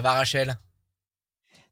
Ça 0.00 0.04
va 0.04 0.12
Rachel? 0.14 0.56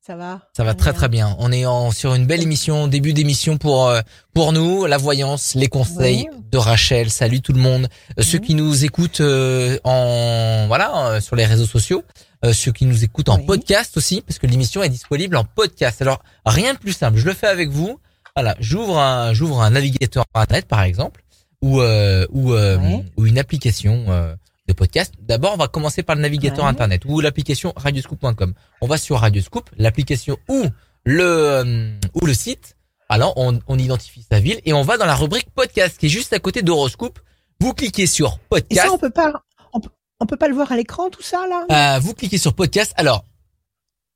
Ça 0.06 0.14
va 0.14 0.42
Ça 0.54 0.62
va 0.62 0.74
très 0.74 0.92
très 0.92 1.08
bien. 1.08 1.34
On 1.38 1.50
est 1.50 1.64
en, 1.64 1.90
sur 1.92 2.12
une 2.12 2.26
belle 2.26 2.42
émission, 2.42 2.86
début 2.86 3.14
d'émission 3.14 3.56
pour 3.56 3.86
euh, 3.88 4.02
pour 4.34 4.52
nous, 4.52 4.84
la 4.84 4.98
voyance, 4.98 5.54
les 5.54 5.68
conseils 5.68 6.28
Oui. 6.30 6.38
de 6.52 6.58
Rachel. 6.58 7.08
Salut 7.08 7.40
tout 7.40 7.54
le 7.54 7.58
monde. 7.60 7.88
Euh, 8.18 8.22
Ceux 8.22 8.38
qui 8.38 8.54
nous 8.54 8.84
écoutent 8.84 9.22
euh, 9.22 9.78
en 9.84 10.66
voilà 10.66 11.22
sur 11.22 11.36
les 11.36 11.46
réseaux 11.46 11.64
sociaux, 11.64 12.04
ceux 12.52 12.70
qui 12.70 12.84
nous 12.84 13.02
écoutent 13.02 13.30
en 13.30 13.38
Oui. 13.38 13.46
podcast 13.46 13.96
aussi, 13.96 14.20
parce 14.20 14.38
que 14.38 14.46
l'émission 14.46 14.82
est 14.82 14.90
disponible 14.90 15.34
en 15.36 15.44
podcast. 15.44 16.02
Alors 16.02 16.22
rien 16.44 16.74
de 16.74 16.78
plus 16.78 16.92
simple. 16.92 17.16
Je 17.16 17.24
le 17.24 17.32
fais 17.32 17.46
avec 17.48 17.70
vous. 17.70 17.98
Voilà, 18.36 18.56
j'ouvre 18.60 18.98
un 18.98 19.32
j'ouvre 19.32 19.62
un 19.62 19.70
navigateur 19.70 20.26
internet 20.34 20.66
par 20.68 20.82
exemple 20.82 21.22
ou 21.62 21.80
euh, 21.80 22.26
ou 22.30 22.52
euh, 22.52 22.76
Ouais. 22.76 23.04
ou 23.16 23.24
une 23.24 23.38
application 23.38 24.04
euh, 24.08 24.34
de 24.68 24.72
podcast. 24.74 25.14
D'abord, 25.20 25.54
on 25.54 25.56
va 25.56 25.66
commencer 25.68 26.02
par 26.02 26.14
le 26.16 26.22
navigateur 26.22 26.64
Ouais. 26.64 26.70
internet 26.70 27.02
ou 27.06 27.20
l'application 27.20 27.72
radioscoop.com. 27.76 28.54
On 28.80 28.86
va 28.86 28.98
sur 28.98 29.18
Radioscoop, 29.18 29.68
l'application 29.78 30.36
ou 30.48 30.64
le 31.04 31.24
euh, 31.24 31.90
ou 32.14 32.26
le 32.26 32.34
site. 32.34 32.76
Alors, 33.08 33.32
on, 33.36 33.58
on 33.66 33.78
identifie 33.78 34.24
sa 34.30 34.38
ville 34.38 34.60
et 34.66 34.72
on 34.74 34.82
va 34.82 34.98
dans 34.98 35.06
la 35.06 35.14
rubrique 35.16 35.48
podcast 35.54 35.96
qui 35.98 36.06
est 36.06 36.10
juste 36.10 36.32
à 36.34 36.38
côté 36.38 36.62
d'Horoscope. 36.62 37.18
Vous 37.60 37.72
cliquez 37.72 38.06
sur 38.06 38.34
Et 38.34 38.48
podcast. 38.50 38.86
ça, 38.88 38.92
on 38.92 38.98
peut 38.98 39.10
pas, 39.10 39.32
on, 39.72 39.80
peut- 39.80 39.88
on 40.20 40.26
peut 40.26 40.36
pas 40.36 40.48
le 40.48 40.54
voir 40.54 40.70
à 40.70 40.76
l'écran, 40.76 41.08
tout 41.10 41.22
ça, 41.22 41.44
là? 41.48 41.96
Euh, 41.96 41.98
vous 42.00 42.12
cliquez 42.14 42.38
sur 42.38 42.52
podcast. 42.54 42.92
Alors, 42.96 43.24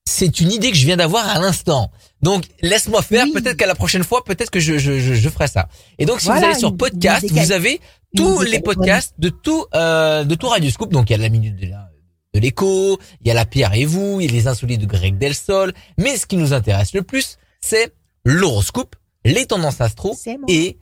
c'est 0.04 0.40
une 0.40 0.52
idée 0.52 0.70
que 0.70 0.76
je 0.76 0.84
viens 0.84 0.96
d'avoir 0.96 1.26
à 1.28 1.38
l'instant. 1.38 1.90
Donc, 2.22 2.44
laisse-moi 2.60 3.02
faire. 3.02 3.24
Oui. 3.24 3.32
Peut-être 3.32 3.56
qu'à 3.56 3.66
la 3.66 3.74
prochaine 3.74 4.04
fois, 4.04 4.22
peut-être 4.24 4.50
que 4.50 4.60
je, 4.60 4.76
je, 4.78 4.98
je, 4.98 5.14
je 5.14 5.28
ferai 5.28 5.46
ça. 5.48 5.68
Et 5.98 6.04
donc, 6.06 6.20
si 6.20 6.26
vous 6.26 6.32
allez 6.32 6.54
sur 6.58 6.76
podcast, 6.76 7.24
vous 7.30 7.52
avez 7.52 7.80
tous 8.16 8.42
les 8.42 8.60
podcasts 8.60 9.14
de 9.18 9.28
tout, 9.28 9.66
euh, 9.74 10.24
de 10.24 10.34
tout 10.34 10.48
Radio 10.48 10.70
Scoop. 10.70 10.92
Donc, 10.92 11.10
il 11.10 11.12
y 11.12 11.16
a 11.16 11.18
la 11.18 11.28
minute 11.28 11.56
de 11.56 11.66
la, 11.66 11.90
de 12.34 12.40
l'écho, 12.40 12.98
il 13.20 13.28
y 13.28 13.30
a 13.30 13.34
la 13.34 13.44
Pierre 13.44 13.74
et 13.74 13.84
vous, 13.84 14.20
il 14.20 14.26
y 14.26 14.28
a 14.28 14.32
les 14.32 14.48
insolites 14.48 14.80
de 14.80 14.86
Greg 14.86 15.18
Delsol. 15.18 15.72
Mais 15.98 16.16
ce 16.16 16.26
qui 16.26 16.36
nous 16.36 16.52
intéresse 16.52 16.92
le 16.94 17.02
plus, 17.02 17.38
c'est 17.60 17.92
l'horoscope, 18.24 18.96
les 19.24 19.46
tendances 19.46 19.80
astro 19.80 20.16
et 20.48 20.78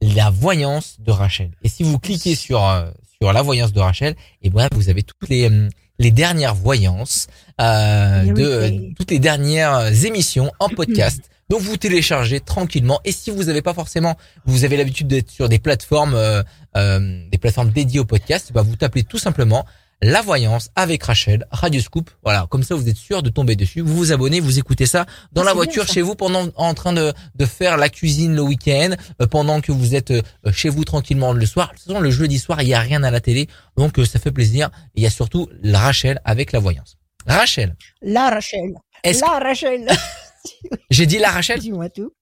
la 0.00 0.30
voyance 0.30 0.96
de 1.00 1.12
Rachel. 1.12 1.52
Et 1.62 1.68
si 1.68 1.82
vous 1.82 1.98
cliquez 1.98 2.34
sur 2.34 2.66
euh, 2.66 2.90
sur 3.20 3.32
la 3.32 3.42
voyance 3.42 3.72
de 3.72 3.80
Rachel, 3.80 4.16
et 4.42 4.50
ben 4.50 4.68
vous 4.74 4.88
avez 4.88 5.02
toutes 5.02 5.28
les 5.28 5.48
euh, 5.48 5.68
les 5.98 6.10
dernières 6.10 6.56
voyances 6.56 7.28
euh, 7.60 8.22
Les 8.22 8.32
de 8.32 8.94
toutes 8.96 9.12
les 9.12 9.20
dernières 9.20 10.04
émissions 10.04 10.50
en 10.58 10.68
podcast. 10.76 11.30
Donc 11.52 11.60
vous 11.60 11.76
téléchargez 11.76 12.40
tranquillement. 12.40 12.98
Et 13.04 13.12
si 13.12 13.30
vous 13.30 13.44
n'avez 13.44 13.60
pas 13.60 13.74
forcément, 13.74 14.16
vous 14.46 14.64
avez 14.64 14.78
l'habitude 14.78 15.06
d'être 15.06 15.30
sur 15.30 15.50
des 15.50 15.58
plateformes 15.58 16.14
euh, 16.14 16.42
euh, 16.78 17.28
des 17.30 17.36
plateformes 17.36 17.68
dédiées 17.68 18.00
au 18.00 18.06
podcast, 18.06 18.52
bah 18.54 18.62
vous 18.62 18.74
tapez 18.74 19.02
tout 19.02 19.18
simplement 19.18 19.66
la 20.00 20.22
voyance 20.22 20.70
avec 20.76 21.02
Rachel, 21.02 21.44
Radio 21.50 21.82
Scoop. 21.82 22.08
Voilà, 22.24 22.46
comme 22.48 22.62
ça 22.62 22.74
vous 22.74 22.88
êtes 22.88 22.96
sûr 22.96 23.22
de 23.22 23.28
tomber 23.28 23.54
dessus. 23.54 23.82
Vous 23.82 23.94
vous 23.94 24.12
abonnez, 24.12 24.40
vous 24.40 24.58
écoutez 24.58 24.86
ça 24.86 25.04
dans 25.34 25.42
la 25.42 25.52
voiture 25.52 25.86
chez 25.86 26.00
vous 26.00 26.14
pendant 26.14 26.48
en 26.56 26.72
train 26.72 26.94
de, 26.94 27.12
de 27.34 27.44
faire 27.44 27.76
la 27.76 27.90
cuisine 27.90 28.34
le 28.34 28.40
week-end, 28.40 28.94
euh, 29.20 29.26
pendant 29.26 29.60
que 29.60 29.72
vous 29.72 29.94
êtes 29.94 30.10
euh, 30.10 30.22
chez 30.54 30.70
vous 30.70 30.86
tranquillement 30.86 31.34
le 31.34 31.44
soir. 31.44 31.72
De 31.72 31.76
toute 31.76 31.84
façon, 31.84 32.00
le 32.00 32.10
jeudi 32.10 32.38
soir, 32.38 32.62
il 32.62 32.68
y 32.68 32.74
a 32.74 32.80
rien 32.80 33.02
à 33.02 33.10
la 33.10 33.20
télé, 33.20 33.46
donc 33.76 33.98
euh, 33.98 34.06
ça 34.06 34.18
fait 34.18 34.32
plaisir. 34.32 34.70
Et 34.94 35.00
il 35.00 35.02
y 35.02 35.06
a 35.06 35.10
surtout 35.10 35.50
Rachel 35.62 36.18
avec 36.24 36.52
la 36.52 36.60
voyance. 36.60 36.96
Rachel, 37.26 37.76
La 38.00 38.30
Rachel. 38.30 38.72
La 39.04 39.38
Rachel. 39.38 39.86
j'ai 40.90 41.06
dit 41.06 41.18
la 41.18 41.30
Rachel 41.30 41.58
Dis-moi 41.60 41.88
tout. 41.90 42.12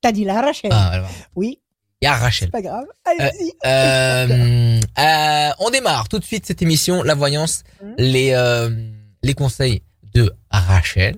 T'as 0.00 0.12
dit 0.12 0.24
la 0.24 0.40
Rachel. 0.40 0.70
Ah, 0.72 0.88
alors, 0.88 1.08
Oui, 1.34 1.60
il 2.00 2.04
y 2.04 2.08
a 2.08 2.14
Rachel. 2.14 2.48
c'est 2.48 2.52
pas 2.52 2.62
grave. 2.62 2.84
Allez-y. 3.04 3.52
Euh, 3.64 4.80
euh, 4.98 5.50
on 5.60 5.70
démarre 5.70 6.08
tout 6.08 6.18
de 6.18 6.24
suite 6.24 6.44
cette 6.46 6.60
émission, 6.62 7.02
la 7.02 7.14
voyance, 7.14 7.62
Mhm. 7.82 7.94
les 7.98 8.32
euh, 8.32 8.70
les 9.22 9.34
conseils 9.34 9.82
de 10.14 10.30
Rachel, 10.50 11.16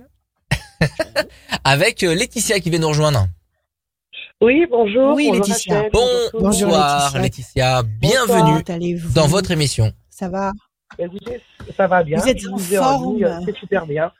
avec 1.64 2.02
euh, 2.04 2.14
Laetitia 2.14 2.60
qui 2.60 2.70
vient 2.70 2.78
nous 2.78 2.88
rejoindre. 2.88 3.26
Oui, 4.40 4.66
bonjour. 4.70 5.14
Oui, 5.14 5.28
bonjour 5.28 5.46
Laetitia. 5.46 5.74
Rachel, 5.76 5.90
Bonjour. 5.92 6.40
Bonsoir 6.42 7.18
Laetitia, 7.18 7.82
Laetitia. 7.82 7.82
bienvenue 7.82 8.62
dans 9.14 9.26
votre 9.26 9.50
émission. 9.50 9.92
Ça 10.10 10.28
va? 10.28 10.52
Ça 11.76 11.86
va 11.88 12.04
bien. 12.04 12.18
Vous 12.18 12.28
êtes 12.28 12.46
en 12.46 12.58
forme. 12.58 13.22
euh, 13.24 13.40
C'est 13.44 13.56
super 13.56 13.86
bien. 13.86 14.12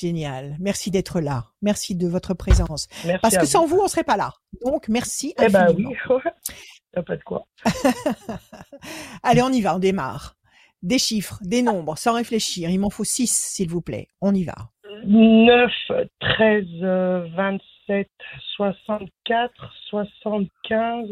Génial. 0.00 0.56
Merci 0.60 0.90
d'être 0.90 1.20
là. 1.20 1.44
Merci 1.60 1.94
de 1.94 2.08
votre 2.08 2.32
présence. 2.32 2.88
Merci 3.04 3.20
Parce 3.20 3.36
que 3.36 3.40
vous. 3.42 3.46
sans 3.46 3.66
vous, 3.66 3.80
on 3.82 3.88
serait 3.88 4.04
pas 4.04 4.16
là. 4.16 4.32
Donc, 4.64 4.88
merci 4.88 5.34
Eh 5.42 5.48
ben 5.48 5.74
oui, 5.76 5.94
T'as 6.92 7.02
pas 7.02 7.16
de 7.16 7.22
quoi. 7.22 7.46
Allez, 9.22 9.42
on 9.42 9.50
y 9.50 9.60
va, 9.60 9.76
on 9.76 9.78
démarre. 9.78 10.36
Des 10.82 10.98
chiffres, 10.98 11.38
des 11.42 11.60
nombres, 11.62 11.98
sans 11.98 12.14
réfléchir. 12.14 12.70
Il 12.70 12.80
m'en 12.80 12.88
faut 12.88 13.04
six, 13.04 13.30
s'il 13.30 13.68
vous 13.68 13.82
plaît. 13.82 14.08
On 14.22 14.34
y 14.34 14.44
va. 14.44 14.54
9, 15.04 15.70
13, 16.18 16.64
euh, 16.82 17.28
27, 17.36 18.08
64, 18.56 19.52
75, 19.90 21.08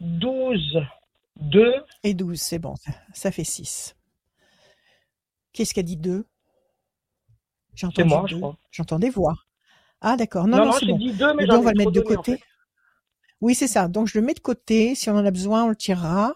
12, 0.00 0.78
2, 1.36 1.74
Et 2.04 2.12
12, 2.14 2.38
c'est 2.38 2.58
bon, 2.58 2.74
ça, 2.76 2.92
ça 3.14 3.30
fait 3.32 3.44
6. 3.44 3.96
Qu'est-ce 5.52 5.72
qu'a 5.74 5.82
dit 5.82 5.96
2 5.96 6.26
Je 7.76 8.36
crois. 8.36 8.56
J'entends 8.70 8.98
des 8.98 9.10
voix. 9.10 9.36
Ah, 10.00 10.16
d'accord. 10.16 10.46
Non, 10.46 10.58
Non, 10.58 10.64
non, 10.66 10.72
non, 10.72 10.78
c'est 10.78 10.86
bon. 10.86 10.98
dit 10.98 11.12
2, 11.12 11.34
mais 11.34 11.44
Eh 11.46 11.52
on 11.52 11.60
va 11.62 11.72
le 11.72 11.78
mettre 11.78 11.90
de 11.92 12.00
en 12.00 12.04
côté. 12.04 12.32
fait. 12.36 12.42
Oui, 13.40 13.54
c'est 13.54 13.68
ça. 13.68 13.88
Donc, 13.88 14.06
je 14.08 14.18
le 14.18 14.24
mets 14.24 14.34
de 14.34 14.40
côté. 14.40 14.94
Si 14.94 15.08
on 15.10 15.14
en 15.16 15.24
a 15.24 15.30
besoin, 15.30 15.64
on 15.64 15.68
le 15.68 15.76
tirera. 15.76 16.34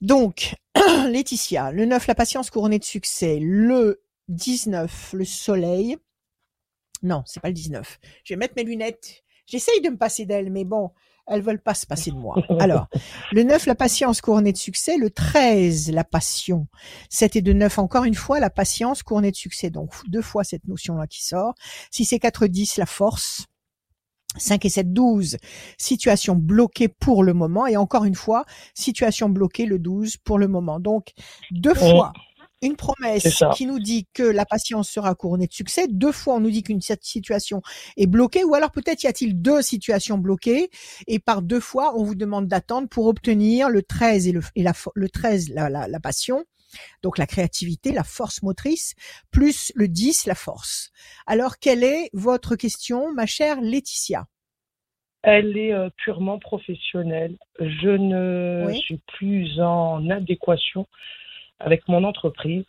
Donc, 0.00 0.54
Laetitia, 1.08 1.72
le 1.72 1.84
9, 1.86 2.06
la 2.06 2.14
patience 2.14 2.50
couronnée 2.50 2.78
de 2.78 2.84
succès. 2.84 3.38
Le 3.40 4.02
19, 4.28 5.12
le 5.14 5.24
soleil. 5.24 5.96
Non, 7.02 7.22
c'est 7.26 7.40
pas 7.40 7.48
le 7.48 7.54
19. 7.54 7.98
Je 8.24 8.34
vais 8.34 8.38
mettre 8.38 8.54
mes 8.56 8.64
lunettes. 8.64 9.22
J'essaye 9.46 9.80
de 9.80 9.88
me 9.88 9.96
passer 9.96 10.26
d'elles, 10.26 10.50
mais 10.50 10.64
bon, 10.64 10.90
elles 11.28 11.42
veulent 11.42 11.62
pas 11.62 11.74
se 11.74 11.86
passer 11.86 12.10
de 12.10 12.16
moi. 12.16 12.36
Alors, 12.60 12.86
le 13.32 13.42
9, 13.42 13.66
la 13.66 13.74
patience 13.74 14.20
couronnée 14.20 14.52
de 14.52 14.58
succès. 14.58 14.96
Le 14.96 15.10
13, 15.10 15.92
la 15.92 16.04
passion. 16.04 16.66
7 17.10 17.36
et 17.36 17.42
2, 17.42 17.52
9, 17.52 17.78
encore 17.78 18.04
une 18.04 18.14
fois, 18.14 18.40
la 18.40 18.50
patience 18.50 19.02
couronnée 19.02 19.30
de 19.30 19.36
succès. 19.36 19.70
Donc, 19.70 19.92
deux 20.08 20.22
fois 20.22 20.44
cette 20.44 20.66
notion-là 20.66 21.06
qui 21.06 21.24
sort. 21.24 21.54
6 21.90 22.12
et 22.12 22.18
4, 22.18 22.46
10, 22.46 22.76
la 22.78 22.86
force. 22.86 23.46
5 24.36 24.64
et 24.64 24.68
7, 24.68 24.92
12, 24.92 25.38
situation 25.78 26.34
bloquée 26.36 26.88
pour 26.88 27.24
le 27.24 27.32
moment. 27.32 27.66
Et 27.66 27.76
encore 27.76 28.04
une 28.04 28.14
fois, 28.14 28.44
situation 28.74 29.28
bloquée, 29.28 29.66
le 29.66 29.78
12 29.78 30.18
pour 30.18 30.38
le 30.38 30.48
moment. 30.48 30.80
Donc, 30.80 31.12
deux 31.50 31.74
fois, 31.74 32.12
une 32.62 32.76
promesse 32.76 33.42
qui 33.54 33.66
nous 33.66 33.78
dit 33.78 34.06
que 34.14 34.22
la 34.22 34.44
patience 34.44 34.90
sera 34.90 35.14
couronnée 35.14 35.46
de 35.46 35.52
succès. 35.52 35.86
Deux 35.88 36.12
fois, 36.12 36.34
on 36.34 36.40
nous 36.40 36.50
dit 36.50 36.62
qu'une 36.62 36.80
situation 36.80 37.62
est 37.96 38.06
bloquée. 38.06 38.44
Ou 38.44 38.54
alors 38.54 38.70
peut-être 38.70 39.02
y 39.02 39.06
a-t-il 39.06 39.40
deux 39.40 39.62
situations 39.62 40.18
bloquées. 40.18 40.70
Et 41.06 41.18
par 41.18 41.42
deux 41.42 41.60
fois, 41.60 41.96
on 41.98 42.02
vous 42.04 42.14
demande 42.16 42.48
d'attendre 42.48 42.88
pour 42.88 43.06
obtenir 43.06 43.68
le 43.68 43.82
13 43.82 44.28
et 44.28 44.32
le, 44.32 44.40
et 44.56 44.62
la, 44.62 44.72
fo- 44.72 44.90
le 44.94 45.08
13, 45.08 45.50
la, 45.50 45.68
la, 45.68 45.86
la 45.88 46.00
passion. 46.00 46.44
Donc 47.02 47.16
la 47.16 47.26
créativité, 47.26 47.92
la 47.92 48.04
force 48.04 48.42
motrice, 48.42 48.94
plus 49.30 49.72
le 49.74 49.88
10, 49.88 50.26
la 50.26 50.34
force. 50.34 50.90
Alors, 51.26 51.58
quelle 51.58 51.82
est 51.82 52.10
votre 52.12 52.56
question, 52.56 53.12
ma 53.14 53.24
chère 53.26 53.60
Laetitia? 53.62 54.26
Elle 55.22 55.56
est 55.56 55.72
euh, 55.72 55.88
purement 55.96 56.38
professionnelle. 56.38 57.36
Je 57.58 57.88
ne 57.88 58.66
Oui. 58.66 58.78
suis 58.80 59.00
plus 59.16 59.60
en 59.60 60.08
adéquation 60.10 60.86
avec 61.60 61.88
mon 61.88 62.04
entreprise 62.04 62.64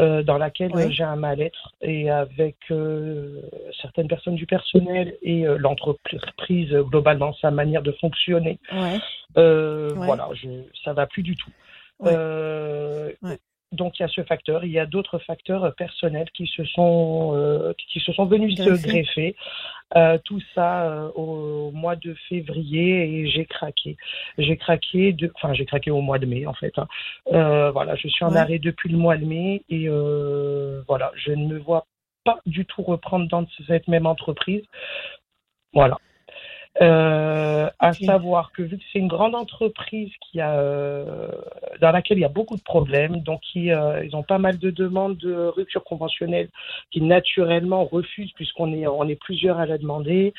euh, 0.00 0.22
dans 0.22 0.38
laquelle 0.38 0.70
Oui. 0.74 0.84
euh, 0.84 0.90
j'ai 0.90 1.02
un 1.02 1.16
mal-être 1.16 1.74
et 1.80 2.10
avec 2.10 2.56
euh, 2.70 3.42
certaines 3.80 4.08
personnes 4.08 4.36
du 4.36 4.46
personnel 4.46 5.16
et 5.22 5.46
euh, 5.46 5.58
l'entreprise 5.58 6.72
globalement, 6.72 7.32
sa 7.34 7.50
manière 7.50 7.82
de 7.82 7.92
fonctionner. 7.92 8.58
Ouais. 8.72 8.98
Ouais. 9.36 9.92
Voilà, 9.94 10.28
je, 10.34 10.48
ça 10.84 10.92
va 10.92 11.06
plus 11.06 11.22
du 11.22 11.36
tout. 11.36 11.50
Ouais. 12.00 13.36
Donc 13.72 13.98
il 13.98 14.02
y 14.02 14.04
a 14.04 14.08
ce 14.08 14.22
facteur, 14.24 14.64
il 14.64 14.72
y 14.72 14.80
a 14.80 14.86
d'autres 14.86 15.18
facteurs 15.20 15.62
euh, 15.64 15.70
personnels 15.70 16.28
qui 16.32 16.46
se 16.48 16.64
sont 16.64 17.32
euh, 17.34 17.72
qui 17.88 18.00
se 18.00 18.12
sont 18.12 18.26
venus 18.26 18.56
se 18.56 18.82
greffer. 18.86 19.36
Euh, 19.96 20.18
tout 20.24 20.40
ça 20.54 20.84
euh, 20.90 21.08
au 21.14 21.70
mois 21.72 21.96
de 21.96 22.14
février 22.28 23.20
et 23.20 23.28
j'ai 23.30 23.44
craqué. 23.44 23.96
J'ai 24.38 24.56
craqué, 24.56 25.12
de, 25.12 25.30
enfin 25.36 25.52
j'ai 25.54 25.66
craqué 25.66 25.90
au 25.90 26.00
mois 26.00 26.18
de 26.18 26.26
mai 26.26 26.46
en 26.46 26.54
fait. 26.54 26.76
hein. 26.78 26.88
Euh, 27.32 27.70
voilà, 27.70 27.94
je 27.96 28.08
suis 28.08 28.24
en 28.24 28.32
Ouais. 28.32 28.38
arrêt 28.38 28.58
depuis 28.58 28.88
le 28.88 28.98
mois 28.98 29.16
de 29.16 29.24
mai 29.24 29.62
et 29.68 29.88
euh, 29.88 30.82
voilà, 30.88 31.12
je 31.14 31.32
ne 31.32 31.46
me 31.46 31.58
vois 31.58 31.86
pas 32.24 32.38
du 32.46 32.64
tout 32.66 32.82
reprendre 32.82 33.28
dans 33.28 33.46
cette 33.66 33.88
même 33.88 34.06
entreprise. 34.06 34.64
Voilà. 35.72 35.96
Euh, 36.80 37.68
à 37.80 37.92
savoir 37.94 38.52
que 38.52 38.62
vu 38.62 38.78
que 38.78 38.84
c'est 38.92 39.00
une 39.00 39.08
grande 39.08 39.34
entreprise 39.34 40.10
qui 40.20 40.40
a, 40.40 40.52
euh, 40.54 41.28
dans 41.80 41.90
laquelle 41.90 42.18
il 42.18 42.22
y 42.22 42.24
a 42.24 42.28
beaucoup 42.28 42.56
de 42.56 42.62
problèmes, 42.62 43.20
donc 43.20 43.40
qui, 43.40 43.72
euh, 43.72 44.04
ils 44.04 44.14
ont 44.14 44.22
pas 44.22 44.38
mal 44.38 44.56
de 44.58 44.70
demandes 44.70 45.16
de 45.18 45.34
rupture 45.48 45.82
conventionnelle 45.82 46.48
qui 46.92 47.00
naturellement 47.02 47.84
refusent 47.84 48.32
puisqu'on 48.32 48.72
est, 48.72 48.86
on 48.86 49.08
est 49.08 49.16
plusieurs 49.20 49.58
à 49.58 49.66
la 49.66 49.78
demander. 49.78 50.32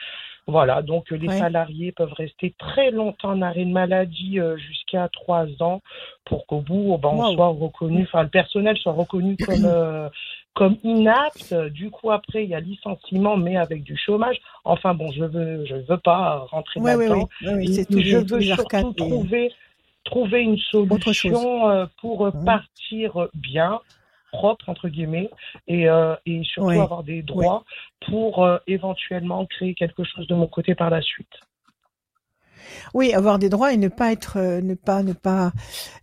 Voilà, 0.48 0.82
donc 0.82 1.12
les 1.12 1.28
Ouais. 1.28 1.38
salariés 1.38 1.92
peuvent 1.92 2.14
rester 2.14 2.56
très 2.58 2.90
longtemps 2.92 3.30
en 3.30 3.42
arrêt 3.44 3.64
de 3.64 3.70
maladie 3.72 4.40
euh, 4.40 4.58
jusqu'à 4.58 5.08
trois 5.10 5.46
ans 5.62 5.82
pour 6.26 6.48
qu'au 6.48 6.62
bout, 6.62 6.98
ben, 6.98 7.10
on 7.10 7.22
Wow. 7.24 7.36
soit 7.36 7.48
reconnu, 7.48 8.04
enfin 8.04 8.24
le 8.24 8.30
personnel 8.30 8.76
soit 8.78 8.94
reconnu 8.94 9.38
comme 9.46 9.66
euh, 9.66 10.10
comme 10.54 10.78
inapte. 10.84 11.54
Du 11.72 11.90
coup, 11.92 12.12
après, 12.12 12.44
il 12.44 12.50
y 12.50 12.56
a 12.56 12.60
licenciement, 12.60 13.38
mais 13.38 13.58
avec 13.58 13.84
du 13.84 13.98
chômage. 13.98 14.38
Enfin 14.66 14.94
bon, 14.94 15.12
je 15.12 15.24
veux 15.24 15.66
je 15.66 15.76
veux 15.76 15.98
pas 15.98 16.40
rentrer 16.50 16.80
Ouais, 16.80 16.96
là-dedans. 16.98 17.30
ouais, 17.42 17.54
ouais, 17.54 17.66
je 17.66 17.84
tous 17.84 18.34
veux 18.34 18.42
surtout 18.42 18.94
trouver 18.94 19.54
trouver 20.04 20.42
une 20.42 20.58
solution 20.58 21.70
euh, 21.70 21.86
pour 22.02 22.26
euh, 22.26 22.32
partir 22.32 23.28
bien 23.36 23.80
propre 24.32 24.70
entre 24.70 24.90
guillemets 24.90 25.30
et, 25.68 25.90
euh, 25.90 26.16
et 26.26 26.42
surtout 26.44 26.70
avoir 26.72 27.04
des 27.04 27.22
droits 27.22 27.64
pour 28.08 28.44
euh, 28.44 28.58
éventuellement 28.68 29.46
créer 29.46 29.74
quelque 29.76 30.04
chose 30.04 30.26
de 30.28 30.36
mon 30.36 30.48
côté 30.48 30.74
par 30.74 30.90
la 30.90 31.02
suite. 31.02 31.34
Oui, 32.94 33.14
avoir 33.14 33.40
des 33.40 33.50
droits 33.50 33.74
et 33.74 33.78
ne 33.78 33.88
pas 33.88 34.12
être, 34.12 34.38
euh, 34.38 34.62
ne 34.62 34.76
pas, 34.76 35.04
ne 35.04 35.14
pas, 35.14 35.52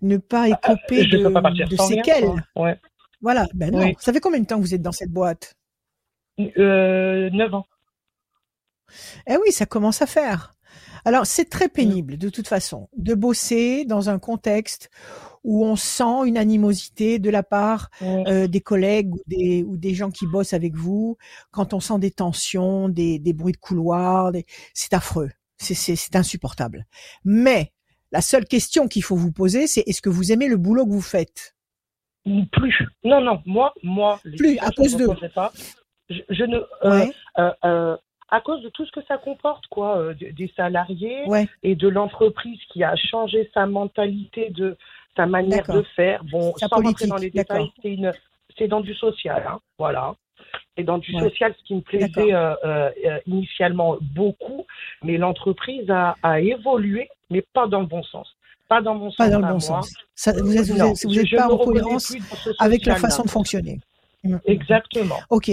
ne 0.03 0.17
pas 0.17 0.49
écoper 0.49 1.05
je 1.09 1.17
peux 1.17 1.33
pas 1.33 1.41
de, 1.51 1.65
rien. 1.65 1.79
séquelles. 1.79 2.29
Ouais. 2.57 2.77
Voilà. 3.21 3.47
Ben 3.55 3.73
non. 3.73 3.81
Oui. 3.81 3.97
Ça 3.99 4.13
fait 4.13 4.21
combien 4.21 4.41
de 4.41 4.47
temps 4.47 4.57
que 4.57 4.63
vous 4.63 4.75
êtes 4.75 4.83
dans 4.83 4.93
cette 4.93 5.11
boîte? 5.11 5.55
Euh, 6.39 7.31
9 7.31 7.55
ans. 7.55 7.67
Eh 9.27 9.37
oui, 9.37 9.53
ça 9.53 9.67
commence 9.67 10.03
à 10.03 10.07
faire. 10.07 10.55
Alors, 11.05 11.27
c'est 11.27 11.47
très 11.47 11.69
pénible, 11.69 12.19
de 12.19 12.29
toute 12.29 12.49
façon, 12.49 12.89
de 12.97 13.15
bosser 13.15 13.85
dans 13.85 14.11
un 14.11 14.19
contexte 14.19 14.91
où 15.45 15.65
on 15.65 15.77
sent 15.77 16.27
une 16.27 16.37
animosité 16.37 17.19
de 17.19 17.31
la 17.31 17.43
part 17.43 17.91
euh, 18.03 18.47
des 18.49 18.61
collègues 18.61 19.15
ou 19.15 19.21
des, 19.27 19.63
ou 19.63 19.77
des 19.77 19.95
gens 19.95 20.11
qui 20.11 20.27
bossent 20.27 20.53
avec 20.53 20.75
vous, 20.75 21.17
quand 21.51 21.73
on 21.73 21.81
sent 21.81 21.99
des 21.99 22.11
tensions, 22.11 22.89
des, 22.89 23.19
des 23.19 23.33
bruits 23.33 23.53
de 23.53 23.59
couloir, 23.59 24.33
des... 24.33 24.45
c'est 24.75 24.93
affreux, 24.93 25.31
c'est 25.57 26.17
insupportable. 26.17 26.87
Mais 27.25 27.73
la 28.11 28.21
seule 28.21 28.47
question 28.47 28.89
qu'il 28.89 29.05
faut 29.05 29.17
vous 29.17 29.33
poser, 29.33 29.67
c'est 29.67 29.85
est-ce 29.87 30.03
que 30.03 30.11
vous 30.11 30.33
aimez 30.33 30.49
le 30.49 30.57
boulot 30.57 30.85
que 30.85 30.93
vous 30.93 31.01
faites? 31.01 31.55
Plus. 32.53 32.77
Non, 33.05 33.21
non, 33.21 33.43
moi, 33.47 33.73
moi, 33.83 34.21
Plus, 34.37 34.59
à 34.59 34.67
je 34.67 34.69
ne 34.69 34.75
cause 34.77 34.97
de- 34.97 35.03
reprocherai 35.05 35.29
pas. 35.31 35.53
Je, 36.11 36.21
je 36.31 36.45
ne, 36.45 36.57
euh, 36.85 36.91
Ouais, 36.91 37.13
euh, 37.39 37.53
euh, 37.65 37.97
à 38.31 38.41
cause 38.41 38.63
de 38.63 38.69
tout 38.71 38.85
ce 38.87 38.93
que 38.93 39.03
ça 39.07 39.19
comporte, 39.19 39.67
quoi, 39.69 39.99
euh, 39.99 40.15
des 40.15 40.53
salariés 40.57 41.25
ouais, 41.27 41.47
et 41.63 41.75
de 41.75 41.89
l'entreprise 41.89 42.61
qui 42.71 42.83
a 42.85 42.95
changé 42.97 43.51
sa 43.55 43.67
mentalité, 43.67 44.51
de 44.51 44.77
sa 45.17 45.27
manière 45.27 45.67
de 45.67 45.83
faire. 45.97 46.25
Bon, 46.25 46.55
Sa 46.59 46.69
sans 46.69 46.77
rentrer 46.83 47.07
dans 47.07 47.17
les 47.17 47.31
détails, 47.31 47.71
c'est 47.83 47.91
une, 47.93 48.13
c'est 48.57 48.69
dans 48.69 48.81
du 48.81 48.95
social, 48.95 49.45
hein, 49.49 49.61
voilà. 49.79 50.15
Et 50.77 50.85
dans 50.85 50.99
du 50.99 51.15
Ouais. 51.15 51.29
social, 51.29 51.55
ce 51.59 51.65
qui 51.65 51.75
me 51.75 51.81
plaisait 51.81 52.33
euh, 52.33 52.91
initialement 53.27 53.97
beaucoup, 54.01 54.65
mais 55.03 55.17
l'entreprise 55.19 55.91
a, 55.91 56.17
a 56.23 56.41
évolué, 56.41 57.09
mais 57.31 57.43
pas 57.53 57.67
dans 57.67 57.81
le 57.81 57.87
bon 57.87 58.03
sens. 58.03 58.35
Pas 58.69 58.83
dans 58.83 58.95
mon 58.95 59.11
sens. 59.11 59.17
pas 59.17 59.31
dans 59.31 59.41
le 59.41 59.53
bon 59.53 59.61
sens. 59.61 59.91
Ça, 60.15 60.33
vous 60.33 60.57
êtes, 60.57 60.67
vous 60.67 60.77
Non, 60.79 60.93
êtes, 60.93 61.05
vous 61.05 61.13
je- 61.15 61.21
êtes 61.21 61.27
je 61.27 61.37
pas 61.37 61.49
en 61.51 61.57
cohérence 61.59 62.15
avec 62.59 62.85
la 62.85 62.97
façon 62.97 63.23
de 63.23 63.31
fonctionner. 63.31 63.81
Mm. 64.25 64.37
Exactement. 64.47 65.17
Ok. 65.31 65.51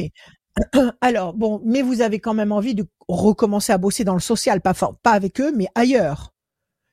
Alors 1.02 1.34
bon, 1.34 1.62
mais 1.66 1.82
vous 1.82 2.02
avez 2.02 2.20
quand 2.20 2.34
même 2.34 2.52
envie 2.52 2.76
de 2.76 2.86
recommencer 3.08 3.72
à 3.74 3.78
bosser 3.78 4.04
dans 4.04 4.14
le 4.14 4.20
social, 4.20 4.62
pas 4.62 4.74
avec 5.06 5.40
eux, 5.42 5.52
mais 5.56 5.68
ailleurs. 5.76 6.32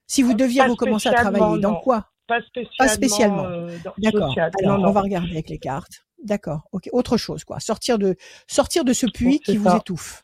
Si 0.07 0.23
vous 0.23 0.35
deviez 0.35 0.61
Pas 0.63 0.69
recommencer 0.69 1.09
à 1.09 1.13
travailler, 1.15 1.61
dans 1.61 1.73
non. 1.73 1.81
quoi? 1.81 2.09
Pas 2.27 2.41
spécialement. 2.43 2.77
Pas 2.79 2.89
spécialement. 2.89 3.45
euh, 3.47 3.69
D'accord. 3.99 4.35
Alors 4.63 4.79
non, 4.79 4.89
on 4.89 4.93
va 4.93 5.01
regarder 5.01 5.31
avec 5.31 5.49
les 5.49 5.59
cartes. 5.59 6.05
D'accord. 6.23 6.63
Ok. 6.73 6.89
Autre 6.93 7.17
chose, 7.17 7.45
quoi. 7.45 7.59
Sortir 7.61 7.99
de 7.99 8.17
sortir 8.47 8.85
de 8.85 8.93
ce 8.93 9.07
puits 9.07 9.41
qui 9.41 9.57
vous 9.57 9.75
étouffe. 9.75 10.23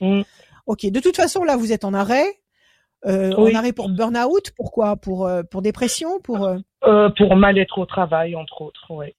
Mm. 0.00 0.22
Ok. 0.66 0.86
De 0.86 1.00
toute 1.00 1.16
façon, 1.16 1.44
là, 1.44 1.56
vous 1.56 1.72
êtes 1.72 1.84
en 1.84 1.94
arrêt. 1.94 2.26
Euh, 3.06 3.32
Oui. 3.38 3.52
En 3.54 3.58
arrêt 3.58 3.72
pour 3.72 3.88
burn-out. 3.88 4.50
Pourquoi? 4.56 4.96
Pour 4.96 5.26
euh, 5.26 5.42
pour 5.42 5.62
dépression. 5.62 6.20
Pour 6.20 6.44
euh, 6.44 6.58
Euh, 6.84 7.08
pour 7.16 7.36
mal-être 7.36 7.78
au 7.78 7.86
travail, 7.86 8.34
entre 8.36 8.62
autres, 8.62 8.90
ouais. 8.92 9.14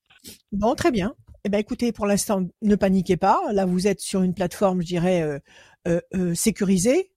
Bon, 0.51 0.75
très 0.75 0.91
bien. 0.91 1.13
Eh 1.45 1.49
ben, 1.49 1.59
écoutez, 1.59 1.91
pour 1.93 2.05
l'instant, 2.05 2.43
ne 2.61 2.75
paniquez 2.75 3.15
pas. 3.17 3.39
Là, 3.53 3.65
vous 3.65 3.87
êtes 3.87 4.01
sur 4.01 4.21
une 4.23 4.33
plateforme, 4.33 4.81
je 4.81 4.87
dirais, 4.87 5.21
euh, 5.87 5.99
euh, 6.15 6.33
sécurisée. 6.35 7.11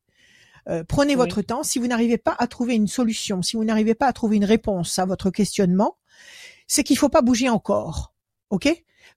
Prenez 0.88 1.14
Oui. 1.14 1.18
votre 1.18 1.42
temps. 1.42 1.64
Si 1.64 1.80
vous 1.80 1.88
n'arrivez 1.88 2.18
pas 2.18 2.36
à 2.38 2.46
trouver 2.46 2.76
une 2.76 2.86
solution, 2.86 3.42
si 3.42 3.56
vous 3.56 3.64
n'arrivez 3.64 3.94
pas 3.96 4.06
à 4.06 4.12
trouver 4.12 4.36
une 4.36 4.44
réponse 4.44 5.00
à 5.00 5.04
votre 5.04 5.30
questionnement, 5.30 5.96
c'est 6.68 6.84
qu'il 6.84 6.96
faut 6.96 7.08
pas 7.08 7.22
bouger 7.22 7.48
encore. 7.48 8.14
OK? 8.50 8.68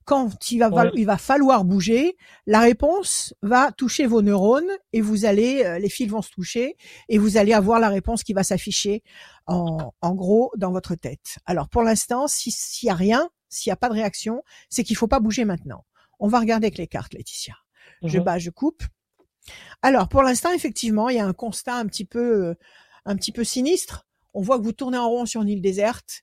Quand 0.04 0.50
il 0.50 0.58
va, 0.58 0.70
il 0.96 1.08
falloir 1.18 1.64
bouger, 1.64 2.16
la 2.46 2.60
réponse 2.60 3.34
va 3.42 3.72
toucher 3.72 4.06
vos 4.06 4.20
neurones 4.22 4.70
et 4.92 5.00
vous 5.00 5.24
allez, 5.24 5.64
euh, 5.64 5.78
les 5.78 5.88
fils 5.88 6.10
vont 6.10 6.22
se 6.22 6.30
toucher 6.30 6.76
et 7.08 7.18
vous 7.18 7.36
allez 7.36 7.52
avoir 7.54 7.80
la 7.80 7.88
réponse 7.88 8.22
qui 8.22 8.32
va 8.34 8.42
s'afficher 8.44 9.02
en, 9.46 9.92
en 10.00 10.14
gros 10.14 10.52
dans 10.56 10.72
votre 10.72 10.94
tête. 10.94 11.38
Alors 11.46 11.68
pour 11.68 11.82
l'instant, 11.82 12.26
si- 12.28 12.50
s'il 12.50 12.86
y 12.88 12.90
a 12.90 12.94
rien, 12.94 13.30
s'il 13.48 13.70
y 13.70 13.72
a 13.72 13.76
pas 13.76 13.88
de 13.88 13.94
réaction, 13.94 14.42
c'est 14.68 14.84
qu'il 14.84 14.96
faut 14.96 15.08
pas 15.08 15.20
bouger 15.20 15.44
maintenant. 15.44 15.84
On 16.18 16.28
va 16.28 16.38
regarder 16.40 16.66
avec 16.66 16.78
les 16.78 16.86
cartes, 16.86 17.14
Laetitia. 17.14 17.54
Je 18.02 18.18
Mhm. 18.18 18.24
bats, 18.24 18.38
je 18.38 18.50
coupe. 18.50 18.82
Alors 19.82 20.08
pour 20.08 20.22
l'instant, 20.22 20.52
effectivement, 20.52 21.08
il 21.08 21.16
y 21.16 21.20
a 21.20 21.26
un 21.26 21.32
constat 21.32 21.76
un 21.76 21.86
petit 21.86 22.04
peu, 22.04 22.46
euh, 22.48 22.54
un 23.04 23.16
petit 23.16 23.32
peu 23.32 23.44
sinistre. 23.44 24.06
On 24.32 24.40
voit 24.42 24.58
que 24.58 24.64
vous 24.64 24.72
tournez 24.72 24.98
en 24.98 25.08
rond 25.08 25.26
sur 25.26 25.42
une 25.42 25.48
île 25.48 25.60
déserte 25.62 26.22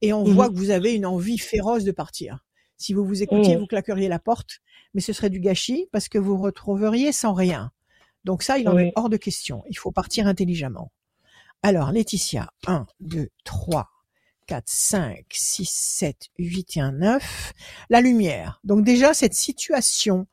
et 0.00 0.12
on 0.12 0.24
Mhm. 0.26 0.32
voit 0.34 0.48
que 0.48 0.54
vous 0.56 0.70
avez 0.70 0.94
une 0.94 1.06
envie 1.06 1.38
féroce 1.38 1.84
de 1.84 1.92
partir. 1.92 2.38
Si 2.82 2.94
vous 2.94 3.04
vous 3.04 3.22
écoutiez, 3.22 3.54
Mhm. 3.54 3.60
vous 3.60 3.66
claqueriez 3.66 4.08
la 4.08 4.18
porte, 4.18 4.60
mais 4.92 5.00
ce 5.00 5.12
serait 5.12 5.30
du 5.30 5.38
gâchis 5.38 5.86
parce 5.92 6.08
que 6.08 6.18
vous 6.18 6.36
retrouveriez 6.36 7.12
sans 7.12 7.32
rien. 7.32 7.70
Donc 8.24 8.42
ça, 8.42 8.58
il 8.58 8.68
en 8.68 8.74
Oui. 8.74 8.82
est 8.88 8.92
hors 8.96 9.08
de 9.08 9.16
question. 9.16 9.62
Il 9.70 9.78
faut 9.78 9.92
partir 9.92 10.26
intelligemment. 10.26 10.90
Alors, 11.62 11.92
Laetitia, 11.92 12.50
1, 12.66 12.86
2, 12.98 13.28
3, 13.44 13.88
4, 14.46 14.64
5, 14.66 15.24
6, 15.30 15.70
7, 15.70 16.28
8 16.38 16.76
et 16.76 16.80
un 16.80 16.90
9. 16.90 17.52
La 17.88 18.00
lumière. 18.00 18.60
Donc 18.64 18.84
déjà, 18.84 19.14
cette 19.14 19.34
situation 19.34 20.26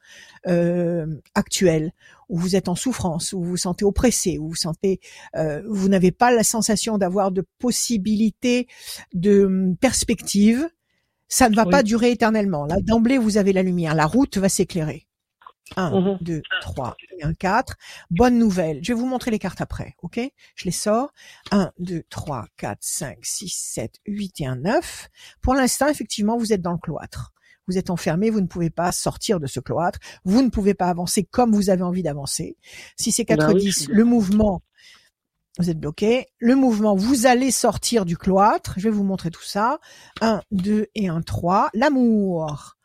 euh, 0.48 1.06
actuelle 1.36 1.92
où 2.30 2.38
vous 2.40 2.56
êtes 2.56 2.68
en 2.69 2.75
souffrance, 2.75 3.34
où 3.34 3.44
vous 3.44 3.50
vous 3.52 3.57
sentez 3.57 3.86
oppressé, 3.86 4.40
où 4.40 4.50
vous 4.50 4.56
sentez, 4.56 5.00
euh, 5.36 5.62
vous 5.68 5.88
n'avez 5.90 6.12
pas 6.12 6.31
la 6.31 6.44
sensation 6.44 6.98
d'avoir 6.98 7.31
de 7.31 7.45
possibilité, 7.60 8.68
de 9.13 9.45
hum, 9.45 9.78
perspective, 9.78 10.68
ça 11.30 11.50
ne 11.50 11.56
va 11.56 11.64
Oui. 11.64 11.72
pas 11.72 11.84
durer 11.84 12.12
éternellement. 12.12 12.66
Là, 12.66 12.76
d'emblée, 12.81 13.18
vous 13.18 13.38
avez 13.38 13.54
la 13.54 13.64
lumière. 13.64 13.96
La 13.96 14.06
route 14.06 14.38
va 14.38 14.50
s'éclairer. 14.50 15.06
1, 15.76 15.92
Mhm. 16.02 16.18
2, 16.22 16.42
3 16.62 16.96
et 17.20 17.24
un 17.24 17.34
4. 17.36 17.76
Bonne 18.10 18.40
nouvelle. 18.40 18.80
Je 18.84 18.92
vais 18.92 19.00
vous 19.00 19.06
montrer 19.06 19.30
les 19.30 19.38
cartes 19.38 19.62
après, 19.62 19.94
ok? 20.02 20.20
Je 20.56 20.66
les 20.66 20.72
sors. 20.72 21.14
1, 21.52 21.72
2, 21.78 22.02
3, 22.10 22.48
4, 22.58 22.80
5, 22.81 23.20
6, 23.22 23.50
7, 23.56 24.00
8 24.08 24.42
et 24.42 24.48
un 24.48 24.56
9. 24.56 25.10
Pour 25.42 25.54
l'instant, 25.54 25.88
effectivement, 25.88 26.38
vous 26.38 26.54
êtes 26.54 26.62
dans 26.64 26.72
le 26.72 26.80
cloître. 26.80 27.34
Vous 27.68 27.78
êtes 27.78 27.92
enfermé, 27.92 28.31
vous 28.31 28.42
ne 28.42 28.48
pouvez 28.48 28.71
pas 28.71 28.92
sortir 28.92 29.40
de 29.40 29.45
ce 29.45 29.59
cloître, 29.59 30.00
vous 30.26 30.42
ne 30.42 30.50
pouvez 30.50 30.74
pas 30.74 30.88
avancer 30.88 31.24
comme 31.24 31.54
vous 31.54 31.69
avez 31.69 31.83
envie 31.83 32.02
d'avancer. 32.02 32.57
Si 32.98 33.12
c'est 33.12 33.26
4, 33.26 33.38
Ben 33.45 33.54
oui, 33.54 33.59
10, 33.59 33.68
je 33.71 33.80
suis 33.81 33.94
le 33.94 34.04
mouvement, 34.06 34.64
vous 35.58 35.70
êtes 35.70 35.80
bloqué. 35.80 36.28
Le 36.38 36.56
mouvement, 36.56 36.96
vous 36.96 37.26
allez 37.26 37.52
sortir 37.52 38.06
du 38.06 38.18
cloître. 38.18 38.76
Je 38.78 38.84
vais 38.84 38.96
vous 38.96 39.04
montrer 39.04 39.32
tout 39.32 39.44
ça. 39.44 39.80
1, 40.22 40.42
2 40.52 40.88
et 40.96 41.08
un 41.08 41.22
3. 41.22 41.70
L'amour. 41.74 42.76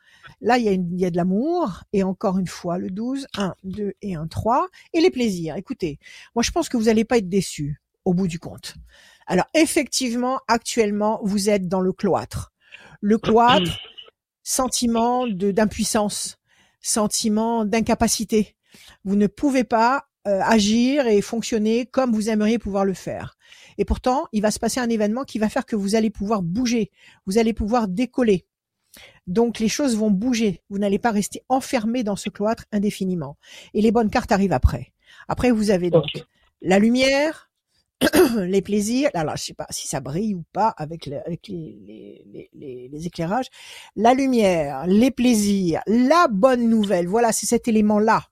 Là, 0.41 0.57
il 0.57 0.99
y, 0.99 1.05
a 1.05 1.09
de 1.11 1.15
l'amour. 1.15 1.83
Et 1.93 2.03
encore 2.03 2.37
une 2.37 2.47
fois, 2.47 2.77
le 2.77 2.89
12. 2.89 3.27
1, 3.37 3.53
2 3.63 3.93
et 4.01 4.15
un 4.15 4.27
3. 4.27 4.67
Et 4.93 5.01
les 5.01 5.11
plaisirs. 5.11 5.55
Écoutez, 5.55 5.99
moi, 6.33 6.43
je 6.43 6.51
pense 6.51 6.67
que 6.67 6.77
vous 6.77 6.85
n'allez 6.85 7.05
pas 7.05 7.17
être 7.17 7.29
déçus 7.29 7.81
au 8.03 8.13
bout 8.13 8.27
du 8.27 8.39
compte. 8.39 8.75
Alors, 9.27 9.45
effectivement, 9.53 10.39
actuellement, 10.47 11.19
vous 11.23 11.49
êtes 11.49 11.67
dans 11.67 11.81
le 11.81 11.93
cloître. 11.93 12.51
Le 13.01 13.17
cloître, 13.17 13.79
sentiment 14.43 15.27
d'impuissance, 15.27 16.37
sentiment 16.81 17.65
d'incapacité. 17.65 18.55
Vous 19.03 19.15
ne 19.15 19.27
pouvez 19.27 19.63
pas 19.63 20.07
euh, 20.27 20.41
agir 20.43 21.07
et 21.07 21.21
fonctionner 21.21 21.85
comme 21.85 22.13
vous 22.13 22.29
aimeriez 22.29 22.59
pouvoir 22.59 22.85
le 22.85 22.93
faire. 22.93 23.37
Et 23.77 23.85
pourtant, 23.85 24.25
il 24.31 24.41
va 24.41 24.51
se 24.51 24.59
passer 24.59 24.79
un 24.79 24.89
événement 24.89 25.23
qui 25.23 25.37
va 25.39 25.49
faire 25.49 25.65
que 25.65 25.75
vous 25.75 25.95
allez 25.95 26.09
pouvoir 26.09 26.41
bouger, 26.41 26.91
vous 27.25 27.37
allez 27.37 27.53
pouvoir 27.53 27.87
décoller. 27.87 28.45
Donc 29.27 29.59
les 29.59 29.67
choses 29.67 29.97
vont 29.97 30.11
bouger. 30.11 30.61
Vous 30.69 30.77
n'allez 30.77 30.99
pas 30.99 31.11
rester 31.11 31.43
enfermé 31.49 32.03
dans 32.03 32.15
ce 32.15 32.29
cloître 32.29 32.65
indéfiniment. 32.71 33.37
Et 33.73 33.81
les 33.81 33.91
bonnes 33.91 34.09
cartes 34.09 34.31
arrivent 34.31 34.53
après. 34.53 34.93
Après, 35.27 35.51
vous 35.51 35.71
avez 35.71 35.89
donc 35.89 36.05
la 36.61 36.79
lumière, 36.79 37.49
les 38.37 38.61
plaisirs. 38.61 39.09
Alors, 39.13 39.35
je 39.35 39.43
sais 39.43 39.53
pas 39.53 39.67
si 39.69 39.87
ça 39.87 39.99
brille 39.99 40.35
ou 40.35 40.43
pas 40.53 40.69
avec, 40.77 41.05
le- 41.07 41.19
avec 41.25 41.47
les, 41.47 41.77
les, 41.85 42.23
les- 42.31 42.49
les- 42.53 42.89
les 42.91 43.07
éclairages. 43.07 43.47
La 43.95 44.13
lumière, 44.13 44.85
les 44.87 45.11
plaisirs, 45.11 45.81
la 45.87 46.27
bonne 46.29 46.69
nouvelle. 46.69 47.07
Voilà, 47.07 47.31
c'est 47.31 47.45
cet 47.47 47.67
élément-là 47.67 48.23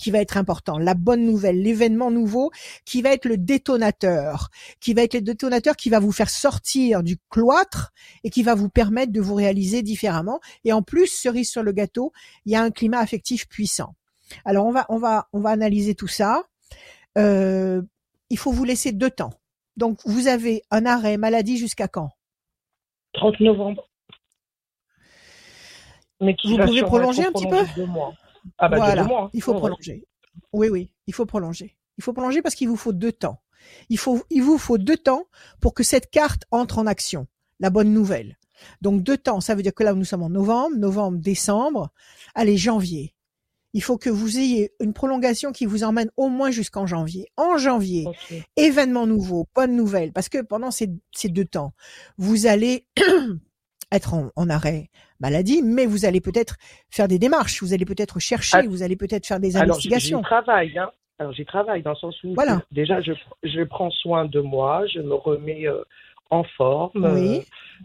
qui 0.00 0.10
va 0.10 0.18
être 0.18 0.36
important. 0.36 0.78
La 0.78 0.94
bonne 0.94 1.24
nouvelle, 1.24 1.62
l'événement 1.62 2.10
nouveau 2.10 2.50
qui 2.84 3.02
va 3.02 3.10
être 3.10 3.26
le 3.26 3.36
détonateur, 3.36 4.48
qui 4.80 4.94
va 4.94 5.02
être 5.02 5.14
le 5.14 5.20
détonateur 5.20 5.76
qui 5.76 5.90
va 5.90 6.00
vous 6.00 6.10
faire 6.10 6.30
sortir 6.30 7.02
du 7.02 7.18
cloître 7.28 7.92
et 8.24 8.30
qui 8.30 8.42
va 8.42 8.54
vous 8.54 8.70
permettre 8.70 9.12
de 9.12 9.20
vous 9.20 9.34
réaliser 9.34 9.82
différemment. 9.82 10.40
Et 10.64 10.72
en 10.72 10.82
plus, 10.82 11.06
cerise 11.06 11.50
sur 11.50 11.62
le 11.62 11.72
gâteau, 11.72 12.12
il 12.46 12.52
y 12.52 12.56
a 12.56 12.62
un 12.62 12.70
climat 12.70 12.98
affectif 12.98 13.46
puissant. 13.46 13.94
Alors 14.44 14.64
on 14.64 14.70
va 14.70 14.86
on 14.88 14.98
va 14.98 15.28
on 15.32 15.40
va 15.40 15.50
analyser 15.50 15.94
tout 15.94 16.08
ça. 16.08 16.44
Euh, 17.18 17.82
il 18.30 18.38
faut 18.38 18.52
vous 18.52 18.64
laisser 18.64 18.92
deux 18.92 19.10
temps. 19.10 19.34
Donc 19.76 19.98
vous 20.06 20.28
avez 20.28 20.62
un 20.70 20.86
arrêt 20.86 21.16
maladie 21.16 21.58
jusqu'à 21.58 21.88
quand? 21.88 22.10
30 23.14 23.40
novembre. 23.40 23.88
Mais 26.20 26.36
qui 26.36 26.48
vous 26.48 26.58
pouvez 26.58 26.82
prolonger 26.82 27.24
un 27.24 27.32
petit 27.32 27.48
peu? 27.48 27.86
mois. 27.86 28.14
Ah 28.58 28.68
bah 28.68 28.76
voilà, 28.76 29.02
deux 29.02 29.08
mois. 29.08 29.24
Hein. 29.24 29.30
il 29.32 29.42
faut 29.42 29.54
prolonger. 29.54 30.06
Oui 30.52 30.68
oui, 30.68 30.90
il 31.06 31.14
faut 31.14 31.26
prolonger. 31.26 31.76
Il 31.98 32.04
faut 32.04 32.12
prolonger 32.12 32.42
parce 32.42 32.54
qu'il 32.54 32.68
vous 32.68 32.76
faut 32.76 32.92
deux 32.92 33.12
temps. 33.12 33.40
Il 33.88 33.98
faut 33.98 34.22
il 34.30 34.42
vous 34.42 34.58
faut 34.58 34.78
deux 34.78 34.96
temps 34.96 35.24
pour 35.60 35.74
que 35.74 35.82
cette 35.82 36.10
carte 36.10 36.44
entre 36.50 36.78
en 36.78 36.86
action. 36.86 37.26
La 37.58 37.70
bonne 37.70 37.92
nouvelle. 37.92 38.38
Donc 38.80 39.02
deux 39.02 39.16
temps, 39.16 39.40
ça 39.40 39.54
veut 39.54 39.62
dire 39.62 39.74
que 39.74 39.82
là 39.82 39.94
nous 39.94 40.04
sommes 40.04 40.22
en 40.22 40.30
novembre, 40.30 40.76
novembre, 40.76 41.18
décembre, 41.18 41.90
allez 42.34 42.56
janvier 42.56 43.14
il 43.72 43.82
faut 43.82 43.98
que 43.98 44.10
vous 44.10 44.38
ayez 44.38 44.72
une 44.80 44.92
prolongation 44.92 45.52
qui 45.52 45.66
vous 45.66 45.84
emmène 45.84 46.10
au 46.16 46.28
moins 46.28 46.50
jusqu'en 46.50 46.86
janvier. 46.86 47.28
En 47.36 47.56
janvier, 47.56 48.06
événement 48.56 49.06
nouveau, 49.06 49.48
bonne 49.54 49.76
nouvelle, 49.76 50.12
parce 50.12 50.28
que 50.28 50.42
pendant 50.42 50.70
ces, 50.70 50.88
deux 51.24 51.44
temps, 51.44 51.72
vous 52.18 52.46
allez 52.46 52.86
être 53.92 54.14
en, 54.14 54.48
arrêt 54.48 54.88
maladie, 55.20 55.62
mais 55.62 55.86
vous 55.86 56.04
allez 56.04 56.20
peut-être 56.20 56.56
faire 56.90 57.08
des 57.08 57.18
démarches, 57.18 57.62
vous 57.62 57.72
allez 57.72 57.84
peut-être 57.84 58.18
chercher, 58.20 58.58
ah. 58.58 58.68
vous 58.68 58.82
allez 58.82 58.96
peut-être 58.96 59.26
faire 59.26 59.40
des 59.40 59.56
investigations. 59.56 60.18
Alors, 60.18 60.28
j'y 60.28 60.44
travaille, 60.44 60.78
hein. 60.78 60.90
Alors, 61.18 61.32
j'y 61.32 61.44
travaille 61.44 61.82
dans 61.82 61.90
le 61.90 61.96
sens 61.96 62.16
où 62.24 62.32
voilà. 62.34 62.62
déjà, 62.72 63.02
je, 63.02 63.12
je 63.42 63.62
prends 63.62 63.90
soin 63.90 64.24
de 64.24 64.40
moi, 64.40 64.86
je 64.86 65.00
me 65.00 65.14
remets 65.14 65.66
euh, 65.66 65.82
en 66.30 66.44
forme, 66.44 67.10
oui. 67.12 67.38
Euh, 67.38 67.42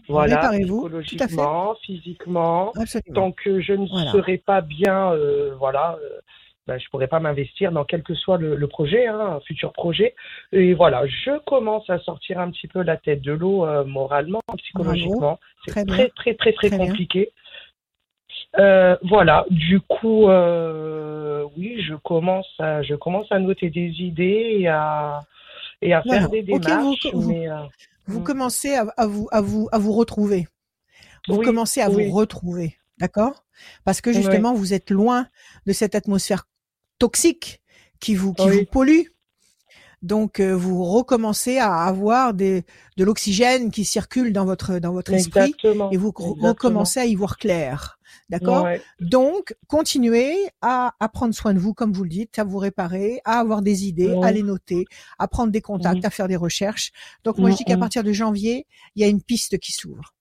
voilà, 0.07 0.51
psychologiquement, 0.51 1.75
physiquement. 1.85 2.73
Tant 3.13 3.31
que 3.31 3.61
je 3.61 3.73
ne 3.73 3.87
serai 3.87 4.37
pas 4.37 4.61
bien, 4.61 5.11
euh, 5.11 5.55
voilà, 5.57 5.97
euh, 6.03 6.19
ben, 6.67 6.79
je 6.79 6.89
pourrais 6.89 7.07
pas 7.07 7.19
m'investir 7.19 7.71
dans 7.71 7.85
quel 7.85 8.01
que 8.01 8.15
soit 8.15 8.37
le, 8.37 8.67
projet, 8.67 9.07
hein, 9.07 9.37
un 9.37 9.39
futur 9.41 9.71
projet. 9.71 10.15
Et 10.51 10.73
voilà, 10.73 11.05
je 11.05 11.37
commence 11.45 11.89
à 11.89 11.99
sortir 11.99 12.39
un 12.39 12.49
petit 12.51 12.67
peu 12.67 12.81
la 12.81 12.97
tête 12.97 13.21
de 13.21 13.33
l'eau 13.33 13.65
euh, 13.65 13.83
moralement, 13.83 14.41
psychologiquement. 14.57 15.39
C'est 15.65 15.71
très, 15.71 15.85
très, 15.85 16.09
très, 16.09 16.33
très, 16.33 16.53
très, 16.53 16.69
compliqué. 16.77 17.31
voilà, 18.55 19.45
du 19.51 19.79
coup, 19.79 20.27
oui, 21.57 21.81
je 21.81 21.95
commence 22.03 22.49
à, 22.59 22.81
je 22.81 22.95
commence 22.95 23.31
à 23.31 23.39
noter 23.39 23.69
des 23.69 23.89
idées 23.99 24.57
et 24.59 24.67
à, 24.67 25.19
et 25.81 25.93
à 25.93 26.01
faire 26.01 26.29
des 26.29 26.41
démarches. 26.41 27.07
mais, 27.13 27.47
vous 28.07 28.19
mmh. 28.19 28.23
commencez 28.23 28.75
à, 28.75 29.07
vous 29.07 29.27
à 29.31 29.41
vous 29.41 29.67
à 29.71 29.79
vous 29.79 29.93
retrouver. 29.93 30.47
Vous 31.27 31.41
commencez 31.41 31.81
à 31.81 31.89
vous 31.89 32.11
retrouver, 32.11 32.77
d'accord? 32.99 33.43
Parce 33.83 34.01
que 34.01 34.13
justement, 34.13 34.53
vous 34.53 34.73
êtes 34.73 34.91
loin 34.91 35.27
de 35.65 35.73
cette 35.73 35.95
atmosphère 35.95 36.43
toxique 36.99 37.61
qui 37.99 38.15
vous 38.15 38.33
qui 38.33 38.49
vous 38.49 38.65
pollue. 38.65 39.07
Donc 40.01 40.39
euh, 40.39 40.55
vous 40.55 40.83
recommencez 40.83 41.57
à 41.57 41.83
avoir 41.83 42.33
des, 42.33 42.63
de 42.97 43.03
l'oxygène 43.03 43.71
qui 43.71 43.85
circule 43.85 44.33
dans 44.33 44.45
votre 44.45 44.77
dans 44.77 44.93
votre 44.93 45.13
esprit 45.13 45.55
et 45.91 45.97
vous 45.97 46.13
recommencez 46.15 46.99
à 46.99 47.05
y 47.05 47.15
voir 47.15 47.37
clair. 47.37 47.97
D'accord? 48.29 48.67
Donc, 48.99 49.55
continuez 49.67 50.35
à, 50.61 50.93
à, 50.99 51.09
prendre 51.09 51.33
soin 51.33 51.53
de 51.53 51.59
vous, 51.59 51.73
comme 51.73 51.93
vous 51.93 52.03
le 52.03 52.09
dites, 52.09 52.39
à 52.39 52.43
vous 52.43 52.57
réparer, 52.57 53.21
à 53.23 53.39
avoir 53.39 53.61
des 53.61 53.85
idées, 53.85 54.15
à 54.23 54.31
les 54.31 54.41
noter, 54.41 54.85
à 55.19 55.27
prendre 55.27 55.51
des 55.51 55.61
contacts, 55.61 56.05
à 56.05 56.09
faire 56.09 56.27
des 56.27 56.35
recherches. 56.35 56.91
Donc, 57.23 57.37
moi, 57.37 57.51
je 57.51 57.57
dis 57.57 57.65
qu'à 57.65 57.77
partir 57.77 58.03
de 58.03 58.11
janvier, 58.11 58.65
il 58.95 59.01
y 59.01 59.05
a 59.05 59.07
une 59.07 59.21
piste 59.21 59.59
qui 59.59 59.73
s'ouvre. 59.73 60.15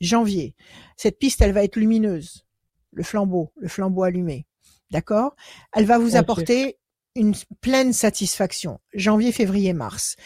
Janvier. 0.00 0.54
Cette 0.96 1.18
piste, 1.18 1.42
elle 1.42 1.52
va 1.52 1.62
être 1.62 1.76
lumineuse. 1.76 2.44
Le 2.92 3.02
flambeau, 3.02 3.52
le 3.56 3.68
flambeau 3.68 4.02
allumé. 4.02 4.46
D'accord? 4.90 5.34
Elle 5.72 5.86
va 5.86 5.98
vous 5.98 6.16
apporter 6.16 6.78
une 7.16 7.34
pleine 7.60 7.92
satisfaction. 7.92 8.80
Janvier, 8.92 9.32
février, 9.32 9.72
mars. 9.72 10.16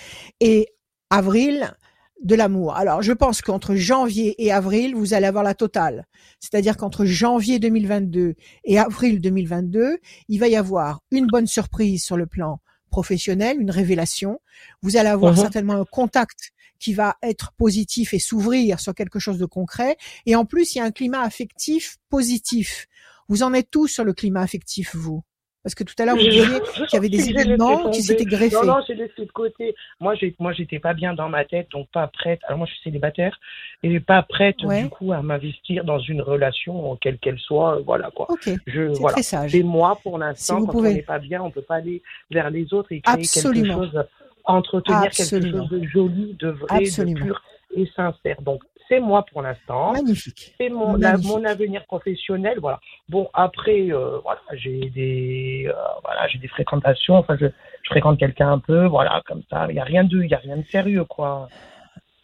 Et 0.41 0.69
avril, 1.11 1.75
de 2.23 2.35
l'amour. 2.35 2.75
Alors, 2.75 3.03
je 3.03 3.13
pense 3.13 3.43
qu'entre 3.43 3.75
janvier 3.75 4.35
et 4.45 4.53
avril, 4.53 4.95
vous 4.95 5.15
allez 5.15 5.27
avoir 5.27 5.45
la 5.45 5.55
totale. 5.55 6.07
C'est-à-dire 6.41 6.77
qu'entre 6.77 7.05
janvier 7.05 7.59
2022 7.59 8.35
et 8.65 8.79
avril 8.79 9.21
2022, 9.21 9.99
il 10.29 10.41
va 10.41 10.49
y 10.49 10.57
avoir 10.57 11.01
une 11.11 11.27
bonne 11.27 11.47
surprise 11.47 12.03
sur 12.03 12.17
le 12.17 12.27
plan 12.27 12.61
professionnel, 12.91 13.61
une 13.61 13.71
révélation. 13.71 14.41
Vous 14.83 14.97
allez 14.97 15.09
avoir 15.09 15.33
mhm. 15.33 15.41
certainement 15.41 15.75
un 15.75 15.85
contact 15.85 16.53
qui 16.81 16.95
va 16.95 17.17
être 17.23 17.53
positif 17.57 18.15
et 18.15 18.19
s'ouvrir 18.19 18.81
sur 18.81 18.95
quelque 18.95 19.19
chose 19.19 19.39
de 19.39 19.47
concret. 19.47 19.97
Et 20.27 20.37
en 20.37 20.45
plus, 20.45 20.75
il 20.75 20.79
y 20.79 20.81
a 20.81 20.85
un 20.85 20.91
climat 20.91 21.23
affectif 21.23 21.99
positif. 22.09 22.87
Vous 23.29 23.43
en 23.43 23.53
êtes 23.55 23.71
tous 23.71 23.89
sur 23.89 24.05
le 24.05 24.13
climat 24.13 24.41
affectif, 24.41 24.95
vous? 24.95 25.23
Parce 25.63 25.75
que 25.75 25.85
tout 25.85 25.95
à 25.99 26.07
l'heure, 26.07 26.17
vous 26.17 26.23
disiez 26.23 26.45
qu'il 26.87 26.95
y 26.95 26.97
avait 26.97 27.09
des 27.09 27.29
événements 27.29 27.91
qui 27.91 28.03
s'étaient 28.03 28.25
greffés. 28.25 28.55
Non, 28.55 28.65
non, 28.65 28.81
j'ai 28.87 28.95
laissé 28.95 29.27
de 29.27 29.33
côté. 29.33 29.75
Moi, 30.01 30.15
moi, 30.39 30.53
j'étais 30.53 30.79
pas 30.79 30.95
bien 30.95 31.15
dans 31.15 31.29
ma 31.29 31.45
tête, 31.45 31.69
donc 31.73 31.89
pas 31.93 32.07
prête. 32.07 32.41
Alors 32.45 32.59
moi, 32.59 32.67
je 32.67 32.73
suis 32.73 32.85
célibataire 32.85 33.39
et 33.83 34.01
pas 34.01 34.23
prête 34.23 34.57
du 34.57 34.89
coup 34.89 35.13
à 35.13 35.21
m'investir 35.21 35.85
dans 35.85 35.99
une 35.99 36.23
relation, 36.23 36.97
quelle 37.01 37.19
qu'elle 37.19 37.39
soit. 37.39 37.81
Voilà 37.85 38.11
quoi. 38.11 38.27
Ok. 38.31 38.49
Je, 38.67 38.95
c'est 38.95 39.03
très 39.03 39.23
sage. 39.23 39.55
Et 39.55 39.63
moi, 39.63 39.99
pour 40.03 40.17
l'instant, 40.17 40.65
quand 40.65 40.73
pouvez. 40.73 40.91
on 40.91 40.95
n'est 40.95 41.03
pas 41.03 41.19
bien, 41.19 41.43
on 41.43 41.51
peut 41.51 41.61
pas 41.61 41.77
aller 41.77 42.03
vers 42.31 42.51
les 42.51 42.73
autres 42.73 42.93
et 42.93 43.01
créer 43.01 43.17
Absolument. 43.17 43.81
quelque 43.81 43.93
chose, 43.93 44.05
entretenir 44.45 45.11
quelque 45.11 45.29
chose 45.29 45.71
de 45.71 45.85
joli, 45.85 46.35
de 46.39 46.49
vrai, 46.49 46.85
de 46.85 47.15
pur 47.15 47.43
et 47.77 47.87
sincère. 47.95 48.41
Donc 48.43 48.63
c'est 48.89 49.01
moi 49.01 49.25
pour 49.31 49.43
l'instant. 49.43 49.93
Magnifique. 49.93 50.55
C'est 50.59 50.69
mon, 50.69 50.99
mon 50.99 51.45
avenir 51.45 51.85
professionnel. 51.87 52.59
Voilà. 52.61 52.81
Bon, 53.09 53.29
après, 53.35 53.91
euh, 53.91 54.19
voilà, 54.23 54.41
j'ai 54.53 54.91
des, 54.91 55.67
euh, 55.69 55.73
voilà, 56.03 56.27
j'ai 56.29 56.39
des 56.39 56.49
fréquentations. 56.49 57.17
Enfin, 57.17 57.37
je, 57.41 57.47
je 57.47 57.89
fréquente 57.91 58.19
quelqu'un 58.19 58.53
un 58.53 58.59
peu, 58.59 58.87
voilà, 58.87 59.23
comme 59.27 59.43
ça. 59.51 59.67
Il 59.69 59.77
y 59.77 59.81
a 59.81 59.85
rien 59.85 60.05
de, 60.05 60.23
il 60.23 60.31
y 60.31 60.35
a 60.35 60.39
rien 60.39 60.57
de 60.57 60.65
sérieux, 60.71 61.05
quoi. 61.05 61.49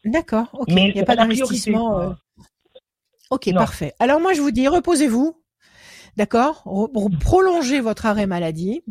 D'accord. 0.05 0.47
Ok. 0.53 0.67
il 0.69 0.93
n'y 0.95 1.01
a 1.01 1.05
pas 1.05 1.17
d'investissement. 1.17 2.01
Euh. 2.01 2.11
Ok, 3.31 3.53
parfait. 3.55 3.93
Alors 3.99 4.21
moi, 4.21 4.33
je 4.33 4.41
vous 4.41 4.51
dis, 4.51 4.69
reposez-vous. 4.69 5.41
D'accord? 6.17 6.65
Prolongez 7.21 7.81
votre 7.81 8.07
arrêt 8.07 8.27
maladie. 8.27 8.85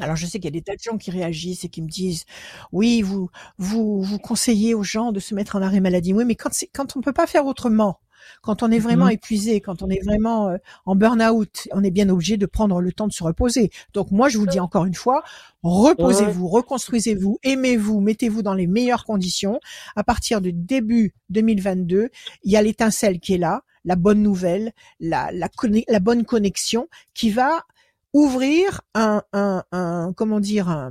Alors 0.00 0.16
je 0.16 0.24
sais 0.24 0.38
qu'il 0.38 0.46
y 0.46 0.48
a 0.48 0.50
des 0.50 0.62
tas 0.62 0.74
de 0.74 0.80
gens 0.82 0.96
qui 0.96 1.10
réagissent 1.10 1.64
et 1.64 1.68
qui 1.68 1.82
me 1.82 1.88
disent 1.88 2.24
oui 2.72 3.02
vous 3.02 3.28
vous 3.58 4.02
vous 4.02 4.18
conseillez 4.18 4.74
aux 4.74 4.82
gens 4.82 5.12
de 5.12 5.20
se 5.20 5.34
mettre 5.34 5.56
en 5.56 5.62
arrêt 5.62 5.80
maladie. 5.80 6.14
Oui 6.14 6.24
mais 6.24 6.36
quand 6.36 6.52
c'est 6.52 6.68
quand 6.68 6.96
on 6.96 7.00
peut 7.00 7.12
pas 7.12 7.26
faire 7.26 7.46
autrement 7.46 8.00
quand 8.40 8.62
on 8.62 8.70
est 8.70 8.78
vraiment 8.78 9.08
mm-hmm. 9.08 9.14
épuisé 9.14 9.60
quand 9.60 9.82
on 9.82 9.90
est 9.90 10.02
vraiment 10.04 10.48
euh, 10.48 10.56
en 10.86 10.94
burn-out 10.94 11.68
on 11.72 11.82
est 11.82 11.90
bien 11.90 12.08
obligé 12.08 12.36
de 12.36 12.46
prendre 12.46 12.80
le 12.80 12.92
temps 12.92 13.08
de 13.08 13.12
se 13.12 13.24
reposer. 13.24 13.70
Donc 13.92 14.10
moi 14.10 14.28
je 14.28 14.38
vous 14.38 14.46
dis 14.46 14.60
encore 14.60 14.86
une 14.86 14.94
fois 14.94 15.22
reposez-vous 15.62 16.48
reconstruisez-vous 16.48 17.38
aimez-vous 17.42 18.00
mettez-vous 18.00 18.42
dans 18.42 18.54
les 18.54 18.66
meilleures 18.66 19.04
conditions. 19.04 19.60
À 19.96 20.04
partir 20.04 20.40
de 20.40 20.50
début 20.50 21.14
2022 21.28 22.08
il 22.44 22.50
y 22.50 22.56
a 22.56 22.62
l'étincelle 22.62 23.20
qui 23.20 23.34
est 23.34 23.38
là 23.38 23.64
la 23.84 23.96
bonne 23.96 24.22
nouvelle, 24.22 24.72
la, 25.00 25.30
la, 25.32 25.48
la 25.88 25.98
bonne 25.98 26.24
connexion 26.24 26.88
qui 27.14 27.30
va 27.30 27.64
ouvrir 28.12 28.82
un, 28.94 29.22
un, 29.32 29.64
un 29.72 30.12
comment 30.14 30.40
dire 30.40 30.90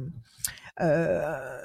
euh, 0.79 1.61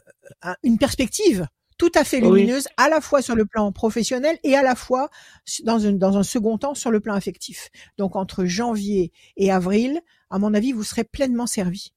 une 0.63 0.79
perspective 0.79 1.47
tout 1.79 1.93
à 1.95 2.05
fait 2.05 2.21
lumineuse, 2.21 2.69
à 2.79 2.89
la 2.89 3.01
fois 3.01 3.21
sur 3.21 3.35
le 3.35 3.45
plan 3.45 3.71
professionnel 3.71 4.39
et 4.43 4.57
à 4.57 4.63
la 4.63 4.75
fois 4.75 5.11
dans, 5.65 5.79
une, 5.79 5.99
dans 5.99 6.17
un 6.17 6.23
second 6.23 6.57
temps 6.57 6.75
sur 6.75 6.91
le 6.91 7.01
plan 7.01 7.15
affectif. 7.15 7.71
Donc 7.99 8.17
entre 8.17 8.47
janvier 8.47 9.13
et 9.37 9.53
avril, 9.53 10.01
à 10.31 10.39
mon 10.39 10.55
avis, 10.55 10.73
vous 10.73 10.85
serez 10.85 11.05
pleinement 11.05 11.47
servi. 11.47 11.93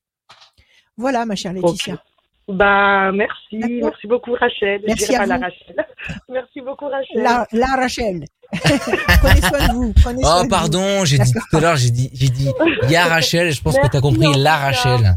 Voilà, 0.97 1.25
ma 1.25 1.35
chère 1.35 1.53
Laetitia. 1.53 2.03
Bah 2.49 3.11
merci, 3.11 3.57
merci 3.83 4.07
beaucoup 4.07 4.33
Rachel. 4.33 4.81
Merci 4.87 5.15
à 5.15 5.23
vous. 5.23 5.29
La 5.29 5.37
Rachel. 5.37 5.75
Merci 6.29 6.61
beaucoup 6.61 6.87
Rachel. 6.87 7.21
La, 7.21 7.47
la 7.51 7.67
Rachel. 7.67 8.25
prenez 8.51 9.41
soin 9.41 9.67
de 9.67 9.73
vous. 9.73 9.93
Prenez 9.93 10.21
oh 10.25 10.41
pardon, 10.49 11.05
j'ai 11.05 11.19
dit 11.19 11.31
tout 11.31 11.57
à 11.57 11.59
l'heure, 11.59 11.75
j'ai 11.75 11.91
dit, 11.91 12.09
j'ai 12.11 12.29
dit, 12.29 12.49
il 12.83 12.89
y 12.91 12.95
a 12.95 13.05
Rachel. 13.05 13.51
Je 13.51 13.61
pense 13.61 13.77
que 13.77 13.87
tu 13.87 13.97
as 13.97 14.01
compris 14.01 14.33
la 14.35 14.57
Rachel. 14.57 15.15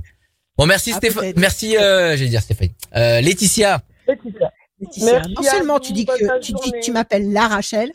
Bon 0.59 0.67
merci 0.67 0.91
ah, 0.93 0.99
Stéphane, 0.99 1.33
merci, 1.39 1.79
euh, 1.79 2.15
j'allais 2.17 2.29
dire 2.29 2.43
Stéphane, 2.43 2.69
euh, 2.95 3.23
Laetitia. 3.23 3.81
Laetitia. 4.07 4.53
Laetitia. 4.79 5.23
non 5.35 5.43
seulement 5.43 5.81
tu 5.81 5.95
dis 5.95 6.05
que 6.05 6.39
tu 6.41 6.53
dis 6.53 6.71
que 6.71 6.81
tu 6.81 6.93
m'appelles 6.93 7.33
la 7.33 7.49
Rachel. 7.49 7.91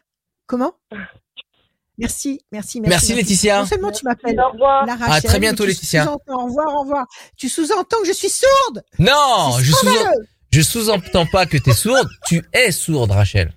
Comment? 0.48 0.74
Merci, 1.98 2.42
merci, 2.52 2.80
merci. 2.80 2.90
Merci 2.90 3.16
Laetitia. 3.16 3.60
Non 3.60 3.66
seulement 3.66 3.92
tu 3.92 4.06
m'appelles 4.06 4.36
la 4.36 4.96
Rachel. 4.96 5.14
À 5.14 5.22
très 5.22 5.40
bientôt 5.40 5.66
Laetitia. 5.66 6.12
Au 6.12 6.46
revoir, 6.46 6.76
au 6.76 6.82
revoir. 6.82 7.06
Tu 7.36 7.50
sous-entends 7.50 8.02
que 8.02 8.08
je 8.08 8.14
suis 8.14 8.30
sourde. 8.30 8.84
Non, 9.00 9.58
je 9.60 9.72
sous 9.72 9.88
je 10.52 10.62
sous-entends 10.62 11.26
pas 11.26 11.46
que 11.46 11.58
tu 11.58 11.70
es 11.70 11.74
sourde, 11.74 12.08
tu 12.26 12.44
es 12.54 12.72
sourde 12.72 13.12
Rachel. 13.12 13.52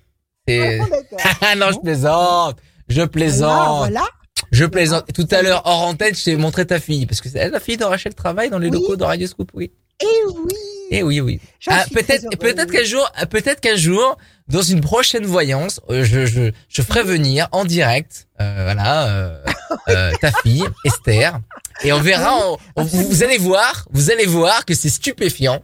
Ah, 0.49 1.55
non, 1.57 1.71
je 1.71 1.79
plaisante. 1.79 2.57
Je 2.87 3.03
plaisante. 3.03 3.77
Voilà. 3.77 4.05
Je 4.51 4.65
plaisante. 4.65 5.05
Tout 5.13 5.27
à 5.31 5.41
l'heure, 5.41 5.61
hors 5.65 5.83
antenne, 5.83 6.13
je 6.15 6.23
t'ai 6.23 6.35
montré 6.35 6.65
ta 6.65 6.79
fille. 6.79 7.05
Parce 7.05 7.21
que 7.21 7.29
c'est 7.29 7.49
la 7.49 7.59
fille 7.59 7.77
de 7.77 7.85
Rachel 7.85 8.13
travaille 8.13 8.49
dans 8.49 8.59
les 8.59 8.69
locaux 8.69 8.95
de 8.95 9.03
Radio 9.03 9.27
Scoop, 9.27 9.51
oui. 9.53 9.71
Eh 10.01 10.05
oui, 10.27 10.53
Eh 10.93 11.03
oui, 11.03 11.21
oui. 11.21 11.39
Ah, 11.67 11.85
peut-être, 11.93 12.37
peut-être 12.37 12.69
qu'un 12.69 12.83
jour, 12.83 13.09
peut-être 13.29 13.61
qu'un 13.61 13.77
jour, 13.77 14.17
dans 14.49 14.61
une 14.61 14.81
prochaine 14.81 15.25
voyance, 15.25 15.79
euh, 15.89 16.03
je, 16.03 16.25
je, 16.25 16.51
je 16.67 16.81
ferai 16.81 17.01
venir 17.03 17.47
en 17.53 17.63
direct, 17.63 18.27
euh, 18.41 18.63
voilà, 18.65 19.07
euh, 19.07 19.43
euh 19.87 20.11
ta 20.19 20.33
fille 20.43 20.65
Esther, 20.85 21.39
et 21.83 21.93
on 21.93 22.01
verra. 22.01 22.57
vous, 22.75 23.23
allez 23.23 23.37
voir, 23.37 23.87
vous 23.91 24.11
allez 24.11 24.25
voir 24.25 24.65
que 24.65 24.73
c'est 24.73 24.89
stupéfiant. 24.89 25.63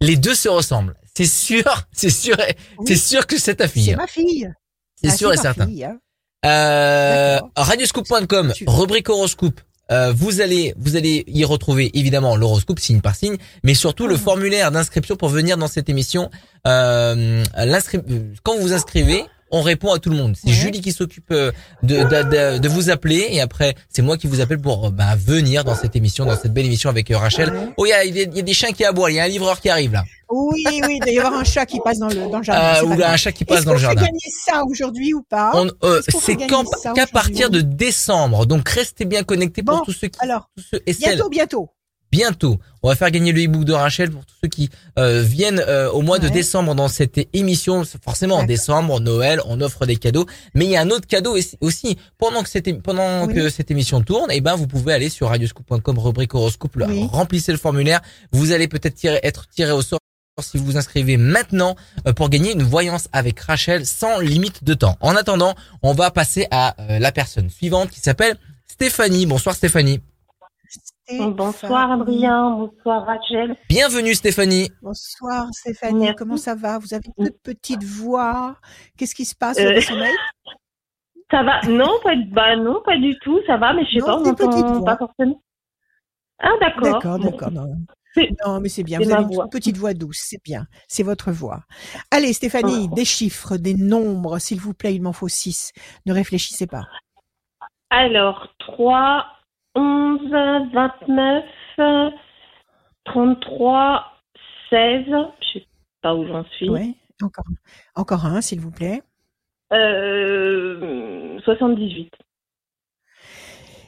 Les 0.00 0.16
deux 0.16 0.34
se 0.34 0.48
ressemblent. 0.48 0.96
C'est 1.16 1.26
sûr, 1.26 1.86
c'est 1.92 2.10
sûr, 2.10 2.36
c'est 2.84 2.96
sûr 2.96 3.28
que 3.28 3.38
c'est 3.38 3.56
ta 3.56 3.68
fille. 3.68 3.90
C'est 3.90 3.96
ma 3.96 4.08
fille. 4.08 4.52
C'est 5.00 5.12
ah, 5.12 5.16
sûr 5.16 5.32
et 5.32 5.36
certain. 5.36 5.68
Hein. 5.68 5.98
Euh, 6.44 7.40
radioscoop.com, 7.54 8.52
rubrique 8.66 9.08
horoscope. 9.08 9.60
Euh, 9.92 10.12
vous 10.16 10.40
allez 10.40 10.74
vous 10.78 10.96
allez 10.96 11.24
y 11.26 11.44
retrouver 11.44 11.90
évidemment 11.98 12.36
l'horoscope 12.36 12.78
signe 12.78 13.00
par 13.00 13.14
signe, 13.14 13.36
mais 13.62 13.74
surtout 13.74 14.06
le 14.06 14.14
ah. 14.14 14.18
formulaire 14.18 14.70
d'inscription 14.70 15.16
pour 15.16 15.28
venir 15.28 15.58
dans 15.58 15.68
cette 15.68 15.88
émission. 15.88 16.30
Euh, 16.66 17.44
quand 18.42 18.56
vous 18.56 18.62
vous 18.62 18.72
inscrivez, 18.72 19.24
on 19.54 19.62
répond 19.62 19.92
à 19.92 20.00
tout 20.00 20.10
le 20.10 20.16
monde. 20.16 20.34
C'est 20.36 20.50
Julie 20.50 20.80
qui 20.80 20.90
s'occupe 20.90 21.30
euh, 21.30 21.52
de, 21.84 22.02
de, 22.02 22.58
de, 22.58 22.68
vous 22.68 22.90
appeler 22.90 23.28
et 23.30 23.40
après 23.40 23.76
c'est 23.88 24.02
moi 24.02 24.16
qui 24.16 24.26
vous 24.26 24.40
appelle 24.40 24.60
pour 24.60 24.90
bah, 24.90 25.14
venir 25.16 25.62
dans 25.62 25.76
cette 25.76 25.94
émission, 25.94 26.26
dans 26.26 26.36
cette 26.36 26.52
belle 26.52 26.66
émission 26.66 26.90
avec 26.90 27.10
euh, 27.10 27.16
Rachel. 27.16 27.52
Oh 27.76 27.86
il 27.86 27.90
y 27.90 27.92
a, 27.92 28.04
y 28.04 28.40
a, 28.40 28.42
des 28.42 28.52
chiens 28.52 28.72
qui 28.72 28.84
aboient, 28.84 29.12
il 29.12 29.14
y 29.14 29.20
a 29.20 29.24
un 29.24 29.28
livreur 29.28 29.60
qui 29.60 29.70
arrive 29.70 29.92
là. 29.92 30.02
Oui, 30.28 30.64
oui, 30.66 30.96
il 30.96 31.00
doit 31.00 31.10
y 31.10 31.18
avoir 31.18 31.34
un 31.34 31.44
chat 31.44 31.66
qui 31.66 31.78
passe 31.80 31.98
dans 31.98 32.08
le, 32.08 32.28
dans 32.28 32.38
le 32.38 32.44
jardin. 32.44 32.82
Euh, 32.82 32.96
ou 32.96 33.02
un 33.02 33.16
chat 33.16 33.30
qui 33.30 33.44
passe 33.44 33.64
dans 33.64 33.74
le 33.74 33.78
jardin. 33.78 34.02
Est-ce 34.02 34.10
gagner 34.10 34.30
ça 34.44 34.62
aujourd'hui 34.68 35.14
ou 35.14 35.22
pas 35.22 35.52
euh, 35.84 36.02
C'est 36.20 36.36
qu'à 36.36 37.06
partir 37.06 37.50
de 37.50 37.60
décembre. 37.60 38.46
Donc 38.46 38.68
restez 38.68 39.04
bien 39.04 39.22
connectés 39.22 39.62
pour 39.62 39.82
tous 39.82 39.92
ceux 39.92 40.08
qui. 40.08 40.18
Alors, 40.20 40.50
tous 40.56 40.64
ceux 40.72 40.82
et 40.86 40.94
bientôt, 40.94 41.28
bientôt 41.28 41.70
bientôt. 42.14 42.60
On 42.84 42.88
va 42.88 42.94
faire 42.94 43.10
gagner 43.10 43.32
le 43.32 43.42
e-book 43.42 43.64
de 43.64 43.72
Rachel 43.72 44.12
pour 44.12 44.24
tous 44.24 44.34
ceux 44.44 44.48
qui 44.48 44.70
euh, 45.00 45.22
viennent 45.22 45.60
euh, 45.66 45.90
au 45.90 46.00
mois 46.00 46.20
de 46.20 46.28
décembre 46.28 46.76
dans 46.76 46.86
cette 46.86 47.18
émission. 47.32 47.82
Forcément, 48.04 48.36
en 48.36 48.44
décembre, 48.44 49.00
Noël, 49.00 49.40
on 49.46 49.60
offre 49.60 49.84
des 49.84 49.96
cadeaux. 49.96 50.24
Mais 50.54 50.64
il 50.66 50.70
y 50.70 50.76
a 50.76 50.82
un 50.82 50.90
autre 50.90 51.08
cadeau 51.08 51.36
aussi. 51.60 51.98
Pendant 52.16 52.44
que 52.44 52.48
cette, 52.48 52.82
pendant 52.82 53.26
que 53.26 53.48
cette 53.50 53.72
émission 53.72 54.00
tourne, 54.00 54.30
et 54.30 54.36
eh 54.36 54.40
ben, 54.40 54.54
vous 54.54 54.68
pouvez 54.68 54.92
aller 54.92 55.08
sur 55.08 55.28
radioscoop.com, 55.28 55.98
rubrique 55.98 56.34
horoscope, 56.34 56.76
remplissez 57.10 57.50
le 57.50 57.58
formulaire. 57.58 58.00
Vous 58.30 58.52
allez 58.52 58.68
peut-être 58.68 59.04
être 59.24 59.48
tiré 59.48 59.72
au 59.72 59.82
sort 59.82 59.98
si 60.40 60.56
vous 60.56 60.64
vous 60.66 60.76
inscrivez 60.76 61.16
maintenant 61.16 61.74
euh, 62.06 62.12
pour 62.12 62.28
gagner 62.28 62.52
une 62.52 62.62
voyance 62.62 63.08
avec 63.12 63.40
Rachel 63.40 63.86
sans 63.86 64.20
limite 64.20 64.62
de 64.62 64.74
temps. 64.74 64.96
En 65.00 65.16
attendant, 65.16 65.54
on 65.82 65.94
va 65.94 66.12
passer 66.12 66.46
à 66.52 66.76
la 67.00 67.10
personne 67.10 67.50
suivante 67.50 67.90
qui 67.90 68.00
s'appelle 68.00 68.36
Stéphanie. 68.68 69.26
Bonsoir 69.26 69.56
Stéphanie. 69.56 70.00
Bonsoir 71.10 71.92
Adrien, 71.92 72.50
bonsoir 72.52 73.04
Rachel. 73.04 73.56
Bienvenue 73.68 74.14
Stéphanie. 74.14 74.70
Bonsoir 74.80 75.48
Stéphanie, 75.52 76.14
comment 76.16 76.38
ça 76.38 76.54
va? 76.54 76.78
Vous 76.78 76.94
avez 76.94 77.08
une 77.18 77.30
petite 77.30 77.84
voix. 77.84 78.56
Qu'est-ce 78.96 79.14
qui 79.14 79.26
se 79.26 79.34
passe 79.34 79.58
euh... 79.58 79.80
sommeil? 79.80 80.14
Ça 81.30 81.42
va? 81.42 81.60
Non, 81.68 81.90
pas 82.02 82.14
bah 82.30 82.54
non, 82.54 82.80
pas 82.84 82.96
du 82.98 83.18
tout, 83.18 83.40
ça 83.46 83.56
va, 83.56 83.72
mais 83.72 83.84
je 83.86 83.98
sais 83.98 84.04
pas, 84.04 84.18
on 84.18 84.24
entend 84.24 84.84
pas 84.84 84.96
forcément. 84.96 85.42
Ah 86.38 86.52
d'accord. 86.60 86.92
D'accord, 86.92 87.18
d'accord. 87.18 87.50
Non. 87.50 88.60
mais 88.60 88.68
c'est 88.68 88.82
bien. 88.84 89.00
Vous 89.00 89.10
avez 89.10 89.24
une 89.24 89.48
petite 89.50 89.76
voix 89.76 89.94
douce, 89.94 90.20
c'est 90.20 90.42
bien. 90.44 90.66
C'est 90.86 91.02
votre 91.02 91.32
voix. 91.32 91.62
Allez, 92.10 92.34
Stéphanie, 92.34 92.88
oh. 92.90 92.94
des 92.94 93.06
chiffres, 93.06 93.56
des 93.56 93.74
nombres, 93.74 94.38
s'il 94.38 94.60
vous 94.60 94.74
plaît, 94.74 94.94
il 94.94 95.02
m'en 95.02 95.14
faut 95.14 95.28
six. 95.28 95.72
Ne 96.06 96.12
réfléchissez 96.12 96.66
pas. 96.66 96.84
Alors, 97.90 98.48
3, 98.58 99.24
11, 99.74 100.70
29, 100.72 101.44
33, 103.04 104.04
16. 104.70 105.04
Je 105.08 105.58
sais 105.58 105.66
pas 106.02 106.14
où 106.14 106.26
j'en 106.26 106.44
suis. 106.44 106.70
Oui, 106.70 106.96
encore, 107.22 107.44
encore 107.94 108.26
un, 108.26 108.40
s'il 108.40 108.60
vous 108.60 108.70
plaît. 108.70 109.02
Euh, 109.72 111.38
78. 111.40 112.12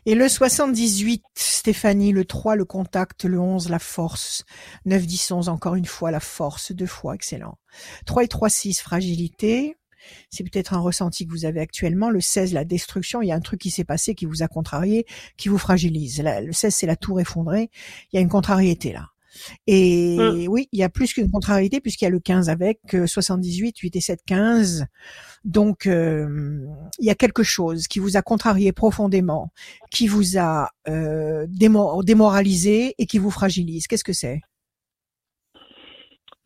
Et 0.08 0.14
le 0.14 0.28
78, 0.28 1.24
Stéphanie, 1.34 2.12
le 2.12 2.24
3, 2.24 2.54
le 2.54 2.64
contact, 2.64 3.24
le 3.24 3.40
11, 3.40 3.70
la 3.70 3.80
force, 3.80 4.44
9, 4.84 5.04
10, 5.04 5.32
11, 5.32 5.48
encore 5.48 5.74
une 5.74 5.84
fois, 5.84 6.12
la 6.12 6.20
force, 6.20 6.70
deux 6.70 6.86
fois, 6.86 7.16
excellent. 7.16 7.58
3 8.06 8.22
et 8.22 8.28
3, 8.28 8.48
6, 8.48 8.80
fragilité, 8.82 9.76
c'est 10.30 10.44
peut-être 10.44 10.74
un 10.74 10.80
ressenti 10.80 11.26
que 11.26 11.32
vous 11.32 11.44
avez 11.44 11.60
actuellement. 11.60 12.10
Le 12.10 12.20
16, 12.20 12.52
la 12.52 12.64
destruction, 12.64 13.22
il 13.22 13.28
y 13.28 13.32
a 13.32 13.34
un 13.34 13.40
truc 13.40 13.60
qui 13.60 13.70
s'est 13.70 13.84
passé 13.84 14.14
qui 14.14 14.26
vous 14.26 14.42
a 14.42 14.48
contrarié, 14.48 15.06
qui 15.36 15.48
vous 15.48 15.58
fragilise. 15.58 16.22
le 16.22 16.52
16, 16.52 16.74
c'est 16.74 16.86
la 16.86 16.96
tour 16.96 17.20
effondrée. 17.20 17.70
Il 18.12 18.16
y 18.16 18.18
a 18.18 18.22
une 18.22 18.28
contrariété 18.28 18.92
là. 18.92 19.10
Et 19.66 20.16
mmh. 20.18 20.48
oui, 20.48 20.68
il 20.72 20.78
y 20.78 20.82
a 20.82 20.88
plus 20.88 21.12
qu'une 21.12 21.30
contrariété 21.30 21.80
puisqu'il 21.80 22.04
y 22.04 22.08
a 22.08 22.10
le 22.10 22.20
15 22.20 22.48
avec 22.48 22.80
78, 23.06 23.78
8 23.78 23.96
et 23.96 24.00
7, 24.00 24.20
15. 24.26 24.86
Donc, 25.44 25.86
euh, 25.86 26.66
il 26.98 27.06
y 27.06 27.10
a 27.10 27.14
quelque 27.14 27.42
chose 27.42 27.86
qui 27.86 27.98
vous 27.98 28.16
a 28.16 28.22
contrarié 28.22 28.72
profondément, 28.72 29.52
qui 29.90 30.08
vous 30.08 30.38
a 30.38 30.70
euh, 30.88 31.46
démoralisé 31.48 32.94
et 32.98 33.06
qui 33.06 33.18
vous 33.18 33.30
fragilise. 33.30 33.86
Qu'est-ce 33.86 34.04
que 34.04 34.12
c'est? 34.12 34.40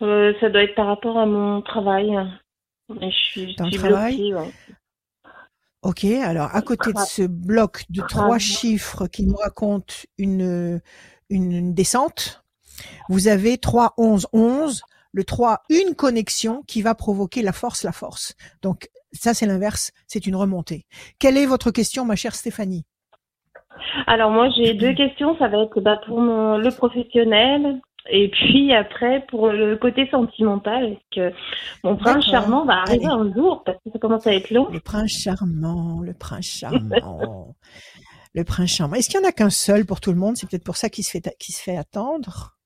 Euh, 0.02 0.32
Ça 0.40 0.48
doit 0.50 0.62
être 0.62 0.74
par 0.74 0.86
rapport 0.86 1.18
à 1.18 1.26
mon 1.26 1.62
travail. 1.62 2.16
Je 3.00 3.10
suis, 3.10 3.54
dans 3.56 3.66
le 3.66 3.72
travail? 3.72 4.34
Ok, 5.82 6.04
alors 6.04 6.54
à 6.54 6.60
côté 6.60 6.92
de 6.92 6.98
ce 6.98 7.22
bloc 7.22 7.84
de 7.88 8.02
trois 8.02 8.38
chiffres 8.38 9.06
qui 9.06 9.24
nous 9.24 9.36
raconte 9.36 10.06
une, 10.18 10.80
une, 11.30 11.72
descente, 11.72 12.44
vous 13.08 13.28
avez 13.28 13.56
3, 13.56 13.94
11, 13.96 14.26
11, 14.34 14.82
le 15.12 15.24
3, 15.24 15.62
une 15.70 15.94
connexion 15.94 16.62
qui 16.66 16.82
va 16.82 16.94
provoquer 16.94 17.40
la 17.40 17.52
force, 17.52 17.82
la 17.82 17.92
force. 17.92 18.34
Donc 18.60 18.90
ça 19.12 19.32
c'est 19.32 19.46
l'inverse, 19.46 19.92
c'est 20.06 20.26
une 20.26 20.36
remontée. 20.36 20.84
Quelle 21.18 21.38
est 21.38 21.46
votre 21.46 21.70
question, 21.70 22.04
ma 22.04 22.16
chère 22.16 22.34
Stéphanie? 22.34 22.84
Alors 24.06 24.30
moi 24.30 24.50
j'ai 24.50 24.74
deux 24.74 24.92
questions, 24.94 25.34
ça 25.38 25.48
va 25.48 25.62
être 25.62 25.80
bah, 25.80 25.98
pour 26.06 26.20
le 26.20 26.76
professionnel 26.76 27.80
et 28.08 28.30
puis 28.30 28.72
après, 28.72 29.24
pour 29.28 29.48
le 29.48 29.76
côté 29.76 30.08
sentimental, 30.10 30.84
est-ce 30.84 31.30
que 31.30 31.36
mon 31.84 31.96
prince 31.96 32.24
charmant 32.24 32.64
va 32.64 32.80
arriver 32.80 33.06
un 33.06 33.32
jour 33.32 33.62
parce 33.64 33.78
que 33.84 33.90
ça 33.92 33.98
commence 33.98 34.26
à 34.26 34.34
être 34.34 34.50
long 34.50 34.68
Le 34.70 34.80
prince 34.80 35.10
charmant, 35.10 36.00
le 36.00 36.14
prince 36.14 36.46
charmant, 36.46 37.54
le 38.34 38.44
prince 38.44 38.70
charmant. 38.70 38.94
Est-ce 38.94 39.10
qu'il 39.10 39.20
y 39.20 39.24
en 39.24 39.28
a 39.28 39.32
qu'un 39.32 39.50
seul 39.50 39.84
pour 39.84 40.00
tout 40.00 40.12
le 40.12 40.18
monde? 40.18 40.36
C'est 40.36 40.48
peut-être 40.48 40.64
pour 40.64 40.76
ça 40.76 40.88
qu'il 40.88 41.04
se 41.04 41.10
fait 41.10 41.36
qu'il 41.38 41.54
se 41.54 41.62
fait 41.62 41.76
attendre. 41.76 42.56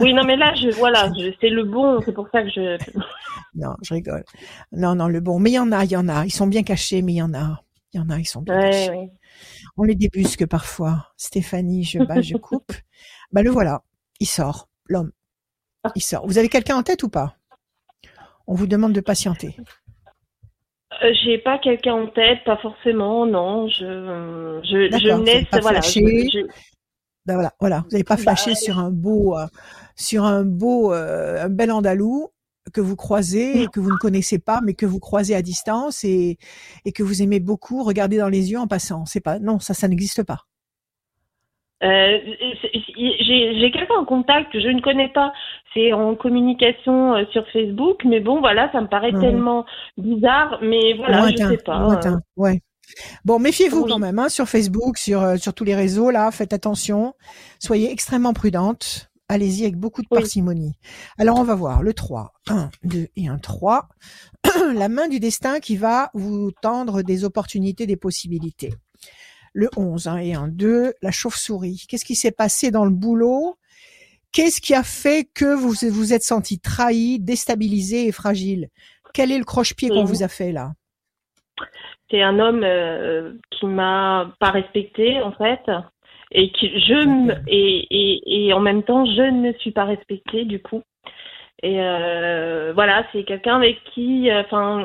Oui, 0.00 0.12
non, 0.12 0.24
mais 0.24 0.36
là, 0.36 0.54
je 0.54 0.70
voilà, 0.70 1.10
c'est 1.40 1.50
le 1.50 1.64
bon, 1.64 2.00
c'est 2.04 2.12
pour 2.12 2.28
ça 2.30 2.42
que 2.42 2.50
je. 2.50 2.78
non, 3.54 3.74
je 3.82 3.94
rigole. 3.94 4.24
Non, 4.72 4.94
non, 4.94 5.08
le 5.08 5.20
bon. 5.20 5.38
Mais 5.38 5.50
il 5.50 5.54
y 5.54 5.58
en 5.58 5.72
a, 5.72 5.84
il 5.84 5.90
y 5.90 5.96
en 5.96 6.08
a. 6.08 6.24
Ils 6.24 6.32
sont 6.32 6.46
bien 6.46 6.62
cachés, 6.62 7.02
mais 7.02 7.14
il 7.14 7.16
y 7.16 7.22
en 7.22 7.34
a. 7.34 7.62
Il 7.92 7.98
y 7.98 8.00
en 8.00 8.10
a, 8.10 8.18
ils 8.18 8.26
sont 8.26 8.42
bien 8.42 8.60
cachés. 8.60 9.10
On 9.76 9.82
les 9.84 9.94
débusque 9.94 10.46
parfois. 10.46 11.08
Stéphanie, 11.16 11.84
je 11.84 12.00
bats, 12.00 12.20
je 12.20 12.36
coupe. 12.36 12.72
bah 13.32 13.42
le 13.42 13.50
voilà, 13.50 13.82
il 14.20 14.26
sort 14.26 14.68
l'homme. 14.86 15.12
Il 15.94 16.02
sort. 16.02 16.26
Vous 16.26 16.38
avez 16.38 16.48
quelqu'un 16.48 16.76
en 16.76 16.82
tête 16.82 17.02
ou 17.02 17.08
pas? 17.08 17.36
On 18.46 18.54
vous 18.54 18.66
demande 18.66 18.92
de 18.92 19.00
patienter. 19.00 19.56
Euh, 21.02 21.12
j'ai 21.22 21.38
pas 21.38 21.58
quelqu'un 21.58 21.94
en 21.94 22.06
tête, 22.08 22.38
pas 22.44 22.56
forcément, 22.56 23.26
non. 23.26 23.68
Je, 23.68 24.60
je, 24.64 24.88
je. 24.90 26.46
Ben 27.26 27.34
voilà, 27.34 27.52
voilà. 27.60 27.80
Vous 27.80 27.90
n'avez 27.92 28.04
pas 28.04 28.16
bah, 28.16 28.22
flashé 28.22 28.54
sur 28.54 28.78
un 28.78 28.90
beau, 28.90 29.36
euh, 29.36 29.46
sur 29.96 30.24
un 30.24 30.44
beau, 30.44 30.92
euh, 30.94 31.44
un 31.44 31.50
bel 31.50 31.70
andalou 31.70 32.28
que 32.72 32.80
vous 32.80 32.96
croisez 32.96 33.62
et 33.62 33.66
que 33.68 33.80
vous 33.80 33.90
ne 33.90 33.98
connaissez 33.98 34.38
pas, 34.38 34.60
mais 34.62 34.74
que 34.74 34.86
vous 34.86 34.98
croisez 34.98 35.34
à 35.34 35.42
distance 35.42 36.04
et, 36.04 36.38
et 36.84 36.92
que 36.92 37.02
vous 37.02 37.22
aimez 37.22 37.40
beaucoup 37.40 37.82
regarder 37.84 38.16
dans 38.16 38.28
les 38.28 38.50
yeux 38.50 38.58
en 38.58 38.66
passant. 38.66 39.04
C'est 39.04 39.20
pas, 39.20 39.38
non, 39.38 39.58
ça, 39.58 39.74
ça 39.74 39.88
n'existe 39.88 40.22
pas. 40.22 40.44
Euh, 41.84 42.18
j'ai 42.96 43.70
quelqu'un 43.70 43.94
en 44.00 44.04
contact 44.04 44.52
que 44.52 44.60
je 44.60 44.68
ne 44.68 44.80
connais 44.80 45.10
pas. 45.10 45.32
C'est 45.74 45.92
en 45.92 46.16
communication 46.16 47.14
euh, 47.14 47.24
sur 47.32 47.46
Facebook, 47.52 48.04
mais 48.04 48.20
bon, 48.20 48.40
voilà, 48.40 48.70
ça 48.72 48.80
me 48.80 48.88
paraît 48.88 49.12
tellement 49.12 49.64
bizarre, 49.96 50.58
mais 50.62 50.94
voilà, 50.94 51.28
je 51.28 51.36
sais 51.36 51.58
pas. 51.58 51.98
Euh. 52.04 52.16
ouais. 52.36 52.60
Bon, 53.24 53.38
méfiez-vous 53.38 53.84
quand 53.84 53.98
même 53.98 54.18
hein, 54.18 54.28
sur 54.28 54.48
Facebook, 54.48 54.96
sur 54.98 55.38
sur 55.38 55.54
tous 55.54 55.64
les 55.64 55.74
réseaux 55.74 56.10
là. 56.10 56.30
Faites 56.30 56.52
attention, 56.52 57.14
soyez 57.60 57.92
extrêmement 57.92 58.32
prudente. 58.32 59.08
Allez-y 59.30 59.64
avec 59.64 59.76
beaucoup 59.76 60.00
de 60.00 60.08
parcimonie. 60.08 60.72
Alors 61.18 61.38
on 61.38 61.44
va 61.44 61.54
voir 61.54 61.82
le 61.82 61.92
3, 61.92 62.32
1, 62.48 62.70
2 62.84 63.08
et 63.14 63.28
un 63.28 63.36
3. 63.36 63.86
La 64.74 64.88
main 64.88 65.06
du 65.06 65.20
destin 65.20 65.60
qui 65.60 65.76
va 65.76 66.10
vous 66.14 66.50
tendre 66.62 67.02
des 67.02 67.24
opportunités, 67.24 67.86
des 67.86 67.98
possibilités 67.98 68.72
le 69.52 69.68
11 69.76 70.08
hein, 70.08 70.18
et 70.18 70.34
un 70.34 70.48
2, 70.48 70.94
la 71.02 71.10
chauve-souris. 71.10 71.86
Qu'est-ce 71.88 72.04
qui 72.04 72.14
s'est 72.14 72.32
passé 72.32 72.70
dans 72.70 72.84
le 72.84 72.90
boulot? 72.90 73.56
Qu'est-ce 74.32 74.60
qui 74.60 74.74
a 74.74 74.82
fait 74.82 75.28
que 75.34 75.54
vous 75.54 75.72
vous 75.90 76.12
êtes 76.12 76.22
senti 76.22 76.60
trahi, 76.60 77.18
déstabilisé 77.18 78.06
et 78.06 78.12
fragile? 78.12 78.68
Quel 79.14 79.32
est 79.32 79.38
le 79.38 79.44
croche-pied 79.44 79.88
qu'on 79.88 80.04
vous 80.04 80.22
a 80.22 80.28
fait 80.28 80.52
là? 80.52 80.72
C'est 82.10 82.22
un 82.22 82.38
homme 82.38 82.62
euh, 82.62 83.34
qui 83.50 83.66
m'a 83.66 84.34
pas 84.38 84.50
respecté 84.50 85.20
en 85.20 85.32
fait 85.32 85.60
et 86.30 86.50
que 86.52 86.66
je 86.66 87.32
et, 87.48 87.86
et, 87.90 88.46
et 88.46 88.52
en 88.52 88.60
même 88.60 88.82
temps 88.82 89.04
je 89.06 89.22
ne 89.22 89.52
suis 89.54 89.72
pas 89.72 89.84
respectée 89.84 90.44
du 90.44 90.60
coup. 90.60 90.82
Et 91.62 91.80
euh, 91.80 92.72
voilà, 92.72 93.04
c'est 93.12 93.24
quelqu'un 93.24 93.56
avec 93.56 93.82
qui, 93.92 94.30
euh, 94.30 94.42
enfin, 94.42 94.84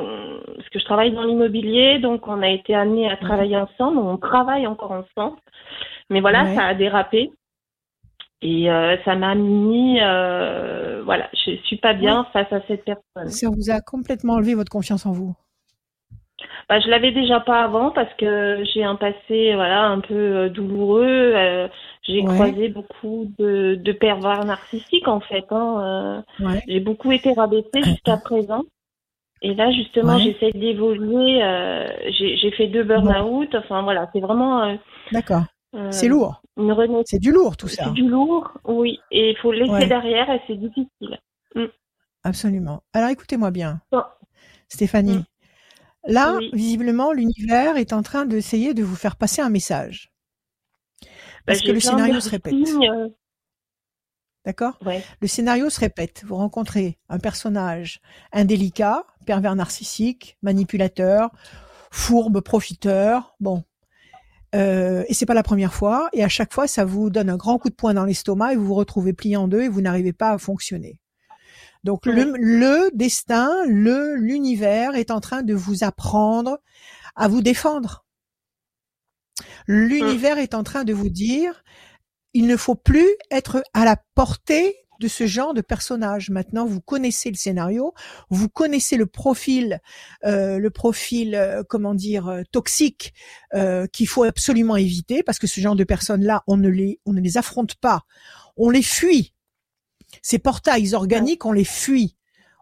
parce 0.56 0.68
que 0.70 0.80
je 0.80 0.84
travaille 0.84 1.12
dans 1.12 1.22
l'immobilier, 1.22 2.00
donc 2.00 2.26
on 2.26 2.42
a 2.42 2.48
été 2.48 2.74
amenés 2.74 3.08
à 3.08 3.16
travailler 3.16 3.56
ensemble, 3.56 3.98
on 3.98 4.16
travaille 4.16 4.66
encore 4.66 4.90
ensemble. 4.90 5.38
Mais 6.10 6.20
voilà, 6.20 6.52
ça 6.54 6.66
a 6.66 6.74
dérapé. 6.74 7.30
Et 8.42 8.70
euh, 8.70 8.96
ça 9.04 9.14
m'a 9.14 9.34
mis, 9.36 9.98
voilà, 10.00 11.30
je 11.32 11.56
suis 11.64 11.76
pas 11.76 11.94
bien 11.94 12.26
face 12.32 12.52
à 12.52 12.60
cette 12.66 12.84
personne. 12.84 13.28
Ça 13.28 13.48
vous 13.48 13.70
a 13.70 13.80
complètement 13.80 14.34
enlevé 14.34 14.54
votre 14.54 14.70
confiance 14.70 15.06
en 15.06 15.12
vous? 15.12 15.34
Bah, 16.68 16.80
je 16.80 16.88
l'avais 16.88 17.12
déjà 17.12 17.40
pas 17.40 17.62
avant 17.62 17.90
parce 17.90 18.12
que 18.14 18.64
j'ai 18.74 18.82
un 18.82 18.96
passé, 18.96 19.52
voilà, 19.54 19.84
un 19.84 20.00
peu 20.00 20.50
douloureux. 20.50 21.68
Euh, 22.08 22.12
j'ai 22.12 22.24
croisé 22.24 22.68
beaucoup 22.68 23.32
de, 23.38 23.76
de, 23.76 23.92
pervers 23.92 24.44
narcissiques 24.44 25.08
en 25.08 25.20
fait. 25.20 25.44
Hein, 25.50 26.24
euh. 26.40 26.58
J'ai 26.68 26.80
beaucoup 26.80 27.12
été 27.12 27.32
rabaissée 27.32 27.68
jusqu'à 27.82 28.16
présent. 28.16 28.62
Et 29.42 29.54
là, 29.54 29.70
justement, 29.72 30.18
j'essaie 30.18 30.52
d'évoluer. 30.52 31.40
j'ai 32.10 32.50
fait 32.52 32.68
deux 32.68 32.84
burn-out. 32.84 33.54
Enfin, 33.54 33.82
voilà, 33.82 34.08
c'est 34.12 34.20
vraiment. 34.20 34.78
D'accord. 35.12 35.44
c'est 35.90 36.08
lourd. 36.08 36.40
C'est 37.04 37.18
du 37.18 37.32
lourd 37.32 37.56
tout 37.56 37.68
ça. 37.68 37.84
C'est 37.84 37.92
du 37.92 38.08
lourd, 38.08 38.50
oui. 38.64 39.00
Et 39.10 39.30
il 39.30 39.36
faut 39.36 39.52
le 39.52 39.64
laisser 39.64 39.86
derrière 39.86 40.30
et 40.30 40.40
c'est 40.46 40.56
difficile. 40.56 41.18
Mm. 41.54 41.64
Absolument. 42.22 42.82
Alors 42.94 43.10
écoutez-moi 43.10 43.50
bien. 43.50 43.80
Stéphanie, 44.68 45.18
mm. 45.18 45.24
là, 46.06 46.38
visiblement, 46.52 47.12
l'univers 47.12 47.76
est 47.76 47.92
en 47.92 48.02
train 48.02 48.24
d'essayer 48.24 48.72
de 48.72 48.82
vous 48.82 48.96
faire 48.96 49.16
passer 49.16 49.42
un 49.42 49.50
message. 49.50 50.13
Bah, 51.46 51.52
Parce 51.52 51.60
que 51.60 51.72
le 51.72 51.80
scénario 51.80 52.20
se 52.20 52.30
répète. 52.30 52.54
D'accord? 54.44 54.78
Le 55.20 55.26
scénario 55.26 55.70
se 55.70 55.80
répète. 55.80 56.22
Vous 56.26 56.36
rencontrez 56.36 56.98
un 57.08 57.18
personnage 57.18 58.00
indélicat, 58.32 59.04
pervers 59.26 59.54
narcissique, 59.54 60.36
manipulateur, 60.42 61.30
fourbe, 61.90 62.40
profiteur. 62.40 63.34
Bon, 63.40 63.64
euh, 64.54 65.04
et 65.08 65.14
c'est 65.14 65.26
pas 65.26 65.34
la 65.34 65.42
première 65.42 65.74
fois. 65.74 66.08
Et 66.12 66.22
à 66.22 66.28
chaque 66.28 66.52
fois, 66.52 66.66
ça 66.66 66.84
vous 66.84 67.10
donne 67.10 67.28
un 67.28 67.36
grand 67.36 67.58
coup 67.58 67.70
de 67.70 67.74
poing 67.74 67.94
dans 67.94 68.04
l'estomac 68.04 68.52
et 68.52 68.56
vous 68.56 68.66
vous 68.66 68.74
retrouvez 68.74 69.12
plié 69.12 69.36
en 69.36 69.48
deux 69.48 69.62
et 69.62 69.68
vous 69.68 69.80
n'arrivez 69.80 70.12
pas 70.12 70.30
à 70.30 70.38
fonctionner. 70.38 71.00
Donc 71.82 72.06
le, 72.06 72.90
destin, 72.94 73.50
le 73.66 74.14
l'univers 74.16 74.94
est 74.94 75.10
en 75.10 75.20
train 75.20 75.42
de 75.42 75.54
vous 75.54 75.84
apprendre 75.84 76.58
à 77.14 77.28
vous 77.28 77.42
défendre. 77.42 78.03
L'univers 79.66 80.38
est 80.38 80.54
en 80.54 80.62
train 80.62 80.84
de 80.84 80.92
vous 80.92 81.08
dire, 81.08 81.64
il 82.32 82.46
ne 82.46 82.56
faut 82.56 82.74
plus 82.74 83.08
être 83.30 83.62
à 83.72 83.84
la 83.84 83.96
portée 84.14 84.76
de 85.00 85.08
ce 85.08 85.26
genre 85.26 85.54
de 85.54 85.60
personnage. 85.60 86.30
Maintenant, 86.30 86.66
vous 86.66 86.80
connaissez 86.80 87.30
le 87.30 87.36
scénario, 87.36 87.94
vous 88.30 88.48
connaissez 88.48 88.96
le 88.96 89.06
profil, 89.06 89.80
euh, 90.24 90.58
le 90.58 90.70
profil, 90.70 91.34
euh, 91.34 91.62
comment 91.68 91.94
dire, 91.94 92.28
euh, 92.28 92.42
toxique 92.50 93.14
qu'il 93.92 94.08
faut 94.08 94.24
absolument 94.24 94.76
éviter 94.76 95.22
parce 95.22 95.38
que 95.38 95.46
ce 95.46 95.60
genre 95.60 95.76
de 95.76 95.84
personnes-là, 95.84 96.42
on 96.46 96.56
ne 96.56 96.68
les, 96.68 97.00
on 97.06 97.12
ne 97.12 97.20
les 97.20 97.36
affronte 97.36 97.76
pas, 97.76 98.02
on 98.56 98.70
les 98.70 98.82
fuit. 98.82 99.32
Ces 100.22 100.38
portails 100.38 100.94
organiques, 100.94 101.44
on 101.44 101.52
les 101.52 101.64
fuit. 101.64 102.16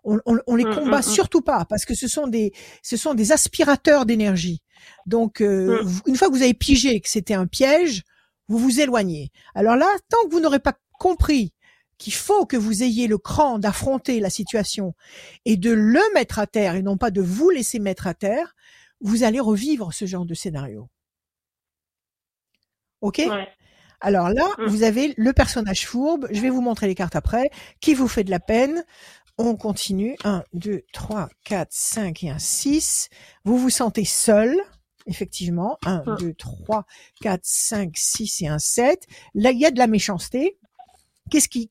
On, 0.05 0.19
on, 0.27 0.57
les 0.57 0.65
mmh, 0.65 0.75
combat 0.75 0.97
mmh, 0.99 1.01
mmh. 1.01 1.15
surtout 1.15 1.43
pas 1.43 1.65
parce 1.65 1.85
que 1.85 1.95
ce 1.95 2.09
sont 2.09 2.27
des, 2.27 2.53
ce 2.83 2.97
sont 2.97 3.15
des 3.15 3.31
aspirateurs 3.31 4.05
d'énergie. 4.05 4.61
Donc, 5.07 5.41
une 5.41 6.17
fois 6.17 6.29
que 6.29 6.35
vous 6.35 6.43
avez 6.43 6.55
pigé 6.55 7.01
que 7.01 7.09
c'était 7.09 7.35
un 7.35 7.47
piège, 7.47 8.03
vous 8.49 8.59
vous 8.59 8.81
éloignez. 8.81 9.31
Alors 9.55 9.77
là, 9.77 9.87
tant 10.09 10.29
que 10.29 10.33
vous 10.33 10.41
n'aurez 10.41 10.59
pas 10.59 10.75
compris 10.99 11.53
qu'il 11.99 12.13
faut 12.15 12.47
que 12.47 12.57
vous 12.57 12.83
ayez 12.83 13.07
le 13.07 13.17
cran 13.17 13.59
d'affronter 13.59 14.19
la 14.19 14.31
situation 14.31 14.95
et 15.45 15.57
de 15.57 15.71
le 15.71 16.01
mettre 16.15 16.39
à 16.39 16.47
terre 16.47 16.75
et 16.75 16.83
non 16.83 16.97
pas 16.97 17.11
de 17.11 17.21
vous 17.21 17.51
laisser 17.51 17.79
mettre 17.79 18.07
à 18.07 18.15
terre, 18.15 18.55
vous 19.01 19.23
allez 19.23 19.41
revivre 19.41 19.93
ce 19.95 20.05
genre 20.07 20.27
de 20.27 20.35
scénario. 20.35 20.89
Ok? 23.01 23.23
Alors 24.01 24.31
là, 24.31 24.49
mmh. 24.59 24.65
vous 24.67 24.83
avez 24.83 25.15
le 25.17 25.33
personnage 25.33 25.87
fourbe. 25.87 26.27
Je 26.33 26.41
vais 26.41 26.51
vous 26.51 26.61
montrer 26.61 26.89
les 26.89 26.95
cartes 26.97 27.15
après, 27.15 27.51
qui 27.81 27.95
vous 27.95 28.09
fait 28.09 28.25
de 28.25 28.31
la 28.31 28.41
peine? 28.41 28.85
On 29.39 29.57
continue. 29.57 30.17
1, 30.25 30.45
2, 30.53 30.83
3, 30.93 31.29
4, 31.45 31.69
5 31.71 32.25
et 32.25 32.31
un 32.31 32.39
6. 32.39 33.09
Vous 33.45 33.59
vous 33.59 33.71
sentez 33.71 34.05
seul, 34.05 34.57
effectivement. 35.07 35.79
1, 35.85 36.05
2, 36.19 36.35
3, 36.35 36.85
4, 37.21 37.41
5, 37.43 37.93
6 37.97 38.43
et 38.43 38.49
un 38.49 38.59
7. 38.59 39.07
Là, 39.35 39.51
il 39.51 39.59
y 39.59 39.67
a 39.67 39.71
de 39.71 39.79
la 39.79 39.87
méchanceté. 39.87 40.59
Qu'est-ce 41.31 41.49
qui, 41.49 41.71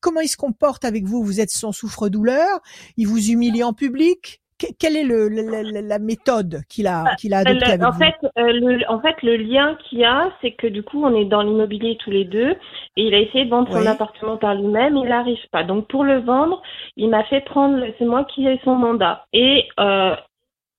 comment 0.00 0.20
il 0.20 0.28
se 0.28 0.36
comporte 0.36 0.84
avec 0.84 1.04
vous? 1.04 1.22
Vous 1.22 1.40
êtes 1.40 1.50
son 1.50 1.72
souffre-douleur? 1.72 2.60
Il 2.96 3.06
vous 3.06 3.30
humilie 3.30 3.62
en 3.62 3.74
public? 3.74 4.40
Quelle 4.78 4.96
est 4.96 5.04
le, 5.04 5.28
la, 5.28 5.98
méthode 5.98 6.62
qu'il 6.68 6.86
a, 6.86 7.14
qu'il 7.16 7.34
a 7.34 7.38
adoptée 7.38 7.72
avec 7.72 7.82
en 7.82 7.90
vous 7.90 7.98
fait, 7.98 8.14
le, 8.36 8.90
en 8.90 9.00
fait, 9.00 9.22
le 9.22 9.36
lien 9.36 9.76
qu'il 9.84 9.98
y 9.98 10.04
a, 10.04 10.30
c'est 10.40 10.52
que 10.52 10.66
du 10.66 10.82
coup, 10.82 11.04
on 11.04 11.14
est 11.14 11.24
dans 11.24 11.42
l'immobilier 11.42 11.96
tous 12.02 12.10
les 12.10 12.24
deux, 12.24 12.50
et 12.96 13.02
il 13.02 13.14
a 13.14 13.18
essayé 13.18 13.44
de 13.44 13.50
vendre 13.50 13.72
son 13.72 13.86
appartement 13.86 14.36
par 14.36 14.54
lui-même, 14.54 14.96
il 14.96 15.08
n'arrive 15.08 15.38
pas. 15.52 15.64
Donc, 15.64 15.86
pour 15.88 16.04
le 16.04 16.20
vendre, 16.20 16.62
il 16.96 17.08
m'a 17.08 17.24
fait 17.24 17.40
prendre, 17.42 17.84
c'est 17.98 18.04
moi 18.04 18.24
qui 18.24 18.46
ai 18.46 18.60
son 18.64 18.74
mandat. 18.74 19.26
Et 19.32 19.68
euh, 19.78 20.16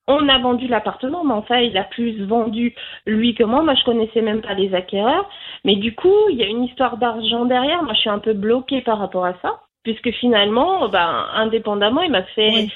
on 0.07 0.27
a 0.27 0.39
vendu 0.39 0.67
l'appartement, 0.67 1.23
mais 1.23 1.33
enfin, 1.33 1.57
il 1.57 1.77
a 1.77 1.83
plus 1.83 2.25
vendu 2.25 2.73
lui 3.05 3.35
que 3.35 3.43
moi. 3.43 3.61
Moi, 3.61 3.75
je 3.75 3.83
connaissais 3.85 4.21
même 4.21 4.41
pas 4.41 4.55
les 4.55 4.73
acquéreurs. 4.73 5.29
Mais 5.63 5.75
du 5.75 5.93
coup, 5.95 6.15
il 6.31 6.37
y 6.37 6.43
a 6.43 6.47
une 6.47 6.63
histoire 6.63 6.97
d'argent 6.97 7.45
derrière. 7.45 7.83
Moi, 7.83 7.93
je 7.93 7.99
suis 7.99 8.09
un 8.09 8.19
peu 8.19 8.33
bloquée 8.33 8.81
par 8.81 8.97
rapport 8.97 9.25
à 9.25 9.35
ça, 9.41 9.61
puisque 9.83 10.11
finalement, 10.11 10.89
ben, 10.89 11.27
indépendamment, 11.35 12.01
il 12.01 12.11
m'a 12.11 12.23
fait. 12.23 12.67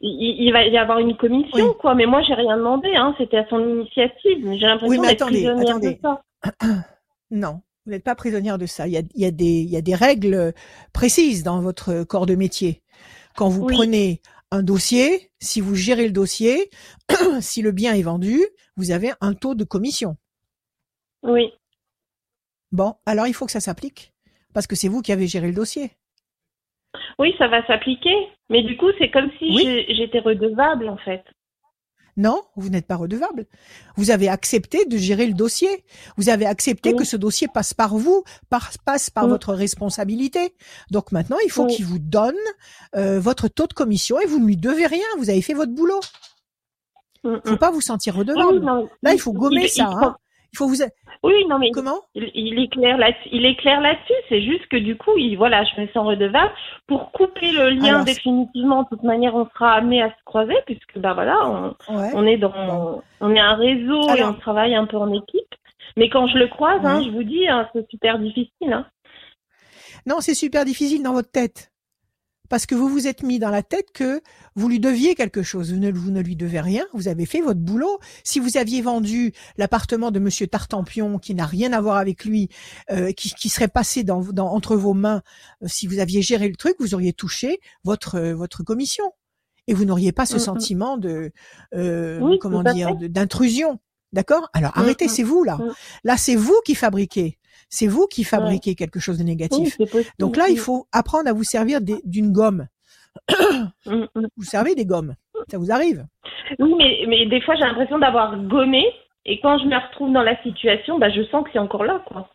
Il, 0.00 0.52
va 0.52 0.66
y 0.66 0.76
avoir 0.76 0.98
une 0.98 1.16
commission, 1.16 1.72
quoi. 1.74 1.94
Mais 1.94 2.06
moi, 2.06 2.22
j'ai 2.22 2.34
rien 2.34 2.56
demandé. 2.58 2.94
Hein. 2.94 3.14
C'était 3.18 3.38
à 3.38 3.48
son 3.48 3.60
initiative. 3.60 4.52
J'ai 4.52 4.66
l'impression 4.66 5.02
d'être 5.02 5.26
prisonnière 5.26 5.80
de 5.80 5.96
ça. 6.02 6.22
non, 7.30 7.62
vous 7.86 7.92
n'êtes 7.92 8.04
pas 8.04 8.14
prisonnière 8.14 8.58
de 8.58 8.66
ça. 8.66 8.86
Il 8.86 8.92
y 8.92 8.98
a, 8.98 9.02
il 9.14 9.22
y 9.22 9.24
a, 9.24 9.30
des, 9.30 9.44
il 9.44 9.70
y 9.70 9.76
a 9.76 9.80
des 9.80 9.94
règles 9.94 10.52
précises 10.92 11.42
dans 11.42 11.60
votre 11.60 12.04
corps 12.04 12.26
de 12.26 12.34
métier. 12.34 12.82
Quand 13.36 13.48
vous 13.48 13.66
prenez 13.66 14.20
un 14.50 14.62
dossier, 14.62 15.30
si 15.40 15.60
vous 15.60 15.74
gérez 15.74 16.06
le 16.06 16.12
dossier, 16.12 16.70
si 17.40 17.62
le 17.62 17.72
bien 17.72 17.94
est 17.94 18.02
vendu, 18.02 18.40
vous 18.76 18.90
avez 18.90 19.12
un 19.20 19.34
taux 19.34 19.54
de 19.54 19.64
commission. 19.64 20.16
Oui. 21.22 21.52
Bon, 22.72 22.94
alors 23.06 23.26
il 23.26 23.34
faut 23.34 23.46
que 23.46 23.52
ça 23.52 23.60
s'applique, 23.60 24.12
parce 24.52 24.66
que 24.66 24.76
c'est 24.76 24.88
vous 24.88 25.02
qui 25.02 25.12
avez 25.12 25.26
géré 25.26 25.48
le 25.48 25.54
dossier. 25.54 25.92
Oui, 27.18 27.34
ça 27.38 27.48
va 27.48 27.66
s'appliquer, 27.66 28.14
mais 28.50 28.62
du 28.62 28.76
coup, 28.76 28.90
c'est 28.98 29.10
comme 29.10 29.30
si 29.38 29.84
j'étais 29.94 30.20
redevable, 30.20 30.88
en 30.88 30.96
fait. 30.98 31.24
Non, 32.18 32.42
vous 32.56 32.70
n'êtes 32.70 32.86
pas 32.86 32.96
redevable. 32.96 33.46
Vous 33.96 34.10
avez 34.10 34.30
accepté 34.30 34.86
de 34.86 34.96
gérer 34.96 35.26
le 35.26 35.34
dossier. 35.34 35.84
Vous 36.16 36.30
avez 36.30 36.46
accepté 36.46 36.94
que 36.94 37.04
ce 37.04 37.16
dossier 37.16 37.46
passe 37.46 37.74
par 37.74 37.94
vous, 37.96 38.24
passe 38.48 39.10
par 39.10 39.28
votre 39.28 39.52
responsabilité. 39.52 40.54
Donc 40.90 41.12
maintenant, 41.12 41.36
il 41.44 41.50
faut 41.50 41.66
qu'il 41.66 41.84
vous 41.84 41.98
donne 41.98 42.34
euh, 42.94 43.20
votre 43.20 43.48
taux 43.48 43.66
de 43.66 43.74
commission 43.74 44.18
et 44.18 44.26
vous 44.26 44.38
ne 44.38 44.46
lui 44.46 44.56
devez 44.56 44.86
rien. 44.86 45.04
Vous 45.18 45.28
avez 45.28 45.42
fait 45.42 45.52
votre 45.52 45.72
boulot. 45.72 46.00
Il 47.22 47.32
ne 47.32 47.40
faut 47.44 47.56
pas 47.58 47.70
vous 47.70 47.82
sentir 47.82 48.14
redevable. 48.14 48.64
Là, 49.02 49.12
il 49.12 49.20
faut 49.20 49.32
gommer 49.32 49.68
ça. 49.68 49.90
Hein. 49.90 50.16
Il 50.52 50.56
faut 50.56 50.68
vous. 50.68 50.76
Oui, 51.22 51.44
non, 51.48 51.58
mais 51.58 51.70
comment? 51.70 52.00
il, 52.14 52.58
est 52.58 52.68
clair 52.68 52.96
là, 52.98 53.10
il 53.30 53.44
est 53.44 53.56
clair 53.56 53.80
là-dessus. 53.80 54.12
C'est 54.28 54.42
juste 54.42 54.66
que 54.68 54.76
du 54.76 54.96
coup, 54.96 55.16
il, 55.16 55.36
voilà, 55.36 55.64
je 55.64 55.80
me 55.80 55.86
sens 55.88 56.06
redevable 56.06 56.52
pour 56.86 57.12
couper 57.12 57.52
le 57.52 57.70
lien 57.70 58.04
définitivement. 58.04 58.84
De 58.84 58.88
toute 58.88 59.02
manière, 59.02 59.34
on 59.34 59.48
sera 59.50 59.72
amené 59.72 60.02
à 60.02 60.10
se 60.10 60.24
croiser 60.24 60.56
puisque 60.66 60.98
bah 60.98 61.14
voilà, 61.14 61.74
on, 61.88 62.26
est 62.26 62.36
dans, 62.36 63.02
on 63.20 63.34
est 63.34 63.40
un 63.40 63.54
réseau 63.54 64.02
et 64.16 64.24
on 64.24 64.34
travaille 64.34 64.74
un 64.74 64.86
peu 64.86 64.96
en 64.96 65.12
équipe. 65.12 65.54
Mais 65.96 66.08
quand 66.10 66.26
je 66.26 66.38
le 66.38 66.48
croise, 66.48 66.84
hein, 66.84 67.02
je 67.04 67.10
vous 67.10 67.22
dis, 67.22 67.48
hein, 67.48 67.68
c'est 67.72 67.88
super 67.90 68.18
difficile. 68.18 68.72
Hein. 68.72 68.86
Non, 70.06 70.16
c'est 70.20 70.34
super 70.34 70.64
difficile 70.64 71.02
dans 71.02 71.12
votre 71.12 71.30
tête 71.30 71.72
parce 72.48 72.66
que 72.66 72.74
vous 72.74 72.88
vous 72.88 73.06
êtes 73.06 73.22
mis 73.22 73.38
dans 73.38 73.50
la 73.50 73.62
tête 73.62 73.90
que 73.92 74.22
vous 74.54 74.68
lui 74.68 74.80
deviez 74.80 75.14
quelque 75.14 75.42
chose. 75.42 75.72
Vous 75.72 75.78
ne, 75.78 75.90
vous 75.90 76.10
ne 76.10 76.20
lui 76.20 76.36
devez 76.36 76.60
rien. 76.60 76.84
Vous 76.92 77.08
avez 77.08 77.26
fait 77.26 77.40
votre 77.40 77.60
boulot. 77.60 77.98
Si 78.24 78.40
vous 78.40 78.56
aviez 78.56 78.82
vendu 78.82 79.32
l'appartement 79.56 80.10
de 80.10 80.18
Monsieur 80.18 80.46
Tartampion, 80.46 81.18
qui 81.18 81.34
n'a 81.34 81.46
rien 81.46 81.72
à 81.72 81.80
voir 81.80 81.96
avec 81.96 82.24
lui, 82.24 82.48
euh, 82.90 83.12
qui, 83.12 83.30
qui, 83.30 83.48
serait 83.48 83.68
passé 83.68 84.04
dans, 84.04 84.20
dans, 84.20 84.48
entre 84.48 84.76
vos 84.76 84.94
mains, 84.94 85.22
euh, 85.62 85.68
si 85.68 85.86
vous 85.86 85.98
aviez 85.98 86.22
géré 86.22 86.48
le 86.48 86.56
truc, 86.56 86.76
vous 86.78 86.94
auriez 86.94 87.12
touché 87.12 87.60
votre 87.84 88.20
votre 88.20 88.62
commission 88.62 89.04
et 89.66 89.74
vous 89.74 89.84
n'auriez 89.84 90.12
pas 90.12 90.26
ce 90.26 90.34
mm, 90.34 90.38
mm. 90.38 90.40
sentiment 90.40 90.96
de 90.96 91.32
euh, 91.74 92.36
comment 92.40 92.62
dire 92.62 92.94
d'intrusion. 92.96 93.80
D'accord? 94.12 94.48
Alors 94.52 94.72
mm, 94.76 94.80
arrêtez, 94.80 95.08
c'est 95.08 95.22
vous 95.22 95.44
là. 95.44 95.58
Là, 96.04 96.16
c'est 96.16 96.36
vous 96.36 96.58
qui 96.64 96.74
fabriquez. 96.74 97.38
C'est 97.68 97.86
vous 97.86 98.06
qui 98.06 98.24
fabriquez 98.24 98.74
quelque 98.74 99.00
chose 99.00 99.18
de 99.18 99.24
négatif. 99.24 99.76
Donc 100.18 100.36
là, 100.36 100.48
il 100.48 100.58
faut 100.58 100.86
apprendre 100.92 101.28
à 101.28 101.32
vous 101.32 101.44
servir 101.44 101.80
d'une 101.80 102.32
gomme. 102.32 102.66
Mm, 103.86 104.06
mm. 104.16 104.26
vous 104.36 104.44
servez 104.44 104.74
des 104.74 104.84
gommes. 104.84 105.14
Ça 105.48 105.58
vous 105.58 105.70
arrive 105.70 106.04
Oui, 106.58 106.74
mais, 106.76 107.04
mais 107.08 107.26
des 107.26 107.40
fois, 107.40 107.54
j'ai 107.54 107.62
l'impression 107.62 107.98
d'avoir 107.98 108.36
gommé 108.36 108.84
Et 109.24 109.40
quand 109.40 109.58
je 109.58 109.64
me 109.64 109.76
retrouve 109.76 110.12
dans 110.12 110.22
la 110.22 110.40
situation, 110.42 110.98
bah, 110.98 111.08
je 111.08 111.22
sens 111.30 111.44
que 111.44 111.50
c'est 111.52 111.60
encore 111.60 111.84
là, 111.84 112.02
quoi. 112.08 112.28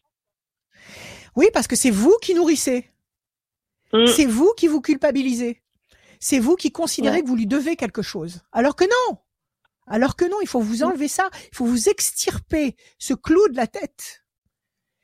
Oui, 1.36 1.48
parce 1.54 1.68
que 1.68 1.76
c'est 1.76 1.92
vous 1.92 2.16
qui 2.22 2.34
nourrissez. 2.34 2.90
Mm. 3.94 4.06
C'est 4.06 4.26
vous 4.26 4.54
qui 4.56 4.68
vous 4.68 4.82
culpabilisez. 4.82 5.62
C'est 6.20 6.40
vous 6.40 6.56
qui 6.56 6.72
considérez 6.72 7.22
que 7.22 7.28
vous 7.28 7.36
lui 7.36 7.48
devez 7.48 7.76
quelque 7.76 8.02
chose. 8.02 8.42
Alors 8.52 8.76
que 8.76 8.86
non. 8.86 9.18
Alors 9.88 10.16
que 10.16 10.26
non, 10.26 10.38
il 10.42 10.48
faut 10.48 10.62
vous 10.62 10.84
enlever 10.84 11.08
ça. 11.08 11.30
Il 11.52 11.56
faut 11.56 11.66
vous 11.66 11.90
extirper 11.90 12.76
ce 13.00 13.14
clou 13.14 13.48
de 13.50 13.58
la 13.58 13.68
tête. 13.68 14.21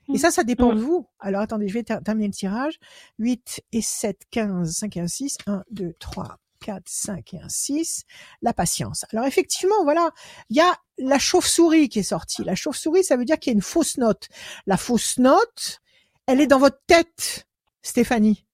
Et 0.09 0.13
mm. 0.13 0.17
ça, 0.17 0.31
ça 0.31 0.43
dépend 0.43 0.73
de 0.73 0.79
vous. 0.79 1.07
Alors 1.19 1.41
attendez, 1.41 1.67
je 1.67 1.73
vais 1.73 1.83
terminer 1.83 2.27
le 2.27 2.33
tirage. 2.33 2.79
8 3.19 3.63
et 3.71 3.81
7, 3.81 4.21
15, 4.31 4.71
5 4.71 4.97
et 4.97 4.99
1, 5.01 5.07
6. 5.07 5.37
1, 5.45 5.63
2, 5.71 5.93
3, 5.99 6.37
4, 6.61 6.83
5 6.85 7.33
et 7.33 7.39
1, 7.39 7.49
6. 7.49 8.03
La 8.41 8.53
patience. 8.53 9.05
Alors 9.11 9.25
effectivement, 9.25 9.83
voilà, 9.83 10.11
il 10.49 10.57
y 10.57 10.61
a 10.61 10.75
la 10.97 11.19
chauve-souris 11.19 11.89
qui 11.89 11.99
est 11.99 12.03
sortie. 12.03 12.43
La 12.43 12.55
chauve-souris, 12.55 13.03
ça 13.03 13.17
veut 13.17 13.25
dire 13.25 13.37
qu'il 13.39 13.51
y 13.51 13.55
a 13.55 13.57
une 13.57 13.61
fausse 13.61 13.97
note. 13.97 14.27
La 14.65 14.77
fausse 14.77 15.17
note, 15.17 15.79
elle 16.25 16.41
est 16.41 16.47
dans 16.47 16.59
votre 16.59 16.79
tête, 16.87 17.47
Stéphanie. 17.81 18.46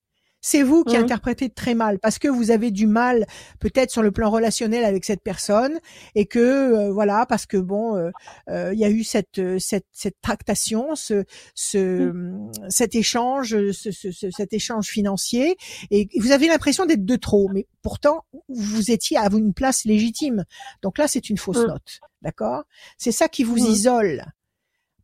C'est 0.45 0.61
vous 0.61 0.83
qui 0.83 0.97
mmh. 0.97 1.03
interprétez 1.03 1.49
très 1.49 1.73
mal 1.73 1.99
parce 1.99 2.19
que 2.19 2.27
vous 2.27 2.51
avez 2.51 2.69
du 2.69 2.85
mal 2.85 3.25
peut-être 3.61 3.91
sur 3.91 4.03
le 4.03 4.11
plan 4.11 4.29
relationnel 4.29 4.83
avec 4.83 5.05
cette 5.05 5.23
personne 5.23 5.79
et 6.15 6.25
que 6.25 6.39
euh, 6.39 6.91
voilà 6.91 7.25
parce 7.25 7.45
que 7.45 7.55
bon 7.55 7.95
euh, 7.95 8.11
euh, 8.49 8.73
il 8.73 8.79
y 8.79 8.83
a 8.83 8.89
eu 8.89 9.05
cette 9.05 9.57
cette 9.57 9.87
cette 9.93 10.19
tractation, 10.21 10.95
ce 10.95 11.23
ce 11.55 12.11
mmh. 12.11 12.51
cet 12.67 12.93
échange, 12.93 13.71
ce, 13.71 13.91
ce, 13.91 14.11
cet 14.11 14.51
échange 14.51 14.87
financier 14.87 15.55
et 15.91 16.09
vous 16.19 16.31
avez 16.31 16.49
l'impression 16.49 16.85
d'être 16.85 17.05
de 17.05 17.15
trop, 17.15 17.49
mais 17.53 17.65
pourtant 17.81 18.25
vous 18.49 18.91
étiez 18.91 19.15
à 19.17 19.29
une 19.31 19.53
place 19.53 19.85
légitime. 19.85 20.43
Donc 20.81 20.97
là 20.97 21.07
c'est 21.07 21.29
une 21.29 21.37
fausse 21.37 21.63
mmh. 21.63 21.67
note, 21.67 21.99
d'accord? 22.21 22.63
C'est 22.97 23.13
ça 23.13 23.29
qui 23.29 23.45
vous 23.45 23.57
isole 23.57 24.25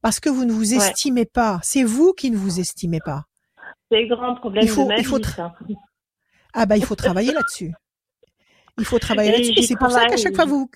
parce 0.01 0.19
que 0.19 0.29
vous 0.29 0.43
ne 0.43 0.51
vous 0.51 0.73
estimez 0.73 1.25
pas. 1.25 1.61
C'est 1.63 1.83
vous 1.83 2.11
qui 2.11 2.29
ne 2.29 2.35
vous 2.35 2.59
estimez 2.59 2.99
pas. 2.99 3.23
C'est 3.91 4.01
le 4.01 4.15
grand 4.15 4.35
problème 4.35 4.63
il 4.63 4.69
faut, 4.69 4.83
de 4.83 4.87
ma 4.87 4.97
il 4.97 5.05
faut 5.05 5.19
Ah 6.53 6.65
bah 6.65 6.77
il 6.77 6.85
faut 6.85 6.95
travailler 6.95 7.31
là-dessus. 7.31 7.73
Il 8.77 8.85
faut 8.85 8.99
travailler 8.99 9.31
là-dessus. 9.31 9.63
C'est 9.63 9.75
pour 9.75 9.91
ça 9.91 10.05
qu'à 10.05 10.17
chaque 10.17 10.35
fois 10.35 10.45
vous, 10.45 10.69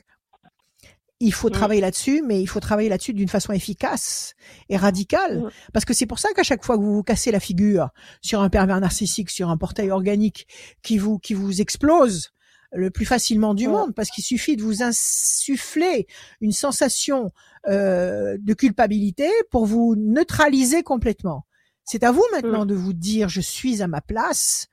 il 1.24 1.34
faut 1.34 1.48
mm. 1.48 1.54
travailler 1.54 1.82
là-dessus, 1.82 2.22
mais 2.26 2.42
il 2.42 2.48
faut 2.48 2.60
travailler 2.60 2.90
là-dessus 2.90 3.14
d'une 3.14 3.30
façon 3.30 3.54
efficace 3.54 4.34
et 4.70 4.78
radicale. 4.78 5.40
Mm. 5.40 5.50
Parce 5.72 5.86
que 5.86 5.94
c'est 5.94 6.06
pour 6.06 6.20
ça 6.20 6.30
qu'à 6.36 6.44
chaque 6.44 6.64
fois 6.66 6.78
que 6.78 6.84
vous 6.84 6.96
vous 6.96 7.04
cassez 7.04 7.32
la 7.32 7.40
figure 7.40 7.90
sur 8.22 8.42
un 8.42 8.50
pervers 8.50 8.80
narcissique, 8.80 9.30
sur 9.30 9.50
un 9.50 9.58
portail 9.58 9.92
organique 9.92 10.48
qui 10.82 10.98
vous, 10.98 11.20
qui 11.20 11.34
vous 11.34 11.62
explose 11.62 12.32
le 12.74 12.90
plus 12.90 13.06
facilement 13.06 13.54
du 13.54 13.68
mm. 13.68 13.72
monde, 13.72 13.96
parce 13.96 14.10
qu'il 14.10 14.24
suffit 14.24 14.58
de 14.58 14.64
vous 14.64 14.84
insuffler 14.84 16.08
une 16.42 16.52
sensation 16.52 17.32
euh, 17.68 18.38
de 18.40 18.54
culpabilité 18.54 19.30
pour 19.50 19.66
vous 19.66 19.96
neutraliser 19.96 20.84
complètement. 20.84 21.46
C'est 21.86 22.04
à 22.04 22.12
vous 22.12 22.26
maintenant 22.32 22.64
mmh. 22.64 22.68
de 22.68 22.76
vous 22.76 22.94
dire 22.94 23.30
je 23.30 23.42
suis 23.42 23.82
à 23.82 23.88
ma 23.88 24.02
place, 24.02 24.68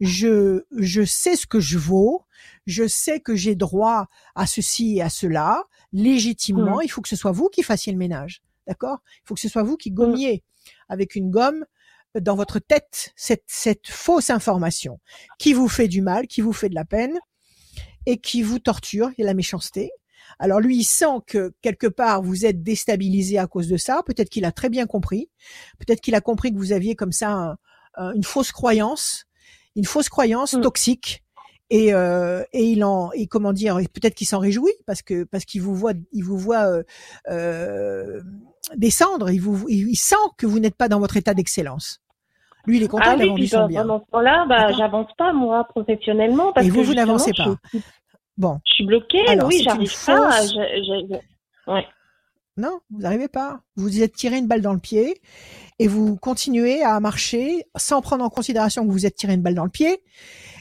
je 0.00 0.64
je 0.76 1.04
sais 1.04 1.36
ce 1.36 1.46
que 1.46 1.60
je 1.60 1.78
vaux, 1.78 2.24
je 2.66 2.86
sais 2.86 3.20
que 3.20 3.34
j'ai 3.34 3.54
droit 3.54 4.06
à 4.34 4.46
ceci 4.46 4.96
et 4.96 5.02
à 5.02 5.10
cela 5.10 5.64
légitimement. 5.92 6.78
Mmh. 6.78 6.84
Il 6.84 6.88
faut 6.88 7.02
que 7.02 7.08
ce 7.08 7.16
soit 7.16 7.32
vous 7.32 7.48
qui 7.48 7.62
fassiez 7.62 7.92
le 7.92 7.98
ménage, 7.98 8.42
d'accord? 8.66 8.98
Il 9.22 9.28
faut 9.28 9.34
que 9.34 9.40
ce 9.40 9.48
soit 9.48 9.62
vous 9.62 9.76
qui 9.76 9.90
mmh. 9.90 9.94
gommiez 9.94 10.44
avec 10.88 11.14
une 11.14 11.30
gomme 11.30 11.66
euh, 12.16 12.20
dans 12.20 12.34
votre 12.34 12.58
tête 12.58 13.12
cette 13.14 13.44
cette 13.46 13.88
fausse 13.88 14.30
information 14.30 15.00
qui 15.38 15.52
vous 15.52 15.68
fait 15.68 15.88
du 15.88 16.00
mal, 16.00 16.26
qui 16.26 16.40
vous 16.40 16.54
fait 16.54 16.70
de 16.70 16.74
la 16.74 16.86
peine 16.86 17.18
et 18.06 18.18
qui 18.18 18.42
vous 18.42 18.58
torture. 18.58 19.10
Il 19.16 19.20
y 19.20 19.24
a 19.24 19.26
la 19.26 19.34
méchanceté, 19.34 19.90
alors 20.38 20.60
lui, 20.60 20.78
il 20.78 20.84
sent 20.84 21.20
que 21.26 21.54
quelque 21.62 21.86
part 21.86 22.22
vous 22.22 22.44
êtes 22.44 22.62
déstabilisé 22.62 23.38
à 23.38 23.46
cause 23.46 23.68
de 23.68 23.76
ça. 23.76 24.02
Peut-être 24.04 24.28
qu'il 24.28 24.44
a 24.44 24.52
très 24.52 24.68
bien 24.68 24.86
compris. 24.86 25.30
Peut-être 25.78 26.00
qu'il 26.00 26.14
a 26.14 26.20
compris 26.20 26.52
que 26.52 26.58
vous 26.58 26.72
aviez 26.72 26.94
comme 26.94 27.12
ça 27.12 27.56
une 27.96 28.24
fausse 28.24 28.52
croyance, 28.52 29.26
une 29.76 29.84
fausse 29.84 30.08
croyance 30.08 30.54
mmh. 30.54 30.60
toxique. 30.60 31.20
Et, 31.70 31.94
euh, 31.94 32.42
et 32.52 32.64
il 32.64 32.84
en 32.84 33.10
et 33.12 33.26
comment 33.26 33.54
dire 33.54 33.76
peut-être 33.76 34.14
qu'il 34.14 34.26
s'en 34.26 34.38
réjouit 34.38 34.74
parce 34.86 35.00
que 35.00 35.24
parce 35.24 35.46
qu'il 35.46 35.62
vous 35.62 35.74
voit 35.74 35.94
il 36.12 36.22
vous 36.22 36.36
voit 36.36 36.70
euh, 36.70 36.82
euh, 37.30 38.20
descendre 38.76 39.30
il 39.30 39.40
vous 39.40 39.66
il, 39.70 39.96
sent 39.96 40.14
que 40.36 40.44
vous 40.44 40.58
n'êtes 40.58 40.76
pas 40.76 40.88
dans 40.88 41.00
votre 41.00 41.16
état 41.16 41.32
d'excellence 41.32 42.02
lui 42.66 42.76
il 42.76 42.82
est 42.82 42.88
content 42.88 43.04
ah 43.06 43.16
oui, 43.18 43.50
bien. 43.68 43.86
Dans 43.86 44.04
ce 44.12 44.22
là 44.22 44.44
bah, 44.46 44.72
j'avance 44.72 45.10
pas 45.16 45.32
moi 45.32 45.64
professionnellement 45.64 46.52
parce 46.52 46.66
et 46.66 46.70
vous 46.70 46.82
vous 46.82 46.94
n'avancez 46.94 47.32
pas 47.32 47.56
Bon. 48.36 48.60
Je 48.66 48.74
suis 48.74 48.86
bloquée, 48.86 49.24
oui, 49.44 49.62
j'arrive 49.62 49.92
pas. 50.06 50.42
Ouais. 51.66 51.86
Non, 52.56 52.80
vous 52.90 53.00
n'arrivez 53.00 53.28
pas. 53.28 53.60
Vous 53.76 53.84
vous 53.84 54.02
êtes 54.02 54.14
tiré 54.14 54.38
une 54.38 54.46
balle 54.46 54.62
dans 54.62 54.72
le 54.72 54.78
pied 54.78 55.20
et 55.80 55.88
vous 55.88 56.16
continuez 56.16 56.82
à 56.82 57.00
marcher 57.00 57.64
sans 57.76 58.00
prendre 58.00 58.24
en 58.24 58.30
considération 58.30 58.86
que 58.86 58.92
vous 58.92 59.06
êtes 59.06 59.16
tiré 59.16 59.34
une 59.34 59.42
balle 59.42 59.54
dans 59.54 59.64
le 59.64 59.70
pied 59.70 60.02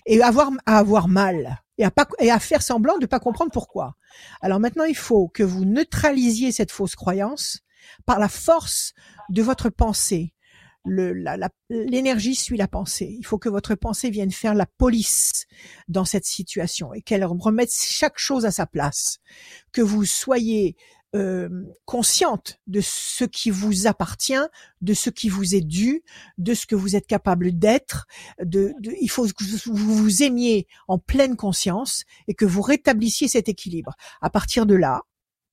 et 0.07 0.21
avoir, 0.21 0.49
à 0.65 0.79
avoir 0.79 1.07
mal 1.07 1.59
et 1.77 1.86
à, 1.86 1.91
pas, 1.91 2.07
et 2.19 2.31
à 2.31 2.39
faire 2.39 2.63
semblant 2.63 2.95
de 2.97 3.01
ne 3.01 3.05
pas 3.05 3.19
comprendre 3.19 3.51
pourquoi. 3.51 3.95
Alors 4.41 4.59
maintenant, 4.59 4.86
il 4.86 4.95
faut 4.95 5.27
que 5.27 5.43
vous 5.43 5.65
neutralisiez 5.65 6.51
cette 6.51 6.71
fausse 6.71 6.95
croyance 6.95 7.59
par 8.05 8.17
la 8.17 8.29
force 8.29 8.93
de 9.29 9.41
votre 9.43 9.69
pensée, 9.69 10.33
l'énergie 10.86 12.36
suit 12.36 12.58
la 12.58 12.67
pensée. 12.67 13.15
Il 13.17 13.26
faut 13.26 13.38
que 13.38 13.50
votre 13.50 13.76
pensée 13.76 14.10
vienne 14.10 14.32
faire 14.32 14.54
la 14.54 14.65
police 14.65 15.46
dans 15.88 16.06
cette 16.06 16.26
situation 16.26 16.93
et 16.93 17.02
qu'elle 17.02 17.26
remette 17.26 17.72
chaque 17.74 18.17
chose 18.17 18.46
à 18.46 18.52
sa 18.52 18.65
place. 18.65 19.19
Que 19.72 19.82
vous 19.82 20.06
soyez 20.06 20.76
euh, 21.15 21.48
consciente 21.86 22.60
de 22.65 22.82
ce 22.82 23.24
qui 23.24 23.52
vous 23.52 23.86
appartient, 23.86 24.34
de 24.82 24.93
ce 24.96 25.12
qui 25.12 25.30
vous 25.30 25.54
est 25.54 25.62
dû, 25.62 26.04
de 26.39 26.56
ce 26.56 26.65
que 26.65 26.76
vous 26.76 26.96
êtes 26.96 27.06
capable 27.06 27.52
d'être. 27.52 28.08
De, 28.43 28.74
il 29.00 29.10
faut 29.10 29.28
que 29.28 29.69
vous 29.69 29.96
vous 29.96 30.24
aimiez 30.24 30.67
en 30.88 30.98
pleine 30.98 31.36
conscience 31.36 32.04
et 32.28 32.34
que 32.34 32.46
vous 32.46 32.63
rétablissiez 32.63 33.28
cet 33.28 33.48
équilibre. 33.48 33.93
À 34.22 34.32
partir 34.32 34.65
de 34.65 34.74
là, 34.74 35.02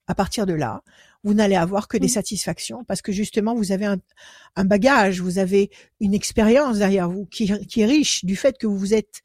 à 0.06 0.14
partir 0.14 0.46
de 0.46 0.54
là, 0.54 0.82
vous 1.24 1.34
n'allez 1.34 1.56
avoir 1.56 1.88
que 1.88 1.96
des 1.96 2.06
mmh. 2.06 2.10
satisfactions 2.10 2.84
parce 2.84 3.02
que 3.02 3.12
justement 3.12 3.54
vous 3.54 3.72
avez 3.72 3.86
un, 3.86 4.64
bagage, 4.64 5.20
vous 5.20 5.38
avez 5.38 5.70
une 6.00 6.14
expérience 6.14 6.78
derrière 6.78 7.10
vous 7.10 7.26
qui, 7.26 7.50
est 7.50 7.84
riche 7.86 8.24
du 8.24 8.36
fait 8.36 8.56
que 8.58 8.66
vous 8.66 8.94
êtes 8.94 9.22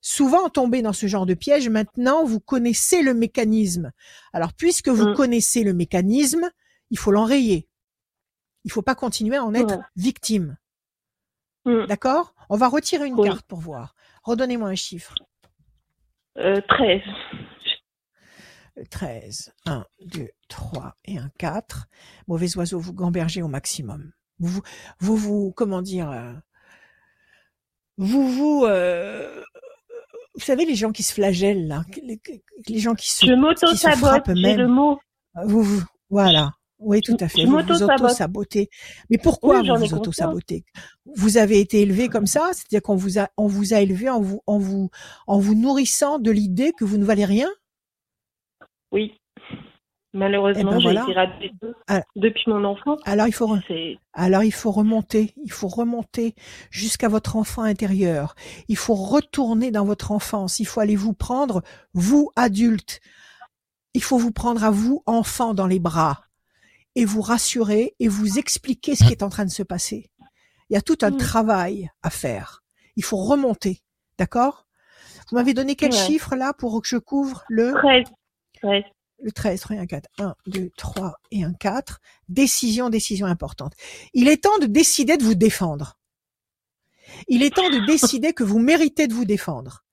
souvent 0.00 0.48
tombé 0.48 0.82
dans 0.82 0.92
ce 0.92 1.06
genre 1.06 1.26
de 1.26 1.34
piège. 1.34 1.68
Maintenant, 1.68 2.24
vous 2.24 2.40
connaissez 2.40 3.02
le 3.02 3.14
mécanisme. 3.14 3.92
Alors, 4.32 4.52
puisque 4.52 4.88
vous 4.88 5.08
mmh. 5.08 5.14
connaissez 5.14 5.64
le 5.64 5.72
mécanisme, 5.72 6.50
il 6.90 6.98
faut 6.98 7.10
l'enrayer. 7.10 7.68
Il 8.64 8.72
faut 8.72 8.82
pas 8.82 8.94
continuer 8.94 9.36
à 9.36 9.44
en 9.44 9.54
être 9.54 9.78
victime. 9.96 10.56
Mmh. 11.64 11.86
D'accord? 11.86 12.34
On 12.50 12.56
va 12.56 12.68
retirer 12.68 13.06
une 13.06 13.22
carte 13.22 13.46
pour 13.46 13.60
voir. 13.60 13.94
Redonnez-moi 14.24 14.68
un 14.68 14.74
chiffre. 14.74 15.14
Euh, 16.38 16.60
13. 16.68 17.00
13. 18.90 19.52
1, 19.66 19.84
2, 20.06 20.28
3 20.48 20.94
et 21.04 21.18
un 21.18 21.30
4. 21.38 21.86
Mauvais 22.26 22.56
oiseau, 22.56 22.78
vous 22.78 22.92
gambergez 22.92 23.42
au 23.42 23.48
maximum. 23.48 24.12
Vous, 24.38 24.62
vous, 24.98 25.16
vous, 25.16 25.52
comment 25.52 25.82
dire, 25.82 26.10
euh, 26.10 26.32
vous, 27.96 28.28
vous, 28.28 28.64
euh, 28.64 29.42
vous 30.34 30.40
savez, 30.40 30.64
les 30.64 30.74
gens 30.74 30.92
qui 30.92 31.02
se 31.02 31.12
flagellent, 31.12 31.68
là, 31.68 31.84
les, 32.02 32.78
gens 32.78 32.94
qui 32.94 33.10
se, 33.10 33.26
Je 33.26 33.32
m'auto-sabote, 33.32 34.28
même. 34.28 34.58
le 34.58 34.68
mot. 34.68 34.98
Vous, 35.44 35.62
vous, 35.62 35.82
voilà. 36.10 36.52
Oui, 36.80 37.00
tout 37.00 37.16
à 37.20 37.28
fait. 37.28 37.44
vous 37.44 37.52
vous 37.52 37.82
auto-sabotez. 37.82 38.68
Mais 39.08 39.16
pourquoi 39.16 39.62
vous 39.62 39.76
vous 39.76 39.94
auto-sabotez? 39.94 40.64
Vous 41.16 41.36
avez 41.36 41.60
été 41.60 41.80
élevé 41.80 42.08
comme 42.08 42.26
ça, 42.26 42.50
c'est-à-dire 42.52 42.82
qu'on 42.82 42.96
vous 42.96 43.18
a, 43.18 43.28
on 43.36 43.46
vous 43.46 43.72
a 43.72 43.80
élevé 43.80 44.10
en 44.10 44.20
vous, 44.20 44.42
en 44.46 44.58
vous, 44.58 44.90
en 45.26 45.38
vous 45.38 45.54
nourrissant 45.54 46.18
de 46.18 46.30
l'idée 46.30 46.72
que 46.76 46.84
vous 46.84 46.98
ne 46.98 47.04
valez 47.04 47.24
rien? 47.24 47.48
Oui. 48.94 49.20
Malheureusement, 50.14 50.78
eh 50.78 50.84
ben 50.84 51.02
j'ai 51.02 51.46
été 51.46 51.60
ah. 51.88 52.02
depuis 52.14 52.44
mon 52.46 52.62
enfant. 52.62 52.96
Alors 53.04 53.26
il 53.26 53.34
faut 53.34 53.52
alors 54.12 54.44
il 54.44 54.52
faut 54.52 54.70
remonter, 54.70 55.34
il 55.42 55.50
faut 55.50 55.66
remonter 55.66 56.36
jusqu'à 56.70 57.08
votre 57.08 57.34
enfant 57.34 57.62
intérieur. 57.62 58.36
Il 58.68 58.76
faut 58.76 58.94
retourner 58.94 59.72
dans 59.72 59.84
votre 59.84 60.12
enfance. 60.12 60.60
Il 60.60 60.66
faut 60.66 60.78
aller 60.78 60.94
vous 60.94 61.14
prendre 61.14 61.62
vous 61.94 62.30
adulte. 62.36 63.00
Il 63.92 64.04
faut 64.04 64.16
vous 64.16 64.30
prendre 64.30 64.62
à 64.62 64.70
vous 64.70 65.02
enfant 65.06 65.52
dans 65.52 65.66
les 65.66 65.80
bras 65.80 66.22
et 66.94 67.04
vous 67.04 67.20
rassurer 67.20 67.96
et 67.98 68.06
vous 68.06 68.38
expliquer 68.38 68.94
ce 68.94 69.02
qui 69.02 69.10
est 69.10 69.24
en 69.24 69.30
train 69.30 69.44
de 69.44 69.50
se 69.50 69.64
passer. 69.64 70.10
Il 70.70 70.74
y 70.74 70.76
a 70.76 70.82
tout 70.82 70.98
un 71.02 71.10
mm. 71.10 71.16
travail 71.16 71.90
à 72.04 72.10
faire. 72.10 72.62
Il 72.94 73.02
faut 73.02 73.16
remonter, 73.16 73.82
d'accord? 74.16 74.64
Vous 75.28 75.36
m'avez 75.36 75.54
donné 75.54 75.74
quel 75.74 75.92
chiffre 75.92 76.36
là 76.36 76.52
pour 76.52 76.80
que 76.80 76.86
je 76.86 76.98
couvre 76.98 77.42
le 77.48 77.72
13. 77.72 78.04
Le 79.22 79.32
13, 79.32 79.60
3 79.60 79.76
et 79.76 79.78
un 79.78 79.86
4. 79.86 80.08
1, 80.18 80.34
2, 80.46 80.70
3 80.76 81.14
et 81.30 81.44
un 81.44 81.52
4. 81.54 82.00
Décision, 82.28 82.90
décision 82.90 83.26
importante. 83.26 83.74
Il 84.12 84.28
est 84.28 84.42
temps 84.42 84.58
de 84.58 84.66
décider 84.66 85.16
de 85.16 85.24
vous 85.24 85.34
défendre. 85.34 85.98
Il 87.28 87.42
est 87.42 87.54
temps 87.54 87.70
de 87.70 87.86
décider 87.86 88.32
que 88.32 88.44
vous 88.44 88.58
méritez 88.58 89.06
de 89.06 89.14
vous 89.14 89.24
défendre. 89.24 89.84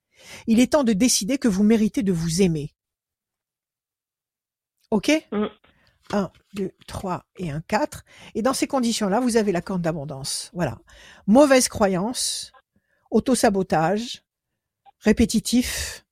Il 0.47 0.59
est 0.59 0.73
temps 0.73 0.83
de 0.83 0.93
décider 0.93 1.37
que 1.37 1.47
vous 1.47 1.63
méritez 1.63 2.03
de 2.03 2.11
vous 2.11 2.41
aimer. 2.41 2.73
Ok? 4.89 5.11
Mm. 5.31 5.45
1, 6.13 6.31
2, 6.53 6.71
3 6.87 7.25
et 7.37 7.51
un 7.51 7.61
4. 7.61 8.03
Et 8.35 8.41
dans 8.41 8.53
ces 8.53 8.67
conditions-là, 8.67 9.19
vous 9.19 9.37
avez 9.37 9.51
la 9.51 9.61
corde 9.61 9.81
d'abondance. 9.81 10.51
Voilà. 10.53 10.79
Mauvaise 11.27 11.69
croyance, 11.69 12.51
auto-sabotage, 13.11 14.23
répétitif, 14.99 16.05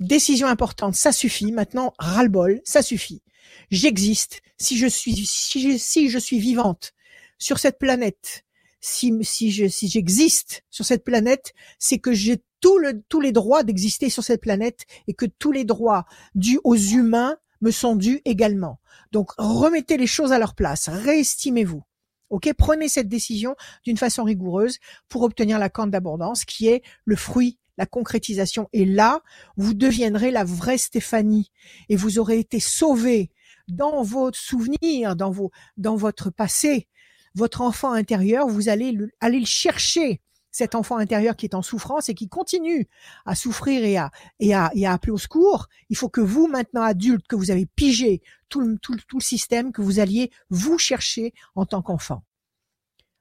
décision 0.00 0.46
importante, 0.46 0.94
ça 0.94 1.12
suffit. 1.12 1.52
Maintenant, 1.52 1.94
ras-le-bol, 1.98 2.60
ça 2.64 2.82
suffit. 2.82 3.22
J'existe. 3.70 4.40
Si 4.58 4.76
je 4.76 4.86
suis, 4.86 5.26
si 5.26 6.08
je, 6.08 6.18
suis 6.18 6.38
vivante 6.38 6.92
sur 7.38 7.58
cette 7.58 7.78
planète, 7.78 8.44
si, 8.80 9.12
si 9.22 9.50
je, 9.50 9.68
si 9.68 9.88
j'existe 9.88 10.64
sur 10.70 10.84
cette 10.84 11.04
planète, 11.04 11.52
c'est 11.78 11.98
que 11.98 12.12
j'ai 12.12 12.42
tous 12.60 13.20
les 13.20 13.32
droits 13.32 13.62
d'exister 13.62 14.10
sur 14.10 14.24
cette 14.24 14.40
planète 14.40 14.84
et 15.06 15.14
que 15.14 15.26
tous 15.26 15.52
les 15.52 15.64
droits 15.64 16.06
dus 16.34 16.58
aux 16.64 16.76
humains 16.76 17.36
me 17.60 17.70
sont 17.70 17.94
dus 17.94 18.20
également. 18.24 18.80
Donc, 19.12 19.30
remettez 19.38 19.96
les 19.96 20.06
choses 20.06 20.32
à 20.32 20.38
leur 20.38 20.54
place. 20.54 20.88
Réestimez-vous. 20.88 21.82
Ok, 22.30 22.52
prenez 22.58 22.88
cette 22.88 23.08
décision 23.08 23.56
d'une 23.84 23.96
façon 23.96 24.24
rigoureuse 24.24 24.78
pour 25.08 25.22
obtenir 25.22 25.58
la 25.58 25.70
cante 25.70 25.90
d'abondance 25.90 26.44
qui 26.44 26.68
est 26.68 26.82
le 27.04 27.16
fruit 27.16 27.58
la 27.78 27.86
concrétisation. 27.86 28.68
Et 28.74 28.84
là, 28.84 29.22
vous 29.56 29.72
deviendrez 29.72 30.30
la 30.30 30.44
vraie 30.44 30.76
Stéphanie 30.76 31.50
et 31.88 31.96
vous 31.96 32.18
aurez 32.18 32.38
été 32.38 32.60
sauvé 32.60 33.30
dans 33.68 34.02
vos 34.02 34.30
souvenirs, 34.32 35.16
dans 35.16 35.30
vos, 35.30 35.50
dans 35.76 35.96
votre 35.96 36.30
passé, 36.30 36.88
votre 37.34 37.62
enfant 37.62 37.92
intérieur, 37.92 38.48
vous 38.48 38.68
allez 38.68 38.92
le, 38.92 39.10
aller 39.20 39.40
le 39.40 39.46
chercher 39.46 40.20
cet 40.50 40.74
enfant 40.74 40.96
intérieur 40.96 41.36
qui 41.36 41.46
est 41.46 41.54
en 41.54 41.62
souffrance 41.62 42.08
et 42.08 42.14
qui 42.14 42.28
continue 42.28 42.88
à 43.26 43.34
souffrir 43.34 43.84
et 43.84 43.96
à, 43.96 44.10
et 44.40 44.54
à, 44.54 44.70
et 44.74 44.86
à 44.86 44.92
appeler 44.92 45.12
au 45.12 45.18
secours, 45.18 45.68
il 45.88 45.96
faut 45.96 46.08
que 46.08 46.20
vous, 46.20 46.48
maintenant 46.48 46.82
adulte, 46.82 47.26
que 47.28 47.36
vous 47.36 47.50
avez 47.50 47.66
pigé 47.66 48.22
tout 48.48 48.60
le, 48.60 48.78
tout, 48.78 48.96
tout 49.06 49.18
le 49.18 49.22
système, 49.22 49.72
que 49.72 49.82
vous 49.82 50.00
alliez 50.00 50.32
vous 50.50 50.78
chercher 50.78 51.32
en 51.54 51.64
tant 51.64 51.82
qu'enfant. 51.82 52.24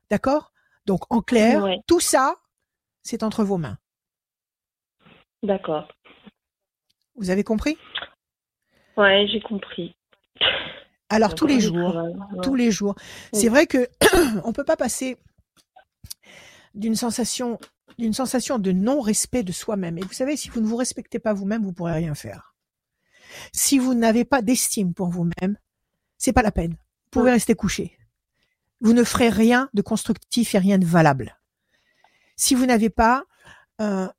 D'accord? 0.10 0.54
Donc, 0.86 1.02
en 1.10 1.22
clair, 1.22 1.66
tout 1.86 2.00
ça, 2.00 2.36
c'est 3.04 3.24
entre 3.24 3.44
vos 3.44 3.58
mains. 3.58 3.78
D'accord. 5.44 5.88
Vous 7.16 7.30
avez 7.30 7.44
compris? 7.44 7.78
Ouais, 8.96 9.28
j'ai 9.32 9.42
compris. 9.42 9.96
Alors 11.10 11.36
tous 11.36 11.48
les 11.48 11.60
jours, 11.60 12.02
tous 12.44 12.56
les 12.56 12.72
jours. 12.72 12.96
C'est 13.32 13.50
vrai 13.50 13.66
que 13.66 13.88
on 14.44 14.54
peut 14.54 14.64
pas 14.64 14.76
passer 14.76 15.18
d'une 16.74 16.96
sensation 16.96 17.60
d'une 17.98 18.14
sensation 18.14 18.60
de 18.60 18.72
non-respect 18.72 19.44
de 19.44 19.52
soi-même. 19.52 19.98
Et 19.98 20.02
vous 20.02 20.14
savez, 20.14 20.38
si 20.38 20.50
vous 20.50 20.62
ne 20.62 20.68
vous 20.68 20.76
respectez 20.76 21.18
pas 21.18 21.34
vous-même, 21.34 21.64
vous 21.64 21.74
pourrez 21.74 21.94
rien 21.94 22.14
faire. 22.14 22.54
Si 23.54 23.80
vous 23.80 23.94
n'avez 23.94 24.24
pas 24.24 24.42
d'estime 24.42 24.94
pour 24.94 25.10
vous-même, 25.10 25.58
c'est 26.18 26.34
pas 26.34 26.44
la 26.44 26.52
peine. 26.52 26.72
Vous 26.72 27.22
pouvez 27.22 27.32
rester 27.32 27.56
couché. 27.56 27.98
Vous 28.82 28.94
ne 28.94 29.04
ferez 29.04 29.30
rien 29.30 29.70
de 29.74 29.82
constructif 29.82 30.54
et 30.54 30.60
rien 30.60 30.78
de 30.78 30.86
valable. 30.86 31.40
Si 32.36 32.54
vous 32.54 32.68
n'avez 32.68 32.90
pas 32.92 33.24
un, 33.80 34.12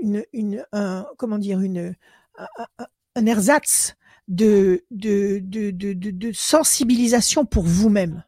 une, 0.00 0.24
une 0.32 0.64
un, 0.72 1.06
comment 1.18 1.38
dire, 1.38 1.60
une, 1.60 1.94
un, 2.38 2.86
un 3.14 3.26
ersatz 3.26 3.96
de, 4.28 4.84
de, 4.90 5.40
de, 5.42 5.70
de, 5.70 5.92
de 5.92 6.32
sensibilisation 6.32 7.44
pour 7.44 7.64
vous-même. 7.64 8.24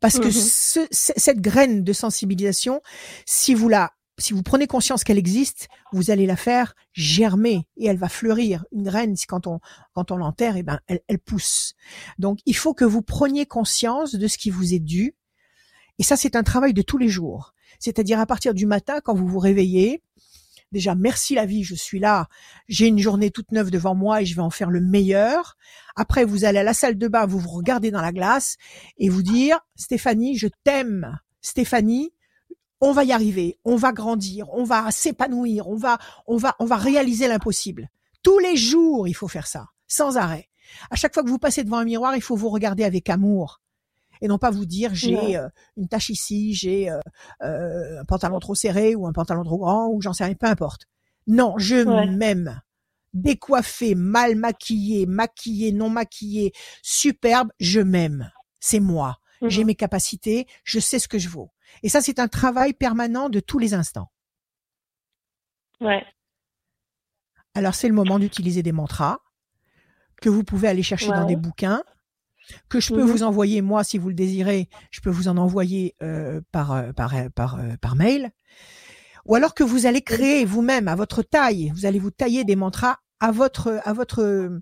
Parce 0.00 0.18
que 0.18 0.28
mmh 0.28 0.32
ce, 0.32 0.86
cette 0.90 1.40
graine 1.40 1.82
de 1.82 1.92
sensibilisation, 1.94 2.82
si 3.24 3.54
vous 3.54 3.70
la, 3.70 3.92
si 4.18 4.32
vous 4.32 4.42
prenez 4.42 4.66
conscience 4.66 5.02
qu'elle 5.02 5.18
existe, 5.18 5.68
vous 5.92 6.10
allez 6.10 6.26
la 6.26 6.36
faire 6.36 6.74
germer 6.92 7.66
et 7.76 7.86
elle 7.86 7.96
va 7.96 8.08
fleurir. 8.08 8.64
Une 8.70 8.82
graine, 8.82 9.14
quand 9.26 9.46
on, 9.46 9.60
quand 9.94 10.10
on 10.10 10.16
l'enterre, 10.16 10.56
et 10.56 10.60
eh 10.60 10.62
ben, 10.62 10.80
elle, 10.88 11.00
elle 11.08 11.18
pousse. 11.18 11.74
Donc, 12.18 12.38
il 12.44 12.54
faut 12.54 12.74
que 12.74 12.84
vous 12.84 13.02
preniez 13.02 13.46
conscience 13.46 14.14
de 14.14 14.28
ce 14.28 14.36
qui 14.36 14.50
vous 14.50 14.74
est 14.74 14.78
dû. 14.78 15.14
Et 15.98 16.02
ça, 16.02 16.16
c'est 16.16 16.36
un 16.36 16.42
travail 16.42 16.74
de 16.74 16.82
tous 16.82 16.98
les 16.98 17.08
jours. 17.08 17.54
C'est-à-dire 17.78 18.20
à 18.20 18.26
partir 18.26 18.54
du 18.54 18.66
matin, 18.66 19.00
quand 19.02 19.14
vous 19.14 19.26
vous 19.26 19.38
réveillez, 19.38 20.02
Déjà, 20.74 20.96
merci 20.96 21.36
la 21.36 21.46
vie, 21.46 21.62
je 21.62 21.76
suis 21.76 22.00
là. 22.00 22.26
J'ai 22.66 22.88
une 22.88 22.98
journée 22.98 23.30
toute 23.30 23.52
neuve 23.52 23.70
devant 23.70 23.94
moi 23.94 24.20
et 24.20 24.26
je 24.26 24.34
vais 24.34 24.42
en 24.42 24.50
faire 24.50 24.70
le 24.70 24.80
meilleur. 24.80 25.56
Après, 25.94 26.24
vous 26.24 26.44
allez 26.44 26.58
à 26.58 26.64
la 26.64 26.74
salle 26.74 26.98
de 26.98 27.06
bain, 27.06 27.26
vous 27.26 27.38
vous 27.38 27.50
regardez 27.50 27.92
dans 27.92 28.02
la 28.02 28.10
glace 28.10 28.56
et 28.98 29.08
vous 29.08 29.22
dire, 29.22 29.60
Stéphanie, 29.76 30.36
je 30.36 30.48
t'aime. 30.64 31.16
Stéphanie, 31.42 32.12
on 32.80 32.90
va 32.90 33.04
y 33.04 33.12
arriver, 33.12 33.56
on 33.64 33.76
va 33.76 33.92
grandir, 33.92 34.52
on 34.52 34.64
va 34.64 34.90
s'épanouir, 34.90 35.68
on 35.68 35.76
va, 35.76 35.98
on 36.26 36.38
va, 36.38 36.56
on 36.58 36.64
va 36.64 36.76
réaliser 36.76 37.28
l'impossible. 37.28 37.88
Tous 38.24 38.40
les 38.40 38.56
jours, 38.56 39.06
il 39.06 39.14
faut 39.14 39.28
faire 39.28 39.46
ça, 39.46 39.68
sans 39.86 40.16
arrêt. 40.16 40.48
À 40.90 40.96
chaque 40.96 41.14
fois 41.14 41.22
que 41.22 41.28
vous 41.28 41.38
passez 41.38 41.62
devant 41.62 41.78
un 41.78 41.84
miroir, 41.84 42.16
il 42.16 42.22
faut 42.22 42.34
vous 42.34 42.48
regarder 42.48 42.82
avec 42.82 43.08
amour 43.10 43.60
et 44.24 44.28
non 44.28 44.38
pas 44.38 44.50
vous 44.50 44.64
dire 44.64 44.94
j'ai 44.94 45.36
euh, 45.36 45.46
une 45.76 45.86
tache 45.86 46.08
ici, 46.08 46.54
j'ai 46.54 46.90
euh, 46.90 46.98
euh, 47.42 48.00
un 48.00 48.04
pantalon 48.06 48.38
trop 48.38 48.54
serré 48.54 48.94
ou 48.94 49.06
un 49.06 49.12
pantalon 49.12 49.44
trop 49.44 49.58
grand 49.58 49.88
ou 49.88 50.00
j'en 50.00 50.14
sais 50.14 50.24
rien, 50.24 50.32
peu 50.32 50.46
importe. 50.46 50.86
Non, 51.26 51.58
je 51.58 51.76
m'aime. 52.16 52.62
Décoiffé, 53.12 53.94
mal 53.94 54.34
maquillé, 54.34 55.04
maquillé, 55.04 55.72
non 55.72 55.90
maquillé, 55.90 56.54
superbe, 56.82 57.50
je 57.60 57.80
m'aime. 57.80 58.32
C'est 58.60 58.80
moi. 58.80 59.18
J'ai 59.42 59.62
mmh 59.62 59.66
mes 59.66 59.74
capacités, 59.74 60.46
je 60.64 60.80
sais 60.80 60.98
ce 60.98 61.06
que 61.06 61.18
je 61.18 61.28
vaux. 61.28 61.50
Et 61.82 61.90
ça, 61.90 62.00
c'est 62.00 62.18
un 62.18 62.28
travail 62.28 62.72
permanent 62.72 63.28
de 63.28 63.40
tous 63.40 63.58
les 63.58 63.74
instants. 63.74 64.10
Ouais. 65.82 66.02
Alors, 67.52 67.74
c'est 67.74 67.88
le 67.88 67.94
moment 67.94 68.18
d'utiliser 68.18 68.62
des 68.62 68.72
mantras 68.72 69.18
que 70.22 70.30
vous 70.30 70.44
pouvez 70.44 70.68
aller 70.68 70.82
chercher 70.82 71.08
dans 71.08 71.26
des 71.26 71.36
bouquins 71.36 71.84
que 72.68 72.80
je 72.80 72.92
peux 72.92 73.02
mmh 73.02 73.10
vous 73.10 73.22
envoyer 73.22 73.62
moi 73.62 73.84
si 73.84 73.98
vous 73.98 74.08
le 74.08 74.14
désirez, 74.14 74.68
je 74.90 75.00
peux 75.00 75.10
vous 75.10 75.28
en 75.28 75.36
envoyer 75.36 75.94
euh, 76.02 76.40
par 76.52 76.72
euh, 76.72 76.92
par 76.92 77.14
euh, 77.14 77.28
par 77.34 77.58
par 77.80 77.96
mail, 77.96 78.30
ou 79.24 79.34
alors 79.34 79.54
que 79.54 79.64
vous 79.64 79.86
allez 79.86 80.02
créer 80.02 80.44
vous-même 80.44 80.88
à 80.88 80.94
votre 80.94 81.22
taille, 81.22 81.72
vous 81.74 81.86
allez 81.86 81.98
vous 81.98 82.10
tailler 82.10 82.44
des 82.44 82.56
mantras 82.56 82.98
à 83.20 83.32
votre 83.32 83.80
à 83.84 83.92
votre 83.92 84.60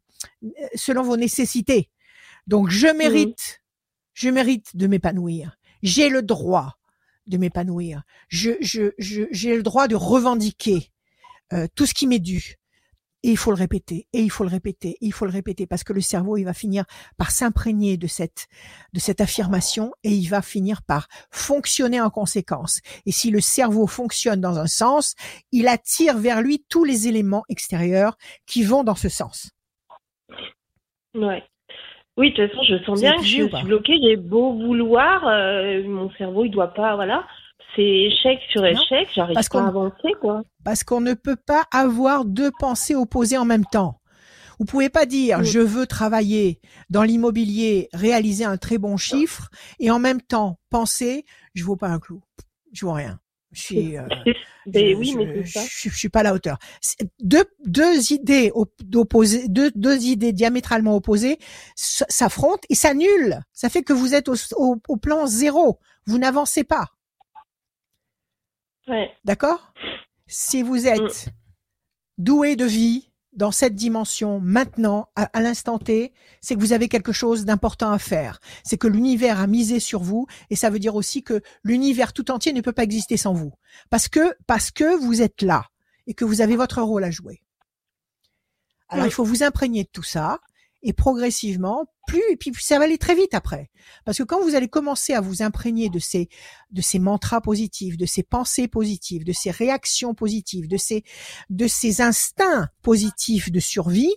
selon 0.75 1.03
vos 1.03 1.17
nécessités. 1.17 1.91
Donc 2.47 2.71
je 2.71 2.89
mmh 2.89 2.97
mérite, 2.97 3.63
je 4.15 4.29
mérite 4.31 4.77
de 4.77 4.87
m'épanouir. 4.87 5.57
J'ai 5.83 6.09
le 6.09 6.23
droit 6.23 6.79
de 7.27 7.37
m'épanouir. 7.37 8.03
Je 8.29 8.53
je 8.61 8.93
j'ai 8.99 9.57
le 9.57 9.63
droit 9.63 9.89
de 9.89 9.97
revendiquer 9.97 10.91
tout 11.75 11.87
ce 11.87 11.95
qui 11.95 12.07
m'est 12.07 12.19
dû. 12.19 12.57
Et 13.25 13.31
il 13.31 13.37
faut 13.37 13.51
le 13.51 13.57
répéter, 13.57 14.07
et 14.13 14.21
il 14.21 14.31
faut 14.31 14.45
le 14.45 14.51
répéter, 14.51 14.91
et 14.91 15.07
il 15.07 15.13
faut 15.13 15.25
le 15.25 15.31
répéter, 15.31 15.67
parce 15.67 15.85
que 15.85 15.93
le 15.93 16.01
cerveau, 16.01 16.37
il 16.37 16.45
va 16.45 16.55
finir 16.55 16.85
par 17.17 17.31
s'imprégner 17.31 17.97
de 17.97 18.07
cette, 18.07 18.49
de 18.93 18.99
cette 18.99 19.21
affirmation, 19.21 19.93
et 20.03 20.11
il 20.11 20.29
va 20.29 20.43
finir 20.43 20.83
par 20.83 21.07
fonctionner 21.31 22.01
en 22.01 22.11
conséquence. 22.11 22.81
Et 23.07 23.13
si 23.13 23.31
le 23.31 23.41
cerveau 23.41 23.87
fonctionne 23.87 24.41
dans 24.41 24.59
un 24.59 24.67
sens, 24.67 25.15
il 25.53 25.69
attire 25.69 26.19
vers 26.19 26.43
lui 26.43 26.65
tous 26.69 26.85
les 26.85 27.09
éléments 27.09 27.45
extérieurs 27.49 28.17
qui 28.47 28.65
vont 28.65 28.83
dans 28.83 28.97
ce 28.97 29.09
sens. 29.09 29.51
Ouais. 31.15 31.45
Oui, 32.17 32.33
de 32.33 32.37
toute 32.37 32.51
façon, 32.51 32.63
je 32.65 32.85
sens 32.85 33.01
bien 33.01 33.17
que 33.17 33.23
je 33.23 33.47
suis 33.49 33.65
bloquée. 33.65 33.99
J'ai 34.03 34.17
beau 34.17 34.53
vouloir, 34.53 35.27
euh, 35.27 35.83
mon 35.85 36.11
cerveau, 36.13 36.45
il 36.45 36.51
doit 36.51 36.75
pas, 36.75 36.97
voilà 36.97 37.25
c'est 37.75 37.83
échec 37.83 38.41
sur 38.51 38.65
échec, 38.65 39.09
j'arrive 39.15 39.37
pas 39.51 39.63
à 39.63 39.69
avancer, 39.69 40.13
quoi. 40.21 40.43
Parce 40.65 40.85
qu'on 40.85 41.01
ne 41.01 41.15
peut 41.15 41.37
pas 41.37 41.65
avoir 41.73 42.25
deux 42.25 42.51
pensées 42.59 42.95
opposées 42.95 43.39
en 43.39 43.45
même 43.45 43.65
temps. 43.65 44.01
Vous 44.59 44.67
pouvez 44.67 44.91
pas 44.91 45.07
dire 45.07 45.43
je 45.43 45.59
veux 45.59 45.87
travailler 45.87 46.61
dans 46.91 47.03
l'immobilier, 47.03 47.89
réaliser 47.93 48.45
un 48.45 48.57
très 48.57 48.79
bon 48.79 48.97
chiffre 48.97 49.51
et 49.81 49.91
en 49.91 49.99
même 49.99 50.21
temps 50.21 50.59
penser 50.71 51.25
je 51.55 51.65
vaux 51.65 51.77
pas 51.77 51.89
un 51.89 51.99
clou, 51.99 52.23
je 52.73 52.87
vaux 52.87 52.93
rien. 52.93 53.19
Je 53.53 53.61
suis, 53.61 53.99
euh, 53.99 54.07
je, 54.67 54.95
oui, 54.95 55.15
mais 55.15 55.45
ça. 55.45 55.61
Je, 55.69 55.91
suis 55.91 56.09
pas 56.09 56.21
à 56.21 56.23
la 56.23 56.33
hauteur. 56.33 56.59
Deux, 57.21 57.45
deux 57.67 58.13
idées 58.13 58.51
opposées, 58.55 59.47
deux, 59.49 59.71
deux 59.75 60.05
idées 60.05 60.33
diamétralement 60.33 60.97
opposées 60.97 61.39
s'affrontent 61.77 62.63
et 62.71 62.75
s'annulent. 62.75 63.41
Ça 63.53 63.69
fait 63.69 63.83
que 63.83 63.93
vous 63.93 64.15
êtes 64.15 64.31
au, 64.31 64.37
au, 64.57 64.77
au 64.89 64.97
plan 64.97 65.27
zéro. 65.27 65.79
Vous 66.07 66.19
n'avancez 66.19 66.65
pas. 66.65 66.87
D'accord? 69.25 69.73
Si 70.27 70.63
vous 70.63 70.87
êtes 70.87 71.27
mm. 71.27 71.31
doué 72.19 72.57
de 72.57 72.65
vie 72.65 73.13
dans 73.33 73.51
cette 73.51 73.75
dimension 73.75 74.41
maintenant, 74.41 75.09
à, 75.17 75.41
l'instant 75.41 75.79
T, 75.79 76.13
c'est 76.41 76.55
que 76.55 76.61
vous 76.61 76.73
avez 76.73 76.89
quelque 76.89 77.13
chose 77.13 77.45
d'important 77.45 77.91
à 77.91 77.99
faire. 77.99 78.41
C'est 78.63 78.77
que 78.77 78.89
l'univers 78.89 79.41
a 79.41 79.47
misé 79.47 79.81
sur 79.81 80.03
vous 80.03 80.27
et 80.51 80.57
ça 80.57 80.69
veut 80.69 80.79
dire 80.79 80.97
aussi 80.97 81.23
que 81.23 81.41
l'univers 81.65 82.13
tout 82.13 82.31
entier 82.31 82.53
ne 82.53 82.61
peut 82.61 82.73
pas 82.73 82.83
exister 82.83 83.17
sans 83.17 83.33
vous. 83.33 83.53
Parce 83.89 84.09
que, 84.09 84.35
parce 84.47 84.71
que 84.71 84.97
vous 85.03 85.23
êtes 85.23 85.43
là 85.43 85.65
et 86.07 86.15
que 86.15 86.25
vous 86.25 86.41
avez 86.41 86.57
votre 86.57 86.83
rôle 86.83 87.05
à 87.05 87.11
jouer. 87.11 87.43
Alors, 88.89 89.07
mm. 89.07 89.09
il 89.09 89.13
faut 89.13 89.25
vous 89.25 89.43
imprégner 89.43 89.85
de 89.85 89.91
tout 89.91 90.03
ça 90.03 90.41
et 90.83 90.93
progressivement, 90.93 91.87
plus 92.07 92.23
et 92.31 92.37
puis 92.37 92.53
ça 92.59 92.79
va 92.79 92.85
aller 92.85 92.99
très 92.99 93.15
vite 93.15 93.35
après. 93.35 93.71
Parce 94.05 94.19
que 94.19 94.23
quand 94.23 94.41
vous 94.43 94.55
allez 94.55 94.69
commencer 94.69 95.15
à 95.15 95.21
vous 95.21 95.43
imprégner 95.43 95.89
de 95.89 95.99
ces 95.99 96.29
de 96.71 96.81
ces 96.81 96.99
mantras 96.99 97.41
positifs, 97.41 97.97
de 97.97 98.07
ces 98.07 98.23
pensées 98.23 98.69
positives, 98.69 99.25
de 99.25 99.33
ces 99.33 99.51
réactions 99.51 100.15
positives, 100.15 100.69
de 100.69 100.77
ces 100.77 101.05
de 101.51 101.67
ces 101.67 102.01
instincts 102.01 102.69
positifs 102.83 103.51
de 103.51 103.61
survie, 103.61 104.15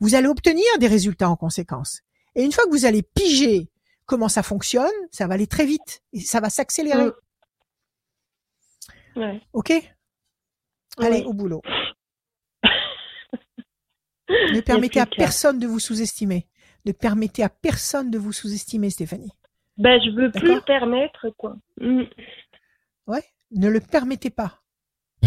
vous 0.00 0.14
allez 0.14 0.28
obtenir 0.28 0.66
des 0.78 0.88
résultats 0.88 1.28
en 1.28 1.36
conséquence. 1.36 2.00
Et 2.34 2.42
une 2.42 2.52
fois 2.52 2.64
que 2.64 2.70
vous 2.70 2.84
allez 2.84 3.02
piger 3.02 3.68
comment 4.06 4.28
ça 4.28 4.42
fonctionne, 4.42 4.90
ça 5.12 5.26
va 5.26 5.34
aller 5.34 5.46
très 5.46 5.66
vite 5.66 6.02
et 6.12 6.20
ça 6.20 6.40
va 6.40 6.50
s'accélérer. 6.50 7.06
Mm. 7.06 7.12
Ouais. 9.16 9.40
Ok? 9.52 9.72
Allez, 10.98 11.22
au 11.22 11.32
boulot. 11.32 11.62
ne 14.28 14.60
permettez 14.60 15.00
à 15.00 15.06
personne 15.06 15.58
de 15.58 15.66
vous 15.66 15.80
sous-estimer. 15.80 16.46
Ne 16.86 16.92
permettez 16.92 17.42
à 17.42 17.48
personne 17.48 18.10
de 18.10 18.18
vous 18.18 18.32
sous-estimer, 18.32 18.90
Stéphanie. 18.90 19.32
Ben, 19.76 20.00
je 20.02 20.10
veux 20.10 20.30
plus 20.30 20.54
le 20.54 20.60
permettre, 20.60 21.30
quoi. 21.36 21.56
Mm. 21.80 22.02
Ouais, 23.06 23.24
ne 23.52 23.68
le 23.68 23.80
permettez 23.80 24.30
pas. 24.30 24.60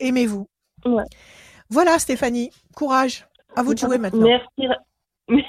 Aimez-vous. 0.00 0.48
Ouais. 0.84 1.04
Voilà, 1.70 1.98
Stéphanie. 1.98 2.50
Courage. 2.74 3.26
À 3.56 3.62
vous 3.62 3.74
de 3.74 3.78
jouer 3.78 3.98
maintenant. 3.98 4.26
Merci. 4.26 4.74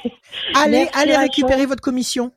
allez, 0.55 0.87
allez 0.93 1.17
récupérer 1.17 1.65
votre 1.65 1.81
commission. 1.81 2.31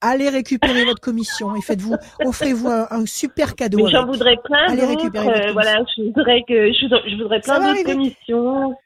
Allez 0.00 0.28
récupérer 0.28 0.84
votre 0.84 1.00
commission 1.00 1.56
et 1.56 1.62
faites-vous, 1.62 1.96
offrez-vous 2.26 2.68
un, 2.68 3.06
super 3.06 3.54
cadeau. 3.54 3.88
j'en 3.88 4.04
voudrais 4.04 4.36
plein 4.36 4.66
Allez 4.68 4.84
récupérer 4.84 5.48
euh, 5.48 5.52
voilà, 5.52 5.82
je 5.96 6.02
voudrais 6.02 6.42
que 6.46 6.72
je, 6.72 7.16
voudrais 7.22 7.40
plein 7.40 7.72
d'autres 7.72 7.84
commissions. 7.84 8.76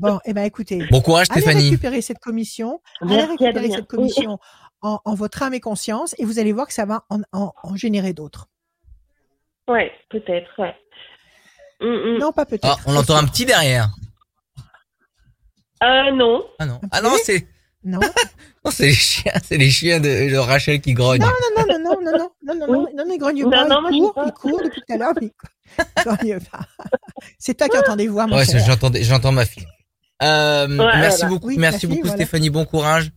Bon, 0.00 0.18
eh 0.24 0.32
ben 0.32 0.44
écoutez. 0.44 0.84
Bon 0.90 1.00
courage 1.00 1.26
Stéphanie. 1.26 1.58
Allez 1.60 1.70
récupérer 1.70 2.02
cette 2.02 2.18
commission. 2.18 2.80
allez 3.00 3.24
récupérer 3.24 3.70
cette 3.70 3.86
commission 3.86 4.38
en, 4.80 5.00
en, 5.04 5.14
votre 5.14 5.42
âme 5.42 5.54
et 5.54 5.60
conscience 5.60 6.14
et 6.18 6.24
vous 6.24 6.38
allez 6.38 6.52
voir 6.52 6.66
que 6.66 6.72
ça 6.72 6.86
va 6.86 7.04
en, 7.08 7.20
en, 7.32 7.52
en 7.62 7.76
générer 7.76 8.12
d'autres. 8.12 8.48
Ouais, 9.68 9.92
peut-être, 10.10 10.50
ouais. 10.58 10.74
Mm, 11.80 11.86
mm. 12.14 12.18
Non, 12.18 12.32
pas 12.32 12.46
peut-être. 12.46 12.66
Ah, 12.66 12.76
on 12.86 12.96
entend 12.96 13.16
un 13.16 13.26
petit 13.26 13.44
derrière. 13.44 13.90
Euh, 15.82 16.10
non. 16.12 16.44
Ah 16.58 16.66
non. 16.66 16.80
Ah 16.90 17.00
non, 17.00 17.10
c'est. 17.22 17.46
Non. 17.84 18.00
non, 18.64 18.70
c'est 18.70 18.86
les 18.86 18.92
chiens, 18.92 19.32
c'est 19.44 19.56
les 19.56 19.70
chiens 19.70 20.00
de, 20.00 20.36
Rachel 20.36 20.80
qui 20.80 20.92
grognent. 20.92 21.20
Non, 21.20 21.26
non, 21.56 21.64
non, 21.66 21.78
non, 21.78 22.00
non, 22.02 22.12
non, 22.12 22.28
non, 22.44 22.54
non, 22.54 22.66
non, 22.66 23.04
non, 23.04 23.12
ils 23.12 23.18
grognent 23.18 23.50
pas. 23.50 23.66
Non, 23.66 23.88
ils 23.90 24.00
courent, 24.00 24.24
ils 24.26 24.32
courent 24.32 24.62
depuis 24.62 24.82
tout 24.86 24.92
à 24.92 24.96
l'heure, 24.96 25.12
mais 25.20 25.30
ils 25.78 26.02
grognent 26.04 26.40
pas. 26.50 26.60
C'est 27.38 27.54
toi 27.54 27.68
qui 27.68 27.78
entendais 27.78 28.06
voir, 28.06 28.28
mon 28.28 28.36
Ouais, 28.36 28.44
j'entends, 28.44 28.90
j'entends 28.94 29.32
ma 29.32 29.46
fille. 29.46 29.66
Euh, 30.22 30.68
merci 30.68 31.26
beaucoup, 31.26 31.50
merci 31.56 31.86
beaucoup, 31.86 32.08
Stéphanie. 32.08 32.50
Bon 32.50 32.64
courage. 32.64 33.10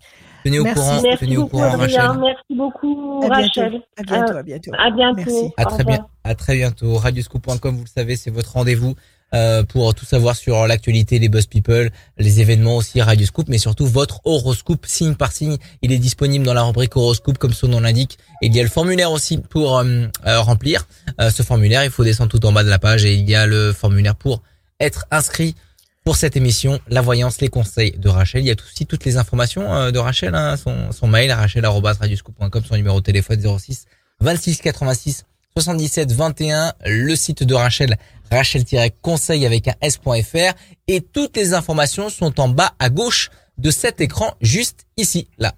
Tenez 0.44 0.60
au 0.60 0.66
courant, 0.66 1.02
tenez 1.20 1.38
au 1.38 1.48
courant, 1.48 1.72
Rachel. 1.72 2.12
Merci 2.20 2.56
beaucoup, 2.56 3.20
Rachel. 3.28 3.82
À 3.98 4.04
bientôt, 4.04 4.38
à 4.38 4.44
bientôt. 4.44 4.72
À 4.78 4.92
bientôt. 4.92 5.16
Merci. 5.18 5.54
À 5.58 5.66
très 5.66 5.84
bien, 5.84 6.08
à 6.24 6.36
très 6.36 6.56
bientôt. 6.56 6.96
Radioscoop.com, 6.98 7.76
vous 7.76 7.84
le 7.84 7.90
savez, 7.90 8.16
c'est 8.16 8.30
votre 8.30 8.54
rendez-vous 8.54 8.94
euh, 9.34 9.64
pour 9.64 9.94
tout 9.96 10.06
savoir 10.06 10.36
sur 10.36 10.68
l'actualité, 10.68 11.20
les 11.20 11.30
buzz 11.30 11.48
people, 11.48 11.90
les 12.18 12.42
événements 12.42 12.78
aussi 12.78 13.02
Radioscoop, 13.02 13.48
mais 13.50 13.58
surtout 13.58 13.86
votre 13.86 14.22
horoscope 14.24 14.86
signe 14.86 15.16
par 15.16 15.32
signe. 15.32 15.58
Il 15.82 15.92
est 15.92 15.98
disponible 15.98 16.46
dans 16.46 16.54
la 16.54 16.64
rubrique 16.64 16.96
horoscope 16.96 17.38
comme 17.38 17.54
son 17.54 17.68
nom 17.68 17.80
l'indique. 17.80 18.18
Il 18.42 18.56
y 18.56 18.60
a 18.60 18.64
le 18.64 18.70
formulaire 18.70 19.12
aussi 19.12 19.38
pour 19.38 19.80
euh, 19.80 20.08
euh, 20.26 20.40
remplir 20.40 20.88
ce 21.20 21.44
formulaire. 21.44 21.84
Il 21.84 21.92
faut 21.92 22.04
descendre 22.04 22.30
tout 22.30 22.46
en 22.46 22.52
bas 22.52 22.64
de 22.64 22.70
la 22.70 22.80
page 22.80 23.04
et 23.06 23.16
il 23.16 23.30
y 23.30 23.36
a 23.36 23.46
le 23.46 23.74
formulaire 23.74 24.16
pour 24.16 24.42
être 24.80 25.06
inscrit 25.12 25.56
pour 26.04 26.18
cette 26.18 26.38
émission, 26.38 26.80
la 26.88 27.02
voyance, 27.02 27.42
les 27.42 27.48
conseils 27.48 27.98
de 27.98 28.10
Rachel. 28.10 28.42
Il 28.42 28.48
y 28.48 28.52
a 28.52 28.56
aussi 28.56 28.86
toutes 28.86 29.06
les 29.06 29.18
informations 29.18 29.92
de 29.92 29.98
Rachel, 29.98 30.36
hein, 30.36 30.56
son, 30.56 30.92
son 30.92 31.08
mail, 31.08 31.32
rachel.radioscoop.com, 31.32 32.64
son 32.64 32.76
numéro 32.76 33.00
de 33.00 33.06
téléphone 33.06 33.42
06 33.60 33.86
26 34.22 34.62
86 34.62 35.26
77 35.58 36.12
21, 36.12 36.74
le 36.86 37.16
site 37.16 37.44
de 37.44 37.54
Rachel, 37.54 37.96
rachel-conseil 38.30 39.46
avec 39.46 39.70
un 39.70 39.74
s.fr 39.80 40.54
et 40.90 41.00
toutes 41.00 41.38
les 41.38 41.54
informations 41.54 42.10
sont 42.10 42.42
en 42.42 42.50
bas 42.50 42.74
à 42.78 42.90
gauche 42.90 43.30
de 43.58 43.72
cet 43.72 44.02
écran, 44.02 44.34
juste 44.42 44.86
ici, 44.98 45.30
là. 45.38 45.54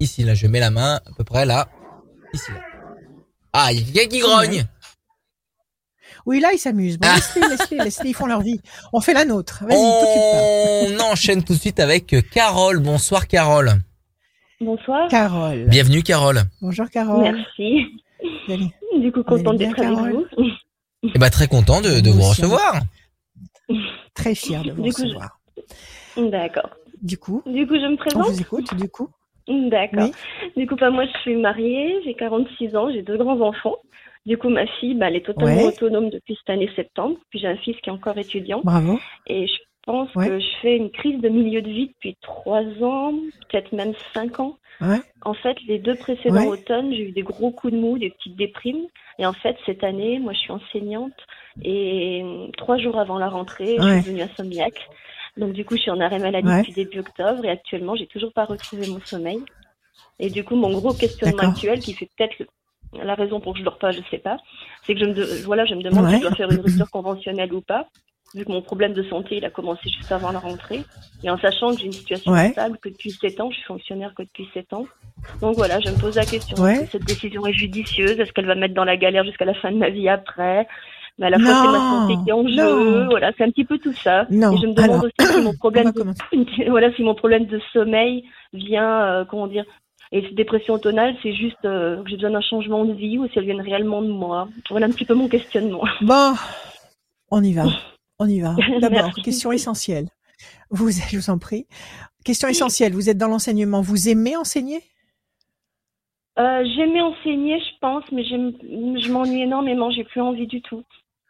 Ici, 0.00 0.22
là, 0.22 0.34
je 0.34 0.46
mets 0.48 0.60
la 0.60 0.70
main 0.70 0.96
à 0.96 1.10
peu 1.16 1.24
près 1.24 1.46
là. 1.46 1.66
Ici, 2.34 2.50
là. 2.50 2.60
Ah, 3.54 3.72
il 3.72 3.90
y 3.96 4.00
a 4.00 4.04
qui 4.04 4.18
grogne. 4.18 4.66
Oui, 6.26 6.40
là, 6.40 6.50
ils 6.52 6.58
s'amusent. 6.58 6.98
Bon, 6.98 7.08
laisse-les, 7.08 7.48
laisse-les, 7.48 7.78
laisse-les, 7.78 8.10
ils 8.10 8.14
font 8.14 8.26
leur 8.26 8.42
vie. 8.42 8.60
On 8.92 9.00
fait 9.00 9.14
la 9.14 9.24
nôtre. 9.24 9.64
Vas-y, 9.66 10.92
On 10.92 11.00
enchaîne 11.10 11.42
tout 11.42 11.54
de 11.54 11.58
suite 11.58 11.80
avec 11.80 12.14
Carole. 12.30 12.80
Bonsoir, 12.80 13.26
Carole. 13.26 13.80
Bonsoir. 14.60 15.08
Carole. 15.08 15.64
Bienvenue, 15.68 16.02
Carole. 16.02 16.42
Bonjour, 16.60 16.90
Carole. 16.90 17.32
Merci. 17.32 17.86
Du 19.00 19.12
coup, 19.12 19.22
content 19.22 19.54
d'être 19.54 19.78
avec 19.78 20.14
vous. 20.14 20.26
Eh 21.02 21.18
ben, 21.18 21.30
très 21.30 21.46
content 21.46 21.80
de, 21.80 22.00
de 22.00 22.10
vous 22.10 22.22
recevoir. 22.22 22.80
Très 24.14 24.34
fier 24.34 24.62
de 24.62 24.72
vous 24.72 24.84
recevoir. 24.84 25.38
D'accord. 26.16 26.70
Du 27.02 27.18
coup. 27.18 27.42
Du 27.46 27.66
coup, 27.66 27.74
je 27.74 27.86
me 27.86 27.96
présente. 27.96 28.26
On 28.26 28.30
vous 28.30 28.40
écoute, 28.40 28.74
du 28.74 28.88
coup. 28.88 29.08
D'accord. 29.48 30.10
Du 30.56 30.66
coup, 30.66 30.76
bah, 30.76 30.90
moi, 30.90 31.04
je 31.06 31.18
suis 31.20 31.36
mariée, 31.36 32.00
j'ai 32.04 32.14
46 32.14 32.76
ans, 32.76 32.90
j'ai 32.92 33.02
deux 33.02 33.16
grands-enfants. 33.16 33.76
Du 34.26 34.36
coup, 34.36 34.48
ma 34.48 34.66
fille, 34.66 34.94
bah, 34.94 35.08
elle 35.08 35.16
est 35.16 35.24
totalement 35.26 35.62
autonome 35.62 36.10
depuis 36.10 36.36
cette 36.36 36.50
année 36.50 36.70
septembre. 36.76 37.16
Puis 37.30 37.38
j'ai 37.38 37.46
un 37.46 37.56
fils 37.56 37.76
qui 37.80 37.88
est 37.88 37.92
encore 37.92 38.18
étudiant. 38.18 38.60
Bravo. 38.62 38.98
Et 39.26 39.46
je 39.46 39.54
pense 39.86 40.12
que 40.12 40.38
je 40.38 40.48
fais 40.60 40.76
une 40.76 40.90
crise 40.90 41.20
de 41.20 41.28
milieu 41.28 41.62
de 41.62 41.70
vie 41.70 41.88
depuis 41.88 42.16
trois 42.20 42.64
ans, 42.82 43.14
peut-être 43.48 43.72
même 43.72 43.94
cinq 44.12 44.40
ans. 44.40 44.58
En 45.22 45.34
fait, 45.34 45.56
les 45.66 45.78
deux 45.78 45.96
précédents 45.96 46.46
automnes, 46.46 46.92
j'ai 46.92 47.08
eu 47.08 47.12
des 47.12 47.22
gros 47.22 47.50
coups 47.50 47.72
de 47.72 47.78
mou, 47.78 47.98
des 47.98 48.10
petites 48.10 48.36
déprimes. 48.36 48.86
Et 49.18 49.26
en 49.26 49.32
fait, 49.32 49.56
cette 49.66 49.82
année, 49.82 50.18
moi, 50.18 50.32
je 50.32 50.38
suis 50.38 50.52
enseignante. 50.52 51.14
Et 51.62 52.22
trois 52.56 52.78
jours 52.78 52.98
avant 52.98 53.18
la 53.18 53.28
rentrée, 53.28 53.76
je 53.78 53.82
suis 53.82 54.02
devenue 54.02 54.22
insomniaque. 54.22 54.88
Donc, 55.36 55.52
du 55.52 55.64
coup, 55.64 55.76
je 55.76 55.82
suis 55.82 55.90
en 55.90 56.00
arrêt 56.00 56.18
maladie 56.18 56.48
depuis 56.48 56.72
début 56.72 57.00
octobre. 57.00 57.44
Et 57.44 57.50
actuellement, 57.50 57.96
j'ai 57.96 58.06
toujours 58.06 58.32
pas 58.32 58.44
retrouvé 58.44 58.88
mon 58.88 59.00
sommeil. 59.00 59.40
Et 60.20 60.30
du 60.30 60.44
coup, 60.44 60.56
mon 60.56 60.70
gros 60.70 60.94
questionnement 60.94 61.50
actuel, 61.50 61.80
qui 61.80 61.94
fait 61.94 62.08
peut-être 62.16 62.36
la 62.92 63.14
raison 63.14 63.40
pour 63.40 63.52
que 63.52 63.58
je 63.58 63.64
dors 63.64 63.78
pas, 63.78 63.90
je 63.90 64.00
sais 64.10 64.18
pas, 64.18 64.38
c'est 64.82 64.94
que 64.94 65.00
je 65.00 65.04
me, 65.04 65.44
voilà, 65.44 65.64
je 65.66 65.74
me 65.74 65.82
demande 65.82 66.08
si 66.08 66.16
je 66.16 66.22
dois 66.22 66.34
faire 66.34 66.50
une 66.50 66.60
rupture 66.60 66.90
conventionnelle 66.90 67.52
ou 67.52 67.60
pas 67.60 67.86
vu 68.34 68.44
que 68.44 68.52
mon 68.52 68.62
problème 68.62 68.92
de 68.92 69.02
santé, 69.04 69.36
il 69.38 69.44
a 69.44 69.50
commencé 69.50 69.88
juste 69.88 70.12
avant 70.12 70.32
la 70.32 70.38
rentrée, 70.38 70.84
et 71.22 71.30
en 71.30 71.38
sachant 71.38 71.74
que 71.74 71.80
j'ai 71.80 71.86
une 71.86 71.92
situation 71.92 72.34
stable, 72.52 72.78
que 72.78 72.88
depuis 72.88 73.10
7 73.10 73.40
ans, 73.40 73.50
je 73.50 73.56
suis 73.56 73.64
fonctionnaire 73.64 74.14
que 74.14 74.22
depuis 74.22 74.48
7 74.54 74.72
ans. 74.74 74.86
Donc 75.40 75.56
voilà, 75.56 75.80
je 75.80 75.90
me 75.90 75.98
pose 75.98 76.16
la 76.16 76.24
question, 76.24 76.66
est-ce 76.66 76.80
que 76.82 76.90
cette 76.92 77.06
décision 77.06 77.46
est 77.46 77.52
judicieuse? 77.52 78.18
Est-ce 78.20 78.32
qu'elle 78.32 78.46
va 78.46 78.54
mettre 78.54 78.74
dans 78.74 78.84
la 78.84 78.96
galère 78.96 79.24
jusqu'à 79.24 79.44
la 79.44 79.54
fin 79.54 79.70
de 79.70 79.76
ma 79.76 79.90
vie 79.90 80.08
après? 80.08 80.66
Mais 81.18 81.26
à 81.26 81.30
la 81.30 81.38
fois, 81.38 81.48
c'est 81.48 81.72
ma 81.72 81.78
santé 81.78 82.14
qui 82.22 82.30
est 82.30 82.32
en 82.32 82.46
jeu. 82.46 83.06
Voilà, 83.06 83.32
c'est 83.36 83.42
un 83.42 83.50
petit 83.50 83.64
peu 83.64 83.78
tout 83.78 83.92
ça. 83.92 84.26
Non. 84.30 84.52
Et 84.52 84.56
je 84.60 84.66
me 84.66 84.72
demande 84.72 85.04
aussi 85.04 85.34
si 85.34 85.40
mon 85.42 85.54
problème, 85.58 85.90
de, 85.90 86.70
voilà, 86.70 86.92
si 86.94 87.02
mon 87.02 87.14
problème 87.14 87.46
de 87.46 87.60
sommeil 87.72 88.24
vient, 88.52 89.02
euh, 89.02 89.24
comment 89.24 89.48
dire, 89.48 89.64
et 90.12 90.22
cette 90.22 90.34
dépression 90.34 90.74
automnale, 90.74 91.16
c'est 91.22 91.34
juste 91.34 91.64
euh, 91.64 92.02
que 92.02 92.08
j'ai 92.08 92.16
besoin 92.16 92.30
d'un 92.30 92.40
changement 92.40 92.84
de 92.84 92.92
vie 92.94 93.18
ou 93.18 93.28
si 93.28 93.38
elle 93.38 93.44
vient 93.44 93.60
réellement 93.62 94.00
de 94.00 94.08
moi. 94.08 94.48
Voilà 94.70 94.86
un 94.86 94.90
petit 94.90 95.04
peu 95.04 95.14
mon 95.14 95.28
questionnement. 95.28 95.82
Bon, 96.00 96.34
on 97.30 97.42
y 97.42 97.52
va. 97.52 97.64
On 98.18 98.28
y 98.28 98.40
va. 98.40 98.56
D'abord, 98.80 99.14
question 99.14 99.52
essentielle. 99.52 100.08
Vous, 100.70 100.90
je 101.10 101.16
vous 101.16 101.30
en 101.30 101.38
prie. 101.38 101.66
Question 102.24 102.48
essentielle. 102.48 102.92
Vous 102.92 103.08
êtes 103.08 103.18
dans 103.18 103.28
l'enseignement. 103.28 103.80
Vous 103.80 104.08
aimez 104.08 104.36
enseigner? 104.36 104.82
Euh, 106.38 106.64
J'aimais 106.76 107.00
enseigner, 107.00 107.58
je 107.58 107.78
pense, 107.80 108.04
mais 108.12 108.24
je 108.24 109.10
m'ennuie 109.10 109.42
énormément. 109.42 109.90
J'ai 109.90 110.04
plus 110.04 110.20
envie 110.20 110.46
du 110.46 110.62
tout. 110.62 110.84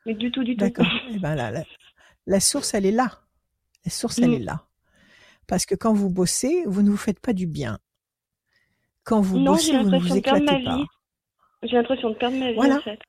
Mais 0.06 0.14
du 0.14 0.30
tout, 0.30 0.44
du 0.44 0.56
tout. 0.56 0.64
D'accord. 0.64 0.86
Eh 1.10 1.18
ben 1.18 1.34
la, 2.26 2.40
source, 2.40 2.74
elle 2.74 2.84
est 2.84 2.92
là. 2.92 3.20
La 3.84 3.90
source, 3.90 4.18
elle 4.18 4.30
mm. 4.30 4.34
est 4.34 4.38
là. 4.40 4.64
Parce 5.46 5.64
que 5.64 5.74
quand 5.74 5.94
vous 5.94 6.10
bossez, 6.10 6.64
vous 6.66 6.82
ne 6.82 6.90
vous 6.90 6.96
faites 6.98 7.20
pas 7.20 7.32
du 7.32 7.46
bien. 7.46 7.78
Quand 9.04 9.22
vous 9.22 9.42
bossez, 9.42 9.78
vous 9.78 9.88
ne 9.88 9.98
vous 9.98 10.16
éclatez 10.16 10.62
pas. 10.62 10.84
J'ai 11.62 11.76
l'impression 11.76 12.10
de 12.10 12.14
perdre 12.14 12.36
ma 12.36 12.50
vie, 12.50 12.54
voilà. 12.54 12.76
en 12.76 12.80
fait. 12.82 13.00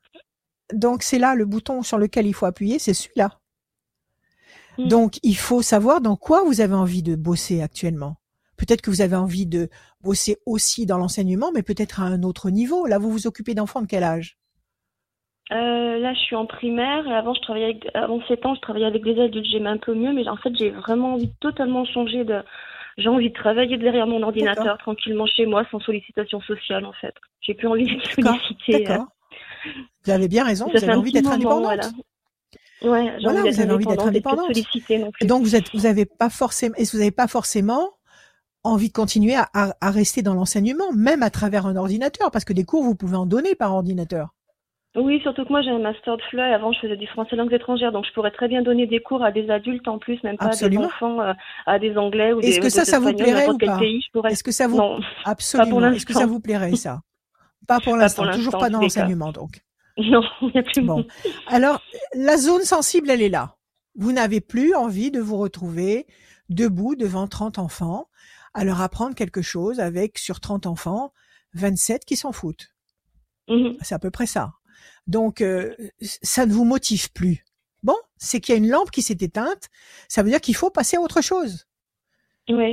Donc 0.73 1.03
c'est 1.03 1.19
là 1.19 1.35
le 1.35 1.45
bouton 1.45 1.83
sur 1.83 1.97
lequel 1.97 2.25
il 2.27 2.33
faut 2.33 2.45
appuyer, 2.45 2.79
c'est 2.79 2.93
celui-là. 2.93 3.38
Mm. 4.79 4.87
Donc, 4.87 5.19
il 5.23 5.35
faut 5.35 5.61
savoir 5.61 6.01
dans 6.01 6.15
quoi 6.15 6.43
vous 6.43 6.61
avez 6.61 6.73
envie 6.73 7.03
de 7.03 7.15
bosser 7.15 7.61
actuellement. 7.61 8.15
Peut-être 8.57 8.81
que 8.81 8.89
vous 8.89 9.01
avez 9.01 9.15
envie 9.15 9.45
de 9.45 9.69
bosser 10.01 10.37
aussi 10.45 10.85
dans 10.85 10.97
l'enseignement, 10.97 11.51
mais 11.53 11.63
peut-être 11.63 12.01
à 12.01 12.03
un 12.03 12.23
autre 12.23 12.49
niveau. 12.49 12.87
Là, 12.87 12.97
vous 12.97 13.11
vous 13.11 13.27
occupez 13.27 13.53
d'enfants 13.53 13.81
de 13.81 13.87
quel 13.87 14.03
âge? 14.03 14.37
Euh, 15.51 15.79
Là, 15.99 16.13
je 16.13 16.19
suis 16.19 16.35
en 16.35 16.45
primaire. 16.45 17.05
Et 17.07 17.13
avant, 17.13 17.33
je 17.33 17.41
travaillais 17.41 17.65
avec, 17.65 17.87
avant 17.93 18.21
7 18.27 18.45
ans, 18.45 18.55
je 18.55 18.61
travaillais 18.61 18.85
avec 18.85 19.03
des 19.03 19.19
adultes. 19.19 19.47
J'aimais 19.51 19.69
un 19.69 19.77
peu 19.77 19.93
mieux, 19.93 20.13
mais 20.13 20.27
en 20.27 20.37
fait, 20.37 20.55
j'ai 20.55 20.69
vraiment 20.69 21.13
envie 21.13 21.27
de 21.27 21.33
totalement 21.39 21.85
changer 21.85 22.23
de. 22.23 22.41
J'ai 22.97 23.09
envie 23.09 23.29
de 23.29 23.33
travailler 23.33 23.77
derrière 23.77 24.07
mon 24.07 24.23
ordinateur 24.23 24.77
tranquillement 24.77 25.25
chez 25.25 25.45
moi, 25.45 25.63
sans 25.71 25.79
sollicitation 25.79 26.41
sociale, 26.41 26.85
en 26.85 26.93
fait. 26.93 27.13
J'ai 27.41 27.53
plus 27.53 27.67
envie 27.67 27.85
d'être 27.85 28.11
sollicitée. 28.11 28.83
D'accord. 28.83 29.07
Vous 30.03 30.11
avez 30.11 30.27
bien 30.27 30.43
raison. 30.43 30.67
vous 30.69 30.83
avez 30.83 30.93
envie 30.93 31.11
d'être 31.11 31.31
indépendante. 31.31 31.91
Ouais, 32.81 33.13
voilà, 33.21 33.41
vous 33.41 33.59
avez 33.59 33.71
envie 33.71 33.85
d'être 33.85 34.07
indépendante. 34.07 34.51
Donc 35.21 35.43
vous 35.43 35.55
êtes, 35.55 35.73
vous 35.73 35.85
avez 35.85 36.05
pas 36.05 36.29
forcément, 36.29 36.75
et 36.77 36.83
vous 36.85 36.97
n'avez 36.97 37.11
pas 37.11 37.27
forcément 37.27 37.91
envie 38.63 38.89
de 38.89 38.93
continuer 38.93 39.35
à, 39.35 39.47
à, 39.53 39.91
rester 39.91 40.21
dans 40.21 40.33
l'enseignement, 40.33 40.91
même 40.93 41.23
à 41.23 41.29
travers 41.29 41.65
un 41.65 41.75
ordinateur, 41.75 42.31
parce 42.31 42.45
que 42.45 42.53
des 42.53 42.65
cours 42.65 42.83
vous 42.83 42.95
pouvez 42.95 43.15
en 43.15 43.25
donner 43.25 43.55
par 43.55 43.73
ordinateur. 43.73 44.29
Oui, 44.95 45.21
surtout 45.21 45.45
que 45.45 45.49
moi 45.49 45.61
j'ai 45.61 45.69
un 45.69 45.79
master 45.79 46.17
de 46.17 46.21
FLE 46.31 46.39
et 46.39 46.53
avant 46.53 46.71
je 46.71 46.79
faisais 46.79 46.97
du 46.97 47.05
français 47.07 47.35
langues 47.35 47.53
étrangères, 47.53 47.91
donc 47.91 48.05
je 48.07 48.13
pourrais 48.13 48.31
très 48.31 48.47
bien 48.47 48.63
donner 48.63 48.87
des 48.87 48.99
cours 48.99 49.23
à 49.23 49.31
des 49.31 49.49
adultes 49.49 49.87
en 49.87 49.99
plus, 49.99 50.21
même 50.23 50.35
pas 50.35 50.47
à 50.47 50.69
des 50.69 50.77
enfants, 50.77 51.21
euh, 51.21 51.33
à 51.67 51.77
des 51.77 51.95
anglais 51.95 52.33
ou 52.33 52.41
des 52.41 52.47
Est-ce 52.47 52.59
que 52.59 52.69
ça, 52.69 52.85
ça 52.85 52.99
vous 52.99 53.13
plairait 53.13 53.47
ou 53.47 53.57
pas? 53.57 53.79
Est-ce 54.29 54.43
que 54.43 54.51
ça 54.51 54.67
vous 54.67 54.77
non, 54.77 54.99
absolument. 55.25 55.91
Est-ce 55.91 56.05
que 56.05 56.13
ça 56.13 56.25
vous 56.25 56.39
plairait 56.39 56.75
ça? 56.75 57.01
Pas 57.67 57.79
pour 57.79 57.95
l'instant, 57.97 58.29
toujours 58.31 58.57
pas 58.57 58.69
dans 58.69 58.81
l'enseignement 58.81 59.31
donc. 59.31 59.61
Non, 60.11 60.21
il 60.41 60.51
n'y 60.53 60.59
a 60.59 60.63
plus 60.63 60.81
bon. 60.81 61.05
Alors 61.47 61.81
la 62.13 62.37
zone 62.37 62.63
sensible, 62.63 63.09
elle 63.09 63.21
est 63.21 63.29
là. 63.29 63.57
Vous 63.95 64.13
n'avez 64.13 64.39
plus 64.39 64.73
envie 64.73 65.11
de 65.11 65.19
vous 65.19 65.37
retrouver 65.37 66.07
debout 66.47 66.95
devant 66.95 67.27
30 67.27 67.59
enfants 67.59 68.09
à 68.53 68.63
leur 68.63 68.81
apprendre 68.81 69.13
quelque 69.13 69.41
chose 69.41 69.79
avec 69.79 70.17
sur 70.17 70.39
30 70.39 70.67
enfants 70.67 71.13
27 71.53 72.05
qui 72.05 72.15
s'en 72.15 72.31
foutent. 72.31 72.73
Mmh 73.49 73.73
C'est 73.81 73.95
à 73.95 73.99
peu 73.99 74.11
près 74.11 74.25
ça. 74.25 74.53
Donc, 75.07 75.41
euh, 75.41 75.75
ça 76.01 76.45
ne 76.45 76.53
vous 76.53 76.65
motive 76.65 77.11
plus. 77.11 77.43
Bon, 77.83 77.95
c'est 78.17 78.39
qu'il 78.39 78.53
y 78.53 78.57
a 78.57 78.59
une 78.59 78.69
lampe 78.69 78.91
qui 78.91 79.01
s'est 79.01 79.17
éteinte. 79.19 79.69
Ça 80.07 80.23
veut 80.23 80.29
dire 80.29 80.41
qu'il 80.41 80.55
faut 80.55 80.69
passer 80.69 80.97
à 80.97 81.01
autre 81.01 81.21
chose. 81.21 81.65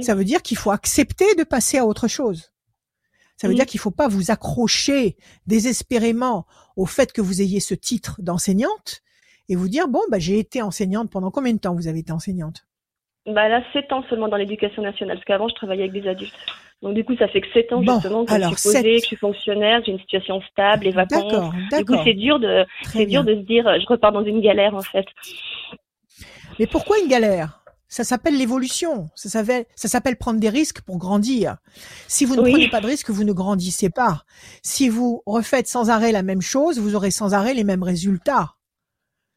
Ça 0.02 0.14
veut 0.14 0.24
dire 0.24 0.42
qu'il 0.42 0.56
faut 0.56 0.70
accepter 0.70 1.34
de 1.34 1.44
passer 1.44 1.78
à 1.78 1.86
autre 1.86 2.08
chose. 2.08 2.52
Ça 3.36 3.48
veut 3.48 3.54
dire 3.54 3.66
qu'il 3.66 3.80
faut 3.80 3.90
pas 3.90 4.08
vous 4.08 4.30
accrocher 4.30 5.16
désespérément 5.46 6.46
au 6.76 6.86
fait 6.86 7.12
que 7.12 7.20
vous 7.20 7.42
ayez 7.42 7.60
ce 7.60 7.74
titre 7.74 8.16
d'enseignante 8.20 9.02
et 9.48 9.56
vous 9.56 9.68
dire 9.68 9.88
bon 9.88 10.00
bah 10.10 10.18
j'ai 10.18 10.38
été 10.38 10.62
enseignante 10.62 11.10
pendant 11.10 11.30
combien 11.30 11.52
de 11.52 11.58
temps 11.58 11.74
vous 11.74 11.86
avez 11.88 11.98
été 12.00 12.12
enseignante? 12.12 12.66
Bah 13.26 13.48
là 13.48 13.62
7 13.72 13.92
ans 13.92 14.04
seulement 14.08 14.28
dans 14.28 14.36
l'éducation 14.36 14.82
nationale 14.82 15.16
parce 15.16 15.26
qu'avant 15.26 15.48
je 15.48 15.54
travaillais 15.54 15.82
avec 15.82 16.00
des 16.00 16.08
adultes. 16.08 16.34
Donc 16.82 16.94
du 16.94 17.04
coup, 17.04 17.16
ça 17.16 17.26
fait 17.28 17.40
que 17.40 17.50
7 17.52 17.72
ans 17.72 17.82
justement 17.82 18.24
que 18.24 18.32
je 18.32 18.46
suis 18.54 18.62
posée, 18.70 18.96
que 18.96 19.00
je 19.00 19.06
suis 19.06 19.16
fonctionnaire, 19.16 19.82
j'ai 19.84 19.92
une 19.92 19.98
situation 19.98 20.40
stable, 20.50 20.84
les 20.84 20.90
vacances. 20.90 21.52
Du 21.76 21.84
coup, 21.84 21.96
c'est 22.04 22.14
dur 22.14 22.38
de, 22.38 22.64
c'est 22.84 23.06
dur 23.06 23.24
de 23.24 23.34
se 23.34 23.40
dire, 23.40 23.64
je 23.80 23.86
repars 23.86 24.12
dans 24.12 24.24
une 24.24 24.40
galère 24.40 24.74
en 24.74 24.82
fait. 24.82 25.06
Mais 26.58 26.66
pourquoi 26.66 26.98
une 26.98 27.08
galère? 27.08 27.62
Ça 27.88 28.04
s'appelle 28.04 28.36
l'évolution. 28.36 29.10
Ça 29.14 29.28
s'appelle, 29.28 29.66
ça 29.76 29.88
s'appelle 29.88 30.16
prendre 30.16 30.40
des 30.40 30.48
risques 30.48 30.80
pour 30.80 30.98
grandir. 30.98 31.56
Si 32.08 32.24
vous 32.24 32.36
ne 32.36 32.42
prenez 32.42 32.68
pas 32.68 32.80
de 32.80 32.86
risques, 32.86 33.10
vous 33.10 33.24
ne 33.24 33.32
grandissez 33.32 33.90
pas. 33.90 34.24
Si 34.62 34.88
vous 34.88 35.22
refaites 35.26 35.68
sans 35.68 35.90
arrêt 35.90 36.12
la 36.12 36.22
même 36.22 36.42
chose, 36.42 36.78
vous 36.78 36.94
aurez 36.94 37.10
sans 37.10 37.34
arrêt 37.34 37.54
les 37.54 37.64
mêmes 37.64 37.82
résultats. 37.82 38.56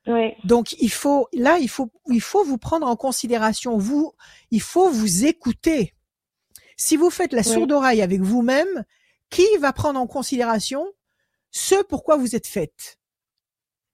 Oui. 0.08 0.34
Donc 0.44 0.74
il 0.80 0.92
faut, 0.92 1.28
là, 1.34 1.60
il 1.60 1.70
faut, 1.70 1.92
il 2.08 2.22
faut 2.22 2.44
vous 2.44 2.58
prendre 2.58 2.88
en 2.88 2.96
considération. 2.96 3.78
Vous, 3.78 4.14
il 4.50 4.62
faut 4.62 4.90
vous 4.90 5.26
écouter. 5.26 5.94
Si 6.78 6.96
vous 6.96 7.10
faites 7.10 7.34
la 7.34 7.44
sourde 7.44 7.72
oreille 7.72 8.02
avec 8.02 8.22
vous-même, 8.22 8.86
qui 9.30 9.46
va 9.60 9.74
prendre 9.74 10.00
en 10.00 10.08
considération 10.08 10.86
ce 11.52 11.76
pourquoi 11.84 12.16
vous 12.16 12.36
êtes 12.36 12.48
faite? 12.48 12.99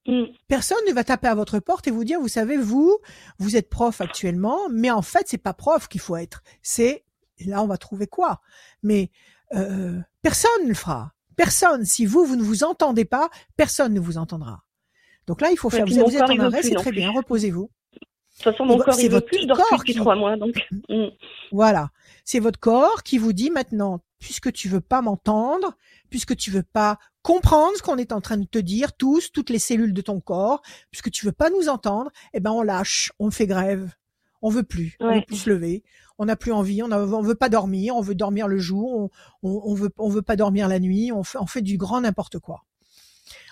Mm. 0.08 0.26
Personne 0.48 0.78
ne 0.88 0.94
va 0.94 1.04
taper 1.04 1.28
à 1.28 1.36
votre 1.36 1.60
porte 1.60 1.88
et 1.88 1.92
vous 1.92 2.04
dire, 2.04 2.20
vous 2.20 2.28
savez, 2.28 2.58
vous, 2.58 2.98
vous 3.40 3.56
êtes 3.56 3.70
prof 3.70 4.02
actuellement, 4.02 4.60
mais 4.72 4.92
en 4.92 5.02
fait, 5.02 5.26
c'est 5.28 5.38
pas 5.38 5.54
prof 5.54 5.88
qu'il 5.88 6.02
faut 6.02 6.16
être. 6.16 6.44
C'est 6.62 7.06
là, 7.46 7.62
on 7.62 7.68
va 7.68 7.78
trouver 7.78 8.08
quoi? 8.08 8.42
Mais 8.84 9.12
euh, 9.54 10.00
personne 10.22 10.64
ne 10.64 10.70
le 10.70 10.74
fera. 10.74 11.12
Personne. 11.36 11.86
Si 11.86 12.06
vous, 12.06 12.26
vous 12.26 12.36
ne 12.36 12.44
vous 12.44 12.64
entendez 12.64 13.06
pas, 13.06 13.30
personne 13.58 13.94
ne 13.94 14.00
vous 14.00 14.18
entendra. 14.18 14.64
Donc 15.28 15.42
là, 15.42 15.52
il 15.52 15.58
faut 15.58 15.70
faire. 15.70 15.86
vous, 15.86 16.16
êtes 16.16 16.22
en 16.22 16.40
arrêt, 16.40 16.64
c'est 16.64 16.76
très 16.76 16.92
bien. 16.92 17.12
Reposez-vous. 17.12 17.70
De 17.94 18.44
toute 18.44 18.52
façon, 18.52 18.66
mon 18.66 18.78
corps, 18.78 19.00
il 19.00 19.10
veut 19.10 19.22
plus, 19.22 19.40
plus 19.40 19.48
depuis 19.48 19.96
trois 19.96 20.16
mois, 20.16 20.38
donc. 20.38 20.56
Mm. 20.90 21.08
Voilà. 21.52 21.90
C'est 22.26 22.40
votre 22.40 22.60
corps 22.60 23.02
qui 23.02 23.18
vous 23.18 23.34
dit 23.34 23.50
maintenant, 23.50 24.02
puisque 24.20 24.52
tu 24.52 24.70
veux 24.70 24.82
pas 24.82 25.02
m'entendre, 25.02 25.76
puisque 26.12 26.36
tu 26.36 26.52
veux 26.52 26.64
pas 26.64 27.00
comprendre 27.26 27.76
ce 27.76 27.82
qu'on 27.82 27.98
est 27.98 28.12
en 28.12 28.22
train 28.22 28.38
de 28.38 28.46
te 28.46 28.60
dire, 28.60 28.94
tous, 28.94 29.32
toutes 29.32 29.50
les 29.50 29.58
cellules 29.58 29.96
de 29.96 30.02
ton 30.02 30.22
corps, 30.22 30.62
puisque 30.92 31.10
tu 31.10 31.26
veux 31.26 31.32
pas 31.32 31.50
nous 31.50 31.70
entendre, 31.70 32.12
eh 32.36 32.40
ben, 32.40 32.52
on 32.52 32.62
lâche, 32.62 33.12
on 33.18 33.32
fait 33.32 33.48
grève. 33.48 33.96
On 34.44 34.50
veut 34.50 34.62
plus, 34.62 34.96
on 35.00 35.12
veut 35.12 35.24
plus 35.26 35.38
se 35.38 35.50
lever, 35.50 35.84
on 36.20 36.26
n'a 36.26 36.36
plus 36.36 36.52
envie, 36.52 36.84
on, 36.84 36.92
on 36.92 37.22
veut 37.24 37.34
pas 37.34 37.50
dormir, 37.50 37.96
on 37.96 38.02
veut 38.02 38.14
dormir 38.14 38.48
le 38.48 38.60
jour, 38.60 39.10
on, 39.42 39.50
on, 39.50 39.74
veut, 39.74 39.90
on 39.98 40.08
veut 40.08 40.22
pas 40.22 40.36
dormir 40.36 40.68
la 40.68 40.80
nuit, 40.80 41.12
on 41.12 41.24
fait, 41.24 41.40
on 41.40 41.48
fait 41.48 41.64
du 41.64 41.78
grand 41.78 42.02
n'importe 42.02 42.38
quoi. 42.38 42.64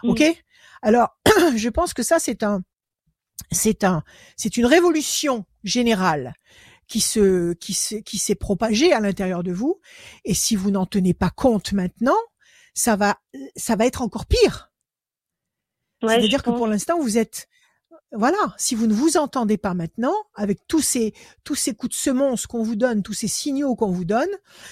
Mm. 0.03 0.09
Ok? 0.09 0.43
Alors, 0.83 1.17
je 1.55 1.69
pense 1.69 1.95
que 1.95 2.03
ça 2.03 2.19
c'est 2.19 2.43
un, 2.43 2.61
c'est 3.51 3.83
un, 3.83 4.03
c'est 4.37 4.55
une 4.57 4.67
révolution 4.67 5.45
générale 5.63 6.35
qui 6.87 7.01
se, 7.01 7.53
qui 7.53 7.75
qui 8.03 8.17
s'est 8.19 8.35
propagée 8.35 8.93
à 8.93 8.99
l'intérieur 8.99 9.41
de 9.41 9.51
vous. 9.51 9.79
Et 10.25 10.35
si 10.35 10.55
vous 10.55 10.69
n'en 10.69 10.85
tenez 10.85 11.15
pas 11.15 11.31
compte 11.31 11.73
maintenant, 11.73 12.19
ça 12.73 12.95
va, 12.95 13.19
ça 13.55 13.75
va 13.75 13.85
être 13.85 14.01
encore 14.01 14.25
pire. 14.25 14.71
C'est-à-dire 16.01 16.43
que 16.43 16.51
pour 16.51 16.67
l'instant, 16.67 16.99
vous 16.99 17.17
êtes, 17.17 17.47
voilà, 18.11 18.53
si 18.57 18.75
vous 18.75 18.87
ne 18.87 18.93
vous 18.93 19.17
entendez 19.17 19.57
pas 19.57 19.73
maintenant, 19.73 20.15
avec 20.35 20.67
tous 20.67 20.81
ces 20.81 21.13
tous 21.43 21.55
ces 21.55 21.73
coups 21.73 21.95
de 21.95 22.01
semonce 22.01 22.45
qu'on 22.45 22.63
vous 22.63 22.75
donne, 22.75 23.03
tous 23.03 23.13
ces 23.13 23.29
signaux 23.29 23.75
qu'on 23.75 23.91
vous 23.91 24.05
donne, 24.05 24.29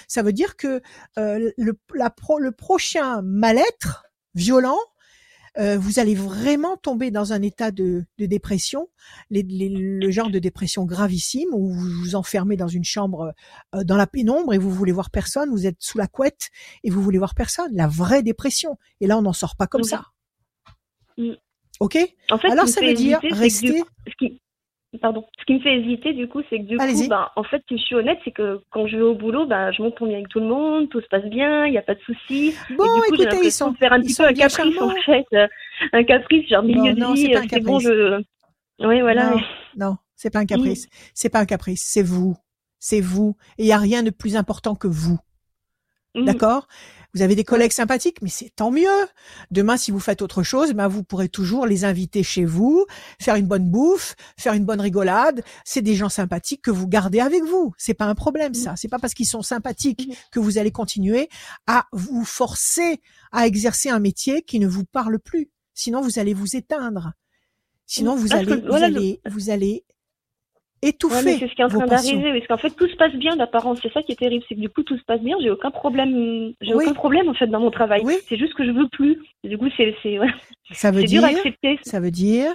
ça 0.07 0.23
veut 0.23 0.33
dire 0.33 0.57
que 0.57 0.81
euh, 1.17 1.51
le, 1.57 1.79
la 1.93 2.13
le 2.39 2.51
prochain 2.51 3.21
mal-être 3.21 4.03
violent, 4.35 4.79
euh, 5.57 5.77
vous 5.77 5.99
allez 5.99 6.15
vraiment 6.15 6.77
tomber 6.77 7.11
dans 7.11 7.33
un 7.33 7.41
état 7.41 7.71
de, 7.71 8.05
de 8.17 8.25
dépression, 8.25 8.89
les, 9.29 9.43
le 9.43 10.11
genre 10.11 10.29
de 10.29 10.39
dépression 10.39 10.85
gravissime 10.85 11.49
où 11.53 11.73
vous 11.73 11.89
vous 12.01 12.15
enfermez 12.15 12.55
dans 12.55 12.69
une 12.69 12.85
chambre 12.85 13.33
euh, 13.75 13.83
dans 13.83 13.97
la 13.97 14.07
pénombre 14.07 14.53
et 14.53 14.57
vous 14.57 14.71
voulez 14.71 14.93
voir 14.93 15.09
personne, 15.09 15.49
vous 15.49 15.67
êtes 15.67 15.77
sous 15.79 15.97
la 15.97 16.07
couette 16.07 16.49
et 16.83 16.89
vous 16.89 17.01
voulez 17.01 17.17
voir 17.17 17.35
personne, 17.35 17.71
la 17.73 17.87
vraie 17.87 18.23
dépression. 18.23 18.77
Et 19.01 19.07
là, 19.07 19.17
on 19.17 19.23
n'en 19.23 19.33
sort 19.33 19.57
pas 19.57 19.67
comme 19.67 19.83
ça. 19.83 20.05
Mm. 21.17 21.33
Ok? 21.81 21.97
En 22.29 22.37
fait, 22.37 22.49
Alors 22.49 22.67
ça 22.67 22.81
veut 22.81 22.93
dire 22.93 23.19
rester 23.23 23.83
pardon. 24.99 25.25
Ce 25.39 25.45
qui 25.45 25.53
me 25.53 25.59
fait 25.59 25.79
hésiter, 25.79 26.13
du 26.13 26.27
coup, 26.27 26.41
c'est 26.49 26.59
que 26.59 26.63
du 26.63 26.77
coup, 26.77 27.07
ben, 27.07 27.29
en 27.35 27.43
fait, 27.43 27.63
si 27.67 27.77
je 27.77 27.83
suis 27.83 27.95
honnête, 27.95 28.19
c'est 28.25 28.31
que 28.31 28.61
quand 28.71 28.87
je 28.87 28.97
vais 28.97 29.03
au 29.03 29.15
boulot, 29.15 29.45
ben, 29.45 29.71
je 29.71 29.81
m'entends 29.81 30.05
bien 30.05 30.15
avec 30.15 30.29
tout 30.29 30.39
le 30.39 30.47
monde, 30.47 30.89
tout 30.89 31.01
se 31.01 31.07
passe 31.07 31.25
bien, 31.25 31.65
il 31.65 31.71
n'y 31.71 31.77
a 31.77 31.81
pas 31.81 31.95
de 31.95 32.01
soucis. 32.01 32.53
Bon, 32.77 32.83
et 32.83 32.87
du 32.87 33.17
coup, 33.17 33.23
écoutez, 33.23 33.45
ils 33.45 33.51
sont, 33.51 33.71
de 33.71 33.77
faire 33.77 33.93
un 33.93 34.01
petit 34.01 34.15
peu 34.15 34.25
un 34.25 34.33
caprice, 34.33 34.81
en 34.81 34.89
fait. 35.05 35.25
Un 35.93 36.03
caprice, 36.03 36.49
genre 36.49 36.63
milieu 36.63 36.93
non, 36.93 37.11
de 37.11 37.15
vie, 37.15 37.33
c'est 37.49 37.59
bon, 37.61 37.79
je... 37.79 38.21
Oui, 38.79 39.01
voilà. 39.01 39.31
Non, 39.31 39.41
non 39.77 39.97
c'est 40.21 40.29
pas 40.29 40.39
un 40.39 40.45
caprice. 40.45 40.87
C'est 41.15 41.29
pas 41.29 41.39
un 41.39 41.45
caprice, 41.45 41.83
c'est 41.83 42.03
vous. 42.03 42.35
C'est 42.77 43.01
vous. 43.01 43.35
Et 43.57 43.63
il 43.63 43.65
n'y 43.65 43.71
a 43.71 43.77
rien 43.77 44.03
de 44.03 44.11
plus 44.11 44.35
important 44.35 44.75
que 44.75 44.87
vous. 44.87 45.17
Mmh. 46.13 46.25
D'accord? 46.25 46.67
Vous 47.13 47.21
avez 47.21 47.35
des 47.35 47.43
collègues 47.43 47.71
sympathiques, 47.71 48.21
mais 48.21 48.29
c'est 48.29 48.51
tant 48.55 48.71
mieux. 48.71 48.87
Demain, 49.51 49.77
si 49.77 49.91
vous 49.91 49.99
faites 49.99 50.21
autre 50.21 50.43
chose, 50.43 50.73
ben 50.73 50.87
vous 50.87 51.03
pourrez 51.03 51.29
toujours 51.29 51.65
les 51.65 51.85
inviter 51.85 52.23
chez 52.23 52.45
vous, 52.45 52.85
faire 53.21 53.35
une 53.35 53.47
bonne 53.47 53.69
bouffe, 53.69 54.15
faire 54.37 54.53
une 54.53 54.65
bonne 54.65 54.81
rigolade. 54.81 55.43
C'est 55.65 55.81
des 55.81 55.95
gens 55.95 56.09
sympathiques 56.09 56.61
que 56.61 56.71
vous 56.71 56.87
gardez 56.87 57.19
avec 57.19 57.43
vous. 57.43 57.73
C'est 57.77 57.93
pas 57.93 58.05
un 58.05 58.15
problème, 58.15 58.53
ça. 58.53 58.75
C'est 58.77 58.87
pas 58.87 58.99
parce 58.99 59.13
qu'ils 59.13 59.27
sont 59.27 59.41
sympathiques 59.41 60.17
que 60.31 60.39
vous 60.39 60.57
allez 60.57 60.71
continuer 60.71 61.29
à 61.67 61.85
vous 61.91 62.23
forcer 62.23 63.01
à 63.31 63.47
exercer 63.47 63.89
un 63.89 63.99
métier 63.99 64.41
qui 64.41 64.59
ne 64.59 64.67
vous 64.67 64.85
parle 64.85 65.19
plus. 65.19 65.49
Sinon, 65.73 66.01
vous 66.01 66.19
allez 66.19 66.33
vous 66.33 66.55
éteindre. 66.55 67.13
Sinon, 67.85 68.15
vous 68.15 68.33
allez, 68.33 68.55
vous 68.55 68.73
allez, 68.73 69.21
vous 69.29 69.49
allez 69.49 69.85
étouffer. 70.81 71.37
c'est 71.37 71.47
ce 71.47 71.53
qui 71.55 71.61
est 71.61 71.65
en 71.65 71.69
train 71.69 71.85
d'arriver, 71.85 72.33
parce 72.33 72.47
qu'en 72.47 72.57
fait 72.57 72.75
tout 72.75 72.87
se 72.87 72.95
passe 72.95 73.13
bien 73.13 73.35
d'apparence. 73.35 73.79
C'est 73.81 73.91
ça 73.93 74.01
qui 74.01 74.11
est 74.11 74.15
terrible, 74.15 74.43
c'est 74.47 74.55
que 74.55 74.59
du 74.59 74.69
coup 74.69 74.83
tout 74.83 74.97
se 74.97 75.03
passe 75.03 75.21
bien. 75.21 75.37
J'ai 75.41 75.49
aucun 75.49 75.71
problème, 75.71 76.53
j'ai 76.61 76.73
aucun 76.73 76.93
problème 76.93 77.29
en 77.29 77.33
fait 77.33 77.47
dans 77.47 77.59
mon 77.59 77.71
travail. 77.71 78.03
C'est 78.27 78.37
juste 78.37 78.53
que 78.53 78.65
je 78.65 78.71
veux 78.71 78.87
plus. 78.89 79.21
du 79.43 79.57
coup 79.57 79.69
c'est 79.77 79.95
c'est 80.03 80.19
ouais. 80.19 80.27
Ça 80.71 80.91
veut 80.91 81.03
dire 81.03 81.21
dur 81.21 81.29
à 81.29 81.31
accepter. 81.31 81.79
Ça 81.83 81.99
veut 81.99 82.11
dire, 82.11 82.53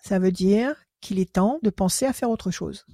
ça 0.00 0.18
veut 0.18 0.32
dire 0.32 0.74
qu'il 1.00 1.18
est 1.18 1.32
temps 1.32 1.58
de 1.62 1.70
penser 1.70 2.06
à 2.06 2.12
faire 2.12 2.30
autre 2.30 2.50
chose. 2.50 2.86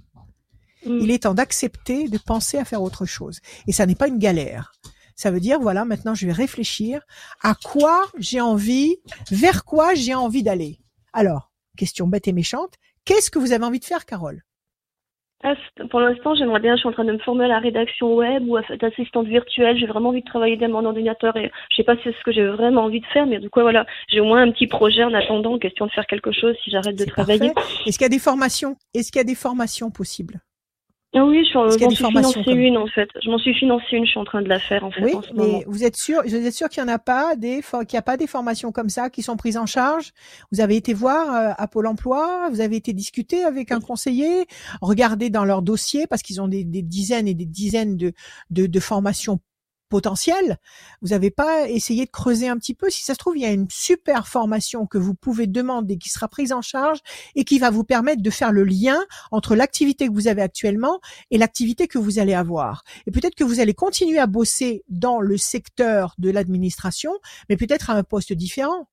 Mm. 0.86 0.98
Il 1.00 1.10
est 1.10 1.22
temps 1.24 1.34
d'accepter 1.34 2.08
de 2.08 2.18
penser 2.18 2.58
à 2.58 2.64
faire 2.64 2.82
autre 2.82 3.04
chose. 3.04 3.40
Et 3.66 3.72
ça 3.72 3.86
n'est 3.86 3.94
pas 3.94 4.08
une 4.08 4.18
galère. 4.18 4.72
Ça 5.14 5.30
veut 5.30 5.40
dire, 5.40 5.58
voilà, 5.58 5.84
maintenant 5.84 6.14
je 6.14 6.26
vais 6.26 6.32
réfléchir 6.32 7.02
à 7.42 7.54
quoi 7.54 8.06
j'ai 8.18 8.40
envie, 8.40 8.96
vers 9.30 9.64
quoi 9.64 9.94
j'ai 9.94 10.14
envie 10.14 10.44
d'aller. 10.44 10.78
Alors, 11.12 11.50
question 11.76 12.06
bête 12.06 12.28
et 12.28 12.32
méchante, 12.32 12.74
qu'est-ce 13.04 13.30
que 13.30 13.38
vous 13.38 13.52
avez 13.52 13.64
envie 13.64 13.80
de 13.80 13.84
faire, 13.84 14.06
Carole? 14.06 14.42
Pour 15.90 16.00
l'instant, 16.00 16.34
j'aimerais 16.34 16.60
bien, 16.60 16.74
je 16.74 16.80
suis 16.80 16.88
en 16.88 16.92
train 16.92 17.04
de 17.04 17.12
me 17.12 17.18
former 17.18 17.44
à 17.44 17.48
la 17.48 17.58
rédaction 17.60 18.14
web 18.14 18.48
ou 18.48 18.56
à 18.56 18.62
assistante 18.82 19.26
virtuelle. 19.26 19.78
J'ai 19.78 19.86
vraiment 19.86 20.08
envie 20.08 20.22
de 20.22 20.26
travailler 20.26 20.56
dans 20.56 20.68
mon 20.68 20.84
ordinateur 20.84 21.36
et 21.36 21.52
je 21.70 21.76
sais 21.76 21.84
pas 21.84 21.96
si 21.96 22.02
c'est 22.04 22.12
ce 22.12 22.24
que 22.24 22.32
j'ai 22.32 22.46
vraiment 22.46 22.84
envie 22.84 23.00
de 23.00 23.06
faire, 23.06 23.26
mais 23.26 23.38
du 23.38 23.48
coup, 23.48 23.60
voilà, 23.60 23.86
j'ai 24.08 24.20
au 24.20 24.24
moins 24.24 24.42
un 24.42 24.50
petit 24.50 24.66
projet 24.66 25.04
en 25.04 25.14
attendant, 25.14 25.58
question 25.58 25.86
de 25.86 25.92
faire 25.92 26.06
quelque 26.06 26.32
chose 26.32 26.56
si 26.64 26.70
j'arrête 26.70 26.98
de 26.98 27.04
travailler. 27.04 27.52
Est-ce 27.86 27.98
qu'il 27.98 28.04
y 28.04 28.06
a 28.06 28.08
des 28.08 28.18
formations? 28.18 28.76
Est-ce 28.94 29.12
qu'il 29.12 29.20
y 29.20 29.22
a 29.22 29.24
des 29.24 29.36
formations 29.36 29.90
possibles? 29.90 30.40
ah 30.40 30.47
oui, 31.14 31.48
je 31.50 31.56
m'en 31.56 31.70
suis 31.70 31.96
financé 31.96 32.52
une 32.52 32.76
en 32.76 32.86
fait. 32.86 33.08
Je 33.22 33.30
m'en 33.30 33.38
suis 33.38 33.54
financé 33.54 33.84
une, 33.92 34.04
je 34.04 34.10
suis 34.10 34.20
en 34.20 34.24
train 34.24 34.42
de 34.42 34.48
la 34.48 34.58
faire 34.58 34.84
en 34.84 34.90
fait. 34.90 35.02
Oui, 35.02 35.14
en 35.14 35.22
ce 35.22 35.32
mais 35.34 35.64
vous 35.66 35.84
êtes 35.84 35.96
sûr, 35.96 36.22
vous 36.22 36.34
êtes 36.34 36.52
sûr 36.52 36.68
qu'il 36.68 36.82
n'y 36.84 36.90
en 36.90 36.94
a 36.94 36.98
pas 36.98 37.34
des, 37.34 37.62
qu'il 37.62 37.94
n'y 37.94 37.98
a 37.98 38.02
pas 38.02 38.16
des 38.16 38.26
formations 38.26 38.72
comme 38.72 38.90
ça 38.90 39.08
qui 39.08 39.22
sont 39.22 39.36
prises 39.36 39.56
en 39.56 39.66
charge? 39.66 40.12
Vous 40.52 40.60
avez 40.60 40.76
été 40.76 40.92
voir 40.92 41.34
euh, 41.34 41.52
à 41.56 41.66
Pôle 41.66 41.86
Emploi, 41.86 42.48
vous 42.50 42.60
avez 42.60 42.76
été 42.76 42.92
discuter 42.92 43.42
avec 43.42 43.72
un 43.72 43.80
conseiller, 43.80 44.46
regarder 44.82 45.30
dans 45.30 45.44
leur 45.44 45.62
dossier 45.62 46.06
parce 46.06 46.22
qu'ils 46.22 46.42
ont 46.42 46.48
des, 46.48 46.64
dizaines 46.64 47.26
et 47.26 47.34
des 47.34 47.46
dizaines 47.46 47.96
de, 47.96 48.12
de, 48.50 48.66
de 48.66 48.80
formations 48.80 49.40
potentiel, 49.88 50.58
vous 51.02 51.08
n'avez 51.08 51.30
pas 51.30 51.68
essayé 51.68 52.04
de 52.04 52.10
creuser 52.10 52.48
un 52.48 52.56
petit 52.56 52.74
peu. 52.74 52.90
Si 52.90 53.02
ça 53.02 53.14
se 53.14 53.18
trouve, 53.18 53.36
il 53.36 53.42
y 53.42 53.46
a 53.46 53.52
une 53.52 53.68
super 53.70 54.28
formation 54.28 54.86
que 54.86 54.98
vous 54.98 55.14
pouvez 55.14 55.46
demander, 55.46 55.98
qui 55.98 56.08
sera 56.08 56.28
prise 56.28 56.52
en 56.52 56.62
charge 56.62 56.98
et 57.34 57.44
qui 57.44 57.58
va 57.58 57.70
vous 57.70 57.84
permettre 57.84 58.22
de 58.22 58.30
faire 58.30 58.52
le 58.52 58.64
lien 58.64 58.98
entre 59.30 59.56
l'activité 59.56 60.06
que 60.06 60.12
vous 60.12 60.28
avez 60.28 60.42
actuellement 60.42 61.00
et 61.30 61.38
l'activité 61.38 61.88
que 61.88 61.98
vous 61.98 62.18
allez 62.18 62.34
avoir. 62.34 62.84
Et 63.06 63.10
peut-être 63.10 63.34
que 63.34 63.44
vous 63.44 63.60
allez 63.60 63.74
continuer 63.74 64.18
à 64.18 64.26
bosser 64.26 64.84
dans 64.88 65.20
le 65.20 65.36
secteur 65.36 66.14
de 66.18 66.30
l'administration, 66.30 67.12
mais 67.48 67.56
peut-être 67.56 67.90
à 67.90 67.94
un 67.94 68.02
poste 68.02 68.32
différent. 68.32 68.88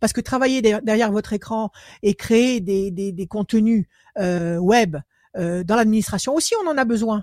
Parce 0.00 0.12
que 0.12 0.20
travailler 0.20 0.60
derrière 0.60 1.12
votre 1.12 1.32
écran 1.32 1.70
et 2.02 2.14
créer 2.14 2.60
des, 2.60 2.90
des, 2.90 3.26
contenus 3.28 3.86
euh, 4.18 4.58
web 4.58 4.96
euh, 5.36 5.62
dans 5.62 5.76
l'administration 5.76 6.34
aussi, 6.34 6.52
on 6.64 6.68
en 6.68 6.76
a 6.76 6.84
besoin 6.84 7.22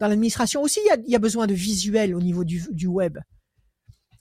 dans 0.00 0.08
l'administration 0.08 0.62
aussi, 0.62 0.80
il 1.06 1.10
y 1.10 1.14
a, 1.14 1.18
besoin 1.18 1.46
de 1.46 1.54
visuel 1.54 2.14
au 2.14 2.20
niveau 2.20 2.44
du, 2.44 2.86
web. 2.86 3.18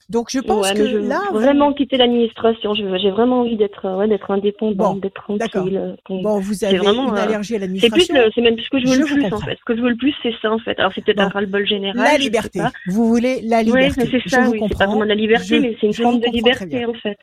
Donc 0.07 0.29
je 0.29 0.39
pense 0.39 0.71
que 0.71 0.87
je 0.87 0.97
là, 0.97 1.19
veux 1.31 1.39
vraiment 1.39 1.73
quitter 1.73 1.97
l'administration. 1.97 2.75
J'ai 2.75 3.09
vraiment 3.09 3.41
envie 3.41 3.57
d'être 3.57 3.97
ouais, 3.97 4.07
d'être 4.07 4.29
indépendant, 4.29 4.95
d'être 4.95 5.15
tranquille. 5.15 5.97
Bon, 6.07 6.39
vous 6.39 6.63
avez 6.63 6.77
vraiment, 6.77 7.09
une 7.09 7.17
euh, 7.17 7.23
allergie 7.23 7.55
à 7.55 7.59
l'administration. 7.59 8.15
C'est 8.35 8.41
même 8.41 8.59
ce 8.59 8.69
que 8.69 8.79
je 8.79 8.87
veux 8.87 8.99
le 8.99 9.05
plus 9.05 9.33
en 9.33 9.39
fait. 9.39 9.57
Ce 9.57 9.63
que 9.65 9.75
je 9.75 9.81
veux 9.81 9.89
le 9.89 9.97
plus, 9.97 10.13
c'est 10.21 10.33
ça 10.43 10.51
en 10.51 10.59
fait. 10.59 10.77
Alors 10.79 10.91
c'est 10.93 11.03
peut-être 11.03 11.21
un 11.21 11.29
ras-le-bol 11.29 11.65
général. 11.65 12.03
La 12.03 12.17
liberté. 12.19 12.59
Vous 12.87 13.07
voulez 13.07 13.41
la 13.41 13.63
liberté. 13.63 14.03
Oui, 14.03 14.09
c'est 14.11 14.29
ça. 14.29 14.47
Oui, 14.47 14.61
c'est 14.67 14.77
pas 14.77 14.85
vraiment 14.85 15.05
de 15.05 15.09
la 15.09 15.15
liberté, 15.15 15.59
mais 15.59 15.75
c'est 15.81 15.87
une 15.87 15.93
forme 15.93 16.19
de 16.19 16.27
liberté 16.27 16.85
en 16.85 16.93
fait. 16.93 17.17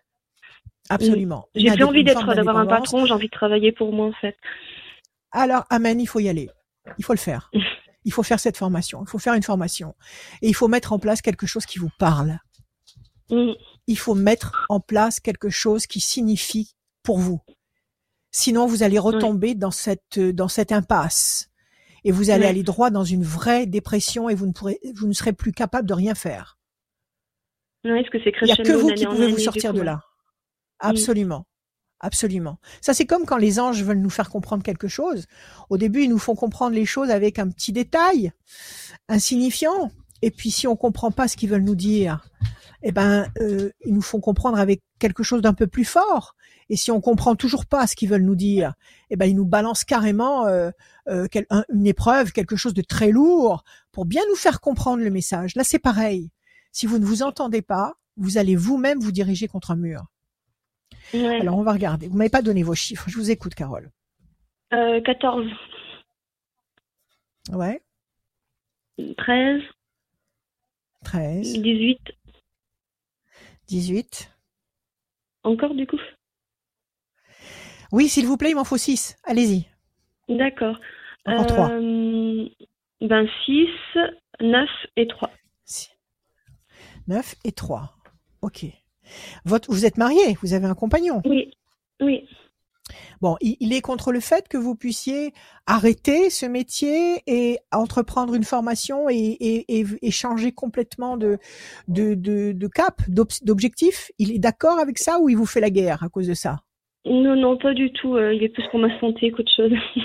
Absolument. 0.91 1.47
J'ai 1.55 1.71
plus 1.71 1.85
envie 1.85 2.03
d'être 2.03 2.35
d'avoir 2.35 2.57
un 2.57 2.67
patron. 2.67 3.07
J'ai 3.07 3.15
envie 3.15 3.29
de 3.29 3.33
travailler 3.33 3.71
pour 3.71 3.93
moi 3.93 4.07
en 4.07 4.13
fait. 4.13 4.37
Alors, 5.31 5.65
Amen, 5.71 6.01
il 6.01 6.07
faut 6.07 6.21
y 6.21 6.29
aller. 6.29 6.51
Il 6.99 7.05
faut 7.05 7.15
le 7.15 7.19
faire. 7.19 7.51
il 8.05 8.13
faut 8.13 8.23
faire 8.23 8.41
cette 8.41 8.57
formation, 8.57 9.03
il 9.03 9.09
faut 9.09 9.19
faire 9.19 9.35
une 9.35 9.43
formation. 9.43 9.95
Et 10.41 10.49
il 10.49 10.55
faut 10.55 10.69
mettre 10.69 10.93
en 10.93 10.99
place 10.99 11.23
quelque 11.23 11.47
chose 11.47 11.67
qui 11.67 11.79
vous 11.79 11.91
parle. 11.99 12.39
Il 13.87 13.99
faut 13.99 14.15
mettre 14.15 14.67
en 14.69 14.81
place 14.81 15.19
quelque 15.21 15.49
chose 15.49 15.87
qui 15.87 16.01
signifie 16.01 16.75
pour 17.03 17.19
vous. 17.19 17.41
Sinon, 18.31 18.67
vous 18.67 18.83
allez 18.83 18.99
retomber 18.99 19.55
dans 19.55 19.71
cette 19.71 20.19
dans 20.19 20.49
cette 20.49 20.73
impasse 20.73 21.51
et 22.05 22.13
vous 22.13 22.31
allez 22.31 22.47
aller 22.47 22.63
droit 22.63 22.91
dans 22.91 23.05
une 23.05 23.25
vraie 23.25 23.67
dépression 23.67 24.29
et 24.29 24.35
vous 24.35 24.47
ne 24.47 24.53
pourrez 24.53 24.79
vous 24.95 25.07
ne 25.07 25.13
serez 25.13 25.33
plus 25.33 25.53
capable 25.53 25.89
de 25.89 25.95
rien 25.95 26.15
faire. 26.15 26.59
est-ce 27.85 28.11
que 28.11 28.19
c'est 28.23 28.33
Il 28.43 28.45
n'y 28.47 28.53
a 28.53 28.57
que 28.57 28.73
vous 28.73 28.93
qui 28.93 29.07
pouvez 29.07 29.31
vous 29.31 29.39
sortir 29.39 29.73
de 29.73 29.83
là. 29.83 30.01
Absolument. 30.79 31.47
Absolument. 32.03 32.59
Ça, 32.81 32.95
c'est 32.95 33.07
comme 33.07 33.25
quand 33.25 33.37
les 33.37 33.61
anges 33.61 33.85
veulent 33.85 34.01
nous 34.01 34.11
faire 34.11 34.29
comprendre 34.29 34.65
quelque 34.65 34.89
chose. 34.89 35.27
Au 35.71 35.79
début, 35.79 36.03
ils 36.03 36.11
nous 36.11 36.19
font 36.19 36.35
comprendre 36.35 36.75
les 36.75 36.85
choses 36.85 37.11
avec 37.11 37.39
un 37.39 37.49
petit 37.49 37.73
détail 37.73 38.33
insignifiant. 39.09 39.93
Et 40.21 40.33
puis, 40.33 40.51
si 40.51 40.67
on 40.67 40.75
comprend 40.75 41.13
pas 41.13 41.29
ce 41.29 41.37
qu'ils 41.37 41.49
veulent 41.49 41.63
nous 41.63 41.77
dire, 41.77 42.29
eh 42.83 42.91
ben, 42.91 43.29
euh, 43.41 43.71
ils 43.85 43.95
nous 43.95 44.03
font 44.03 44.19
comprendre 44.19 44.59
avec 44.59 44.83
quelque 44.99 45.23
chose 45.23 45.43
d'un 45.43 45.55
peu 45.55 45.69
plus 45.69 45.85
fort. 45.85 46.35
Et 46.69 46.77
si 46.77 46.91
on 46.91 47.01
comprend 47.01 47.37
toujours 47.37 47.67
pas 47.67 47.87
ce 47.87 47.95
qu'ils 47.95 48.09
veulent 48.09 48.25
nous 48.25 48.35
dire, 48.35 48.75
eh 49.11 49.17
ben, 49.17 49.27
ils 49.27 49.37
nous 49.37 49.47
balancent 49.47 49.85
carrément 49.85 50.47
euh, 50.47 50.71
euh, 51.09 51.29
une 51.73 51.87
épreuve, 51.87 52.33
quelque 52.33 52.57
chose 52.57 52.75
de 52.75 52.83
très 52.83 53.13
lourd, 53.13 53.63
pour 53.93 54.07
bien 54.07 54.23
nous 54.29 54.37
faire 54.37 54.61
comprendre 54.61 55.05
le 55.05 55.11
message. 55.11 55.55
Là, 55.55 55.63
c'est 55.63 55.79
pareil. 55.79 56.31
Si 56.73 56.87
vous 56.87 56.99
ne 56.99 57.05
vous 57.05 57.23
entendez 57.23 57.63
pas, 57.63 57.95
vous 58.17 58.39
allez 58.39 58.57
vous-même 58.57 58.99
vous 58.99 59.13
diriger 59.13 59.47
contre 59.47 59.71
un 59.71 59.77
mur. 59.77 60.07
Alors, 61.15 61.59
on 61.59 61.63
va 61.63 61.73
regarder. 61.73 62.09
Vous 62.09 62.17
m'avez 62.17 62.31
pas 62.31 62.43
donné 62.43 62.63
vos 62.63 62.75
chiffres. 62.75 63.09
Je 63.09 63.17
vous 63.17 63.31
écoute, 63.31 63.55
Carole. 63.55 63.91
Euh, 64.73 65.01
14. 65.03 65.47
Ouais. 67.53 67.83
13. 69.17 69.63
13. 71.05 71.61
18. 71.61 71.99
18. 73.69 74.31
Encore 75.45 75.75
du 75.75 75.87
coup? 75.87 76.01
Oui, 77.91 78.09
s'il 78.09 78.27
vous 78.27 78.37
plaît, 78.37 78.51
il 78.51 78.55
m'en 78.55 78.65
faut 78.65 78.79
6. 78.79 79.17
Allez-y. 79.25 79.67
D'accord. 80.29 80.79
Encore 81.27 81.47
3. 81.47 81.71
Euh, 81.71 82.49
ben 83.01 83.27
6, 83.45 83.69
9 84.41 84.69
et 84.97 85.07
3. 85.07 85.31
9 87.09 87.35
et 87.45 87.53
3. 87.53 87.97
Ok 88.43 88.67
vous 89.45 89.87
êtes 89.87 89.99
marié, 89.99 90.37
vous 90.43 90.55
avez 90.55 90.67
un 90.67 90.75
compagnon. 90.75 91.23
Oui, 91.25 91.51
oui. 92.01 92.27
Bon, 93.21 93.37
il, 93.41 93.73
est 93.73 93.81
contre 93.81 94.13
le 94.13 94.21
fait 94.21 94.49
que 94.49 94.57
vous 94.57 94.75
puissiez 94.75 95.33
arrêter 95.67 96.31
ce 96.31 96.47
métier 96.47 97.23
et 97.27 97.59
entreprendre 97.73 98.35
une 98.35 98.43
formation 98.43 99.07
et, 99.09 100.11
changer 100.11 100.53
complètement 100.53 101.17
de, 101.17 101.39
de, 101.89 102.15
de 102.15 102.67
cap, 102.67 103.01
d'objectif. 103.09 104.11
Il 104.19 104.33
est 104.33 104.39
d'accord 104.39 104.79
avec 104.79 104.99
ça 104.99 105.21
ou 105.21 105.29
il 105.29 105.37
vous 105.37 105.47
fait 105.47 105.61
la 105.61 105.71
guerre 105.71 106.03
à 106.03 106.09
cause 106.09 106.27
de 106.27 106.35
ça? 106.35 106.57
Non, 107.05 107.37
non, 107.37 107.57
pas 107.57 107.75
du 107.75 107.93
tout. 107.93 108.17
Euh, 108.17 108.35
il 108.35 108.43
est 108.45 108.49
plus 108.49 108.65
pour 108.71 108.79
ma 108.79 108.99
santé 109.01 109.31
qu'autre 109.31 109.53
chose. 109.55 109.73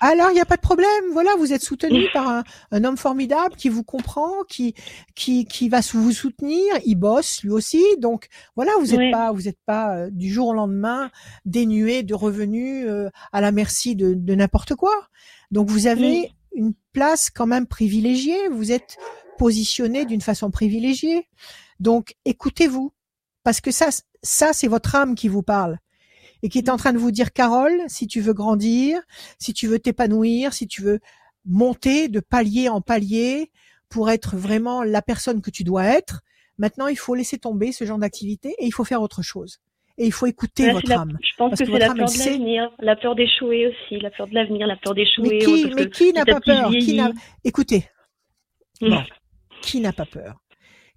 Alors, 0.00 0.30
il 0.30 0.34
n'y 0.34 0.40
a 0.40 0.46
pas 0.46 0.56
de 0.56 0.60
problème. 0.60 1.04
Voilà, 1.12 1.30
vous 1.38 1.52
êtes 1.52 1.62
soutenu 1.62 2.06
par 2.12 2.28
un, 2.28 2.44
un, 2.70 2.84
homme 2.84 2.96
formidable 2.96 3.56
qui 3.56 3.68
vous 3.68 3.82
comprend, 3.82 4.42
qui, 4.48 4.74
qui, 5.14 5.46
qui 5.46 5.68
va 5.68 5.80
vous 5.92 6.12
soutenir. 6.12 6.74
Il 6.84 6.96
bosse 6.96 7.42
lui 7.42 7.50
aussi. 7.50 7.82
Donc, 7.98 8.28
voilà, 8.54 8.72
vous 8.80 8.96
n'êtes 8.96 9.12
pas, 9.12 9.32
vous 9.32 9.48
êtes 9.48 9.60
pas 9.64 9.96
euh, 9.96 10.10
du 10.10 10.30
jour 10.30 10.48
au 10.48 10.54
lendemain 10.54 11.10
dénué 11.44 12.02
de 12.02 12.14
revenus 12.14 12.86
euh, 12.86 13.10
à 13.32 13.40
la 13.40 13.52
merci 13.52 13.96
de, 13.96 14.14
de 14.14 14.34
n'importe 14.34 14.74
quoi. 14.74 14.94
Donc, 15.50 15.68
vous 15.68 15.86
avez 15.86 16.32
une 16.54 16.74
place 16.92 17.30
quand 17.30 17.46
même 17.46 17.66
privilégiée. 17.66 18.48
Vous 18.50 18.72
êtes 18.72 18.96
positionné 19.38 20.04
d'une 20.04 20.20
façon 20.20 20.50
privilégiée. 20.50 21.28
Donc, 21.80 22.14
écoutez-vous. 22.24 22.92
Parce 23.44 23.60
que 23.60 23.70
ça, 23.70 23.90
ça, 24.24 24.52
c'est 24.52 24.66
votre 24.66 24.96
âme 24.96 25.14
qui 25.14 25.28
vous 25.28 25.42
parle 25.42 25.78
et 26.42 26.48
qui 26.48 26.58
est 26.58 26.70
en 26.70 26.76
train 26.76 26.92
de 26.92 26.98
vous 26.98 27.10
dire, 27.10 27.32
Carole, 27.32 27.82
si 27.88 28.06
tu 28.06 28.20
veux 28.20 28.32
grandir, 28.32 29.00
si 29.38 29.52
tu 29.52 29.66
veux 29.66 29.78
t'épanouir, 29.78 30.52
si 30.52 30.66
tu 30.66 30.82
veux 30.82 31.00
monter 31.44 32.08
de 32.08 32.20
palier 32.20 32.68
en 32.68 32.80
palier 32.80 33.50
pour 33.88 34.10
être 34.10 34.36
vraiment 34.36 34.82
la 34.82 35.02
personne 35.02 35.40
que 35.40 35.50
tu 35.50 35.64
dois 35.64 35.84
être, 35.84 36.20
maintenant 36.58 36.88
il 36.88 36.96
faut 36.96 37.14
laisser 37.14 37.38
tomber 37.38 37.72
ce 37.72 37.84
genre 37.84 37.98
d'activité 37.98 38.54
et 38.58 38.66
il 38.66 38.72
faut 38.72 38.84
faire 38.84 39.02
autre 39.02 39.22
chose. 39.22 39.58
Et 39.98 40.04
il 40.04 40.12
faut 40.12 40.26
écouter 40.26 40.70
votre 40.70 40.92
âme. 40.92 41.16
Je 41.22 41.36
pense 41.38 41.52
que, 41.52 41.64
c'est 41.64 41.70
la 41.70 41.86
peur 41.86 41.94
de 41.94 42.00
l'avenir, 42.00 42.70
la 42.80 42.96
peur 42.96 43.14
d'échouer 43.14 43.68
aussi, 43.68 43.98
la 43.98 44.10
peur 44.10 44.26
de 44.26 44.34
l'avenir, 44.34 44.66
la 44.66 44.76
peur 44.76 44.94
d'échouer. 44.94 45.28
Mais 45.30 45.38
qui, 45.38 45.74
mais 45.74 45.88
qui 45.88 46.12
n'a 46.12 46.26
pas 46.26 46.40
peur? 46.40 46.68
Qui 46.70 47.00
Écoutez, 47.44 47.88
bon, 48.82 49.02
qui 49.62 49.80
n'a 49.80 49.94
pas 49.94 50.04
peur? 50.04 50.36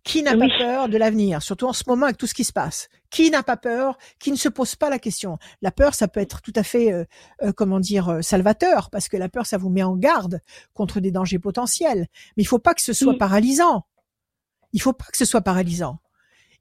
Qui 0.03 0.23
n'a 0.23 0.35
pas 0.35 0.47
peur 0.57 0.89
de 0.89 0.97
l'avenir, 0.97 1.41
surtout 1.41 1.65
en 1.65 1.73
ce 1.73 1.83
moment 1.87 2.05
avec 2.05 2.17
tout 2.17 2.27
ce 2.27 2.33
qui 2.33 2.43
se 2.43 2.53
passe? 2.53 2.89
Qui 3.09 3.29
n'a 3.31 3.43
pas 3.43 3.57
peur 3.57 3.97
Qui 4.19 4.31
ne 4.31 4.37
se 4.37 4.49
pose 4.49 4.75
pas 4.75 4.89
la 4.89 4.99
question? 4.99 5.37
La 5.61 5.71
peur, 5.71 5.93
ça 5.93 6.07
peut 6.07 6.19
être 6.19 6.41
tout 6.41 6.53
à 6.55 6.63
fait, 6.63 6.91
euh, 6.91 7.05
euh, 7.41 7.51
comment 7.51 7.79
dire, 7.79 8.09
euh, 8.09 8.21
salvateur, 8.21 8.89
parce 8.89 9.09
que 9.09 9.17
la 9.17 9.29
peur, 9.29 9.45
ça 9.45 9.57
vous 9.57 9.69
met 9.69 9.83
en 9.83 9.95
garde 9.95 10.41
contre 10.73 10.99
des 10.99 11.11
dangers 11.11 11.39
potentiels. 11.39 12.07
Mais 12.37 12.43
il 12.43 12.47
faut 12.47 12.59
pas 12.59 12.73
que 12.73 12.81
ce 12.81 12.93
soit 12.93 13.17
paralysant. 13.17 13.85
Il 14.73 14.81
faut 14.81 14.93
pas 14.93 15.05
que 15.05 15.17
ce 15.17 15.25
soit 15.25 15.41
paralysant. 15.41 15.99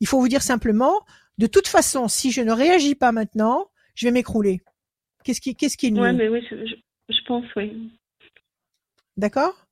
Il 0.00 0.06
faut 0.06 0.20
vous 0.20 0.28
dire 0.28 0.42
simplement, 0.42 1.04
de 1.38 1.46
toute 1.46 1.68
façon, 1.68 2.08
si 2.08 2.30
je 2.30 2.40
ne 2.40 2.52
réagis 2.52 2.94
pas 2.94 3.12
maintenant, 3.12 3.70
je 3.94 4.06
vais 4.06 4.12
m'écrouler. 4.12 4.62
Qu'est-ce 5.24 5.40
qui, 5.40 5.54
qu'est-ce 5.54 5.76
qui 5.76 5.88
est 5.88 5.90
mieux 5.90 6.12
mais 6.12 6.28
oui, 6.28 6.44
je 6.50 7.24
pense, 7.26 7.44
oui. 7.56 7.92
D'accord? 9.16 9.67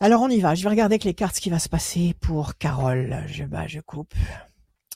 Alors 0.00 0.22
on 0.22 0.28
y 0.28 0.40
va. 0.40 0.54
Je 0.54 0.62
vais 0.62 0.68
regarder 0.68 0.94
avec 0.94 1.04
les 1.04 1.14
cartes 1.14 1.36
ce 1.36 1.40
qui 1.40 1.50
va 1.50 1.58
se 1.58 1.68
passer 1.68 2.14
pour 2.20 2.56
Carole. 2.56 3.24
Je 3.26 3.44
bah, 3.44 3.66
je 3.66 3.80
coupe. 3.80 4.14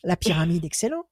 La 0.05 0.16
pyramide, 0.16 0.64
excellent. 0.64 1.05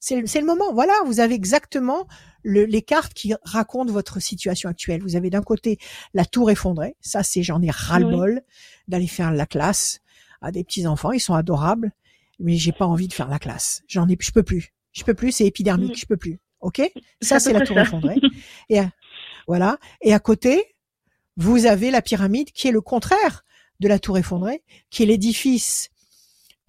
C'est 0.00 0.20
le 0.20 0.46
moment. 0.46 0.72
Voilà, 0.72 0.94
vous 1.04 1.20
avez 1.20 1.34
exactement 1.34 2.06
les 2.44 2.82
cartes 2.82 3.12
qui 3.12 3.34
racontent 3.42 3.92
votre 3.92 4.20
situation 4.20 4.68
actuelle. 4.68 5.02
Vous 5.02 5.16
avez 5.16 5.30
d'un 5.30 5.42
côté 5.42 5.78
la 6.14 6.24
tour 6.24 6.50
effondrée. 6.50 6.96
Ça, 7.00 7.22
c'est 7.22 7.42
j'en 7.42 7.60
ai 7.62 7.70
ras-le-bol 7.70 8.42
d'aller 8.88 9.06
faire 9.06 9.30
la 9.30 9.46
classe 9.46 10.00
à 10.40 10.50
des 10.52 10.64
petits 10.64 10.86
enfants. 10.86 11.12
Ils 11.12 11.20
sont 11.20 11.34
adorables, 11.34 11.92
mais 12.38 12.56
j'ai 12.56 12.72
pas 12.72 12.86
envie 12.86 13.08
de 13.08 13.12
faire 13.12 13.28
la 13.28 13.38
classe. 13.38 13.82
J'en 13.88 14.08
ai, 14.08 14.16
je 14.18 14.32
peux 14.32 14.42
plus. 14.42 14.72
Je 14.92 15.04
peux 15.04 15.14
plus. 15.14 15.32
C'est 15.32 15.46
épidermique. 15.46 15.92
Mm. 15.92 15.98
Je 15.98 16.06
peux 16.06 16.16
plus. 16.16 16.40
Ok? 16.60 16.80
Ça, 17.20 17.38
c'est 17.38 17.52
la 17.52 17.66
tour 17.66 17.78
effondrée. 17.78 18.16
Et 18.70 18.80
voilà. 19.46 19.78
Et 20.00 20.14
à 20.14 20.18
côté, 20.18 20.76
vous 21.40 21.64
avez 21.64 21.90
la 21.90 22.02
pyramide 22.02 22.52
qui 22.52 22.68
est 22.68 22.72
le 22.72 22.82
contraire 22.82 23.44
de 23.80 23.88
la 23.88 23.98
tour 23.98 24.18
effondrée, 24.18 24.62
qui 24.90 25.02
est 25.02 25.06
l'édifice 25.06 25.88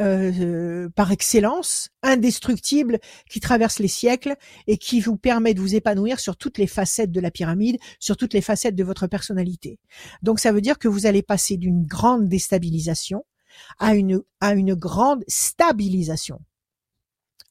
euh, 0.01 0.87
par 0.95 1.11
excellence, 1.11 1.89
indestructible, 2.03 2.99
qui 3.29 3.41
traverse 3.41 3.79
les 3.79 3.89
siècles 3.89 4.37
et 4.67 4.77
qui 4.77 5.01
vous 5.01 5.17
permet 5.17 5.53
de 5.53 5.59
vous 5.59 5.75
épanouir 5.75 6.21
sur 6.21 6.37
toutes 6.37 6.57
les 6.57 6.67
facettes 6.67 7.11
de 7.11 7.19
la 7.19 7.31
pyramide, 7.31 7.79
sur 7.99 8.15
toutes 8.15 8.33
les 8.33 8.39
facettes 8.39 8.75
de 8.75 8.83
votre 8.85 9.07
personnalité. 9.07 9.77
Donc 10.21 10.39
ça 10.39 10.53
veut 10.53 10.61
dire 10.61 10.79
que 10.79 10.87
vous 10.87 11.05
allez 11.05 11.21
passer 11.21 11.57
d'une 11.57 11.85
grande 11.85 12.29
déstabilisation 12.29 13.25
à 13.77 13.93
une, 13.93 14.21
à 14.39 14.53
une 14.53 14.73
grande 14.73 15.25
stabilisation, 15.27 16.39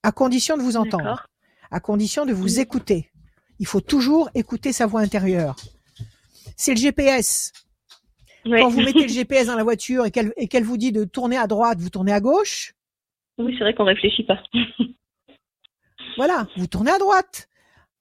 à 0.02 0.10
condition 0.10 0.56
de 0.56 0.62
vous 0.62 0.78
entendre, 0.78 1.28
à 1.70 1.80
condition 1.80 2.24
de 2.24 2.32
vous 2.32 2.60
écouter. 2.60 3.10
Il 3.58 3.66
faut 3.66 3.82
toujours 3.82 4.30
écouter 4.34 4.72
sa 4.72 4.86
voix 4.86 5.02
intérieure. 5.02 5.56
C'est 6.60 6.74
le 6.74 6.76
GPS. 6.76 7.52
Quand 8.44 8.68
vous 8.68 8.82
mettez 8.82 9.04
le 9.04 9.08
GPS 9.14 9.46
dans 9.46 9.56
la 9.56 9.64
voiture 9.64 10.04
et 10.04 10.10
qu'elle 10.10 10.62
vous 10.62 10.76
dit 10.76 10.92
de 10.92 11.04
tourner 11.04 11.38
à 11.38 11.46
droite, 11.46 11.78
vous 11.78 11.88
tournez 11.88 12.12
à 12.12 12.20
gauche. 12.20 12.74
Oui, 13.38 13.54
c'est 13.56 13.64
vrai 13.64 13.74
qu'on 13.74 13.86
réfléchit 13.86 14.24
pas. 14.24 14.42
voilà, 16.18 16.46
vous 16.58 16.66
tournez 16.66 16.90
à 16.90 16.98
droite. 16.98 17.48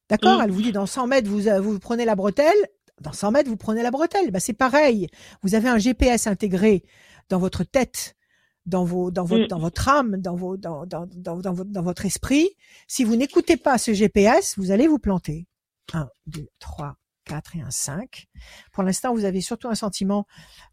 D'accord 0.09 0.39
mm. 0.39 0.41
Elle 0.43 0.51
vous 0.51 0.61
dit 0.61 0.73
dans 0.73 0.85
100 0.85 1.07
mètres, 1.07 1.29
vous, 1.29 1.43
vous 1.61 1.79
prenez 1.79 2.03
la 2.03 2.15
bretelle. 2.15 2.57
Dans 2.99 3.13
100 3.13 3.31
mètres, 3.31 3.49
vous 3.49 3.55
prenez 3.55 3.81
la 3.81 3.91
bretelle. 3.91 4.29
C'est 4.39 4.51
pareil. 4.51 5.07
Vous 5.41 5.55
avez 5.55 5.69
un 5.69 5.77
GPS 5.77 6.27
intégré 6.27 6.83
dans 7.29 7.39
votre 7.39 7.63
tête, 7.63 8.17
dans 8.65 8.83
vos, 8.83 9.09
dans 9.09 9.23
votre, 9.23 9.45
mm. 9.45 9.47
dans 9.47 9.59
votre 9.59 9.87
âme, 9.87 10.17
dans 10.17 10.35
vos, 10.35 10.57
dans, 10.57 10.85
dans, 10.85 11.07
dans, 11.09 11.37
dans, 11.37 11.53
votre, 11.53 11.71
dans 11.71 11.83
votre 11.83 12.05
esprit. 12.05 12.49
Si 12.87 13.05
vous 13.05 13.15
n'écoutez 13.15 13.55
pas 13.55 13.77
ce 13.77 13.93
GPS, 13.93 14.59
vous 14.59 14.71
allez 14.71 14.89
vous 14.89 14.99
planter. 14.99 15.47
1, 15.93 16.09
2, 16.27 16.45
3, 16.59 16.98
4 17.29 17.57
et 17.57 17.61
un 17.61 17.69
5. 17.69 18.25
Pour 18.71 18.81
l'instant, 18.81 19.13
vous 19.13 19.23
avez 19.23 19.41
surtout 19.41 19.67
un 19.67 19.75
sentiment 19.75 20.25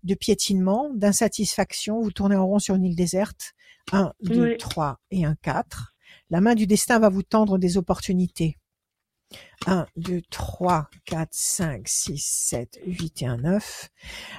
de 0.04 0.14
piétinement, 0.14 0.90
d'insatisfaction. 0.94 2.00
Vous 2.00 2.12
tournez 2.12 2.36
en 2.36 2.46
rond 2.46 2.58
sur 2.58 2.74
une 2.74 2.84
île 2.84 2.96
déserte. 2.96 3.52
1, 3.92 4.14
2, 4.22 4.56
3 4.56 4.98
et 5.10 5.26
un 5.26 5.36
4. 5.42 5.92
La 6.30 6.40
main 6.40 6.54
du 6.54 6.66
destin 6.66 6.98
va 6.98 7.10
vous 7.10 7.22
tendre 7.22 7.58
des 7.58 7.76
opportunités. 7.76 8.56
1, 9.66 9.86
2, 9.96 10.22
3, 10.30 10.88
4, 11.04 11.28
5, 11.30 11.86
6, 11.86 12.18
7, 12.18 12.80
8 12.86 13.22
et 13.22 13.26
un 13.26 13.36
9. 13.36 13.90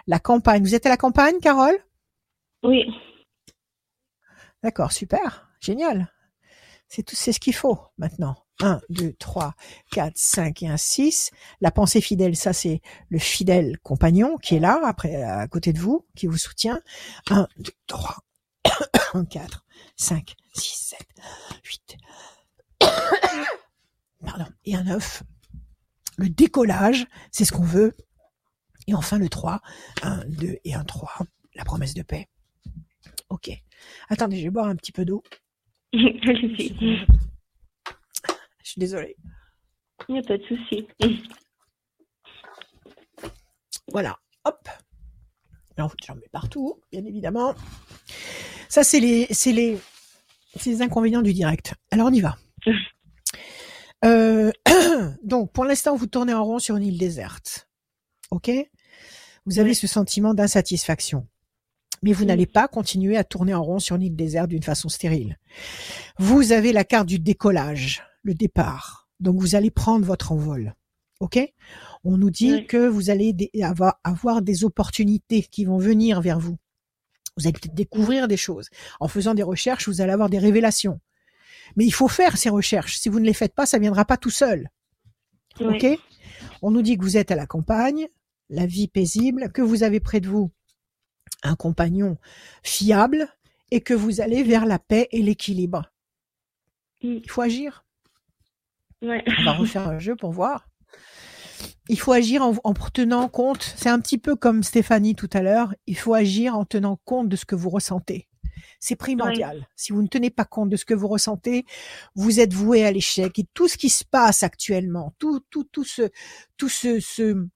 La 0.07 0.19
campagne. 0.19 0.63
Vous 0.63 0.73
êtes 0.73 0.87
à 0.87 0.89
la 0.89 0.97
campagne, 0.97 1.39
Carole? 1.39 1.77
Oui. 2.63 2.83
D'accord, 4.63 4.91
super. 4.91 5.51
Génial. 5.61 6.11
C'est 6.87 7.03
tout, 7.03 7.15
c'est 7.15 7.31
ce 7.31 7.39
qu'il 7.39 7.53
faut 7.53 7.79
maintenant. 7.97 8.46
1, 8.61 8.79
2, 8.89 9.13
3, 9.13 9.53
4, 9.91 10.13
5 10.15 10.63
et 10.63 10.67
un 10.67 10.77
6. 10.77 11.31
La 11.61 11.71
pensée 11.71 12.01
fidèle, 12.01 12.35
ça 12.35 12.53
c'est 12.53 12.81
le 13.09 13.19
fidèle 13.19 13.77
compagnon 13.79 14.37
qui 14.37 14.55
est 14.55 14.59
là, 14.59 14.81
après, 14.85 15.21
à 15.23 15.47
côté 15.47 15.73
de 15.73 15.79
vous, 15.79 16.05
qui 16.15 16.27
vous 16.27 16.37
soutient. 16.37 16.81
1, 17.29 17.47
2, 17.57 17.71
3, 17.87 18.15
4, 19.29 19.65
5, 19.95 20.35
6, 20.53 20.95
7, 20.97 21.07
8. 21.63 21.97
Pardon. 24.25 24.45
Et 24.65 24.75
un 24.75 24.83
9. 24.83 25.23
Le 26.17 26.29
décollage, 26.29 27.05
c'est 27.31 27.45
ce 27.45 27.51
qu'on 27.51 27.63
veut. 27.63 27.95
Et 28.87 28.95
enfin 28.95 29.17
le 29.17 29.29
3. 29.29 29.61
1, 30.01 30.25
2 30.27 30.57
et 30.63 30.73
un 30.73 30.83
3. 30.83 31.11
La 31.55 31.63
promesse 31.63 31.93
de 31.93 32.01
paix. 32.01 32.27
Ok. 33.29 33.51
Attendez, 34.09 34.37
je 34.37 34.43
vais 34.43 34.49
boire 34.49 34.67
un 34.67 34.75
petit 34.75 34.91
peu 34.91 35.05
d'eau. 35.05 35.23
Je 38.67 38.71
suis 38.71 38.79
désolée. 38.81 39.15
Il 40.09 40.15
n'y 40.15 40.19
a 40.19 40.23
pas 40.23 40.37
de 40.37 40.43
souci. 40.43 40.85
Voilà. 43.93 44.17
Hop. 44.43 44.67
Alors, 45.77 45.95
j'en 46.05 46.15
mets 46.15 46.27
partout, 46.33 46.81
bien 46.91 47.05
évidemment. 47.05 47.55
Ça, 48.67 48.83
c'est 48.83 48.99
les, 48.99 49.25
c'est 49.31 49.53
les, 49.53 49.79
les 50.65 50.81
inconvénients 50.81 51.21
du 51.21 51.31
direct. 51.31 51.75
Alors, 51.91 52.07
on 52.07 52.13
y 52.13 52.19
va. 52.19 52.37
Euh, 54.05 54.51
donc, 55.23 55.51
pour 55.53 55.65
l'instant, 55.65 55.95
vous 55.95 56.05
tournez 56.05 56.31
en 56.31 56.43
rond 56.43 56.59
sur 56.59 56.75
une 56.75 56.85
île 56.85 56.99
déserte. 56.99 57.67
OK? 58.29 58.51
Vous 59.47 59.57
avez 59.57 59.73
ce 59.73 59.87
sentiment 59.87 60.35
d'insatisfaction 60.35 61.27
mais 62.03 62.13
vous 62.13 62.25
n'allez 62.25 62.45
pas 62.45 62.67
continuer 62.67 63.17
à 63.17 63.23
tourner 63.23 63.53
en 63.53 63.63
rond 63.63 63.79
sur 63.79 63.95
une 63.95 64.03
île 64.03 64.15
déserte 64.15 64.49
d'une 64.49 64.61
façon 64.61 64.87
stérile. 64.87 65.39
Vous 66.19 66.51
avez 66.51 66.71
la 66.71 66.83
carte 66.83 67.07
du 67.07 67.17
décollage, 67.19 68.03
le 68.27 68.35
départ. 68.35 69.09
Donc 69.19 69.39
vous 69.39 69.55
allez 69.55 69.71
prendre 69.71 70.05
votre 70.05 70.31
envol. 70.31 70.75
OK? 71.19 71.39
On 72.03 72.17
nous 72.17 72.29
dit 72.29 72.67
que 72.67 72.87
vous 72.87 73.09
allez 73.09 73.35
avoir, 73.63 73.99
avoir 74.03 74.43
des 74.43 74.63
opportunités 74.63 75.41
qui 75.41 75.65
vont 75.65 75.79
venir 75.79 76.21
vers 76.21 76.39
vous. 76.39 76.57
Vous 77.35 77.47
allez 77.47 77.53
peut-être 77.53 77.73
découvrir 77.73 78.27
des 78.27 78.37
choses. 78.37 78.69
En 78.99 79.07
faisant 79.07 79.33
des 79.33 79.43
recherches, 79.43 79.87
vous 79.87 80.01
allez 80.01 80.11
avoir 80.11 80.29
des 80.29 80.37
révélations. 80.37 80.99
Mais 81.75 81.85
il 81.85 81.91
faut 81.91 82.07
faire 82.07 82.37
ces 82.37 82.49
recherches. 82.49 82.99
Si 82.99 83.09
vous 83.09 83.19
ne 83.19 83.25
les 83.25 83.33
faites 83.33 83.55
pas, 83.55 83.65
ça 83.65 83.79
viendra 83.79 84.05
pas 84.05 84.17
tout 84.17 84.29
seul. 84.29 84.69
OK? 85.59 85.85
On 86.61 86.69
nous 86.69 86.83
dit 86.83 86.97
que 86.97 87.03
vous 87.03 87.17
êtes 87.17 87.31
à 87.31 87.35
la 87.35 87.47
campagne, 87.47 88.07
la 88.49 88.67
vie 88.67 88.87
paisible, 88.87 89.51
que 89.51 89.61
vous 89.61 89.83
avez 89.83 89.99
près 89.99 90.19
de 90.19 90.27
vous 90.27 90.51
un 91.43 91.55
compagnon 91.55 92.17
fiable 92.63 93.27
et 93.71 93.81
que 93.81 93.93
vous 93.93 94.21
allez 94.21 94.43
vers 94.43 94.65
la 94.65 94.79
paix 94.79 95.07
et 95.11 95.21
l'équilibre. 95.21 95.91
Mm. 97.01 97.19
Il 97.23 97.29
faut 97.29 97.41
agir. 97.41 97.86
On 99.01 99.43
va 99.45 99.53
refaire 99.53 99.87
un 99.87 99.99
jeu 99.99 100.15
pour 100.15 100.31
voir. 100.31 100.67
Il 101.89 101.99
faut 101.99 102.11
agir 102.11 102.41
en, 102.43 102.73
tenant 102.93 103.29
compte, 103.29 103.73
c'est 103.77 103.89
un 103.89 103.99
petit 103.99 104.17
peu 104.17 104.35
comme 104.35 104.61
Stéphanie 104.61 105.15
tout 105.15 105.29
à 105.33 105.41
l'heure, 105.41 105.73
il 105.87 105.97
faut 105.97 106.13
agir 106.13 106.55
en 106.55 106.65
tenant 106.65 106.99
compte 107.05 107.29
de 107.29 107.35
ce 107.35 107.45
que 107.45 107.55
vous 107.55 107.69
ressentez. 107.69 108.27
C'est 108.79 108.95
primordial. 108.95 109.67
Si 109.75 109.91
vous 109.91 110.01
ne 110.01 110.07
tenez 110.07 110.29
pas 110.29 110.45
compte 110.45 110.69
de 110.69 110.75
ce 110.75 110.85
que 110.85 110.93
vous 110.93 111.07
ressentez, 111.07 111.65
vous 112.15 112.39
êtes 112.39 112.53
voué 112.53 112.85
à 112.85 112.91
l'échec. 112.91 113.39
Et 113.39 113.47
tout 113.53 113.67
ce 113.67 113.77
qui 113.77 113.89
se 113.89 114.03
passe 114.03 114.43
actuellement, 114.43 115.13
tout, 115.17 115.39
tout, 115.49 115.63
tout 115.63 115.83
ce, 115.83 116.09
tout 116.57 116.69
ce, 116.69 116.99
ce 116.99 117.47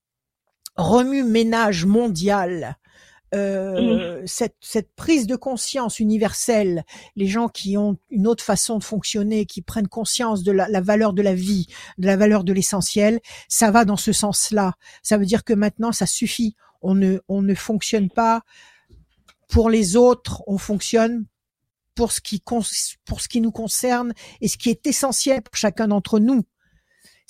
remue-ménage 0.78 1.86
mondial 1.86 2.78
euh, 3.34 4.22
cette, 4.26 4.56
cette 4.60 4.94
prise 4.94 5.26
de 5.26 5.36
conscience 5.36 6.00
universelle, 6.00 6.84
les 7.16 7.28
gens 7.28 7.48
qui 7.48 7.78
ont 7.78 7.98
une 8.10 8.28
autre 8.28 8.44
façon 8.44 8.78
de 8.78 8.84
fonctionner, 8.84 9.46
qui 9.46 9.62
prennent 9.62 9.88
conscience 9.88 10.44
de 10.44 10.52
la, 10.52 10.68
la 10.68 10.82
valeur 10.82 11.14
de 11.14 11.22
la 11.22 11.34
vie, 11.34 11.68
de 11.98 12.08
la 12.08 12.18
valeur 12.18 12.44
de 12.44 12.54
l'essentiel, 12.54 13.20
ça 13.48 13.72
va 13.72 13.86
dans 13.86 13.98
ce 13.98 14.12
sens-là. 14.12 14.74
Ça 15.02 15.18
veut 15.18 15.26
dire 15.26 15.44
que 15.44 15.54
maintenant, 15.54 15.92
ça 15.92 16.06
suffit. 16.06 16.56
On 16.82 16.96
ne, 16.96 17.20
on 17.28 17.42
ne 17.42 17.56
fonctionne 17.56 18.10
pas 18.10 18.42
pour 19.48 19.70
les 19.70 19.96
autres, 19.96 20.44
on 20.48 20.58
fonctionne 20.58 21.26
pour 21.96 22.12
ce 22.12 22.22
qui, 22.22 22.42
pour 22.42 23.22
ce 23.22 23.28
qui 23.28 23.42
nous 23.42 23.52
concerne 23.52 24.14
et 24.40 24.48
ce 24.48 24.58
qui 24.58 24.70
est 24.70 24.88
essentiel 24.88 25.42
pour 25.42 25.56
chacun 25.56 25.88
d'entre 25.90 26.20
nous. 26.20 26.44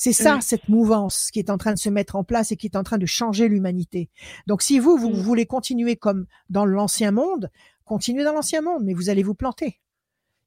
C'est 0.03 0.13
ça, 0.13 0.41
cette 0.41 0.67
mouvance 0.67 1.29
qui 1.29 1.37
est 1.37 1.51
en 1.51 1.59
train 1.59 1.73
de 1.73 1.77
se 1.77 1.87
mettre 1.87 2.15
en 2.15 2.23
place 2.23 2.51
et 2.51 2.57
qui 2.57 2.65
est 2.65 2.75
en 2.75 2.81
train 2.81 2.97
de 2.97 3.05
changer 3.05 3.47
l'humanité. 3.47 4.09
Donc, 4.47 4.63
si 4.63 4.79
vous, 4.79 4.97
vous 4.97 5.13
voulez 5.13 5.45
continuer 5.45 5.95
comme 5.95 6.25
dans 6.49 6.65
l'ancien 6.65 7.11
monde, 7.11 7.51
continuez 7.85 8.23
dans 8.23 8.33
l'ancien 8.33 8.61
monde, 8.63 8.83
mais 8.83 8.95
vous 8.95 9.11
allez 9.11 9.21
vous 9.21 9.35
planter. 9.35 9.79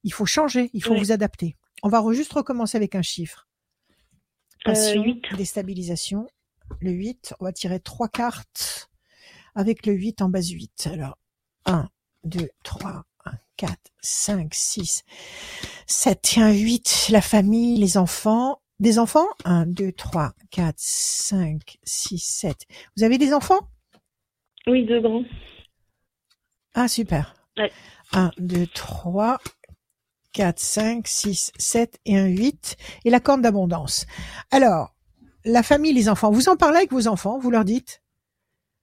Il 0.03 0.13
faut 0.13 0.27
changer, 0.27 0.71
il 0.73 0.83
faut 0.83 0.97
vous 0.97 1.13
adapter. 1.13 1.57
On 1.85 1.89
va 1.89 2.03
juste 2.11 2.33
recommencer 2.33 2.77
avec 2.77 2.97
un 2.97 3.03
chiffre. 3.03 3.47
Euh, 4.67 4.73
Passion, 4.73 5.05
8. 5.05 5.23
déstabilisation. 5.37 6.27
Le 6.81 6.91
8, 6.91 7.35
on 7.39 7.45
va 7.45 7.53
tirer 7.53 7.79
trois 7.79 8.09
cartes 8.09 8.91
avec 9.55 9.87
le 9.87 9.93
8 9.93 10.21
en 10.21 10.31
base 10.31 10.51
8. 10.51 10.89
Alors, 10.93 11.17
1, 11.67 11.89
2, 12.25 12.49
3, 12.65 13.05
1, 13.25 13.33
4, 13.57 13.73
5, 14.01 14.53
6, 14.53 15.05
7, 15.87 16.19
tiens, 16.23 16.51
8, 16.51 17.11
la 17.11 17.21
famille, 17.21 17.79
les 17.79 17.99
enfants, 17.99 18.59
des 18.81 18.99
enfants? 18.99 19.27
1, 19.45 19.67
2, 19.67 19.93
3, 19.93 20.33
4, 20.51 20.75
5, 20.77 21.79
6, 21.83 22.19
7. 22.19 22.57
Vous 22.97 23.05
avez 23.05 23.19
des 23.19 23.33
enfants? 23.33 23.69
Oui, 24.67 24.85
deux 24.87 25.01
grands. 25.01 25.25
Ah, 26.75 26.89
super. 26.89 27.35
1, 28.13 28.31
2, 28.39 28.67
3, 28.67 29.39
4, 30.33 30.59
5, 30.59 31.07
6, 31.07 31.53
7 31.57 32.01
et 32.07 32.19
un 32.19 32.27
8. 32.27 32.77
Et 33.05 33.11
la 33.11 33.21
corne 33.21 33.43
d'abondance. 33.43 34.07
Alors, 34.51 34.95
la 35.45 35.63
famille, 35.63 35.93
les 35.93 36.09
enfants, 36.09 36.31
vous 36.31 36.49
en 36.49 36.57
parlez 36.57 36.79
avec 36.79 36.93
vos 36.93 37.07
enfants, 37.07 37.39
vous 37.39 37.51
leur 37.51 37.65
dites? 37.65 38.03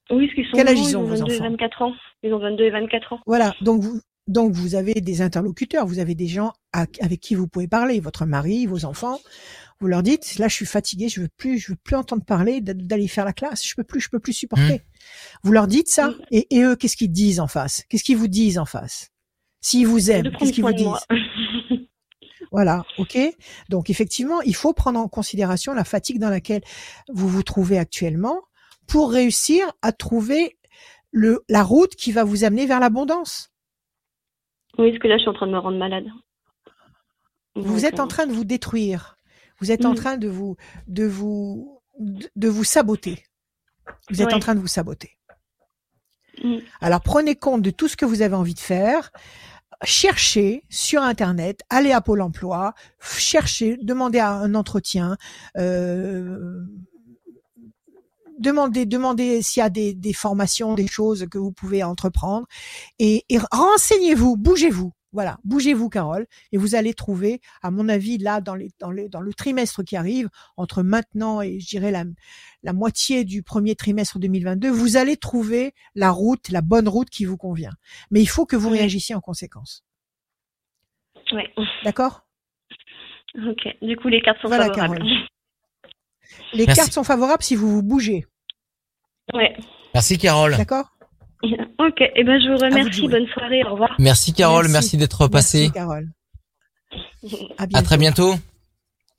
Oui, 0.09 0.29
ce 0.29 0.35
qu'ils 0.35 0.45
sont 0.45 0.51
Quel 0.55 0.67
âge 0.67 0.79
ils 0.79 0.95
ont, 0.97 1.03
22 1.03 1.33
et 1.33 1.39
24 1.39 1.81
ans. 1.81 1.93
Ils 2.23 2.33
ont 2.33 2.39
22 2.39 2.63
et 2.65 2.69
24 2.69 3.13
ans. 3.13 3.19
Voilà, 3.25 3.53
donc 3.61 3.81
vous, 3.81 3.99
donc 4.27 4.51
vous 4.51 4.75
avez 4.75 4.93
des 4.93 5.21
interlocuteurs, 5.21 5.85
vous 5.85 5.99
avez 5.99 6.15
des 6.15 6.27
gens 6.27 6.53
avec 6.73 7.19
qui 7.19 7.33
vous 7.35 7.47
pouvez 7.47 7.67
parler, 7.67 7.99
votre 7.99 8.25
mari, 8.25 8.65
vos 8.65 8.85
enfants. 8.85 9.19
Vous 9.81 9.87
leur 9.87 10.03
dites, 10.03 10.37
là, 10.37 10.47
je 10.47 10.53
suis 10.53 10.67
fatigué, 10.67 11.09
je 11.09 11.21
veux 11.21 11.27
plus, 11.37 11.57
je 11.57 11.71
veux 11.71 11.77
plus 11.83 11.95
entendre 11.95 12.23
parler 12.23 12.61
d'aller 12.61 13.07
faire 13.07 13.25
la 13.25 13.33
classe, 13.33 13.67
je 13.67 13.73
peux 13.75 13.83
plus, 13.83 13.99
je 13.99 14.09
peux 14.09 14.19
plus 14.19 14.31
supporter. 14.31 14.75
Mmh. 14.75 14.79
Vous 15.41 15.51
leur 15.51 15.65
dites 15.65 15.87
ça, 15.87 16.13
et, 16.29 16.45
eux, 16.53 16.75
qu'est-ce 16.75 16.95
qu'ils 16.95 17.11
disent 17.11 17.39
en 17.39 17.47
face? 17.47 17.83
Qu'est-ce 17.89 18.03
qu'ils 18.03 18.17
vous 18.17 18.27
disent 18.27 18.59
en 18.59 18.65
face? 18.65 19.09
S'ils 19.59 19.87
vous 19.87 20.11
aiment, 20.11 20.31
qu'est-ce 20.37 20.53
qu'ils 20.53 20.63
vous 20.63 20.71
disent? 20.71 21.07
Voilà, 22.51 22.83
ok? 22.99 23.17
Donc 23.69 23.89
effectivement, 23.89 24.41
il 24.41 24.55
faut 24.55 24.73
prendre 24.73 24.99
en 24.99 25.07
considération 25.07 25.73
la 25.73 25.83
fatigue 25.83 26.19
dans 26.19 26.29
laquelle 26.29 26.61
vous 27.11 27.27
vous 27.27 27.43
trouvez 27.43 27.79
actuellement 27.79 28.39
pour 28.87 29.11
réussir 29.11 29.65
à 29.81 29.91
trouver 29.93 30.57
le, 31.11 31.43
la 31.49 31.63
route 31.63 31.95
qui 31.95 32.11
va 32.11 32.23
vous 32.23 32.43
amener 32.43 32.67
vers 32.67 32.79
l'abondance. 32.79 33.51
Oui, 34.77 34.91
parce 34.91 35.01
que 35.01 35.07
là, 35.07 35.17
je 35.17 35.21
suis 35.21 35.29
en 35.29 35.33
train 35.33 35.47
de 35.47 35.53
me 35.53 35.59
rendre 35.59 35.77
malade. 35.77 36.05
Vous 37.55 37.85
êtes 37.85 37.99
en 37.99 38.05
euh, 38.05 38.07
train 38.07 38.27
de 38.27 38.33
vous 38.33 38.45
détruire. 38.45 39.15
Vous 39.61 39.71
êtes 39.71 39.85
en 39.85 39.93
mm. 39.93 39.95
train 39.95 40.17
de 40.17 40.27
vous, 40.27 40.57
de 40.87 41.05
vous, 41.05 41.81
de 41.99 42.49
vous 42.49 42.63
saboter. 42.63 43.23
Vous 44.09 44.21
êtes 44.21 44.33
en 44.33 44.39
train 44.39 44.55
de 44.55 44.59
vous 44.59 44.67
saboter. 44.67 45.17
Mm. 46.43 46.57
Alors 46.81 47.01
prenez 47.01 47.35
compte 47.35 47.61
de 47.61 47.71
tout 47.71 47.87
ce 47.87 47.95
que 47.95 48.05
vous 48.05 48.21
avez 48.21 48.35
envie 48.35 48.55
de 48.55 48.59
faire. 48.59 49.11
Cherchez 49.83 50.63
sur 50.69 51.01
Internet, 51.01 51.61
allez 51.69 51.91
à 51.91 52.01
Pôle 52.01 52.21
Emploi, 52.21 52.75
cherchez, 52.99 53.77
demandez 53.81 54.19
à 54.19 54.31
un 54.31 54.53
entretien, 54.53 55.17
euh, 55.57 56.63
demandez, 58.37 58.85
demandez 58.85 59.41
s'il 59.41 59.61
y 59.61 59.63
a 59.63 59.71
des, 59.71 59.95
des, 59.95 60.13
formations, 60.13 60.75
des 60.75 60.85
choses 60.85 61.25
que 61.31 61.39
vous 61.39 61.51
pouvez 61.51 61.81
entreprendre, 61.81 62.45
et, 62.99 63.25
et 63.29 63.39
renseignez-vous, 63.51 64.37
bougez-vous. 64.37 64.93
Voilà, 65.13 65.39
bougez-vous, 65.43 65.89
Carole, 65.89 66.25
et 66.51 66.57
vous 66.57 66.75
allez 66.75 66.93
trouver, 66.93 67.41
à 67.61 67.69
mon 67.69 67.89
avis, 67.89 68.17
là, 68.17 68.39
dans, 68.39 68.55
les, 68.55 68.69
dans, 68.79 68.91
les, 68.91 69.09
dans 69.09 69.19
le 69.19 69.33
trimestre 69.33 69.83
qui 69.83 69.97
arrive, 69.97 70.29
entre 70.55 70.83
maintenant 70.83 71.41
et 71.41 71.59
je 71.59 71.67
dirais 71.67 71.91
la, 71.91 72.05
la 72.63 72.73
moitié 72.73 73.25
du 73.25 73.43
premier 73.43 73.75
trimestre 73.75 74.19
2022, 74.19 74.69
vous 74.69 74.95
allez 74.95 75.17
trouver 75.17 75.73
la 75.95 76.11
route, 76.11 76.49
la 76.49 76.61
bonne 76.61 76.87
route 76.87 77.09
qui 77.09 77.25
vous 77.25 77.37
convient. 77.37 77.73
Mais 78.09 78.21
il 78.21 78.27
faut 78.27 78.45
que 78.45 78.55
vous 78.55 78.69
réagissiez 78.69 79.13
en 79.15 79.21
conséquence. 79.21 79.83
Oui. 81.33 81.43
D'accord? 81.83 82.25
Ok. 83.35 83.67
Du 83.81 83.95
coup, 83.97 84.07
les 84.07 84.21
cartes 84.21 84.41
sont 84.41 84.47
voilà, 84.47 84.67
favorables. 84.67 85.03
Les 86.53 86.65
cartes 86.65 86.93
sont 86.93 87.03
favorables 87.03 87.43
si 87.43 87.55
vous 87.55 87.69
vous 87.69 87.83
bougez. 87.83 88.25
Ouais. 89.33 89.57
Merci, 89.93 90.17
Carole. 90.17 90.55
D'accord? 90.55 90.90
Ok, 91.79 92.01
et 92.01 92.11
eh 92.15 92.23
ben 92.23 92.39
je 92.39 92.49
vous 92.49 92.57
remercie. 92.57 93.07
Bonne 93.07 93.27
soirée, 93.27 93.63
au 93.63 93.71
revoir. 93.71 93.95
Merci 93.99 94.33
Carole, 94.33 94.67
merci, 94.69 94.97
d'être 94.97 95.27
passée. 95.27 95.71
Merci 95.73 95.73
Carole. 95.73 96.09
À, 97.57 97.81
très 97.81 97.97
bientôt. 97.97 98.35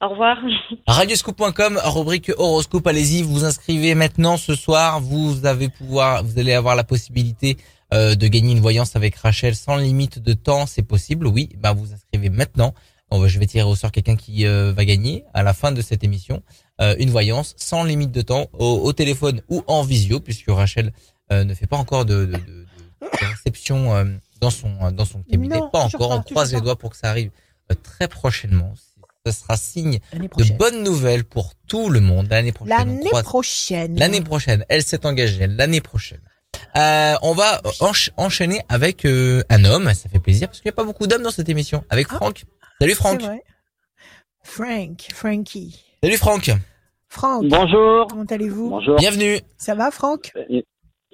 Au 0.00 0.08
revoir. 0.08 0.36
Radioscoop.com, 0.86 1.80
rubrique 1.84 2.32
horoscope, 2.36 2.86
allez-y, 2.86 3.22
vous 3.22 3.44
inscrivez 3.44 3.94
maintenant 3.94 4.36
ce 4.36 4.54
soir, 4.54 5.00
vous 5.00 5.46
avez 5.46 5.68
pouvoir, 5.68 6.24
vous 6.24 6.38
allez 6.38 6.52
avoir 6.52 6.74
la 6.74 6.84
possibilité 6.84 7.56
euh, 7.94 8.14
de 8.14 8.26
gagner 8.26 8.52
une 8.52 8.60
voyance 8.60 8.96
avec 8.96 9.14
Rachel 9.16 9.54
sans 9.54 9.76
limite 9.76 10.18
de 10.18 10.32
temps, 10.32 10.66
c'est 10.66 10.82
possible, 10.82 11.26
oui, 11.26 11.50
bah 11.58 11.72
vous 11.72 11.92
inscrivez 11.92 12.30
maintenant. 12.30 12.74
Bon, 13.12 13.28
je 13.28 13.38
vais 13.38 13.46
tirer 13.46 13.68
au 13.68 13.76
sort 13.76 13.92
quelqu'un 13.92 14.16
qui 14.16 14.46
euh, 14.46 14.72
va 14.72 14.86
gagner 14.86 15.24
à 15.34 15.42
la 15.42 15.52
fin 15.52 15.70
de 15.70 15.82
cette 15.82 16.02
émission 16.02 16.42
euh, 16.80 16.96
une 16.98 17.10
voyance 17.10 17.54
sans 17.58 17.84
limite 17.84 18.10
de 18.10 18.22
temps 18.22 18.46
au 18.54 18.90
téléphone 18.94 19.42
ou 19.50 19.62
en 19.66 19.82
visio, 19.82 20.18
puisque 20.18 20.48
Rachel 20.48 20.86
euh, 20.86 20.90
ne 21.30 21.54
fait 21.54 21.66
pas 21.66 21.76
encore 21.76 22.04
de, 22.04 22.26
de, 22.26 22.36
de, 22.36 22.66
réception 23.26 23.94
euh, 23.94 24.04
dans 24.40 24.50
son 24.50 24.90
dans 24.92 25.04
son 25.04 25.22
cabinet, 25.22 25.60
pas 25.72 25.80
encore. 25.80 26.10
on 26.10 26.22
croise 26.22 26.52
les 26.52 26.60
doigts 26.60 26.76
pour 26.76 26.90
que 26.90 26.96
ça 26.96 27.08
arrive 27.10 27.30
euh, 27.70 27.74
très 27.82 28.08
prochainement. 28.08 28.74
Ce 29.24 29.32
sera 29.32 29.56
signe 29.56 30.00
de 30.12 30.56
bonnes 30.56 30.82
nouvelles 30.82 31.24
pour 31.24 31.52
tout 31.68 31.90
le 31.90 32.00
monde 32.00 32.26
l'année 32.28 32.50
prochaine. 32.50 32.76
L'année 32.76 33.10
prochaine. 33.22 33.98
L'année 33.98 34.20
prochaine, 34.20 34.64
elle 34.68 34.82
s'est 34.82 35.06
engagée 35.06 35.46
l'année 35.46 35.80
prochaine. 35.80 36.20
Euh, 36.76 37.14
on 37.22 37.32
va 37.32 37.62
enchaîner 38.16 38.62
avec 38.68 39.04
un 39.06 39.64
homme, 39.64 39.94
ça 39.94 40.08
fait 40.08 40.18
plaisir 40.18 40.48
parce 40.48 40.60
qu'il 40.60 40.68
n'y 40.68 40.74
a 40.74 40.76
pas 40.76 40.84
beaucoup 40.84 41.06
d'hommes 41.06 41.22
dans 41.22 41.30
cette 41.30 41.48
émission. 41.48 41.84
Avec 41.88 42.08
ah. 42.10 42.16
Franck. 42.16 42.44
Salut 42.80 42.94
Franck. 42.94 43.22
Frank, 44.42 45.06
Frankie. 45.14 45.84
Salut 46.02 46.16
Franck. 46.16 46.50
Franck. 47.08 47.46
Bonjour. 47.46 48.08
Comment 48.08 48.24
allez-vous? 48.24 48.70
Bonjour. 48.70 48.96
Bienvenue. 48.96 49.38
Ça 49.56 49.76
va 49.76 49.92
Franck? 49.92 50.32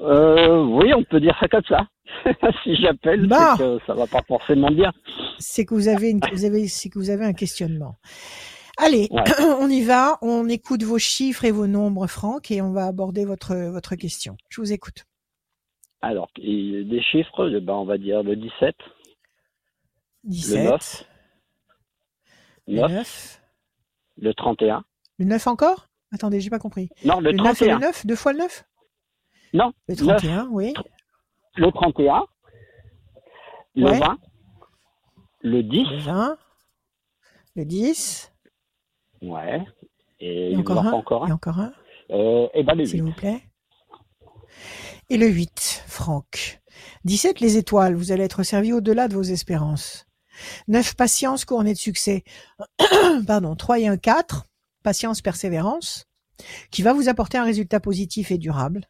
Euh, 0.01 0.65
oui, 0.65 0.93
on 0.95 1.03
peut 1.05 1.21
dire 1.21 1.37
ça 1.41 1.49
comme 1.49 1.65
ça. 1.69 1.87
si 2.65 2.77
j'appelle, 2.77 3.27
bah. 3.27 3.55
que 3.59 3.79
ça 3.87 3.95
va 3.95 4.07
pas 4.07 4.23
forcément 4.27 4.71
bien. 4.71 4.93
C'est 5.39 5.65
que 5.65 5.75
vous 5.75 5.89
avez, 5.89 6.11
une, 6.11 6.21
vous 6.33 6.45
avez, 6.45 6.69
c'est 6.69 6.89
que 6.89 6.99
vous 6.99 7.11
avez 7.11 7.25
un 7.25 7.33
questionnement. 7.33 7.97
Allez, 8.79 9.09
on 9.61 9.69
y 9.69 9.83
va. 9.83 10.19
On 10.23 10.49
écoute 10.49 10.83
vos 10.83 10.99
chiffres 10.99 11.45
et 11.45 11.51
vos 11.51 11.67
nombres, 11.67 12.07
Franck, 12.07 12.51
et 12.51 12.63
on 12.63 12.73
va 12.73 12.87
aborder 12.87 13.25
votre 13.25 13.55
votre 13.71 13.97
question. 13.97 14.37
Je 14.49 14.61
vous 14.61 14.73
écoute. 14.73 15.05
Alors, 16.01 16.29
des 16.37 17.03
chiffres, 17.11 17.51
eh 17.53 17.61
ben, 17.61 17.75
on 17.75 17.85
va 17.85 17.99
dire 17.99 18.23
le 18.23 18.37
17. 18.37 18.77
17. 20.25 20.59
Le 20.59 20.71
9. 20.71 21.05
Le 22.69 22.81
9. 22.89 23.43
Le 24.21 24.35
31. 24.35 24.85
Le 25.19 25.25
9 25.25 25.47
encore? 25.49 25.89
Attendez, 26.13 26.41
j'ai 26.41 26.51
pas 26.51 26.61
compris. 26.61 26.89
Non, 27.05 27.21
le, 27.21 27.33
le 27.33 27.39
31. 27.39 27.51
9 27.51 27.63
et 27.63 27.73
le 27.73 27.87
9 27.87 28.07
Deux 28.07 28.17
fois 28.17 28.33
le 28.33 28.39
9 28.39 28.65
non. 29.55 29.73
Le 29.89 29.97
31, 29.97 30.49
oui. 30.51 30.75
Le 31.57 31.71
31. 31.71 32.27
Le 33.75 33.91
20. 33.91 34.19
Le 35.43 35.63
10. 35.63 35.85
Le 35.91 35.99
20. 35.99 36.39
Le 37.57 37.65
10. 37.65 38.33
Ouais. 39.23 39.65
Et, 40.21 40.53
Et 40.53 40.57
encore, 40.57 40.87
un. 40.87 40.93
encore 40.93 41.25
un. 41.25 41.29
Et 41.29 41.33
encore 41.33 41.59
un. 41.59 41.73
Euh, 42.11 42.49
et 42.55 42.63
ben 42.63 42.75
le 42.75 42.85
8. 42.85 42.89
S'il 42.91 43.03
vous 43.03 43.13
plaît. 43.13 43.43
Et 45.11 45.17
le 45.17 45.27
8, 45.27 45.85
Franck. 45.87 46.61
17, 47.05 47.41
les 47.41 47.57
étoiles. 47.57 47.95
Vous 47.95 48.13
allez 48.13 48.25
être 48.25 48.43
servi 48.43 48.73
au-delà 48.73 49.09
de 49.09 49.15
vos 49.15 49.23
espérances. 49.23 50.07
9, 50.69 50.95
patience 50.95 51.45
couronnée 51.45 51.73
de 51.73 51.79
succès. 51.79 52.25
Pardon. 53.27 53.57
3 53.57 53.81
et 53.81 53.87
1, 53.89 53.97
4. 53.97 54.45
Patience, 54.83 55.21
persévérance. 55.23 56.05
Qui 56.71 56.83
va 56.83 56.93
vous 56.93 57.09
apporter 57.09 57.39
un 57.39 57.45
résultat 57.45 57.81
positif 57.81 58.31
et 58.31 58.39
durable. 58.39 58.87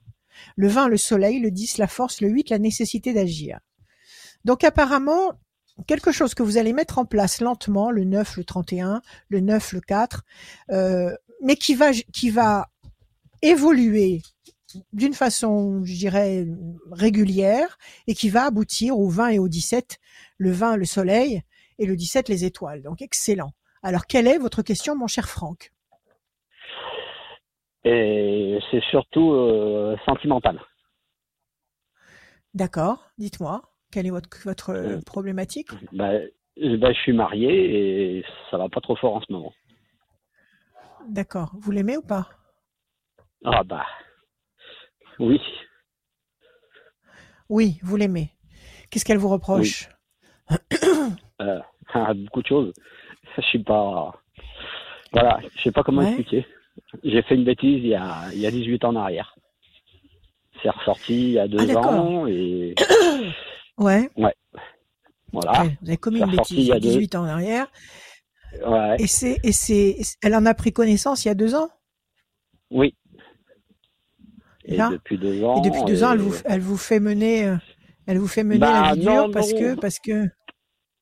Le 0.56 0.68
20, 0.68 0.88
le 0.88 0.96
soleil, 0.96 1.40
le 1.40 1.50
10, 1.50 1.78
la 1.78 1.86
force, 1.86 2.20
le 2.20 2.28
8, 2.28 2.50
la 2.50 2.58
nécessité 2.58 3.12
d'agir. 3.12 3.60
Donc 4.44 4.64
apparemment, 4.64 5.32
quelque 5.86 6.12
chose 6.12 6.34
que 6.34 6.42
vous 6.42 6.56
allez 6.56 6.72
mettre 6.72 6.98
en 6.98 7.04
place 7.04 7.40
lentement, 7.40 7.90
le 7.90 8.04
9, 8.04 8.36
le 8.36 8.44
31, 8.44 9.02
le 9.28 9.40
9, 9.40 9.72
le 9.72 9.80
4, 9.80 10.24
euh, 10.70 11.14
mais 11.42 11.56
qui 11.56 11.74
va, 11.74 11.92
qui 11.92 12.30
va 12.30 12.68
évoluer 13.42 14.22
d'une 14.92 15.14
façon, 15.14 15.84
je 15.84 15.94
dirais, 15.94 16.46
régulière 16.90 17.78
et 18.06 18.14
qui 18.14 18.28
va 18.28 18.44
aboutir 18.44 18.98
au 18.98 19.08
20 19.08 19.28
et 19.28 19.38
au 19.38 19.48
17, 19.48 19.98
le 20.36 20.50
20, 20.50 20.76
le 20.76 20.84
soleil, 20.84 21.42
et 21.78 21.86
le 21.86 21.96
17, 21.96 22.28
les 22.28 22.44
étoiles. 22.44 22.82
Donc 22.82 23.02
excellent. 23.02 23.52
Alors, 23.82 24.06
quelle 24.06 24.26
est 24.26 24.38
votre 24.38 24.62
question, 24.62 24.96
mon 24.96 25.06
cher 25.06 25.28
Franck? 25.28 25.72
Et 27.88 28.58
c'est 28.70 28.82
surtout 28.84 29.32
euh, 29.32 29.96
sentimental. 30.04 30.60
D'accord, 32.54 33.10
dites-moi, 33.18 33.62
quelle 33.92 34.06
est 34.06 34.10
votre, 34.10 34.28
votre 34.44 34.70
euh, 34.70 35.00
problématique? 35.04 35.68
bah, 35.92 36.12
bah, 36.78 36.92
Je 36.92 36.98
suis 36.98 37.12
marié 37.12 38.18
et 38.18 38.24
ça 38.50 38.58
va 38.58 38.68
pas 38.68 38.80
trop 38.80 38.96
fort 38.96 39.16
en 39.16 39.20
ce 39.20 39.32
moment. 39.32 39.52
D'accord, 41.08 41.52
vous 41.58 41.70
l'aimez 41.70 41.96
ou 41.96 42.02
pas? 42.02 42.28
Ah 43.44 43.62
bah, 43.64 43.86
oui. 45.18 45.40
Oui, 47.48 47.78
vous 47.82 47.96
l'aimez. 47.96 48.32
Qu'est-ce 48.90 49.04
qu'elle 49.04 49.18
vous 49.18 49.28
reproche? 49.28 49.88
Euh, 51.40 51.60
Beaucoup 52.14 52.42
de 52.42 52.48
choses. 52.48 52.72
Je 53.36 53.42
suis 53.42 53.62
pas... 53.62 54.12
Voilà, 55.12 55.38
je 55.54 55.62
sais 55.62 55.70
pas 55.70 55.84
comment 55.84 56.02
expliquer. 56.02 56.44
J'ai 57.04 57.22
fait 57.22 57.34
une 57.34 57.44
bêtise 57.44 57.80
il 57.82 57.88
y, 57.88 57.94
a, 57.94 58.24
il 58.32 58.40
y 58.40 58.46
a 58.46 58.50
18 58.50 58.84
ans 58.84 58.90
en 58.90 58.96
arrière. 58.96 59.34
C'est 60.62 60.70
ressorti 60.70 61.14
il 61.14 61.30
y 61.32 61.38
a 61.38 61.46
deux 61.46 61.58
ah, 61.76 61.78
ans 61.78 62.26
et. 62.26 62.74
ouais. 63.78 64.10
Ouais. 64.16 64.34
Voilà. 65.32 65.64
vous 65.82 65.88
avez 65.88 65.96
commis 65.98 66.20
une 66.20 66.30
bêtise 66.30 66.58
il 66.58 66.66
y 66.66 66.72
a 66.72 66.80
18 66.80 67.14
ans 67.14 67.22
en 67.22 67.28
arrière. 67.28 67.66
Ouais. 68.66 68.96
Et 68.98 69.06
c'est, 69.06 69.38
et 69.44 69.52
c'est, 69.52 69.96
elle 70.22 70.34
en 70.34 70.46
a 70.46 70.54
pris 70.54 70.72
connaissance 70.72 71.24
il 71.24 71.28
y 71.28 71.30
a 71.30 71.34
deux 71.34 71.54
ans? 71.54 71.68
Oui. 72.70 72.94
Et, 74.64 74.76
depuis 74.76 75.18
deux 75.18 75.44
ans. 75.44 75.62
Et 75.62 75.68
depuis 75.68 75.84
deux 75.84 76.02
ans, 76.02 76.12
elle 76.12 76.18
vous, 76.18 76.34
elle 76.44 76.60
vous 76.60 76.76
fait 76.76 77.00
mener, 77.00 77.46
euh, 77.46 77.56
elle 78.06 78.18
vous 78.18 78.26
fait 78.26 78.44
mener 78.44 78.60
la 78.60 78.82
bah, 78.82 78.94
vie 78.94 79.00
dure 79.00 79.30
parce 79.30 79.52
que, 79.52 79.74
parce 79.74 79.98
que, 79.98 80.26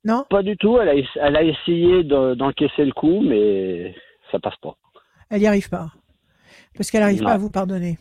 non? 0.05 0.25
Pas 0.29 0.43
du 0.43 0.57
tout. 0.57 0.79
Elle 0.79 0.89
a, 0.89 0.95
elle 1.21 1.37
a 1.37 1.43
essayé 1.43 2.05
d'encaisser 2.05 2.85
le 2.85 2.93
coup, 2.93 3.21
mais 3.21 3.95
ça 4.31 4.39
passe 4.39 4.57
pas 4.57 4.77
elle 5.31 5.41
n'y 5.41 5.47
arrive 5.47 5.69
pas. 5.69 5.93
Parce 6.77 6.91
qu'elle 6.91 7.01
n'arrive 7.01 7.23
pas 7.23 7.33
à 7.33 7.39
vous 7.39 7.51
pardonner. 7.51 7.99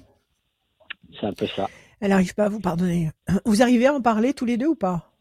C'est 1.19 1.27
un 1.27 1.33
peu 1.33 1.47
ça. 1.47 1.67
Elle 1.99 2.09
n'arrive 2.09 2.35
pas 2.35 2.45
à 2.45 2.49
vous 2.49 2.59
pardonner. 2.59 3.11
Vous 3.45 3.61
arrivez 3.61 3.87
à 3.87 3.93
en 3.93 4.01
parler 4.01 4.33
tous 4.33 4.45
les 4.45 4.57
deux 4.57 4.67
ou 4.67 4.75
pas? 4.75 5.11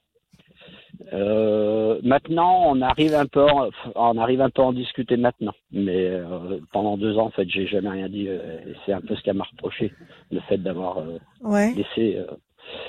Euh, 1.13 2.01
maintenant, 2.03 2.65
on 2.67 2.81
arrive 2.81 3.15
un 3.15 3.27
peu, 3.27 3.47
on 3.95 4.19
arrive 4.19 4.41
un 4.41 4.51
peu 4.51 4.63
à 4.63 4.67
en 4.67 4.73
discuter 4.73 5.17
maintenant. 5.17 5.55
Mais 5.73 6.07
euh, 6.07 6.59
pendant 6.73 6.97
deux 6.97 7.17
ans, 7.17 7.27
en 7.27 7.31
fait, 7.31 7.49
j'ai 7.49 7.67
jamais 7.67 7.91
rien 7.91 8.09
dit. 8.09 8.27
Euh, 8.29 8.59
c'est 8.85 8.93
un 8.93 9.01
peu 9.01 9.15
ce 9.15 9.23
qu'elle 9.23 9.37
m'a 9.37 9.45
reproché, 9.45 9.93
le 10.31 10.41
fait 10.41 10.59
d'avoir 10.59 11.03
laissé, 11.45 12.21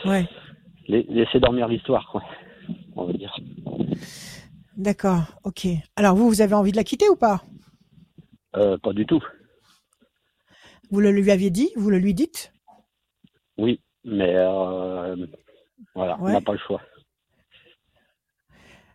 ouais. 0.06 0.26
laissé 0.88 1.40
dormir 1.40 1.68
l'histoire, 1.68 2.22
On 2.96 3.06
va 3.06 3.14
dire. 3.14 3.36
D'accord, 4.78 5.24
ok. 5.44 5.68
Alors 5.96 6.16
vous, 6.16 6.28
vous 6.28 6.42
avez 6.42 6.54
envie 6.54 6.72
de 6.72 6.78
la 6.78 6.84
quitter 6.84 7.08
ou 7.10 7.16
pas? 7.16 7.42
Euh, 8.58 8.78
pas 8.78 8.94
du 8.94 9.06
tout. 9.06 9.24
Vous 10.92 11.00
le 11.00 11.12
lui 11.12 11.32
aviez 11.32 11.50
dit? 11.50 11.72
Vous 11.76 11.90
le 11.90 11.98
lui 11.98 12.14
dites? 12.14 12.54
Oui, 13.58 13.82
mais 14.04 14.34
euh, 14.36 15.16
voilà, 15.94 16.18
on 16.20 16.30
n'a 16.30 16.42
pas 16.42 16.54
le 16.54 16.60
choix. 16.60 16.82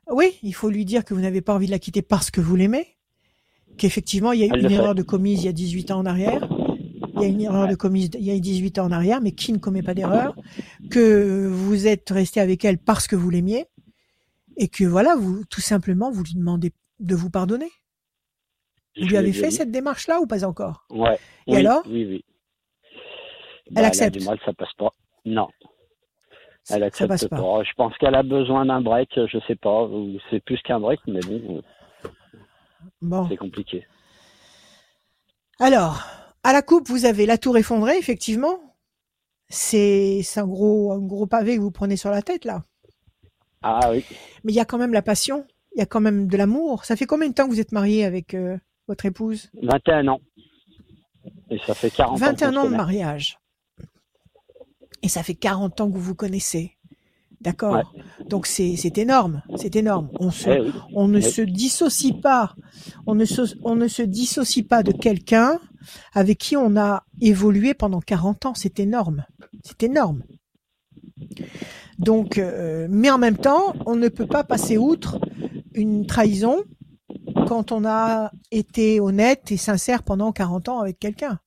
Oui, 0.09 0.39
il 0.43 0.55
faut 0.55 0.71
lui 0.71 0.85
dire 0.85 1.05
que 1.05 1.15
vous 1.15 1.21
n'avez 1.21 1.41
pas 1.41 1.55
envie 1.55 1.67
de 1.67 1.71
la 1.71 1.79
quitter 1.79 2.03
parce 2.03 2.31
que 2.31 2.41
vous 2.41 2.57
l'aimez, 2.57 2.97
qu'effectivement 3.79 4.33
il 4.33 4.41
y 4.41 4.43
a 4.43 4.47
eu 4.47 4.61
une 4.61 4.71
erreur 4.71 4.95
de 4.95 5.03
commise 5.03 5.43
il 5.43 5.47
y 5.47 5.49
a 5.49 5.53
18 5.53 5.93
ans 5.93 5.99
en 6.01 6.07
arrière, 6.07 6.49
il 7.15 7.23
y 7.23 7.25
a 7.25 7.29
une 7.29 7.41
erreur 7.41 7.69
de 7.69 7.77
commise 7.77 8.11
il 8.15 8.25
y 8.25 8.31
a 8.31 8.39
18 8.39 8.81
ans 8.81 8.87
en 8.87 8.93
arrière, 8.93 9.21
mais 9.21 9.33
qui 9.33 9.53
ne 9.53 9.59
commet 9.59 9.83
pas 9.83 9.95
d'erreur, 9.95 10.35
que 10.91 11.47
vous 11.47 11.87
êtes 11.87 12.11
resté 12.11 12.41
avec 12.41 12.65
elle 12.65 12.79
parce 12.79 13.07
que 13.07 13.15
vous 13.15 13.31
l'aimiez, 13.31 13.67
et 14.57 14.69
que 14.69 14.85
voilà, 14.85 15.15
vous 15.17 15.45
tout 15.45 15.61
simplement 15.61 16.11
vous 16.11 16.25
lui 16.25 16.35
demandez 16.35 16.73
de 16.99 17.15
vous 17.15 17.31
pardonner. 17.31 17.71
Vous 18.97 19.07
lui 19.07 19.17
avez 19.17 19.33
fait 19.33 19.51
cette 19.51 19.71
démarche-là 19.71 20.21
ou 20.21 20.27
pas 20.27 20.45
encore? 20.45 20.85
Ouais. 20.91 21.19
Et 21.47 21.57
alors? 21.57 21.83
Oui, 21.87 22.07
oui. 22.07 22.25
elle 23.75 23.85
accepte. 23.85 24.17
Elle 24.17 24.23
a 24.23 24.25
du 24.25 24.29
mal, 24.29 24.39
ça 24.45 24.53
passe 24.53 24.73
pas. 24.75 24.93
Non. 25.25 25.49
Elle 26.69 26.83
accepte 26.83 26.99
ça 26.99 27.29
passe 27.29 27.29
pas. 27.29 27.63
Je 27.63 27.73
pense 27.75 27.97
qu'elle 27.99 28.15
a 28.15 28.23
besoin 28.23 28.67
d'un 28.67 28.81
break, 28.81 29.11
je 29.15 29.39
sais 29.47 29.57
pas, 29.57 29.89
c'est 30.31 30.45
plus 30.45 30.61
qu'un 30.63 30.81
break, 30.81 31.01
mais 31.07 31.21
bon. 31.21 31.63
Bon. 33.01 33.29
C'est 33.29 33.37
compliqué. 33.37 33.87
Alors, 35.59 36.03
à 36.43 36.53
la 36.53 36.63
coupe, 36.63 36.89
vous 36.89 37.05
avez 37.05 37.27
la 37.27 37.39
tour 37.39 37.57
effondrée, 37.57 37.97
effectivement. 37.99 38.59
C'est 39.49 40.23
un 40.37 40.47
gros, 40.47 40.93
un 40.93 41.01
gros 41.01 41.27
pavé 41.27 41.57
que 41.57 41.61
vous 41.61 41.71
prenez 41.71 41.97
sur 41.97 42.11
la 42.11 42.23
tête, 42.23 42.45
là. 42.45 42.65
Ah 43.63 43.91
oui. 43.91 44.05
Mais 44.45 44.53
il 44.53 44.57
y 44.57 44.61
a 44.61 44.65
quand 44.65 44.79
même 44.79 44.93
la 44.93 45.03
passion, 45.03 45.47
il 45.75 45.81
y 45.81 45.83
a 45.83 45.87
quand 45.87 46.01
même 46.01 46.29
de 46.29 46.37
l'amour. 46.37 46.85
Ça 46.85 46.97
fait 46.97 47.07
combien 47.07 47.29
de 47.29 47.35
temps 47.35 47.47
que 47.47 47.51
vous 47.51 47.61
êtes 47.61 47.73
marié 47.73 48.05
avec 48.05 48.35
euh, 48.35 48.57
votre 48.91 49.07
épouse 49.07 49.51
21 49.63 50.09
ans. 50.09 50.21
Et 51.49 51.59
ça 51.65 51.75
fait 51.75 51.91
40 51.91 52.19
21 52.19 52.57
ans, 52.57 52.61
ans 52.63 52.71
de 52.71 52.75
mariage. 52.75 53.39
Et 55.03 55.09
ça 55.09 55.23
fait 55.23 55.35
40 55.35 55.81
ans 55.81 55.89
que 55.89 55.95
vous 55.95 56.01
vous 56.01 56.17
connaissez. 56.17 56.77
D'accord. 57.41 57.95
Donc 58.29 58.47
c'est 58.47 58.99
énorme, 58.99 59.43
c'est 59.55 59.77
énorme. 59.77 60.11
On 60.19 60.33
se 60.33 60.51
eh 60.51 60.73
on 60.93 61.07
ne 61.07 61.21
se 61.21 61.41
dissocie 61.41 62.21
pas, 62.21 62.55
on 63.07 63.15
ne 63.15 63.25
se 63.25 63.43
on 63.63 63.77
ne 63.77 63.87
se 63.87 64.03
dissocie 64.03 64.67
pas 64.67 64.83
de 64.83 64.93
quelqu'un 64.93 65.61
avec 66.13 66.39
qui 66.39 66.57
on 66.57 66.77
a 66.77 67.05
évolué 67.21 67.73
pendant 67.75 68.01
40 68.01 68.47
ans. 68.47 68.55
C'est 68.55 68.81
énorme, 68.81 69.25
c'est 69.63 69.85
énorme. 69.85 70.25
Donc, 71.99 72.39
euh, 72.39 72.89
mais 72.91 73.11
en 73.11 73.19
même 73.19 73.39
temps, 73.39 73.75
on 73.87 73.95
ne 73.95 74.09
peut 74.09 74.27
pas 74.27 74.43
passer 74.43 74.77
outre 74.77 75.21
une 75.75 76.07
trahison 76.07 76.65
quand 77.47 77.73
on 77.73 77.85
a 77.85 78.31
été 78.51 79.01
honnête 79.01 79.51
et 79.53 79.57
sincère 79.57 80.03
pendant 80.03 80.33
40 80.33 80.69
ans 80.69 80.81
avec 80.81 80.99
quelqu'un. 80.99 81.39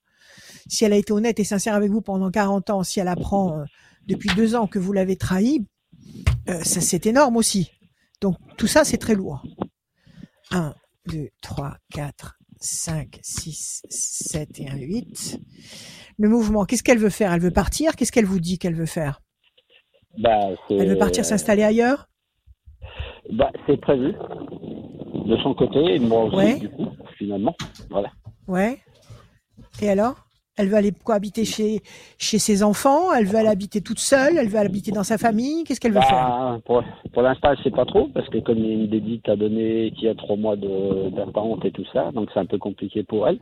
Si 0.68 0.86
elle 0.86 0.94
a 0.94 0.98
été 0.98 1.12
honnête 1.14 1.40
et 1.40 1.44
sincère 1.44 1.76
avec 1.76 1.92
vous 1.92 2.02
pendant 2.02 2.32
40 2.32 2.70
ans, 2.70 2.84
si 2.84 3.00
elle 3.00 3.08
apprend 3.08 3.60
euh, 3.60 3.64
depuis 4.08 4.30
deux 4.36 4.56
ans 4.56 4.68
que 4.68 4.80
vous 4.80 4.94
l'avez 4.94 5.18
trahi, 5.18 5.66
euh, 6.50 6.64
ça 6.64 6.82
c'est 6.82 7.06
énorme 7.06 7.38
aussi. 7.38 7.72
Donc 8.22 8.38
tout 8.58 8.68
ça 8.68 8.84
c'est 8.84 8.98
très 8.98 9.16
lourd. 9.16 9.44
1, 10.52 10.74
2, 11.08 11.30
3, 11.42 11.78
4, 11.92 12.38
5, 12.60 13.20
6, 13.22 13.84
7 13.90 14.60
et 14.60 14.70
1, 14.70 14.76
8. 14.78 15.40
Le 16.18 16.30
mouvement, 16.30 16.66
qu'est-ce 16.66 16.84
qu'elle 16.84 17.00
veut 17.00 17.10
faire? 17.10 17.34
Elle 17.34 17.42
veut 17.42 17.52
partir? 17.52 17.96
Qu'est-ce 17.96 18.12
qu'elle 18.12 18.26
vous 18.26 18.40
dit 18.40 18.60
qu'elle 18.60 18.76
veut 18.76 18.86
faire? 18.86 19.22
Bah, 20.18 20.50
Elle 20.70 20.90
veut 20.90 20.98
partir 20.98 21.26
s'installer 21.26 21.64
ailleurs? 21.64 22.08
Bah, 23.32 23.52
C'est 23.68 23.80
prévu. 23.80 24.14
De 25.26 25.38
son 25.38 25.54
côté, 25.54 25.96
et 25.96 26.00
moi 26.00 26.26
aussi, 26.26 26.60
du 26.60 26.70
coup, 26.70 26.88
finalement. 27.18 27.56
Voilà. 27.90 28.10
Ouais. 28.48 28.80
Et 29.82 29.90
alors? 29.90 30.16
Elle 30.56 30.68
veut 30.68 30.76
aller 30.76 30.92
cohabiter 30.92 31.46
chez, 31.46 31.82
chez 32.20 32.38
ses 32.38 32.62
enfants 32.62 33.12
Elle 33.12 33.26
veut 33.26 33.38
aller 33.38 33.50
habiter 33.50 33.82
toute 33.82 33.98
seule 33.98 34.38
Elle 34.38 34.50
veut 34.50 34.60
aller 34.60 34.70
habiter 34.70 34.92
dans 34.92 35.04
sa 35.04 35.18
famille 35.18 35.64
Qu'est-ce 35.64 35.80
qu'elle 35.80 35.94
veut 35.94 36.00
bah, 36.00 36.06
faire? 36.06 36.60
Pour, 37.12 37.22
l'instant, 37.24 37.50
elle 37.52 37.58
ne 37.58 37.64
sait 37.64 37.72
pas 37.72 37.86
trop, 37.86 38.08
parce 38.10 38.30
que 38.30 38.38
comme 38.38 38.60
il 38.60 38.68
y 38.68 38.70
a 38.70 38.74
une 38.74 38.88
dédite 38.88 39.28
à 39.30 39.36
donner 39.36 39.92
qui 39.98 40.08
a 40.08 40.14
trois 40.14 40.36
mois 40.36 40.56
d'attente 40.56 41.66
et 41.66 41.72
tout 41.72 41.86
ça, 41.92 42.12
donc 42.12 42.30
c'est 42.34 42.40
un 42.40 42.46
peu 42.46 42.60
compliqué 42.60 43.04
pour 43.04 43.28
elle. 43.28 43.40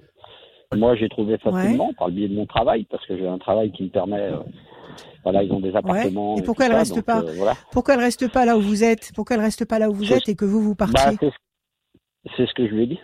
Moi, 0.74 0.96
j'ai 0.96 1.10
trouvé 1.10 1.38
facilement 1.38 1.92
par 1.98 2.08
le 2.08 2.14
biais 2.14 2.30
de 2.30 2.36
mon 2.36 2.46
travail, 2.46 2.86
parce 2.90 3.06
que 3.06 3.18
j'ai 3.18 3.28
un 3.28 3.40
travail 3.40 3.72
qui 3.72 3.84
me 3.84 3.90
permet. 3.90 4.30
Euh, 5.02 5.20
voilà, 5.24 5.44
ils 5.44 5.52
ont 5.52 5.60
des 5.60 5.76
appartements. 5.76 6.38
Et 6.38 6.42
pourquoi 6.42 6.66
elle 6.66 6.76
reste 6.76 7.02
pas 7.02 7.22
euh, 7.22 7.54
Pourquoi 7.72 7.96
elle 7.96 8.00
reste 8.00 8.32
pas 8.32 8.46
là 8.46 8.58
où 8.58 8.62
vous 8.62 8.84
êtes? 8.84 9.12
Pourquoi 9.16 9.36
elle 9.36 9.42
reste 9.42 9.66
pas 9.66 9.80
là 9.80 9.90
où 9.90 9.94
vous 9.94 10.14
êtes 10.14 10.28
et 10.30 10.36
que 10.36 10.46
vous 10.46 10.62
vous 10.62 10.76
bah, 10.76 10.88
partiez? 10.92 11.32
C'est 12.38 12.46
ce 12.46 12.54
que 12.54 12.68
je 12.68 12.74
lui 12.74 12.84
ai 12.84 12.88
dit. 12.88 13.00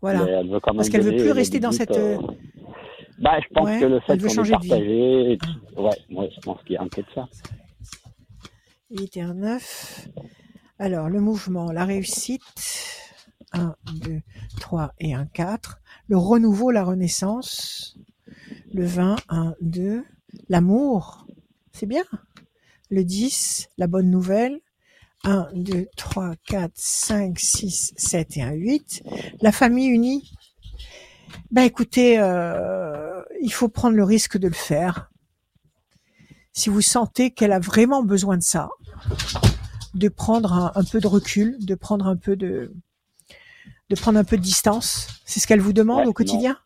Voilà. 0.00 0.42
Parce 0.60 0.88
qu'elle 0.88 1.02
veut 1.02 1.16
plus 1.16 1.32
rester 1.32 1.60
dans 1.60 1.72
cette. 1.72 1.96
Euh, 1.96 2.18
bah, 3.18 3.38
je 3.40 3.54
pense 3.54 3.70
que 3.80 3.84
le 3.84 4.00
fait 4.00 4.18
qu'on 4.18 4.44
ait 4.44 4.50
partagé, 4.50 5.38
ouais, 5.76 5.90
ouais, 6.10 6.30
je 6.34 6.40
pense 6.40 6.62
qu'il 6.62 6.72
y 6.72 6.76
a 6.76 6.82
un 6.82 6.88
peu 6.88 7.02
de 7.02 7.08
ça. 7.14 7.26
8 8.90 9.16
et 9.16 9.22
un 9.22 9.34
9. 9.34 10.08
Alors, 10.78 11.08
le 11.08 11.20
mouvement, 11.20 11.72
la 11.72 11.84
réussite. 11.84 12.42
1, 13.52 13.74
2, 14.04 14.20
3 14.60 14.92
et 14.98 15.14
un 15.14 15.26
4. 15.26 15.78
Le 16.08 16.18
renouveau, 16.18 16.70
la 16.70 16.84
renaissance. 16.84 17.96
Le 18.76 18.84
20, 18.84 19.16
1, 19.30 19.54
2. 19.62 20.04
L'amour. 20.50 21.26
C'est 21.72 21.86
bien. 21.86 22.04
Le 22.90 23.04
10, 23.04 23.70
la 23.78 23.86
bonne 23.86 24.10
nouvelle. 24.10 24.60
1, 25.24 25.48
2, 25.54 25.86
3, 25.96 26.34
4, 26.46 26.72
5, 26.74 27.38
6, 27.38 27.94
7 27.96 28.36
et 28.36 28.42
un 28.42 28.52
8. 28.52 29.02
La 29.40 29.50
famille 29.50 29.86
unie. 29.86 30.30
Ben 31.50 31.62
écoutez, 31.62 32.18
euh, 32.18 33.22
il 33.40 33.50
faut 33.50 33.70
prendre 33.70 33.96
le 33.96 34.04
risque 34.04 34.36
de 34.36 34.46
le 34.46 34.52
faire. 34.52 35.10
Si 36.52 36.68
vous 36.68 36.82
sentez 36.82 37.30
qu'elle 37.30 37.52
a 37.52 37.58
vraiment 37.58 38.02
besoin 38.02 38.36
de 38.36 38.42
ça, 38.42 38.68
de 39.94 40.10
prendre 40.10 40.70
un, 40.74 40.84
peu 40.84 41.00
de 41.00 41.06
recul, 41.06 41.56
de 41.64 41.74
prendre 41.74 42.06
un 42.06 42.16
peu 42.16 42.36
de, 42.36 42.74
de 43.88 43.96
prendre 43.96 44.18
un 44.18 44.24
peu 44.24 44.36
de 44.36 44.42
distance. 44.42 45.08
C'est 45.24 45.40
ce 45.40 45.46
qu'elle 45.46 45.62
vous 45.62 45.72
demande 45.72 46.06
au 46.06 46.12
quotidien? 46.12 46.58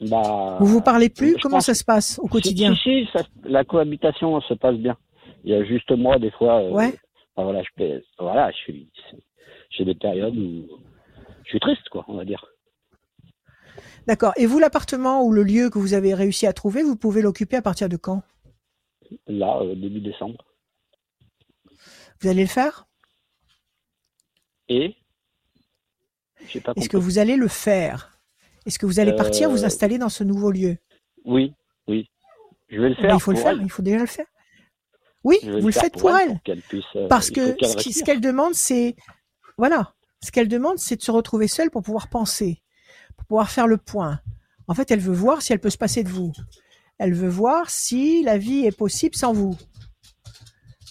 Bah, 0.00 0.58
vous 0.60 0.66
vous 0.66 0.82
parlez 0.82 1.08
plus 1.08 1.36
Comment 1.40 1.60
ça 1.60 1.74
se 1.74 1.84
passe 1.84 2.18
au 2.18 2.28
quotidien 2.28 2.74
si, 2.76 3.08
La 3.44 3.64
cohabitation 3.64 4.38
se 4.42 4.54
passe 4.54 4.76
bien. 4.76 4.96
Il 5.44 5.50
y 5.50 5.54
a 5.54 5.64
juste 5.64 5.90
moi 5.90 6.18
des 6.18 6.30
fois. 6.32 6.62
Euh, 6.62 6.70
ouais 6.70 6.94
voilà, 7.42 7.62
je 7.62 8.00
voilà, 8.18 8.50
je 8.50 8.56
suis, 8.56 8.90
j'ai 9.70 9.84
des 9.84 9.94
périodes 9.94 10.36
où 10.36 10.66
je 11.44 11.50
suis 11.50 11.60
triste, 11.60 11.88
quoi, 11.90 12.04
on 12.08 12.16
va 12.16 12.24
dire. 12.24 12.44
D'accord. 14.06 14.32
Et 14.36 14.46
vous, 14.46 14.58
l'appartement 14.58 15.22
ou 15.22 15.32
le 15.32 15.42
lieu 15.42 15.68
que 15.68 15.78
vous 15.78 15.94
avez 15.94 16.14
réussi 16.14 16.46
à 16.46 16.52
trouver, 16.52 16.82
vous 16.82 16.96
pouvez 16.96 17.22
l'occuper 17.22 17.56
à 17.56 17.62
partir 17.62 17.88
de 17.88 17.96
quand? 17.96 18.22
Là, 19.26 19.60
euh, 19.60 19.74
début 19.74 20.00
décembre. 20.00 20.44
Vous 22.20 22.28
allez 22.28 22.42
le 22.42 22.48
faire? 22.48 22.86
Et? 24.68 24.96
Est-ce 26.40 26.88
que 26.88 26.96
vous 26.96 27.18
allez 27.18 27.36
le 27.36 27.48
faire? 27.48 28.15
Est-ce 28.66 28.78
que 28.78 28.86
vous 28.86 28.98
allez 29.00 29.14
partir, 29.14 29.48
vous 29.48 29.62
euh, 29.62 29.66
installer 29.66 29.96
dans 29.96 30.08
ce 30.08 30.24
nouveau 30.24 30.50
lieu? 30.50 30.76
Oui, 31.24 31.54
oui. 31.86 32.10
Je 32.68 32.80
vais 32.80 32.88
le 32.88 32.94
faire. 32.96 33.14
il 33.14 33.20
faut 33.20 33.30
le 33.30 33.38
faire, 33.38 33.52
il 33.52 33.70
faut 33.70 33.82
déjà 33.82 33.98
le 33.98 34.06
faire. 34.06 34.26
Oui, 35.22 35.38
vous 35.42 35.66
le 35.66 35.72
faites 35.72 35.96
pour, 35.96 36.16
elle. 36.16 36.40
Euh, 36.48 37.08
Parce 37.08 37.30
que 37.30 37.56
ce 37.60 38.04
qu'elle 38.04 38.20
demande, 38.20 38.54
c'est 38.54 38.94
voilà, 39.58 39.94
ce 40.22 40.30
qu'elle 40.30 40.48
demande, 40.48 40.78
c'est 40.78 40.96
de 40.96 41.02
se 41.02 41.10
retrouver 41.10 41.48
seule 41.48 41.70
pour 41.70 41.82
pouvoir 41.82 42.08
penser, 42.08 42.62
pour 43.16 43.26
pouvoir 43.26 43.50
faire 43.50 43.66
le 43.66 43.76
point. 43.76 44.20
En 44.68 44.74
fait, 44.74 44.90
elle 44.90 45.00
veut 45.00 45.14
voir 45.14 45.42
si 45.42 45.52
elle 45.52 45.60
peut 45.60 45.70
se 45.70 45.78
passer 45.78 46.02
de 46.02 46.08
vous. 46.08 46.32
Elle 46.98 47.14
veut 47.14 47.28
voir 47.28 47.70
si 47.70 48.22
la 48.22 48.38
vie 48.38 48.64
est 48.64 48.76
possible 48.76 49.14
sans 49.14 49.32
vous. 49.32 49.56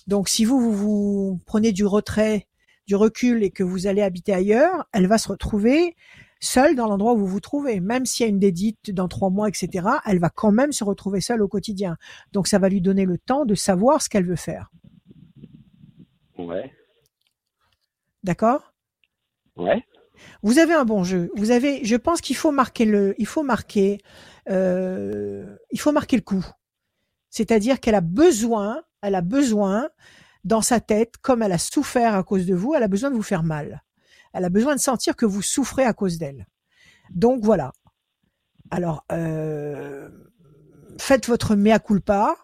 Donc, 0.07 0.29
si 0.29 0.45
vous, 0.45 0.59
vous, 0.59 0.73
vous 0.73 1.39
prenez 1.45 1.71
du 1.71 1.85
retrait, 1.85 2.47
du 2.87 2.95
recul 2.95 3.43
et 3.43 3.51
que 3.51 3.63
vous 3.63 3.87
allez 3.87 4.01
habiter 4.01 4.33
ailleurs, 4.33 4.85
elle 4.93 5.07
va 5.07 5.17
se 5.17 5.29
retrouver 5.29 5.95
seule 6.39 6.75
dans 6.75 6.87
l'endroit 6.87 7.13
où 7.13 7.17
vous 7.17 7.27
vous 7.27 7.39
trouvez. 7.39 7.79
Même 7.79 8.05
s'il 8.05 8.25
y 8.25 8.27
a 8.27 8.29
une 8.29 8.39
dédite 8.39 8.91
dans 8.91 9.07
trois 9.07 9.29
mois, 9.29 9.47
etc., 9.47 9.87
elle 10.05 10.19
va 10.19 10.29
quand 10.29 10.51
même 10.51 10.71
se 10.71 10.83
retrouver 10.83 11.21
seule 11.21 11.41
au 11.41 11.47
quotidien. 11.47 11.97
Donc 12.31 12.47
ça 12.47 12.59
va 12.59 12.69
lui 12.69 12.81
donner 12.81 13.05
le 13.05 13.17
temps 13.17 13.45
de 13.45 13.55
savoir 13.55 14.01
ce 14.01 14.09
qu'elle 14.09 14.25
veut 14.25 14.35
faire. 14.35 14.71
Ouais. 16.37 16.71
D'accord? 18.23 18.73
Ouais. 19.55 19.83
Vous 20.43 20.59
avez 20.59 20.73
un 20.73 20.85
bon 20.85 21.03
jeu. 21.03 21.31
Vous 21.35 21.51
avez, 21.51 21.83
je 21.83 21.95
pense 21.95 22.21
qu'il 22.21 22.35
faut 22.35 22.51
marquer 22.51 22.85
le, 22.85 23.15
il 23.17 23.27
faut 23.27 23.43
marquer, 23.43 23.99
euh, 24.49 25.57
il 25.71 25.79
faut 25.79 25.91
marquer 25.91 26.15
le 26.15 26.21
coup. 26.21 26.45
C'est-à-dire 27.29 27.79
qu'elle 27.79 27.95
a 27.95 28.01
besoin, 28.01 28.83
elle 29.01 29.15
a 29.15 29.21
besoin 29.21 29.89
dans 30.43 30.61
sa 30.61 30.79
tête, 30.79 31.17
comme 31.17 31.41
elle 31.41 31.51
a 31.51 31.57
souffert 31.57 32.15
à 32.15 32.23
cause 32.23 32.45
de 32.45 32.55
vous, 32.55 32.75
elle 32.75 32.83
a 32.83 32.87
besoin 32.87 33.09
de 33.09 33.15
vous 33.15 33.23
faire 33.23 33.43
mal. 33.43 33.83
Elle 34.35 34.45
a 34.45 34.49
besoin 34.49 34.75
de 34.75 34.81
sentir 34.81 35.15
que 35.15 35.25
vous 35.25 35.41
souffrez 35.41 35.85
à 35.85 35.93
cause 35.93 36.17
d'elle. 36.17 36.45
Donc 37.09 37.43
voilà. 37.43 37.71
Alors, 38.69 39.05
euh, 39.11 40.09
faites 40.99 41.27
votre 41.27 41.55
mea 41.55 41.79
culpa, 41.79 42.35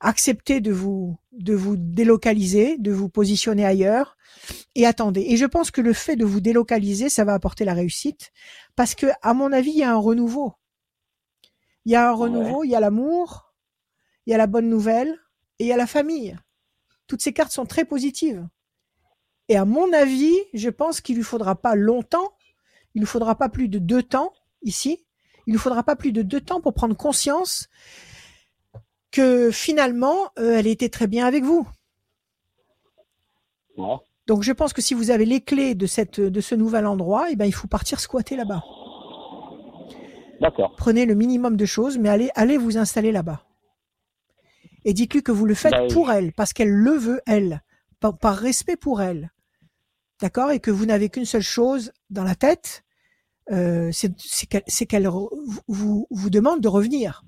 acceptez 0.00 0.60
de 0.60 0.72
vous 0.72 1.18
de 1.32 1.54
vous 1.54 1.76
délocaliser, 1.76 2.76
de 2.78 2.92
vous 2.92 3.08
positionner 3.08 3.64
ailleurs 3.64 4.16
et 4.74 4.86
attendez. 4.86 5.22
Et 5.28 5.36
je 5.36 5.46
pense 5.46 5.70
que 5.70 5.80
le 5.80 5.92
fait 5.92 6.14
de 6.14 6.24
vous 6.24 6.40
délocaliser, 6.40 7.08
ça 7.08 7.24
va 7.24 7.34
apporter 7.34 7.64
la 7.64 7.74
réussite 7.74 8.30
parce 8.76 8.94
que 8.94 9.06
à 9.22 9.34
mon 9.34 9.50
avis, 9.50 9.70
il 9.70 9.78
y 9.78 9.82
a 9.82 9.92
un 9.92 9.96
renouveau. 9.96 10.54
Il 11.84 11.92
y 11.92 11.96
a 11.96 12.08
un 12.08 12.12
renouveau, 12.12 12.62
il 12.62 12.70
y 12.70 12.76
a 12.76 12.80
l'amour, 12.80 13.52
il 14.26 14.30
y 14.30 14.34
a 14.34 14.38
la 14.38 14.46
bonne 14.46 14.68
nouvelle 14.68 15.18
et 15.58 15.64
il 15.64 15.66
y 15.66 15.72
a 15.72 15.76
la 15.76 15.88
famille. 15.88 16.36
Toutes 17.08 17.22
ces 17.22 17.32
cartes 17.32 17.50
sont 17.50 17.66
très 17.66 17.84
positives. 17.84 18.46
Et 19.52 19.56
à 19.56 19.66
mon 19.66 19.92
avis, 19.92 20.34
je 20.54 20.70
pense 20.70 21.02
qu'il 21.02 21.16
lui 21.16 21.22
faudra 21.22 21.54
pas 21.56 21.74
longtemps, 21.74 22.32
il 22.94 23.00
lui 23.00 23.06
faudra 23.06 23.34
pas 23.34 23.50
plus 23.50 23.68
de 23.68 23.78
deux 23.78 24.02
temps 24.02 24.32
ici, 24.62 25.04
il 25.46 25.52
lui 25.52 25.58
faudra 25.58 25.82
pas 25.82 25.94
plus 25.94 26.10
de 26.10 26.22
deux 26.22 26.40
temps 26.40 26.62
pour 26.62 26.72
prendre 26.72 26.96
conscience 26.96 27.68
que 29.10 29.50
finalement, 29.50 30.30
euh, 30.38 30.56
elle 30.56 30.66
était 30.66 30.88
très 30.88 31.06
bien 31.06 31.26
avec 31.26 31.44
vous. 31.44 31.68
Donc 34.26 34.42
je 34.42 34.52
pense 34.52 34.72
que 34.72 34.80
si 34.80 34.94
vous 34.94 35.10
avez 35.10 35.26
les 35.26 35.42
clés 35.42 35.74
de 35.74 35.84
cette 35.84 36.18
de 36.18 36.40
ce 36.40 36.54
nouvel 36.54 36.86
endroit, 36.86 37.26
eh 37.30 37.36
ben 37.36 37.44
il 37.44 37.52
faut 37.52 37.68
partir 37.68 38.00
squatter 38.00 38.36
là-bas. 38.36 38.62
D'accord. 40.40 40.74
Prenez 40.78 41.04
le 41.04 41.14
minimum 41.14 41.58
de 41.58 41.66
choses, 41.66 41.98
mais 41.98 42.08
allez, 42.08 42.30
allez 42.36 42.56
vous 42.56 42.78
installer 42.78 43.12
là-bas. 43.12 43.42
Et 44.86 44.94
dites-lui 44.94 45.22
que 45.22 45.30
vous 45.30 45.44
le 45.44 45.54
faites 45.54 45.72
bah 45.72 45.88
pour 45.92 46.10
elle, 46.10 46.32
parce 46.32 46.54
qu'elle 46.54 46.72
le 46.72 46.92
veut, 46.92 47.20
elle, 47.26 47.62
par, 48.10 48.36
respect 48.36 48.76
pour 48.76 49.00
elle. 49.00 49.31
D'accord? 50.22 50.52
Et 50.52 50.60
que 50.60 50.70
vous 50.70 50.86
n'avez 50.86 51.08
qu'une 51.08 51.24
seule 51.24 51.42
chose 51.42 51.92
dans 52.08 52.22
la 52.22 52.36
tête, 52.36 52.84
euh, 53.50 53.90
c'est 53.92 54.86
qu'elle 54.86 55.08
vous, 55.08 56.06
vous 56.08 56.30
demande 56.30 56.60
de 56.60 56.68
revenir. 56.68 57.24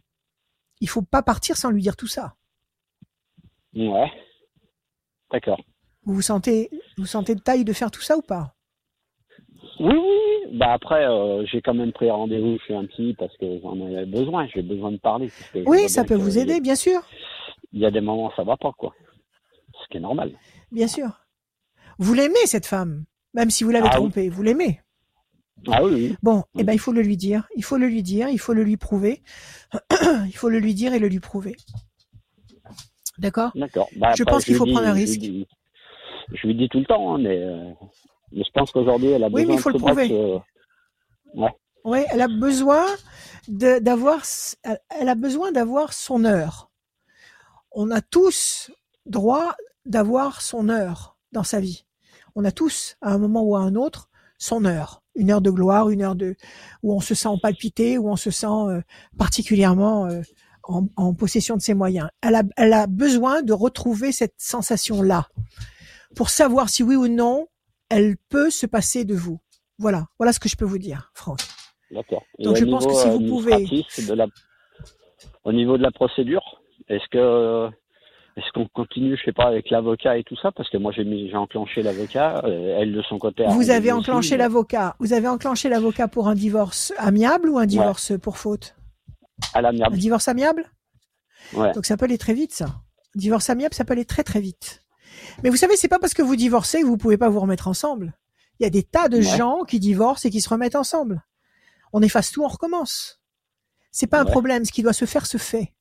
Il 0.81 0.89
faut 0.89 1.03
pas 1.03 1.21
partir 1.23 1.57
sans 1.57 1.71
lui 1.71 1.83
dire 1.83 1.97
tout 1.97 2.07
ça. 2.07 2.37
Ouais. 3.75 4.13
D'accord. 5.33 5.61
Vous 6.05 6.15
vous 6.15 6.23
sentez, 6.23 6.71
vous 6.97 7.07
sentez 7.07 7.35
de 7.35 7.41
taille 7.41 7.65
de 7.65 7.73
faire 7.73 7.91
tout 7.91 8.01
ça 8.01 8.17
ou 8.17 8.23
pas? 8.23 8.55
Oui, 9.81 9.93
oui, 9.93 10.57
Bah 10.57 10.73
après, 10.73 11.05
euh, 11.05 11.45
j'ai 11.47 11.61
quand 11.63 11.75
même 11.75 11.93
pris 11.93 12.09
rendez-vous 12.09 12.59
chez 12.65 12.77
un 12.77 12.87
psy 12.87 13.17
parce 13.19 13.37
que 13.39 13.59
j'en 13.61 13.81
avais 13.85 14.07
besoin. 14.07 14.47
J'ai 14.55 14.63
besoin 14.63 14.93
de 14.93 14.99
parler. 14.99 15.33
Oui, 15.67 15.89
ça 15.89 16.05
peut 16.05 16.15
vous 16.15 16.39
aider, 16.39 16.61
bien 16.61 16.77
sûr. 16.77 17.01
Il 17.73 17.81
y 17.81 17.87
a 17.87 17.91
des 17.91 18.01
moments 18.01 18.29
où 18.29 18.33
ça 18.37 18.45
va 18.45 18.57
pas, 18.57 18.73
quoi. 18.79 18.95
Ce 19.83 19.89
qui 19.91 19.97
est 19.97 20.01
normal. 20.01 20.39
Bien 20.71 20.87
sûr. 20.87 21.24
Vous 21.99 22.15
l'aimez 22.15 22.47
cette 22.47 22.67
femme, 22.67 23.05
même 23.35 23.51
si 23.51 23.65
vous 23.65 23.71
l'avez 23.71 23.89
ah 23.91 23.97
trompée. 23.97 24.29
Vous 24.29 24.43
l'aimez. 24.43 24.81
Ah 25.69 25.83
oui. 25.83 26.17
Bon, 26.23 26.45
eh 26.59 26.65
ben 26.65 26.73
il 26.73 26.79
faut 26.79 26.93
le 26.93 27.03
lui 27.03 27.17
dire. 27.17 27.49
Il 27.57 27.65
faut 27.65 27.77
le 27.77 27.87
lui 27.87 28.03
dire. 28.03 28.29
Il 28.29 28.39
faut 28.39 28.53
le 28.53 28.63
lui 28.63 28.77
prouver. 28.77 29.23
il 30.27 30.37
faut 30.37 30.49
le 30.49 30.59
lui 30.59 30.75
dire 30.75 30.93
et 30.93 30.99
le 30.99 31.09
lui 31.09 31.21
prouver. 31.21 31.57
D'accord? 33.19 33.53
D'accord. 33.55 33.89
Bah, 33.97 34.13
je 34.17 34.25
pense 34.25 34.45
qu'il 34.45 34.57
faut 34.57 34.67
prendre 34.67 34.87
un 34.87 34.93
risque. 34.93 35.23
Je 35.23 36.47
lui, 36.47 36.55
dis, 36.55 36.69
tout 36.69 36.81
le 36.81 36.87
temps, 36.87 37.15
hein, 37.15 37.19
mais. 37.19 37.39
Euh, 37.39 37.71
mais 38.33 38.43
je 38.43 38.51
pense 38.53 38.73
qu'aujourd'hui, 38.73 39.11
elle 39.11 39.25
a 39.25 39.29
besoin 39.29 39.41
oui, 39.43 39.47
mais 39.47 39.55
il 39.55 39.61
faut 39.61 39.71
le 39.71 39.79
prouver. 39.79 40.41
Oui, 41.85 41.99
elle 42.11 42.23
a 42.23 42.29
besoin 42.29 42.87
d'avoir, 43.47 44.23
elle 44.89 45.09
a 45.09 45.15
besoin 45.15 45.53
d'avoir 45.53 45.93
son 45.93 46.25
heure. 46.25 46.71
On 47.73 47.91
a 47.91 48.01
tous 48.01 48.71
droit 49.05 49.55
d'avoir 49.85 50.41
son 50.41 50.71
heure 50.71 51.14
dans 51.35 51.43
sa 51.43 51.61
vie. 51.61 51.85
On 52.35 52.45
a 52.45 52.53
tous, 52.53 52.97
à 53.03 53.13
un 53.13 53.19
moment 53.19 53.43
ou 53.43 53.57
à 53.57 53.61
un 53.61 53.75
autre, 53.75 54.09
son 54.39 54.65
heure. 54.65 55.03
Une 55.15 55.31
heure 55.31 55.41
de 55.41 55.51
gloire, 55.51 55.91
une 55.91 56.03
heure 56.03 56.17
de 56.17 56.35
où 56.83 56.95
on 56.95 57.01
se 57.01 57.15
sent 57.15 57.29
palpité, 57.43 57.99
où 57.99 58.09
on 58.09 58.17
se 58.17 58.31
sent 58.31 58.47
euh, 58.47 58.81
particulièrement 59.19 60.07
euh, 60.07 60.23
en, 60.65 60.87
en, 60.97 61.15
possession 61.15 61.57
de 61.57 61.63
ses 61.63 61.75
moyens. 61.75 62.09
Elle 62.23 62.35
a, 62.35 62.43
elle 62.57 62.73
a 62.73 62.87
besoin 62.87 63.43
de 63.43 63.53
retrouver 63.53 64.11
cette 64.11 64.35
sensation-là 64.39 65.29
pour 66.17 66.31
savoir 66.31 66.69
si 66.69 66.83
oui 66.83 66.97
ou 66.97 67.07
non 67.07 67.47
elle 67.91 68.17
peut 68.29 68.51
se 68.51 68.67
passer 68.67 69.05
de 69.05 69.15
vous. 69.15 69.41
Voilà, 69.79 70.07
voilà 70.19 70.33
ce 70.33 70.41
que 70.41 70.49
je 70.49 70.57
peux 70.57 70.65
vous 70.65 70.79
dire, 70.79 71.11
Franck. 71.15 71.41
D'accord. 71.91 72.25
Donc 72.39 72.57
je 72.57 72.65
pense 72.65 72.87
que 72.87 72.95
si 72.95 73.09
vous 73.09 73.27
pouvez. 73.29 73.69
Au 75.45 75.53
niveau 75.53 75.77
de 75.77 75.83
la 75.83 75.91
procédure, 75.91 76.63
est-ce 76.89 77.07
que 77.11 77.71
est-ce 78.37 78.51
qu'on 78.53 78.67
continue, 78.67 79.17
je 79.17 79.25
sais 79.25 79.33
pas, 79.33 79.45
avec 79.45 79.71
l'avocat 79.71 80.19
et 80.19 80.25
tout 80.25 80.37
ça? 80.37 80.51
Parce 80.51 80.69
que 80.69 80.77
moi 80.77 80.91
j'ai 80.93 81.05
mis, 81.05 81.29
j'ai 81.31 81.37
enclenché 81.37 81.83
l'avocat, 81.83 82.43
euh, 82.45 82.79
elle 82.81 82.93
de 82.93 83.03
son 83.03 83.19
côté. 83.19 83.45
Vous 83.49 83.71
avez 83.71 83.93
enclenché 83.93 84.37
l'avocat. 84.37 84.97
Vous 84.99 85.13
avez 85.13 85.29
enclenché 85.29 85.69
l'avocat 85.69 86.09
pour 86.09 86.27
un 86.29 86.35
divorce 86.35 86.93
amiable 86.99 87.49
ou 87.49 87.59
un 87.59 87.67
divorce 87.67 88.13
pour 88.21 88.39
faute? 88.39 88.75
À 89.53 89.63
l'amiable. 89.63 89.95
Un 89.95 89.99
divorce 89.99 90.27
amiable? 90.29 90.65
Ouais. 91.53 91.73
Donc 91.73 91.87
ça 91.87 91.97
peut 91.97 92.07
aller 92.07 92.19
très 92.19 92.35
vite, 92.35 92.53
ça. 92.53 92.67
divorce 93.15 93.51
amiable, 93.51 93.75
ça 93.75 93.85
peut 93.85 93.93
aller 93.93 94.05
très 94.05 94.25
très 94.25 94.41
vite. 94.41 94.83
Mais 95.43 95.51
vous 95.51 95.57
savez, 95.57 95.77
c'est 95.77 95.89
pas 95.89 95.99
parce 95.99 96.15
que 96.15 96.23
vous 96.23 96.37
divorcez 96.37 96.81
que 96.81 96.87
vous 96.87 96.97
pouvez 96.97 97.17
pas 97.17 97.29
vous 97.29 97.41
remettre 97.41 97.69
ensemble. 97.69 98.15
Il 98.59 98.63
y 98.63 98.67
a 98.67 98.71
des 98.71 98.83
tas 98.83 99.09
de 99.09 99.21
gens 99.21 99.65
qui 99.65 99.81
divorcent 99.81 100.27
et 100.27 100.31
qui 100.31 100.41
se 100.41 100.49
remettent 100.49 100.77
ensemble. 100.77 101.25
On 101.93 102.03
efface 102.03 102.31
tout, 102.31 102.43
on 102.43 102.49
recommence. 102.49 103.21
C'est 103.91 104.07
pas 104.09 104.21
un 104.21 104.25
problème. 104.25 104.65
Ce 104.65 104.73
qui 104.73 104.83
doit 104.83 104.93
se 104.93 105.05
faire 105.05 105.27
se 105.27 105.39
fait. 105.39 105.74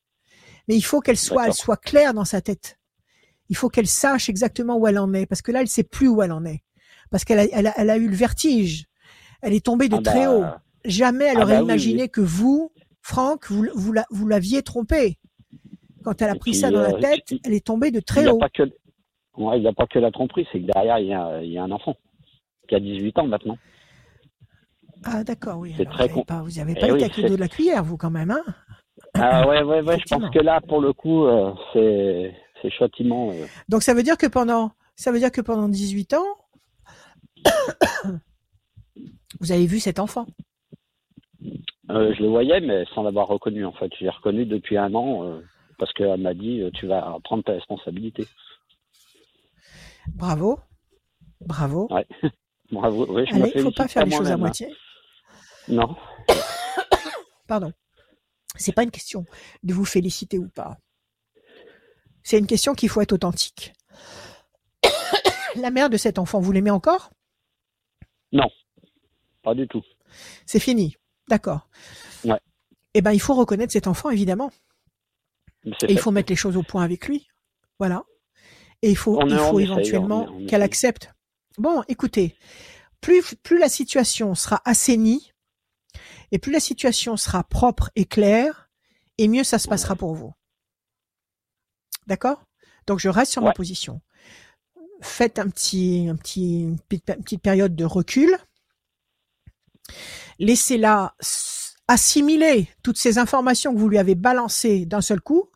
Mais 0.68 0.76
il 0.76 0.82
faut 0.82 1.02
qu'elle 1.02 1.18
soit, 1.18 1.48
elle 1.48 1.54
soit 1.54 1.78
claire 1.78 2.14
dans 2.14 2.26
sa 2.26 2.42
tête. 2.42 2.80
Il 3.50 3.56
faut 3.56 3.70
qu'elle 3.70 3.88
sache 3.88 4.30
exactement 4.30 4.78
où 4.78 4.88
elle 4.88 4.98
en 4.98 5.14
est, 5.14 5.26
parce 5.26 5.42
que 5.42 5.52
là, 5.52 5.62
elle 5.62 5.68
sait 5.68 5.84
plus 5.84 6.08
où 6.08 6.22
elle 6.22 6.32
en 6.32 6.46
est, 6.46 6.64
parce 7.12 7.26
qu'elle 7.26 7.40
a, 7.40 7.46
elle 7.52 7.68
a, 7.68 7.74
elle 7.78 7.90
a 7.90 7.98
eu 7.98 8.08
le 8.08 8.16
vertige. 8.16 8.86
Elle 9.42 9.54
est 9.54 9.66
tombée 9.66 9.90
de 9.90 9.98
ah 9.98 10.02
très 10.02 10.26
bah, 10.26 10.32
haut. 10.32 10.46
Jamais 10.86 11.26
elle 11.26 11.38
ah 11.38 11.44
aurait 11.44 11.58
bah 11.58 11.64
imaginé 11.64 12.08
que 12.08 12.22
vous, 12.22 12.72
Franck, 13.02 13.52
vous, 13.52 13.66
vous 14.10 14.28
l'aviez 14.28 14.64
trompée. 14.64 15.20
Quand 16.04 16.22
elle 16.22 16.30
a 16.30 16.36
pris 16.36 16.54
ça 16.54 16.70
dans 16.70 16.82
la 16.82 16.94
euh, 16.94 17.00
tête, 17.00 17.34
elle 17.46 17.54
est 17.54 17.66
tombée 17.66 17.92
de 17.92 18.00
très 18.00 18.28
haut. 18.28 18.40
il 19.38 19.62
n'y 19.62 19.68
a 19.68 19.74
pas 19.74 19.88
que 19.88 20.00
la 20.00 20.12
tromperie, 20.12 20.48
c'est 20.52 20.60
que 20.60 20.66
derrière, 20.66 21.00
il 21.00 21.08
y 21.08 21.14
a, 21.14 21.42
il 21.42 21.52
y 21.52 21.58
a 21.58 21.64
un 21.64 21.72
enfant 21.72 21.96
qui 22.68 22.76
a 22.76 22.80
18 22.80 23.20
ans 23.20 23.28
maintenant. 23.28 23.58
Ah 25.06 25.24
d'accord, 25.24 25.60
oui. 25.60 25.74
C'est 25.78 25.86
très 25.86 26.08
vous 26.08 26.24
n'avez 26.56 26.76
pas, 26.76 26.90
été 26.90 27.26
à 27.26 27.30
de 27.30 27.36
la 27.36 27.48
cuillère, 27.48 27.84
vous 27.84 27.98
quand 27.98 28.12
même, 28.12 28.32
hein 28.32 28.44
ah 29.16 29.48
ouais, 29.48 29.62
ouais, 29.64 29.82
ouais. 29.82 29.98
Je 30.00 30.16
pense 30.16 30.30
que 30.32 30.40
là, 30.40 30.60
pour 30.62 30.82
le 30.82 30.94
coup, 30.94 31.26
euh, 31.26 31.54
c'est 31.74 32.36
c'est 32.62 32.72
châtiment. 32.72 33.32
Euh. 33.32 33.46
Donc 33.70 33.84
ça 33.84 33.94
veut 33.94 34.04
dire 34.04 34.18
que 34.18 34.28
pendant 34.28 34.72
ça 34.96 35.12
veut 35.12 35.20
dire 35.20 35.32
que 35.32 35.42
pendant 35.42 35.70
18 35.70 36.14
ans, 36.14 36.26
vous 39.40 39.52
avez 39.52 39.66
vu 39.66 39.80
cet 39.80 40.00
enfant? 40.00 40.26
Euh, 41.90 42.14
je 42.16 42.24
le 42.24 42.30
voyais, 42.30 42.62
mais 42.62 42.86
sans 42.96 43.04
l'avoir 43.04 43.28
reconnu 43.28 43.66
en 43.66 43.74
fait. 43.74 43.92
Je 44.00 44.06
l'ai 44.06 44.10
reconnu 44.10 44.46
depuis 44.46 44.78
un 44.78 44.94
an 44.96 45.40
parce 45.78 45.92
qu'elle 45.94 46.22
m'a 46.22 46.34
dit 46.34 46.64
tu 46.74 46.88
vas 46.88 47.18
prendre 47.24 47.44
ta 47.44 47.52
responsabilité. 47.54 48.26
Bravo, 50.16 50.60
bravo. 51.42 51.88
Ouais. 51.92 52.08
Bravo. 52.72 53.06
Oui, 53.10 53.26
je 53.30 53.36
il 53.36 53.42
ne 53.42 53.62
faut 53.62 53.72
pas 53.72 53.88
faire 53.88 54.06
les 54.06 54.12
choses 54.12 54.32
à 54.32 54.34
hein. 54.34 54.38
moitié. 54.38 54.68
Non. 55.68 55.96
Pardon. 57.48 57.72
C'est 58.56 58.72
pas 58.72 58.84
une 58.84 58.92
question 58.92 59.26
de 59.64 59.74
vous 59.74 59.86
féliciter 59.86 60.38
ou 60.38 60.48
pas. 60.48 60.78
C'est 62.24 62.40
une 62.40 62.48
question 62.48 62.74
qu'il 62.74 62.90
faut 62.90 63.02
être 63.02 63.14
authentique. 63.14 63.74
La 65.56 65.72
mère 65.72 65.90
de 65.90 65.98
cet 65.98 66.20
enfant, 66.20 66.40
vous 66.40 66.52
l'aimez 66.52 66.72
encore? 66.72 67.12
Non, 68.32 68.50
pas 69.44 69.54
du 69.54 69.68
tout. 69.68 69.84
C'est 70.46 70.60
fini, 70.60 70.96
d'accord. 71.28 71.68
Ouais. 72.24 72.40
Eh 72.94 73.02
ben, 73.02 73.12
il 73.12 73.20
faut 73.20 73.34
reconnaître 73.34 73.74
cet 73.74 73.88
enfant, 73.88 74.10
évidemment. 74.10 74.52
Et 75.66 75.94
il 75.94 76.00
faut 76.00 76.12
mettre 76.12 76.32
les 76.32 76.36
choses 76.36 76.58
au 76.58 76.64
point 76.64 76.84
avec 76.84 77.08
lui. 77.08 77.28
Voilà. 77.80 78.04
Et 78.82 78.90
il 78.90 78.98
faut, 78.98 79.20
il 79.28 79.38
faut 79.38 79.60
éventuellement 79.60 80.28
qu'elle 80.48 80.62
accepte. 80.62 81.14
Bon, 81.58 81.84
écoutez, 81.88 82.36
plus, 83.02 83.36
plus 83.36 83.60
la 83.60 83.70
situation 83.70 84.36
sera 84.36 84.62
assainie, 84.66 85.33
et 86.34 86.40
plus 86.40 86.52
la 86.52 86.60
situation 86.60 87.16
sera 87.16 87.44
propre 87.44 87.92
et 87.96 88.06
claire, 88.06 88.72
et 89.20 89.28
mieux 89.28 89.44
ça 89.44 89.60
se 89.60 89.68
passera 89.68 89.96
pour 89.96 90.16
vous. 90.16 90.34
D'accord? 92.08 92.44
Donc 92.88 92.98
je 93.00 93.08
reste 93.08 93.32
sur 93.32 93.44
ma 93.44 93.54
position. 93.54 94.02
Faites 95.00 95.38
un 95.38 95.48
petit, 95.48 96.08
un 96.10 96.16
petit, 96.16 96.62
une 96.62 96.80
petite 96.80 97.42
période 97.44 97.76
de 97.76 97.86
recul. 97.86 98.36
Laissez-la 100.40 101.16
assimiler 101.88 102.68
toutes 102.82 102.98
ces 102.98 103.20
informations 103.20 103.72
que 103.72 103.80
vous 103.80 103.90
lui 103.90 104.00
avez 104.00 104.16
balancées 104.16 104.88
d'un 104.88 105.02
seul 105.02 105.22
coup. 105.22 105.52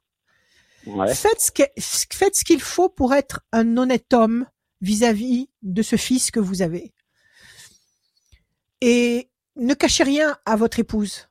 Faites 1.12 1.42
ce 1.42 2.44
qu'il 2.44 2.62
faut 2.62 2.90
pour 2.90 3.16
être 3.16 3.42
un 3.52 3.78
honnête 3.78 4.14
homme 4.14 4.46
vis-à-vis 4.82 5.46
-vis 5.46 5.50
de 5.64 5.82
ce 5.82 5.96
fils 5.96 6.30
que 6.30 6.40
vous 6.40 6.62
avez. 6.62 6.94
Et 8.82 9.32
ne 9.58 9.74
cachez 9.74 10.04
rien 10.04 10.38
à 10.46 10.56
votre 10.56 10.80
épouse. 10.80 11.30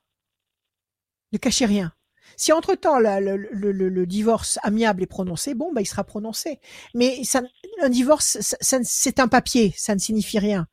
Ne 1.31 1.37
cachez 1.37 1.65
rien. 1.65 1.93
Si 2.35 2.51
entre-temps 2.51 2.99
le, 2.99 4.05
divorce 4.05 4.59
amiable 4.61 5.03
est 5.03 5.07
prononcé, 5.07 5.55
bon, 5.55 5.73
bah, 5.73 5.81
il 5.81 5.85
sera 5.85 6.03
prononcé. 6.03 6.59
Mais 6.93 7.23
ça, 7.23 7.41
un 7.81 7.89
divorce, 7.89 8.37
c'est 8.61 9.19
un 9.19 9.27
papier, 9.27 9.73
ça 9.75 9.95
ne 9.95 9.99
signifie 9.99 10.39
rien. 10.39 10.67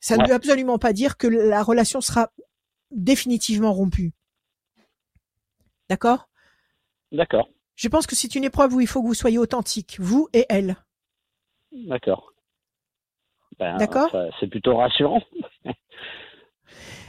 Ça 0.00 0.16
ne 0.16 0.26
veut 0.26 0.34
absolument 0.34 0.78
pas 0.78 0.92
dire 0.92 1.16
que 1.16 1.26
la 1.26 1.62
relation 1.62 2.00
sera 2.00 2.30
définitivement 2.90 3.72
rompue. 3.72 4.12
D'accord? 5.88 6.28
D'accord. 7.12 7.48
Je 7.74 7.88
pense 7.88 8.06
que 8.06 8.16
c'est 8.16 8.34
une 8.34 8.44
épreuve 8.44 8.74
où 8.74 8.80
il 8.80 8.86
faut 8.86 9.02
que 9.02 9.06
vous 9.06 9.14
soyez 9.14 9.38
authentique, 9.38 9.96
vous 9.98 10.28
et 10.32 10.46
elle. 10.48 10.76
D'accord. 11.72 12.32
Ben, 13.58 13.76
D'accord? 13.76 14.14
C'est 14.40 14.48
plutôt 14.48 14.76
rassurant. 14.76 15.22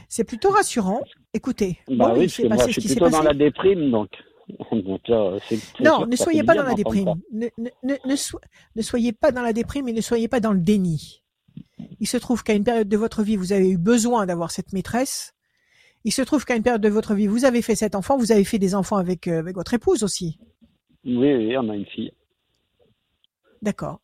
C'est 0.08 0.24
plutôt 0.24 0.50
rassurant. 0.50 1.02
Écoutez, 1.34 1.78
bah 1.88 2.14
oui, 2.16 2.28
c'est 2.28 2.48
moi, 2.48 2.66
je 2.66 2.80
suis 2.80 2.94
plutôt 2.94 3.10
dans 3.10 3.22
la 3.22 3.34
déprime, 3.34 3.90
donc. 3.90 4.10
non, 5.80 6.06
ne 6.06 6.16
soyez 6.16 6.42
pas 6.42 6.54
dans 6.54 6.62
la 6.62 6.72
déprime. 6.72 7.14
Ne, 7.30 7.48
ne, 7.84 8.82
soyez 8.82 9.12
pas 9.12 9.30
dans 9.30 9.42
la 9.42 9.52
déprime 9.52 9.88
et 9.88 9.92
ne 9.92 10.00
soyez 10.00 10.26
pas 10.26 10.40
dans 10.40 10.52
le 10.52 10.60
déni. 10.60 11.22
Il 12.00 12.06
se 12.06 12.16
trouve 12.16 12.42
qu'à 12.42 12.54
une 12.54 12.64
période 12.64 12.88
de 12.88 12.96
votre 12.96 13.22
vie, 13.22 13.36
vous 13.36 13.52
avez 13.52 13.68
eu 13.68 13.76
besoin 13.76 14.24
d'avoir 14.24 14.50
cette 14.50 14.72
maîtresse. 14.72 15.34
Il 16.04 16.12
se 16.12 16.22
trouve 16.22 16.46
qu'à 16.46 16.56
une 16.56 16.62
période 16.62 16.80
de 16.80 16.88
votre 16.88 17.14
vie, 17.14 17.26
vous 17.26 17.44
avez 17.44 17.60
fait 17.60 17.74
cet 17.74 17.94
enfant, 17.94 18.16
vous 18.16 18.32
avez 18.32 18.44
fait 18.44 18.58
des 18.58 18.74
enfants 18.74 18.96
avec, 18.96 19.28
euh, 19.28 19.40
avec 19.40 19.54
votre 19.54 19.74
épouse 19.74 20.02
aussi. 20.02 20.38
Oui, 21.04 21.34
oui, 21.34 21.56
on 21.58 21.68
a 21.68 21.76
une 21.76 21.86
fille. 21.86 22.12
D'accord. 23.60 24.00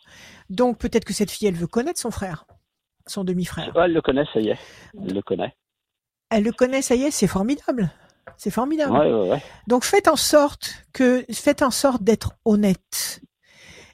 Donc 0.51 0.79
peut-être 0.79 1.07
que 1.07 1.15
cette 1.15 1.31
fille, 1.31 1.49
elle 1.49 1.55
veut 1.55 1.69
connaître 1.69 2.01
son 2.01 2.11
frère, 2.11 2.47
son 3.07 3.25
demi-frère. 3.25 3.73
elle 3.77 3.95
le 3.95 4.03
connaît, 4.03 4.27
ça 4.35 4.41
y 4.41 4.51
est. 4.51 4.59
Elle 5.01 5.15
le 5.15 5.23
connaît 5.23 5.55
Elle 6.35 6.43
le 6.43 6.51
connaît, 6.51 6.83
ça 6.83 6.97
y 6.97 7.05
est, 7.05 7.13
c'est 7.13 7.29
formidable. 7.29 7.93
C'est 8.37 8.51
formidable. 8.51 8.93
Ouais, 8.93 9.13
ouais, 9.13 9.31
ouais. 9.31 9.43
Donc 9.69 9.85
faites 9.85 10.09
en 10.09 10.17
sorte 10.17 10.85
que 10.93 11.25
faites 11.33 11.63
en 11.63 11.71
sorte 11.71 12.03
d'être 12.03 12.33
honnête 12.45 13.21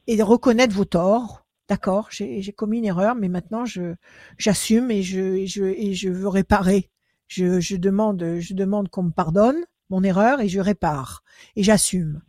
et 0.07 0.17
de 0.17 0.23
reconnaître 0.23 0.75
vos 0.75 0.87
torts. 0.87 1.45
D'accord, 1.69 2.09
j'ai 2.11 2.53
commis 2.57 2.79
une 2.79 2.87
erreur, 2.87 3.15
mais 3.15 3.29
maintenant 3.29 3.67
je 3.67 3.95
j'assume 4.39 4.91
et 4.91 5.03
je, 5.03 5.21
et 5.21 5.47
je 5.47 5.65
et 5.65 5.93
je 5.93 6.09
veux 6.09 6.29
réparer. 6.29 6.91
Je, 7.29 7.61
je 7.61 7.77
demande 7.77 8.39
je 8.39 8.55
demande 8.55 8.89
qu'on 8.89 9.03
me 9.03 9.13
pardonne 9.13 9.59
mon 9.91 10.03
erreur 10.03 10.41
et 10.41 10.49
je 10.49 10.61
répare 10.61 11.23
et 11.57 11.63
j'assume. 11.63 12.23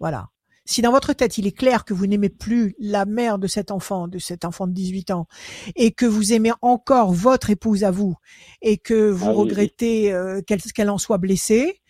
Voilà. 0.00 0.30
Si 0.64 0.80
dans 0.80 0.92
votre 0.92 1.12
tête 1.12 1.38
il 1.38 1.46
est 1.46 1.56
clair 1.56 1.84
que 1.84 1.92
vous 1.92 2.06
n'aimez 2.06 2.28
plus 2.28 2.74
la 2.78 3.04
mère 3.04 3.38
de 3.38 3.46
cet 3.46 3.70
enfant, 3.70 4.06
de 4.06 4.18
cet 4.18 4.44
enfant 4.44 4.66
de 4.66 4.72
18 4.72 5.10
ans, 5.10 5.26
et 5.74 5.92
que 5.92 6.06
vous 6.06 6.32
aimez 6.32 6.52
encore 6.62 7.12
votre 7.12 7.50
épouse 7.50 7.84
à 7.84 7.90
vous, 7.90 8.14
et 8.60 8.78
que 8.78 9.10
vous 9.10 9.30
ah 9.30 9.32
regrettez 9.32 10.12
euh, 10.12 10.40
qu'elle 10.42 10.90
en 10.90 10.98
soit 10.98 11.18
blessée, 11.18 11.80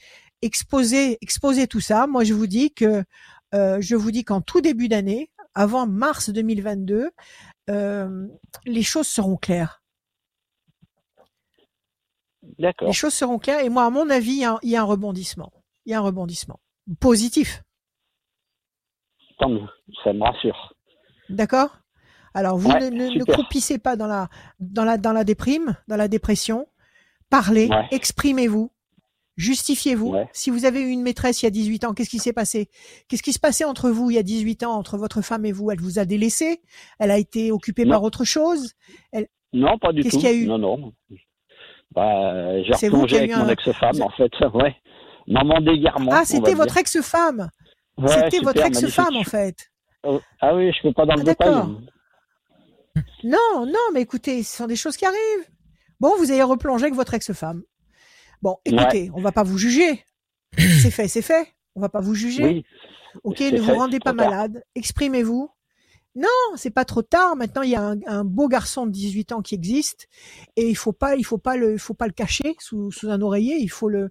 exposez, 0.40 1.18
exposez 1.20 1.66
tout 1.66 1.80
ça. 1.80 2.06
Moi, 2.06 2.24
je 2.24 2.34
vous 2.34 2.46
dis 2.46 2.72
que 2.72 3.04
euh, 3.54 3.78
je 3.80 3.96
vous 3.96 4.10
dis 4.10 4.24
qu'en 4.24 4.40
tout 4.40 4.60
début 4.60 4.88
d'année, 4.88 5.30
avant 5.54 5.86
mars 5.86 6.30
2022, 6.30 7.10
euh, 7.70 8.26
les 8.64 8.82
choses 8.82 9.06
seront 9.06 9.36
claires. 9.36 9.82
D'accord. 12.58 12.88
Les 12.88 12.94
choses 12.94 13.14
seront 13.14 13.38
claires. 13.38 13.60
Et 13.60 13.68
moi, 13.68 13.84
à 13.84 13.90
mon 13.90 14.08
avis, 14.10 14.42
il 14.62 14.70
y 14.70 14.76
a 14.76 14.80
un 14.80 14.84
rebondissement. 14.84 15.52
Il 15.84 15.92
y 15.92 15.94
a 15.94 15.98
un 15.98 16.02
rebondissement 16.02 16.60
positif 17.00 17.62
ça 20.02 20.12
me 20.12 20.22
rassure. 20.22 20.74
D'accord? 21.28 21.78
Alors, 22.34 22.56
vous 22.56 22.70
ne, 22.70 23.18
ne, 23.18 23.24
croupissez 23.24 23.78
pas 23.78 23.96
dans 23.96 24.06
la, 24.06 24.28
dans, 24.58 24.84
la, 24.84 24.96
dans 24.96 25.12
la 25.12 25.24
déprime, 25.24 25.76
dans 25.88 25.96
la 25.96 26.08
dépression. 26.08 26.66
Parlez, 27.28 27.68
exprimez-vous, 27.90 28.70
justifiez-vous. 29.36 30.14
Si 30.32 30.50
vous 30.50 30.64
avez 30.64 30.80
eu 30.80 30.88
une 30.88 31.02
maîtresse 31.02 31.42
il 31.42 31.46
y 31.46 31.48
a 31.48 31.50
18 31.50 31.84
ans, 31.84 31.94
qu'est-ce 31.94 32.10
qui 32.10 32.18
s'est 32.18 32.32
passé? 32.32 32.68
Qu'est-ce 33.08 33.22
qui 33.22 33.32
se 33.32 33.38
passait 33.38 33.64
entre 33.64 33.90
vous 33.90 34.10
il 34.10 34.14
y 34.14 34.18
a 34.18 34.22
18 34.22 34.64
ans, 34.64 34.72
entre 34.72 34.96
votre 34.96 35.22
femme 35.22 35.44
et 35.44 35.52
vous? 35.52 35.70
Elle 35.70 35.80
vous 35.80 35.98
a 35.98 36.04
délaissé? 36.04 36.60
Elle 36.98 37.10
a 37.10 37.18
été 37.18 37.52
occupée 37.52 37.86
par 37.86 38.02
autre 38.02 38.24
chose? 38.24 38.72
Elle... 39.12 39.28
Non, 39.52 39.78
pas 39.78 39.92
du 39.92 40.02
tout. 40.02 40.08
Qu'est-ce 40.08 40.18
qu'il 40.18 40.28
y 40.28 40.32
a 40.32 40.34
eu? 40.34 40.46
Non, 40.46 40.58
non. 40.58 40.92
Bah, 41.94 42.62
j'ai 42.62 42.88
replongé 42.88 43.18
avec 43.18 43.36
mon 43.36 43.48
ex-femme, 43.48 44.02
en 44.02 44.10
fait. 44.10 44.32
Ouais. 44.54 44.74
Maman 45.28 45.60
d'égarement. 45.60 46.10
Ah, 46.12 46.24
c'était 46.24 46.54
votre 46.54 46.76
ex-femme? 46.76 47.48
C'était 48.06 48.40
votre 48.40 48.64
ex-femme, 48.64 49.16
en 49.16 49.24
fait. 49.24 49.70
Oh, 50.04 50.20
ah 50.40 50.54
oui, 50.54 50.72
je 50.72 50.78
ne 50.78 50.90
peux 50.90 50.94
pas 50.94 51.06
dans 51.06 51.14
le 51.14 51.20
ah, 51.20 51.24
détail. 51.24 51.52
Non, 53.24 53.66
non, 53.66 53.88
mais 53.94 54.02
écoutez, 54.02 54.42
ce 54.42 54.56
sont 54.56 54.66
des 54.66 54.76
choses 54.76 54.96
qui 54.96 55.04
arrivent. 55.04 55.48
Bon, 56.00 56.16
vous 56.18 56.30
avez 56.30 56.42
replongé 56.42 56.84
avec 56.84 56.94
votre 56.94 57.14
ex-femme. 57.14 57.62
Bon, 58.42 58.58
écoutez, 58.64 59.10
on 59.14 59.20
va 59.20 59.32
pas 59.32 59.44
vous 59.44 59.58
juger. 59.58 60.04
c'est 60.58 60.90
fait, 60.90 61.08
c'est 61.08 61.22
fait. 61.22 61.48
On 61.74 61.80
va 61.80 61.88
pas 61.88 62.00
vous 62.00 62.14
juger. 62.14 62.64
ok, 63.22 63.40
ne 63.40 63.60
vous 63.60 63.74
rendez 63.74 64.00
pas 64.00 64.12
malade. 64.12 64.64
Exprimez-vous. 64.74 65.48
Non, 66.14 66.28
c'est 66.56 66.70
pas 66.70 66.84
trop 66.84 67.02
tard. 67.02 67.36
Maintenant, 67.36 67.62
il 67.62 67.70
y 67.70 67.76
a 67.76 67.94
un, 68.06 68.24
beau 68.24 68.48
garçon 68.48 68.84
de 68.84 68.90
18 68.90 69.32
ans 69.32 69.40
qui 69.40 69.54
existe 69.54 70.08
et 70.56 70.68
il 70.68 70.76
faut 70.76 70.92
pas, 70.92 71.16
il 71.16 71.24
faut 71.24 71.38
pas 71.38 71.56
le, 71.56 71.72
il 71.72 71.78
faut 71.78 71.94
pas 71.94 72.06
le 72.06 72.12
cacher 72.12 72.54
sous, 72.58 72.90
sous 72.92 73.08
un 73.08 73.22
oreiller. 73.22 73.56
Il 73.58 73.70
faut 73.70 73.88
le, 73.88 74.10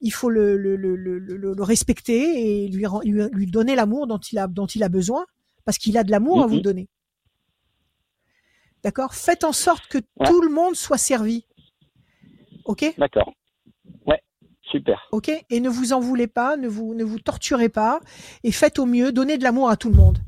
il 0.00 0.10
faut 0.10 0.30
le, 0.30 0.56
le, 0.56 0.76
le, 0.76 0.96
le 1.18 1.62
respecter 1.62 2.64
et 2.64 2.68
lui, 2.68 2.86
lui, 3.04 3.46
donner 3.46 3.74
l'amour 3.74 4.06
dont 4.06 4.18
il 4.18 4.38
a, 4.38 4.46
dont 4.46 4.66
il 4.66 4.82
a 4.82 4.88
besoin, 4.88 5.26
parce 5.64 5.78
qu'il 5.78 5.98
a 5.98 6.04
de 6.04 6.10
l'amour 6.10 6.42
à 6.42 6.46
vous 6.46 6.56
mhm. 6.56 6.62
donner. 6.62 6.88
D'accord? 8.82 9.14
Faites 9.14 9.44
en 9.44 9.52
sorte 9.52 9.86
que 9.88 9.98
tout 10.24 10.40
le 10.40 10.48
monde 10.48 10.74
soit 10.74 10.98
servi. 10.98 11.44
Ok? 12.64 12.94
D'accord. 12.96 13.32
Ouais, 14.06 14.22
super. 14.62 15.06
Ok? 15.12 15.30
Et 15.50 15.60
ne 15.60 15.68
vous 15.68 15.92
en 15.92 16.00
voulez 16.00 16.26
pas, 16.26 16.56
ne 16.56 16.68
vous, 16.68 16.94
ne 16.94 17.04
vous 17.04 17.18
torturez 17.18 17.68
pas, 17.68 18.00
et 18.42 18.52
faites 18.52 18.78
au 18.78 18.86
mieux, 18.86 19.12
donnez 19.12 19.36
de 19.36 19.42
l'amour 19.42 19.68
à 19.68 19.76
tout 19.76 19.90
le 19.90 19.96
monde. 19.96 20.18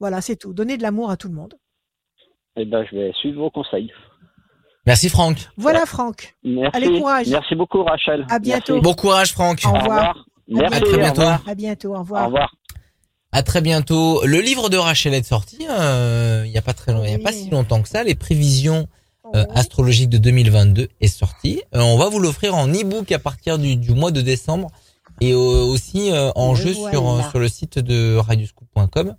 Voilà, 0.00 0.20
c'est 0.20 0.36
tout. 0.36 0.52
Donnez 0.52 0.76
de 0.76 0.82
l'amour 0.82 1.10
à 1.10 1.16
tout 1.16 1.28
le 1.28 1.34
monde. 1.34 1.54
Eh 2.56 2.64
ben, 2.64 2.84
je 2.84 2.96
vais 2.96 3.12
suivre 3.12 3.42
vos 3.42 3.50
conseils. 3.50 3.92
Merci 4.88 5.10
Franck. 5.10 5.50
Voilà 5.58 5.84
Franck. 5.84 6.34
Merci. 6.42 6.70
Allez 6.74 6.98
courage. 6.98 7.26
Merci 7.28 7.54
beaucoup 7.54 7.82
Rachel. 7.84 8.24
À 8.30 8.38
bientôt. 8.38 8.80
Bon 8.80 8.94
courage 8.94 9.32
Franck. 9.34 9.60
Au 9.66 9.72
revoir. 9.72 10.24
Merci. 10.48 10.76
À 10.76 10.80
très 10.80 10.96
bientôt. 10.96 11.22
À 11.22 11.54
bientôt. 11.54 11.94
Au 11.94 11.98
revoir. 11.98 12.22
Au 12.22 12.26
revoir. 12.26 12.54
À 13.30 13.42
très 13.42 13.60
bientôt. 13.60 14.24
Le 14.24 14.40
livre 14.40 14.70
de 14.70 14.78
Rachel 14.78 15.12
est 15.12 15.26
sorti 15.26 15.58
euh, 15.68 16.44
il 16.46 16.50
n'y 16.50 16.56
a 16.56 16.62
pas 16.62 16.72
très 16.72 16.94
il 17.04 17.10
y 17.10 17.14
a 17.14 17.18
pas 17.18 17.32
si 17.32 17.50
longtemps 17.50 17.82
que 17.82 17.88
ça. 17.90 18.02
Les 18.02 18.14
prévisions 18.14 18.88
euh, 19.34 19.44
astrologiques 19.54 20.08
de 20.08 20.16
2022 20.16 20.88
est 21.02 21.08
sorti. 21.08 21.60
Euh, 21.74 21.80
on 21.80 21.98
va 21.98 22.08
vous 22.08 22.18
l'offrir 22.18 22.54
en 22.54 22.66
e-book 22.66 23.12
à 23.12 23.18
partir 23.18 23.58
du, 23.58 23.76
du, 23.76 23.92
mois 23.92 24.10
de 24.10 24.22
décembre 24.22 24.70
et 25.20 25.34
aussi 25.34 26.12
en 26.34 26.54
jeu 26.54 26.72
sur 26.72 27.22
sur 27.28 27.38
le 27.38 27.48
site 27.48 27.78
de 27.78 28.16
radioscoop.com, 28.16 29.16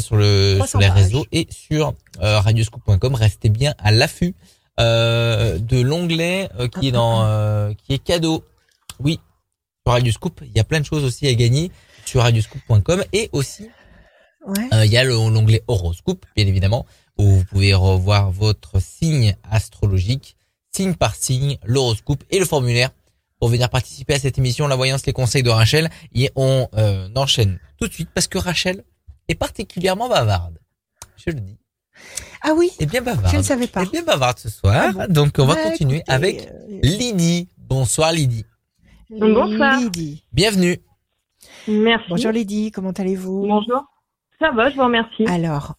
sur 0.00 0.14
le 0.14 0.60
sur 0.68 0.78
les 0.78 0.88
réseaux 0.88 1.26
et 1.32 1.48
sur 1.50 1.94
radioscoop.com. 2.20 3.16
Restez 3.16 3.48
bien 3.48 3.74
à 3.78 3.90
l'affût 3.90 4.36
euh, 4.36 4.57
de 4.78 5.80
l'onglet 5.80 6.48
euh, 6.58 6.68
qui 6.68 6.88
est 6.88 6.92
dans 6.92 7.24
euh, 7.24 7.72
qui 7.74 7.94
est 7.94 7.98
cadeau. 7.98 8.44
Oui, 9.00 9.20
sur 9.84 9.92
Radio 9.92 10.12
Scoop, 10.12 10.40
il 10.44 10.52
y 10.56 10.60
a 10.60 10.64
plein 10.64 10.80
de 10.80 10.86
choses 10.86 11.04
aussi 11.04 11.26
à 11.26 11.34
gagner 11.34 11.70
sur 12.04 12.22
radioscoop.com 12.22 13.04
et 13.12 13.28
aussi 13.32 13.68
il 14.82 14.90
y 14.90 14.96
a 14.96 15.04
l'onglet 15.04 15.62
horoscope 15.68 16.24
bien 16.34 16.46
évidemment 16.46 16.86
où 17.18 17.24
vous 17.24 17.44
pouvez 17.44 17.74
revoir 17.74 18.30
votre 18.30 18.80
signe 18.80 19.36
astrologique 19.50 20.36
signe 20.74 20.94
par 20.94 21.14
signe, 21.14 21.58
l'horoscope 21.64 22.22
et 22.30 22.38
le 22.38 22.44
formulaire 22.44 22.90
pour 23.38 23.48
venir 23.48 23.68
participer 23.68 24.14
à 24.14 24.18
cette 24.18 24.38
émission 24.38 24.68
La 24.68 24.76
Voyance, 24.76 25.06
les 25.06 25.12
conseils 25.12 25.42
de 25.42 25.50
Rachel. 25.50 25.90
Et 26.14 26.30
on 26.36 26.68
enchaîne 27.14 27.58
tout 27.78 27.88
de 27.88 27.92
suite 27.92 28.10
parce 28.14 28.26
que 28.28 28.38
Rachel 28.38 28.84
est 29.28 29.34
particulièrement 29.34 30.08
bavarde. 30.08 30.58
Je 31.16 31.30
le 31.30 31.40
dis. 31.40 31.58
Ah 32.42 32.52
oui 32.56 32.70
Et 32.78 32.86
bien 32.86 33.02
bavarde. 33.02 33.32
Je 33.32 33.38
ne 33.38 33.42
savais 33.42 33.66
pas. 33.66 33.82
Et 33.82 33.86
bien 33.86 34.02
bavarde 34.02 34.38
ce 34.38 34.48
soir. 34.48 34.92
Ah 34.98 35.08
Donc 35.08 35.34
on 35.38 35.46
va 35.46 35.54
bah, 35.54 35.70
continuer 35.70 36.02
avec 36.06 36.48
euh, 36.48 36.80
Lydie. 36.82 37.48
Bonsoir 37.56 38.12
Lydie. 38.12 38.44
Bonsoir. 39.10 39.80
Lydie. 39.80 40.24
Bienvenue. 40.32 40.78
Merci. 41.66 42.06
Bonjour 42.08 42.32
Lydie, 42.32 42.70
comment 42.70 42.92
allez-vous? 42.92 43.46
Bonjour. 43.46 43.84
Ça 44.38 44.50
va, 44.52 44.70
je 44.70 44.76
vous 44.76 44.84
remercie. 44.84 45.26
Alors, 45.26 45.74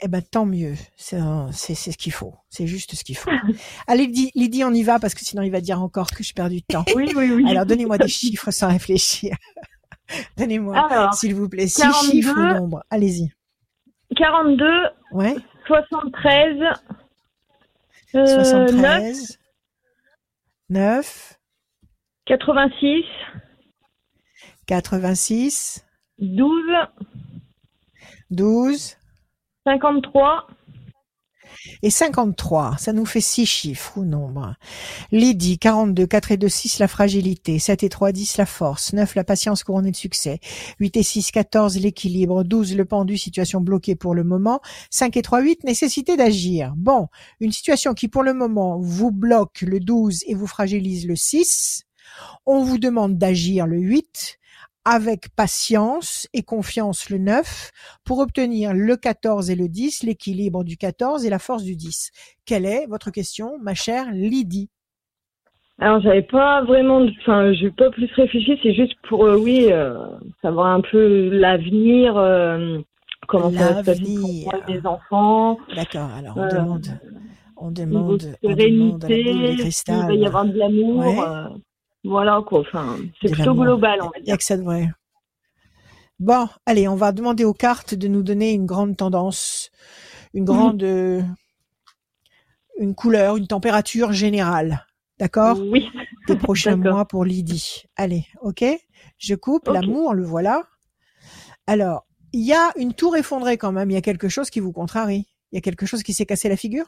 eh 0.00 0.08
ben 0.08 0.22
tant 0.22 0.46
mieux. 0.46 0.74
C'est 0.96 1.18
ce 1.74 1.96
qu'il 1.96 2.12
faut. 2.12 2.34
C'est 2.48 2.66
juste 2.66 2.94
ce 2.94 3.04
qu'il 3.04 3.16
faut. 3.16 3.30
Allez 3.86 4.06
Lydie, 4.06 4.30
Lydie, 4.34 4.64
on 4.64 4.72
y 4.72 4.82
va 4.82 4.98
parce 4.98 5.14
que 5.14 5.24
sinon 5.24 5.42
il 5.42 5.50
va 5.50 5.60
dire 5.60 5.80
encore 5.80 6.10
que 6.10 6.22
je 6.22 6.32
perds 6.32 6.50
du 6.50 6.62
temps. 6.62 6.84
Oui, 6.94 7.12
oui, 7.14 7.30
oui. 7.32 7.44
Alors 7.48 7.66
donnez-moi 7.66 7.98
des 7.98 8.08
chiffres 8.08 8.50
sans 8.50 8.68
réfléchir. 8.68 9.36
Donnez-moi, 10.36 11.10
s'il 11.14 11.34
vous 11.34 11.48
plaît, 11.48 11.68
six 11.68 11.90
chiffres 12.04 12.36
ou 12.36 12.58
nombres. 12.58 12.82
Allez-y. 12.90 13.32
42, 14.16 14.66
ouais. 15.12 15.36
73, 15.66 16.56
euh, 18.14 18.26
73, 18.26 19.38
9, 20.70 21.38
86, 22.26 23.04
86, 24.66 25.84
12, 26.18 26.64
12, 28.30 28.96
53, 29.64 30.46
et 31.82 31.90
53, 31.90 32.76
ça 32.78 32.92
nous 32.92 33.06
fait 33.06 33.20
6 33.20 33.46
chiffres 33.46 33.98
ou 33.98 34.04
nombre. 34.04 34.54
Lydie, 35.10 35.58
42, 35.58 36.06
4 36.06 36.32
et 36.32 36.36
2, 36.36 36.48
6, 36.48 36.78
la 36.78 36.88
fragilité. 36.88 37.58
7 37.58 37.82
et 37.82 37.88
3, 37.88 38.12
10, 38.12 38.36
la 38.38 38.46
force. 38.46 38.92
9, 38.92 39.14
la 39.14 39.24
patience 39.24 39.64
couronnée 39.64 39.90
de 39.90 39.96
succès. 39.96 40.40
8 40.80 40.96
et 40.96 41.02
6, 41.02 41.30
14, 41.30 41.78
l'équilibre. 41.78 42.44
12, 42.44 42.76
le 42.76 42.84
pendu, 42.84 43.16
situation 43.16 43.60
bloquée 43.60 43.94
pour 43.94 44.14
le 44.14 44.24
moment. 44.24 44.60
5 44.90 45.16
et 45.16 45.22
3, 45.22 45.40
8, 45.40 45.64
nécessité 45.64 46.16
d'agir. 46.16 46.74
Bon, 46.76 47.08
une 47.40 47.52
situation 47.52 47.94
qui 47.94 48.08
pour 48.08 48.22
le 48.22 48.34
moment 48.34 48.78
vous 48.80 49.10
bloque 49.10 49.62
le 49.62 49.80
12 49.80 50.24
et 50.26 50.34
vous 50.34 50.46
fragilise 50.46 51.06
le 51.06 51.16
6. 51.16 51.84
On 52.46 52.62
vous 52.62 52.78
demande 52.78 53.18
d'agir 53.18 53.66
le 53.66 53.78
8 53.78 54.38
avec 54.84 55.34
patience 55.36 56.28
et 56.32 56.42
confiance 56.42 57.10
le 57.10 57.18
9 57.18 57.70
pour 58.04 58.18
obtenir 58.18 58.72
le 58.74 58.96
14 58.96 59.50
et 59.50 59.54
le 59.54 59.68
10, 59.68 60.02
l'équilibre 60.02 60.64
du 60.64 60.76
14 60.76 61.24
et 61.24 61.30
la 61.30 61.38
force 61.38 61.62
du 61.62 61.76
10. 61.76 62.10
Quelle 62.44 62.66
est 62.66 62.86
votre 62.86 63.10
question, 63.10 63.58
ma 63.60 63.74
chère 63.74 64.10
Lydie? 64.12 64.70
Alors 65.78 66.00
j'avais 66.00 66.22
pas 66.22 66.62
vraiment, 66.62 67.06
enfin 67.20 67.52
j'ai 67.54 67.70
pas 67.70 67.90
plus 67.90 68.10
réfléchi, 68.14 68.58
c'est 68.62 68.74
juste 68.74 68.94
pour 69.08 69.24
euh, 69.24 69.36
oui 69.36 69.68
euh, 69.72 69.94
savoir 70.40 70.66
un 70.66 70.80
peu 70.80 71.28
l'avenir, 71.30 72.16
euh, 72.16 72.78
comment 73.26 73.50
ça 73.50 73.72
va 73.72 73.80
se 73.80 73.86
passer 73.86 74.44
pour 74.44 74.62
les 74.68 74.86
enfants. 74.86 75.58
D'accord. 75.74 76.10
Alors 76.16 76.36
on 76.36 76.48
demande, 76.48 76.86
on 77.56 77.70
demande, 77.70 78.22
on 78.44 78.52
demande 78.54 79.06
il 79.08 80.06
va 80.06 80.14
y 80.14 80.26
avoir 80.26 80.44
de 80.44 80.56
l'amour. 80.56 81.04
Voilà 82.04 82.42
quoi. 82.46 82.60
Enfin, 82.60 82.96
c'est 83.20 83.30
plutôt 83.30 83.54
global, 83.54 84.00
on 84.02 84.10
va 84.10 84.20
dire. 84.20 84.36
que 84.36 84.44
ça 84.44 84.56
devrait. 84.56 84.90
Bon, 86.18 86.48
allez, 86.66 86.88
on 86.88 86.96
va 86.96 87.12
demander 87.12 87.44
aux 87.44 87.54
cartes 87.54 87.94
de 87.94 88.08
nous 88.08 88.22
donner 88.22 88.52
une 88.52 88.66
grande 88.66 88.96
tendance, 88.96 89.70
une 90.34 90.44
grande, 90.44 90.82
mhm. 90.82 91.34
une 92.78 92.94
couleur, 92.94 93.36
une 93.36 93.46
température 93.46 94.12
générale. 94.12 94.86
D'accord? 95.18 95.58
Oui. 95.60 95.88
Des 96.26 96.36
prochains 96.36 96.76
mois 96.76 97.04
pour 97.06 97.24
Lydie. 97.24 97.84
Allez, 97.96 98.26
ok? 98.40 98.64
Je 99.18 99.34
coupe. 99.34 99.68
L'amour, 99.68 100.14
le 100.14 100.24
voilà. 100.24 100.62
Alors, 101.66 102.06
il 102.32 102.44
y 102.44 102.52
a 102.52 102.72
une 102.76 102.94
tour 102.94 103.16
effondrée 103.16 103.56
quand 103.56 103.72
même. 103.72 103.90
Il 103.90 103.94
y 103.94 103.96
a 103.96 104.02
quelque 104.02 104.28
chose 104.28 104.50
qui 104.50 104.60
vous 104.60 104.72
contrarie. 104.72 105.26
Il 105.52 105.56
y 105.56 105.58
a 105.58 105.60
quelque 105.60 105.86
chose 105.86 106.02
qui 106.02 106.12
s'est 106.12 106.26
cassé 106.26 106.48
la 106.48 106.56
figure? 106.56 106.86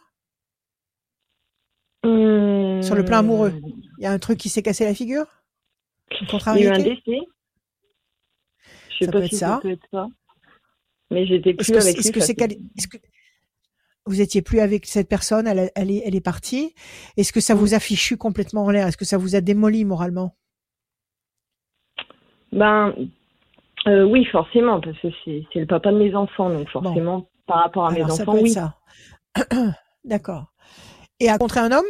Hum. 2.05 2.83
Sur 2.83 2.95
le 2.95 3.05
plan 3.05 3.19
amoureux. 3.19 3.53
Il 3.99 4.05
y 4.05 4.07
a 4.07 4.13
un 4.13 4.19
truc 4.19 4.39
qui 4.39 4.49
s'est 4.49 4.63
cassé 4.63 4.85
la 4.85 4.95
figure? 4.95 5.27
Il 6.11 6.29
y 6.29 6.49
a 6.49 6.61
eu 6.61 6.67
un 6.69 6.79
décès. 6.79 7.21
Je 8.91 9.05
sais 9.05 9.11
pas 9.11 9.27
si 9.27 9.37
ça. 9.37 9.59
peut 9.63 9.71
être 9.71 9.87
ça. 9.91 10.07
Mais 11.11 11.27
j'étais 11.27 11.55
plus 11.55 11.73
avec 11.73 11.97
lui. 11.97 12.09
Est-ce 12.77 12.89
que 12.89 12.99
vous 14.07 14.21
étiez 14.21 14.43
plus 14.43 14.61
avec 14.61 14.87
cette 14.87 15.09
personne, 15.09 15.47
elle, 15.47 15.71
elle, 15.75 15.91
est, 15.91 16.03
elle 16.05 16.15
est 16.15 16.21
partie. 16.21 16.75
Est-ce 17.17 17.33
que 17.33 17.41
ça 17.41 17.55
vous 17.55 17.75
a 17.75 17.81
fichu 17.81 18.17
complètement 18.17 18.65
en 18.65 18.71
l'air? 18.71 18.87
Est-ce 18.87 18.97
que 18.97 19.05
ça 19.05 19.17
vous 19.17 19.35
a 19.35 19.41
démoli 19.41 19.85
moralement? 19.85 20.37
Ben 22.53 22.95
euh, 23.87 24.05
oui, 24.05 24.25
forcément, 24.27 24.81
parce 24.81 24.99
que 25.01 25.09
c'est 25.25 25.45
le 25.55 25.67
papa 25.67 25.91
de 25.91 25.99
mes 25.99 26.15
enfants, 26.15 26.51
donc 26.51 26.69
forcément 26.69 27.29
par 27.47 27.59
rapport 27.59 27.87
à 27.87 27.93
mes 27.93 28.05
enfants, 28.05 28.35
oui. 28.35 28.51
Ça. 28.51 28.77
D'accord. 30.05 30.53
Et 31.21 31.29
à 31.29 31.39
contrer 31.39 31.61
un 31.61 31.73
homme? 31.73 31.85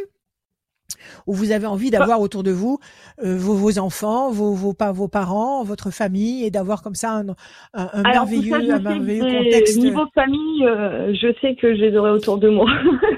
Où 1.27 1.33
vous 1.33 1.51
avez 1.51 1.65
envie 1.65 1.91
d'avoir 1.91 2.21
autour 2.21 2.43
de 2.43 2.51
vous 2.51 2.79
euh, 3.23 3.37
vos, 3.37 3.55
vos, 3.55 3.79
enfants, 3.79 4.31
vos, 4.31 4.53
vos, 4.53 4.75
vos, 4.93 5.07
parents, 5.07 5.63
votre 5.63 5.91
famille, 5.91 6.45
et 6.45 6.51
d'avoir 6.51 6.81
comme 6.81 6.95
ça 6.95 7.13
un, 7.13 7.35
un, 7.73 8.01
merveilleux, 8.03 8.71
un 8.71 8.79
merveilleux 8.79 9.43
contexte. 9.43 9.77
Niveau 9.77 10.05
famille, 10.13 10.65
euh, 10.65 11.13
je 11.13 11.33
sais 11.41 11.55
que 11.55 11.75
je 11.75 11.81
les 11.81 11.97
aurai 11.97 12.11
autour 12.11 12.37
de 12.37 12.49
moi. 12.49 12.69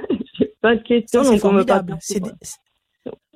pas 0.62 0.76
de 0.76 0.84
question, 0.84 1.24
donc 1.24 1.44
on 1.44 1.52
me 1.52 1.66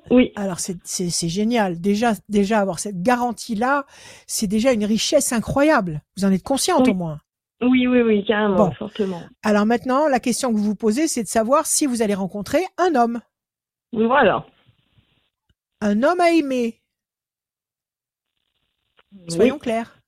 Oui. 0.10 0.32
Alors 0.36 0.60
c'est 0.60 1.30
génial. 1.30 1.80
Déjà 1.80 2.14
déjà 2.30 2.60
avoir 2.60 2.80
cette 2.80 3.02
garantie 3.02 3.56
là, 3.56 3.86
c'est 4.28 4.48
déjà 4.48 4.72
une 4.74 4.86
richesse 4.86 5.32
incroyable. 5.34 6.02
Vous 6.18 6.26
en 6.26 6.32
êtes 6.32 6.44
consciente 6.44 6.88
au 6.88 6.94
moins. 6.94 7.20
Oui 7.64 7.86
oui 7.86 8.02
oui 8.02 8.26
carrément 8.26 8.72
fortement. 8.72 9.22
Alors 9.44 9.68
maintenant 9.68 10.08
la 10.08 10.20
question 10.20 10.52
que 10.52 10.58
vous 10.58 10.64
vous 10.64 10.76
posez 10.76 11.08
c'est 11.08 11.22
de 11.22 11.28
savoir 11.28 11.68
si 11.68 11.86
vous 11.86 12.02
allez 12.02 12.16
rencontrer 12.16 12.62
un 12.80 12.96
homme. 12.96 13.22
Voilà. 13.94 14.46
Un 15.82 16.04
homme 16.04 16.20
à 16.20 16.32
aimer. 16.32 16.82
Soyons 19.28 19.60
clairs. 19.60 20.02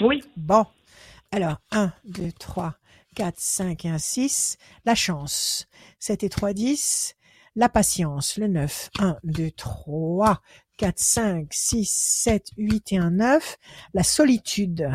Oui. 0.00 0.22
Bon. 0.36 0.66
Alors, 1.30 1.58
1, 1.70 1.92
2, 2.04 2.32
3, 2.32 2.74
4, 3.14 3.38
5 3.38 3.84
et 3.84 3.88
1, 3.88 3.98
6. 3.98 4.56
La 4.84 4.94
chance. 4.94 5.66
7 5.98 6.24
et 6.24 6.28
3, 6.28 6.52
10. 6.54 7.16
La 7.56 7.68
patience. 7.68 8.38
Le 8.38 8.46
9. 8.46 8.90
1, 8.98 9.18
2, 9.24 9.50
3, 9.50 10.40
4, 10.78 10.98
5, 10.98 11.48
6, 11.50 11.90
7, 11.90 12.46
8 12.56 12.92
et 12.92 12.98
1, 12.98 13.10
9. 13.10 13.58
La 13.92 14.02
solitude. 14.02 14.88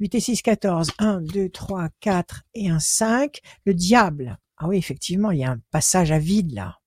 8 0.00 0.14
et 0.14 0.20
6, 0.20 0.42
14. 0.42 0.90
1, 0.98 1.22
2, 1.22 1.48
3, 1.48 1.88
4 2.00 2.42
et 2.54 2.68
1, 2.68 2.78
5. 2.78 3.40
Le 3.64 3.72
diable. 3.72 4.38
Ah 4.58 4.68
oui, 4.68 4.76
effectivement, 4.76 5.30
il 5.30 5.38
y 5.38 5.44
a 5.44 5.52
un 5.52 5.60
passage 5.70 6.12
à 6.12 6.18
vide 6.18 6.52
là. 6.52 6.81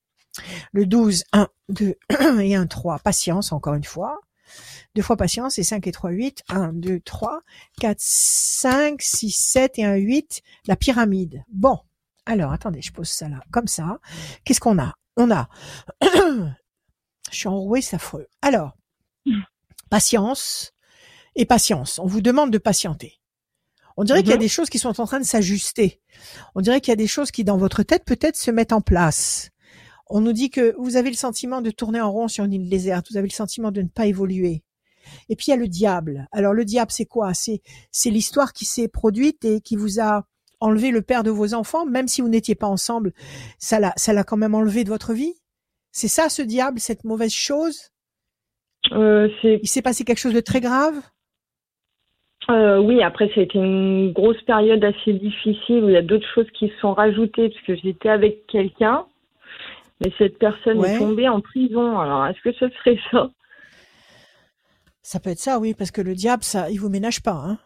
Le 0.71 0.85
12, 0.85 1.23
1, 1.33 1.47
2 1.69 1.95
et 2.41 2.55
1, 2.55 2.67
3, 2.67 2.99
patience, 2.99 3.51
encore 3.51 3.73
une 3.73 3.83
fois. 3.83 4.19
Deux 4.95 5.01
fois 5.01 5.17
patience 5.17 5.57
et 5.57 5.63
5 5.63 5.85
et 5.87 5.91
3, 5.91 6.11
8. 6.11 6.43
1, 6.49 6.73
2, 6.73 6.99
3, 6.99 7.41
4, 7.79 7.97
5, 7.99 9.01
6, 9.01 9.31
7 9.31 9.79
et 9.79 9.85
1, 9.85 9.95
8. 9.95 10.41
La 10.67 10.75
pyramide. 10.75 11.43
Bon. 11.49 11.79
Alors, 12.25 12.51
attendez, 12.51 12.81
je 12.81 12.91
pose 12.91 13.09
ça 13.09 13.29
là, 13.29 13.41
comme 13.51 13.67
ça. 13.67 13.99
Qu'est-ce 14.43 14.59
qu'on 14.59 14.79
a? 14.79 14.93
On 15.15 15.29
a... 15.31 15.47
je 16.01 16.57
suis 17.31 17.47
enroué, 17.47 17.81
c'est 17.81 17.97
affreux. 17.97 18.27
Alors, 18.41 18.75
patience 19.89 20.73
et 21.35 21.45
patience. 21.45 21.99
On 21.99 22.07
vous 22.07 22.21
demande 22.21 22.51
de 22.51 22.57
patienter. 22.57 23.19
On 23.97 24.03
dirait 24.03 24.21
qu'il 24.21 24.29
y 24.29 24.33
a 24.33 24.37
mhm. 24.37 24.41
des 24.41 24.49
choses 24.49 24.69
qui 24.69 24.79
sont 24.79 24.99
en 24.99 25.05
train 25.05 25.19
de 25.19 25.25
s'ajuster. 25.25 26.01
On 26.53 26.61
dirait 26.61 26.81
qu'il 26.81 26.91
y 26.91 26.93
a 26.93 26.97
des 26.97 27.07
choses 27.07 27.31
qui, 27.31 27.43
dans 27.43 27.57
votre 27.57 27.83
tête, 27.83 28.03
peut-être 28.05 28.35
se 28.35 28.51
mettent 28.51 28.73
en 28.73 28.81
place 28.81 29.51
on 30.07 30.21
nous 30.21 30.33
dit 30.33 30.49
que 30.49 30.75
vous 30.77 30.97
avez 30.97 31.09
le 31.09 31.15
sentiment 31.15 31.61
de 31.61 31.71
tourner 31.71 32.01
en 32.01 32.11
rond 32.11 32.27
sur 32.27 32.43
une 32.43 32.53
île 32.53 32.69
déserte, 32.69 33.07
vous 33.09 33.17
avez 33.17 33.27
le 33.27 33.33
sentiment 33.33 33.71
de 33.71 33.81
ne 33.81 33.87
pas 33.87 34.05
évoluer. 34.05 34.63
Et 35.29 35.35
puis 35.35 35.45
il 35.47 35.49
y 35.51 35.53
a 35.53 35.57
le 35.57 35.67
diable. 35.67 36.27
Alors 36.31 36.53
le 36.53 36.65
diable, 36.65 36.91
c'est 36.91 37.05
quoi? 37.05 37.33
C'est 37.33 37.61
c'est 37.91 38.09
l'histoire 38.09 38.53
qui 38.53 38.65
s'est 38.65 38.87
produite 38.87 39.45
et 39.45 39.61
qui 39.61 39.75
vous 39.75 39.99
a 39.99 40.25
enlevé 40.59 40.91
le 40.91 41.01
père 41.01 41.23
de 41.23 41.29
vos 41.29 41.53
enfants, 41.53 41.85
même 41.85 42.07
si 42.07 42.21
vous 42.21 42.29
n'étiez 42.29 42.55
pas 42.55 42.67
ensemble. 42.67 43.13
Ça 43.59 43.79
l'a 43.79 43.93
ça 43.97 44.13
l'a 44.13 44.23
quand 44.23 44.37
même 44.37 44.55
enlevé 44.55 44.83
de 44.83 44.89
votre 44.89 45.13
vie? 45.13 45.33
C'est 45.91 46.07
ça, 46.07 46.29
ce 46.29 46.41
diable, 46.41 46.79
cette 46.79 47.03
mauvaise 47.03 47.33
chose? 47.33 47.91
Euh, 48.91 49.29
il 49.43 49.67
s'est 49.67 49.81
passé 49.81 50.03
quelque 50.03 50.19
chose 50.19 50.33
de 50.33 50.41
très 50.41 50.59
grave? 50.59 50.95
Euh, 52.49 52.79
oui, 52.79 53.01
après 53.01 53.25
été 53.35 53.57
une 53.57 54.11
grosse 54.11 54.41
période 54.43 54.83
assez 54.83 55.13
difficile 55.13 55.83
où 55.83 55.89
il 55.89 55.93
y 55.93 55.97
a 55.97 56.03
d'autres 56.03 56.27
choses 56.35 56.49
qui 56.51 56.67
se 56.67 56.77
sont 56.79 56.93
rajoutées 56.93 57.49
parce 57.49 57.61
que 57.61 57.75
j'étais 57.75 58.09
avec 58.09 58.45
quelqu'un 58.47 59.05
mais 60.01 60.11
cette 60.17 60.37
personne 60.37 60.83
est 60.83 60.97
tombée 60.97 61.29
en 61.29 61.41
prison. 61.41 61.99
Alors, 61.99 62.25
est-ce 62.27 62.41
que 62.41 62.53
ce 62.53 62.69
serait 62.77 62.99
ça? 63.11 63.29
Ça 65.01 65.19
peut 65.19 65.29
être 65.29 65.39
ça, 65.39 65.59
oui, 65.59 65.73
parce 65.73 65.91
que 65.91 66.01
le 66.01 66.15
diable, 66.15 66.43
ça, 66.43 66.69
il 66.69 66.79
vous 66.79 66.89
ménage 66.89 67.21
pas. 67.21 67.33
Hein. 67.33 67.59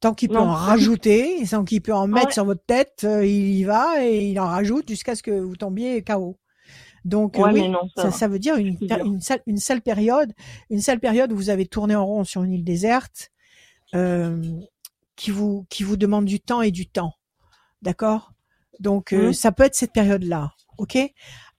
Tant 0.00 0.14
qu'il 0.14 0.28
peut 0.28 0.38
en 0.38 0.50
rajouter, 0.50 1.44
tant 1.48 1.64
qu'il 1.64 1.80
peut 1.80 1.94
en 1.94 2.08
mettre 2.08 2.32
sur 2.32 2.44
votre 2.44 2.64
tête, 2.64 3.02
euh, 3.04 3.24
il 3.24 3.52
y 3.52 3.62
va 3.62 4.04
et 4.04 4.26
il 4.26 4.40
en 4.40 4.46
rajoute 4.46 4.88
jusqu'à 4.88 5.14
ce 5.14 5.22
que 5.22 5.30
vous 5.30 5.54
tombiez 5.54 6.02
KO. 6.02 6.36
Donc 7.04 7.38
euh, 7.38 7.50
oui, 7.52 7.72
ça, 7.96 8.10
ça, 8.10 8.28
veut 8.28 8.38
dire 8.38 8.56
une, 8.56 8.76
une, 8.80 9.20
sale, 9.20 9.40
une 9.46 9.56
sale 9.56 9.82
période, 9.82 10.32
une 10.70 10.80
sale 10.80 11.00
période 11.00 11.32
où 11.32 11.36
vous 11.36 11.50
avez 11.50 11.66
tourné 11.66 11.96
en 11.96 12.06
rond 12.06 12.24
sur 12.24 12.44
une 12.44 12.52
île 12.52 12.64
déserte, 12.64 13.30
euh, 13.94 14.40
qui 15.16 15.30
vous 15.30 15.66
qui 15.68 15.82
vous 15.82 15.96
demande 15.96 16.26
du 16.26 16.40
temps 16.40 16.62
et 16.62 16.70
du 16.70 16.86
temps, 16.86 17.14
d'accord? 17.82 18.32
Donc 18.78 19.12
euh, 19.12 19.30
mmh. 19.30 19.32
ça 19.32 19.52
peut 19.52 19.64
être 19.64 19.74
cette 19.74 19.92
période-là, 19.92 20.52
ok? 20.78 20.98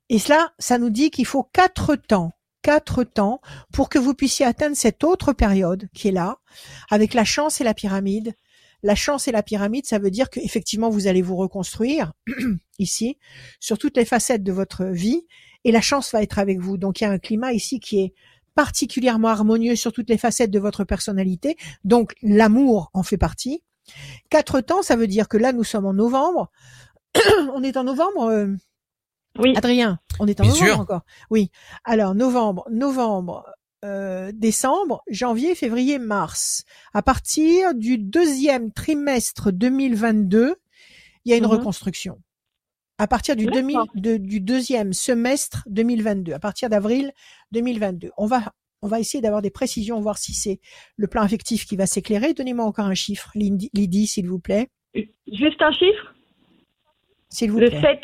Et 0.10 0.20
cela, 0.20 0.54
ça 0.60 0.78
nous 0.78 0.90
dit 0.90 1.12
qu'il 1.12 1.26
faut 1.26 1.44
quatre 1.44 1.96
temps, 1.96 2.32
quatre 2.62 3.04
temps 3.04 3.42
pour 3.72 3.90
que 3.90 4.00
vous 4.00 4.14
puissiez 4.14 4.46
atteindre 4.46 4.76
cette 4.76 5.04
autre 5.04 5.34
période 5.34 5.90
qui 5.94 6.10
est 6.10 6.12
là, 6.12 6.38
avec 6.90 7.14
la 7.14 7.24
chance 7.24 7.62
et 7.62 7.64
la 7.64 7.74
pyramide. 7.74 8.34
La 8.86 8.96
chance 8.96 9.30
et 9.30 9.32
la 9.32 9.44
pyramide, 9.44 9.86
ça 9.86 9.98
veut 9.98 10.12
dire 10.12 10.30
qu'effectivement, 10.30 10.90
vous 10.90 11.08
allez 11.08 11.22
vous 11.22 11.38
reconstruire 11.38 12.12
ici 12.80 13.18
sur 13.62 13.78
toutes 13.78 13.96
les 13.96 14.04
facettes 14.04 14.44
de 14.44 14.52
votre 14.52 14.84
vie 14.84 15.26
et 15.64 15.72
la 15.72 15.80
chance 15.80 16.12
va 16.12 16.22
être 16.22 16.38
avec 16.38 16.60
vous. 16.60 16.78
Donc, 16.78 17.00
il 17.00 17.06
y 17.06 17.08
a 17.08 17.12
un 17.12 17.18
climat 17.18 17.54
ici 17.54 17.80
qui 17.80 18.02
est 18.02 18.14
particulièrement 18.56 19.30
harmonieux 19.30 19.78
sur 19.78 19.94
toutes 19.94 20.10
les 20.10 20.18
facettes 20.18 20.52
de 20.52 20.60
votre 20.60 20.84
personnalité. 20.84 21.56
Donc, 21.86 22.14
l'amour 22.22 22.92
en 22.94 23.04
fait 23.04 23.18
partie. 23.18 23.64
Quatre 24.30 24.60
temps, 24.60 24.84
ça 24.84 24.98
veut 24.98 25.08
dire 25.08 25.30
que 25.30 25.38
là, 25.38 25.54
nous 25.54 25.64
sommes 25.64 25.86
en 25.86 25.94
novembre. 25.94 26.52
on 27.54 27.64
est 27.64 27.78
en 27.78 27.86
novembre. 27.86 28.58
Oui. 29.40 29.54
Adrien, 29.56 30.00
on 30.20 30.28
est 30.28 30.40
en 30.42 30.46
novembre 30.46 30.80
encore. 30.80 31.02
Oui. 31.30 31.50
Alors 31.84 32.14
novembre, 32.14 32.66
novembre, 32.70 33.46
euh, 33.84 34.32
décembre, 34.34 35.02
janvier, 35.10 35.56
février, 35.56 36.00
mars. 36.00 36.64
À 36.94 37.02
partir 37.02 37.74
du 37.74 37.98
deuxième 37.98 38.72
trimestre 38.72 39.52
2022, 39.52 40.56
il 41.26 41.32
y 41.32 41.34
a 41.34 41.38
une 41.38 41.44
mhm. 41.44 41.52
reconstruction. 41.52 42.20
À 43.00 43.08
partir 43.08 43.36
du, 43.36 43.48
du 43.96 44.40
deuxième 44.40 44.94
semestre 44.94 45.64
2022, 45.68 46.34
à 46.34 46.40
partir 46.40 46.70
d'avril 46.70 47.12
2022, 47.52 48.12
on 48.18 48.28
va 48.28 48.54
on 48.84 48.88
va 48.88 49.00
essayer 49.00 49.22
d'avoir 49.22 49.42
des 49.42 49.50
précisions, 49.50 50.00
voir 50.02 50.18
si 50.18 50.34
c'est 50.34 50.60
le 50.98 51.08
plan 51.08 51.22
affectif 51.22 51.66
qui 51.66 51.78
va 51.78 51.86
s'éclairer. 51.86 52.34
Donnez-moi 52.34 52.66
encore 52.66 52.86
un 52.86 52.94
chiffre, 52.94 53.32
Lydie, 53.34 54.08
s'il 54.08 54.28
vous 54.28 54.40
plaît. 54.40 54.68
Juste 54.94 55.62
un 55.62 55.72
chiffre? 55.72 56.14
S'il 57.30 57.52
vous 57.52 57.60
plaît. 57.60 57.70
Le 57.70 57.82
7. 57.82 58.00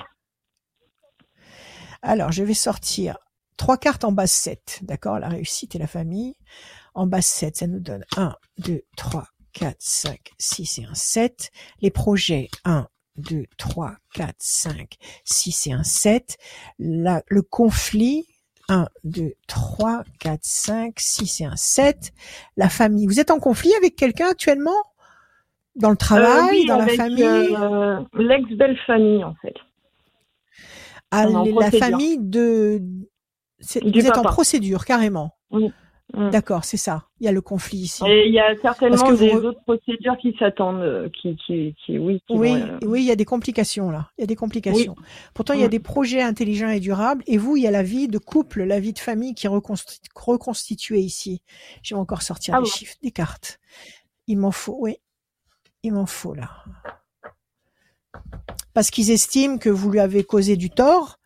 Alors, 2.02 2.32
je 2.32 2.44
vais 2.44 2.54
sortir 2.54 3.18
trois 3.58 3.78
cartes 3.78 4.04
en 4.04 4.12
base 4.12 4.32
7. 4.32 4.80
D'accord 4.84 5.20
La 5.20 5.30
réussite 5.30 5.76
et 5.76 5.80
la 5.80 5.88
famille. 5.88 6.36
En 6.94 7.08
base 7.08 7.26
7, 7.26 7.58
ça 7.58 7.68
nous 7.68 7.80
donne 7.80 8.04
1, 8.18 8.36
2, 8.60 8.82
3, 8.98 9.26
4, 9.54 9.76
5, 9.80 10.20
6 10.38 10.80
et 10.80 10.86
1, 10.86 10.94
7. 10.94 11.52
Les 11.82 11.92
projets 11.92 12.50
1, 12.66 12.88
2, 13.18 13.44
3, 13.58 13.96
4, 14.14 14.36
5, 14.40 14.96
6 15.26 15.68
et 15.68 15.74
1, 15.74 15.84
7. 15.84 16.38
La, 16.80 17.22
le 17.28 17.42
conflit 17.42 18.26
1, 18.70 18.88
2, 19.04 19.34
3, 19.48 20.04
4, 20.20 20.40
5, 20.42 20.94
6 21.00 21.42
et 21.42 21.46
1, 21.46 21.56
7. 21.56 22.12
La 22.58 22.70
famille. 22.70 23.08
Vous 23.08 23.20
êtes 23.20 23.32
en 23.32 23.40
conflit 23.40 23.74
avec 23.76 23.96
quelqu'un 23.96 24.30
actuellement? 24.30 24.72
Dans 25.76 25.92
le 25.92 25.98
travail, 25.98 26.64
euh, 26.64 26.68
dans 26.68 26.78
la 26.78 26.88
famille? 26.88 27.24
euh, 27.24 28.00
L'ex-belle-famille, 28.14 29.24
en 29.24 29.36
fait 29.42 29.54
à 31.12 31.26
la 31.28 31.72
famille 31.72 32.18
de. 32.20 32.82
vous 33.60 34.08
êtes 34.08 34.18
en 34.18 34.24
procédure 34.24 34.86
carrément. 34.86 35.36
Mm. 36.14 36.32
D'accord, 36.32 36.66
c'est 36.66 36.78
ça. 36.78 37.04
Il 37.20 37.26
y 37.26 37.28
a 37.28 37.32
le 37.32 37.42
conflit 37.42 37.78
ici. 37.78 38.04
Et 38.08 38.28
il 38.28 38.34
y 38.34 38.40
a 38.40 38.56
certainement 38.62 39.12
des 39.12 39.32
autres 39.32 39.62
procédures 39.62 40.18
qui 40.18 40.36
s'attendent, 40.40 40.82
euh, 40.82 41.08
qui, 41.10 41.36
qui, 41.36 41.76
qui, 41.86 42.00
oui. 42.00 42.20
oui, 42.32 42.54
euh, 42.54 42.80
oui, 42.84 43.02
il 43.02 43.06
y 43.06 43.12
a 43.12 43.16
des 43.16 43.26
complications 43.26 43.92
là. 43.92 44.10
Il 44.18 44.22
y 44.22 44.24
a 44.24 44.28
des 44.28 44.36
complications. 44.36 44.96
Pourtant, 45.36 45.54
il 45.54 45.60
y 45.60 45.64
a 45.64 45.68
mm. 45.68 45.72
des 45.72 45.80
projets 45.80 46.22
intelligents 46.24 46.70
et 46.70 46.80
durables. 46.80 47.24
Et 47.28 47.38
vous, 47.38 47.58
il 47.58 47.64
y 47.64 47.68
a 47.68 47.72
la 47.72 47.84
vie 47.84 48.08
de 48.08 48.18
couple, 48.18 48.64
la 48.64 48.80
vie 48.80 48.94
de 48.94 49.00
famille 49.00 49.36
qui 49.36 49.46
est 49.46 49.52
reconstituée 50.16 51.00
ici. 51.00 51.44
Je 51.84 51.94
vais 51.94 52.00
encore 52.00 52.24
sortir 52.24 52.56
ah 52.56 52.62
des 52.62 52.70
chiffres, 52.70 52.96
des 53.04 53.12
cartes. 53.12 53.60
Il 54.26 54.40
m'en 54.40 54.52
faut, 54.52 54.78
oui. 54.80 54.98
Il 55.84 55.94
m'en 55.94 56.08
faut 56.08 56.34
là. 56.34 56.50
Parce 58.74 58.92
qu'ils 58.92 59.12
estiment 59.12 59.58
que 59.58 59.70
vous 59.70 59.92
lui 59.92 60.00
avez 60.00 60.24
causé 60.24 60.56
du 60.56 60.70
tort 60.70 61.18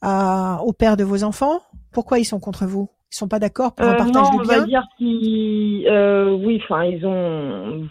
à, 0.00 0.60
au 0.64 0.72
père 0.72 0.96
de 0.96 1.04
vos 1.04 1.24
enfants. 1.24 1.60
Pourquoi 1.92 2.18
ils 2.18 2.24
sont 2.24 2.40
contre 2.40 2.66
vous? 2.66 2.88
Ils 3.12 3.16
sont 3.16 3.28
pas 3.28 3.38
d'accord 3.38 3.74
pour 3.74 3.86
un 3.86 3.94
euh, 3.94 3.96
partage 3.96 4.30
de 4.30 4.42
biens. 4.42 4.56
On 4.56 4.60
va 4.60 4.66
dire 4.66 4.84
qu'ils, 4.96 5.86
euh, 5.86 6.30
oui, 6.32 6.60
enfin, 6.64 6.84
ils 6.84 7.04
ont, 7.04 7.86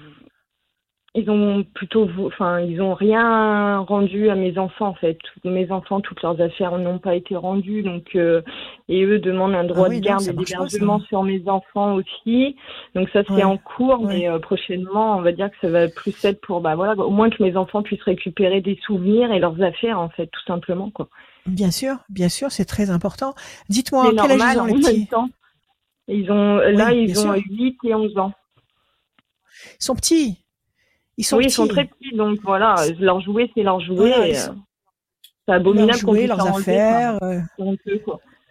ils 1.14 1.30
ont 1.30 1.66
plutôt, 1.74 2.08
enfin, 2.26 2.62
ils 2.62 2.82
ont 2.82 2.94
rien 2.94 3.80
rendu 3.80 4.30
à 4.30 4.36
mes 4.36 4.58
enfants 4.58 4.88
en 4.88 4.94
fait. 4.94 5.18
Mes 5.44 5.70
enfants, 5.70 6.00
toutes 6.00 6.22
leurs 6.22 6.40
affaires 6.40 6.78
n'ont 6.78 7.00
pas 7.00 7.16
été 7.16 7.36
rendues, 7.36 7.84
donc 7.84 8.16
euh, 8.16 8.42
et 8.88 9.04
eux 9.04 9.20
demandent 9.20 9.56
un 9.56 9.66
droit 9.66 9.88
ah 9.92 9.94
de 9.94 10.00
garde 10.00 10.24
et 10.24 10.34
d'hébergement 10.34 11.02
sur 11.02 11.24
mes 11.24 11.44
enfants 11.48 11.96
aussi. 11.96 12.56
Donc 12.96 13.10
ça 13.12 13.24
c'est 13.28 13.44
en 13.44 13.58
cours, 13.58 14.06
mais 14.06 14.28
prochainement, 14.40 15.18
on 15.18 15.22
va 15.22 15.34
dire 15.34 15.50
que 15.52 15.58
ça 15.62 15.70
va 15.70 15.90
plus 15.90 16.16
être 16.24 16.40
pour, 16.40 16.62
bah 16.62 16.76
voilà, 16.76 16.96
au 16.96 17.10
moins 17.10 17.30
que 17.30 17.44
mes 17.44 17.58
enfants 17.58 17.84
puissent 17.84 18.04
récupérer 18.04 18.62
des 18.62 18.80
souvenirs 18.86 19.34
et 19.34 19.40
leurs 19.40 19.62
affaires 19.62 20.00
en 20.00 20.10
fait, 20.10 20.28
tout 20.28 20.46
simplement 20.48 20.92
quoi. 20.92 21.10
Bien 21.46 21.72
sûr, 21.72 21.98
bien 22.10 22.30
sûr, 22.30 22.52
c'est 22.52 22.66
très 22.66 22.90
important. 22.90 23.34
Dites-moi, 23.68 24.12
quel 24.12 24.42
âge 24.42 24.54
ils 24.54 24.60
ont 24.60 24.66
les 24.66 24.74
petits 24.76 25.10
Ils 26.08 26.32
ont, 26.32 26.58
là, 26.58 26.94
ils 26.94 27.20
ont 27.20 27.34
8 27.34 27.78
et 27.84 27.96
11 27.96 28.18
ans. 28.18 28.32
Ils 29.80 29.84
sont 29.84 29.96
petits. 29.96 30.38
Ils 31.22 31.24
sont 31.24 31.38
oui, 31.38 31.46
ils 31.46 31.52
sont 31.52 31.68
très 31.68 31.86
petits, 31.86 32.16
donc 32.16 32.40
voilà, 32.42 32.74
leur 33.00 33.22
jouet, 33.22 33.48
c'est 33.54 33.62
leur 33.62 33.80
jouet. 33.80 34.12
Euh, 34.12 34.34
c'est 35.46 35.54
abominable 35.54 35.92
leur 35.92 36.00
jouet, 36.00 36.26
leurs 36.26 36.48
affaires. 36.48 37.22
Euh. 37.22 37.40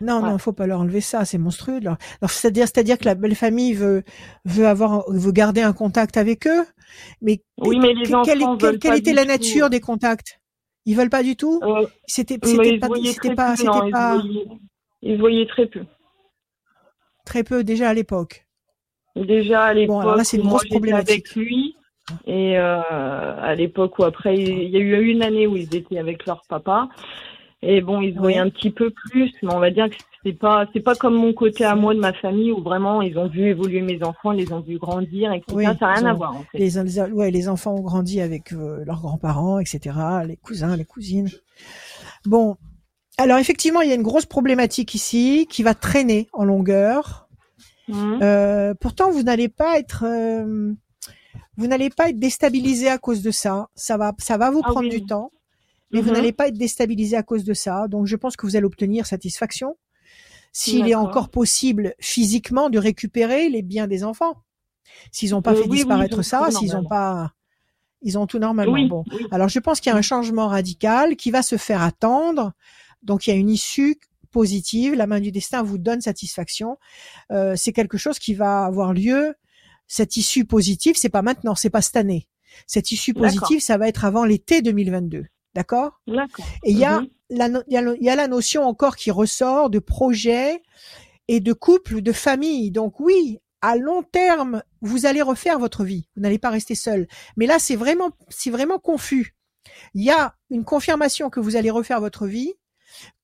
Non, 0.01 0.21
non, 0.23 0.35
il 0.35 0.39
faut 0.39 0.53
pas 0.53 0.69
leur 0.69 0.79
enlever 0.79 1.01
ça, 1.01 1.25
c'est 1.25 1.37
monstrueux. 1.37 1.81
C'est-à-dire, 2.29 2.69
c'est-à-dire 2.69 2.97
que 2.97 3.07
la 3.07 3.17
belle 3.17 3.35
famille 3.35 3.75
veut 3.75 4.05
veut 4.45 4.69
avoir, 4.69 5.03
veut 5.11 5.33
garder 5.33 5.63
un 5.63 5.73
contact 5.73 6.17
avec 6.17 6.47
eux, 6.47 6.65
mais, 7.21 7.43
oui, 7.59 7.81
mais 7.81 7.93
les 7.93 8.05
quelle, 8.25 8.45
quelle, 8.61 8.79
quelle 8.79 8.95
était 8.95 9.15
la 9.15 9.25
nature 9.25 9.69
des 9.69 9.81
contacts? 9.81 10.41
Ils 10.87 10.97
veulent 10.97 11.11
pas 11.11 11.25
du 11.25 11.35
tout? 11.35 11.61
Euh, 11.65 11.89
C'était 12.07 12.39
c'était 12.41 12.79
pas 12.79 12.89
c'était 13.05 13.35
pas 13.35 13.57
c'était 13.57 13.91
pas 13.91 14.23
ils, 15.03 15.19
voyaient, 15.19 15.47
très 15.47 15.67
peu. 15.67 15.85
Très 17.27 17.43
peu 17.43 17.65
déjà 17.65 17.89
à 17.89 17.95
l'époque. 17.95 18.47
Déjà 19.17 19.65
à 19.65 19.75
l'époque. 19.75 19.97
Bon, 19.97 20.01
alors 20.03 20.15
là 20.15 20.23
c'est 20.23 20.37
une 20.37 20.47
grosse 20.47 20.69
problématique. 20.69 21.27
Avec 21.27 21.35
lui 21.35 21.70
et 22.27 22.59
euh, 22.59 22.81
à 22.83 23.55
l'époque 23.55 23.99
où 23.99 24.05
après 24.05 24.37
il 24.37 24.69
y 24.69 24.77
a 24.77 24.81
eu 24.81 25.07
une 25.07 25.23
année 25.23 25.47
où 25.47 25.57
ils 25.57 25.75
étaient 25.75 25.99
avec 25.99 26.27
leur 26.27 26.43
papa 26.49 26.89
et 27.63 27.81
bon 27.81 28.01
ils 28.01 28.19
voyaient 28.19 28.39
un 28.39 28.51
petit 28.51 28.71
peu 28.71 28.91
plus 28.91 29.33
mais 29.43 29.53
on 29.55 29.61
va 29.61 29.71
dire 29.71 29.89
que 29.91 29.97
c'est 30.25 30.33
pas 30.33 30.67
c'est 30.73 30.81
pas 30.81 30.95
comme 30.95 31.15
mon 31.15 31.33
côté 31.33 31.65
à 31.65 31.75
moi 31.75 31.95
de 31.95 32.01
ma 32.01 32.13
famille 32.13 32.53
où 32.53 32.63
vraiment 32.63 33.01
ils 33.01 33.19
ont 33.19 33.29
vu 33.29 33.49
évoluer 33.49 33.81
mes 33.81 34.03
enfants, 34.03 34.33
ils 34.33 34.45
les 34.45 34.53
ont 34.53 34.61
vu 34.61 34.79
grandir, 34.79 35.33
etc. 35.33 35.53
Oui, 35.55 35.65
ça 35.65 35.75
n'a 35.81 35.93
rien 35.95 36.07
à 36.07 36.13
voir. 36.13 36.37
En 36.37 36.45
fait. 36.53 36.59
les, 36.59 37.01
ouais, 37.13 37.31
les 37.31 37.49
enfants 37.49 37.75
ont 37.75 37.81
grandi 37.81 38.21
avec 38.21 38.53
euh, 38.53 38.85
leurs 38.85 39.01
grands-parents, 39.01 39.59
etc. 39.59 39.97
Les 40.27 40.37
cousins, 40.37 40.77
les 40.77 40.85
cousines. 40.85 41.31
Bon, 42.27 42.57
alors 43.17 43.39
effectivement, 43.39 43.81
il 43.81 43.89
y 43.89 43.93
a 43.93 43.95
une 43.95 44.03
grosse 44.03 44.27
problématique 44.27 44.95
ici 44.95 45.47
qui 45.49 45.63
va 45.63 45.75
traîner 45.75 46.29
en 46.33 46.45
longueur. 46.45 47.29
Mmh. 47.89 48.19
Euh, 48.23 48.75
pourtant, 48.79 49.11
vous 49.11 49.23
n'allez 49.23 49.49
pas 49.49 49.79
être 49.79 50.05
vous 51.61 51.69
n'allez 51.69 51.91
pas 51.91 52.09
être 52.09 52.19
déstabilisé 52.19 52.89
à 52.89 52.99
cause 52.99 53.23
de 53.23 53.31
ça. 53.31 53.69
Ça 53.75 53.97
va 53.97 54.13
ça 54.19 54.37
va 54.37 54.51
vous 54.51 54.63
ah 54.65 54.71
prendre 54.71 54.89
du 54.89 55.05
temps 55.05 55.31
mais 55.91 56.01
vous 56.01 56.11
mmh 56.11 56.13
n'allez 56.13 56.33
pas 56.33 56.49
être 56.49 56.57
déstabilisé 56.57 57.17
à 57.17 57.23
cause 57.23 57.45
de 57.45 57.55
ça. 57.55 57.89
Donc 57.89 58.07
je 58.07 58.17
pense 58.17 58.37
que 58.37 58.47
vous 58.47 58.57
allez 58.57 58.67
obtenir 58.67 59.07
satisfaction 59.07 59.77
s'il 60.53 60.89
est 60.89 60.95
encore 60.95 61.29
possible 61.29 61.95
physiquement 62.01 62.71
de 62.71 62.79
récupérer 62.79 63.49
les 63.49 63.63
biens 63.63 63.87
des 63.87 64.03
enfants. 64.03 64.43
S'ils 65.13 65.31
n'ont 65.31 65.43
pas 65.43 65.53
euh, 65.53 65.63
fait 65.63 65.69
disparaître 65.69 66.23
ça, 66.23 66.51
s'ils 66.51 66.73
n'ont 66.73 66.85
pas, 66.85 67.33
ils 68.03 68.19
ont 68.19 68.27
tout 68.27 68.39
normalement. 68.39 68.87
bon, 68.87 69.05
alors 69.31 69.49
je 69.49 69.61
pense 69.61 69.81
qu'il 69.81 69.91
y 69.91 69.95
a 69.95 69.99
un 69.99 70.03
changement 70.03 70.49
radical 70.49 71.17
qui 71.17 71.31
va 71.31 71.43
se 71.43 71.57
faire 71.57 71.83
attendre. 71.83 72.53
Donc 73.03 73.27
il 73.27 73.31
y 73.31 73.33
a 73.33 73.37
une 73.37 73.51
issue 73.51 73.99
positive. 74.33 74.95
La 74.95 75.07
main 75.07 75.21
du 75.21 75.31
destin 75.31 75.63
vous 75.63 75.79
donne 75.79 76.01
satisfaction. 76.01 76.79
Euh, 77.31 77.55
c'est 77.57 77.73
quelque 77.73 77.99
chose 77.99 78.19
qui 78.19 78.35
va 78.35 78.65
avoir 78.65 78.93
lieu. 78.93 79.35
Cette 79.91 80.17
issue 80.17 80.45
positive, 80.45 80.95
c'est 80.97 81.09
pas 81.09 81.21
maintenant, 81.21 81.57
c'est 81.57 81.69
pas 81.69 81.83
cette 81.83 81.97
année. 81.97 82.29
Cette 82.69 82.93
issue 82.93 83.13
positive, 83.13 83.59
ça 83.59 83.77
va 83.77 83.89
être 83.89 84.05
avant 84.05 84.25
l'été 84.25 84.63
2022. 84.63 85.27
D'accord? 85.53 86.01
Et 86.65 86.71
il 86.71 86.79
y 86.79 86.85
a 86.85 87.03
il 87.31 87.99
y, 88.01 88.09
a 88.09 88.17
la 88.17 88.29
notion 88.29 88.63
encore 88.65 88.95
qui 88.95 89.11
ressort 89.11 89.69
de 89.69 89.81
projet 89.81 90.63
et 91.27 91.41
de 91.41 91.53
couple, 91.53 92.03
de 92.03 92.13
famille. 92.13 92.71
Donc 92.71 93.01
oui, 93.01 93.41
à 93.63 93.77
long 93.77 94.05
terme, 94.05 94.63
vous 94.81 95.07
allez 95.07 95.23
refaire 95.23 95.59
votre 95.59 95.83
vie. 95.83 96.09
Vous 96.15 96.23
n'allez 96.23 96.39
pas 96.39 96.51
rester 96.51 96.77
seul. 96.77 97.09
Mais 97.37 97.47
là, 97.47 97.59
c'est 97.59 97.77
vraiment, 97.77 98.11
c'est 98.29 98.51
vraiment 98.51 98.79
confus. 98.79 99.35
Il 99.95 100.05
y 100.05 100.11
a 100.11 100.37
une 100.51 100.65
confirmation 100.65 101.31
que 101.31 101.41
vous 101.41 101.57
allez 101.57 101.71
refaire 101.71 102.01
votre 102.01 102.27
vie, 102.29 102.55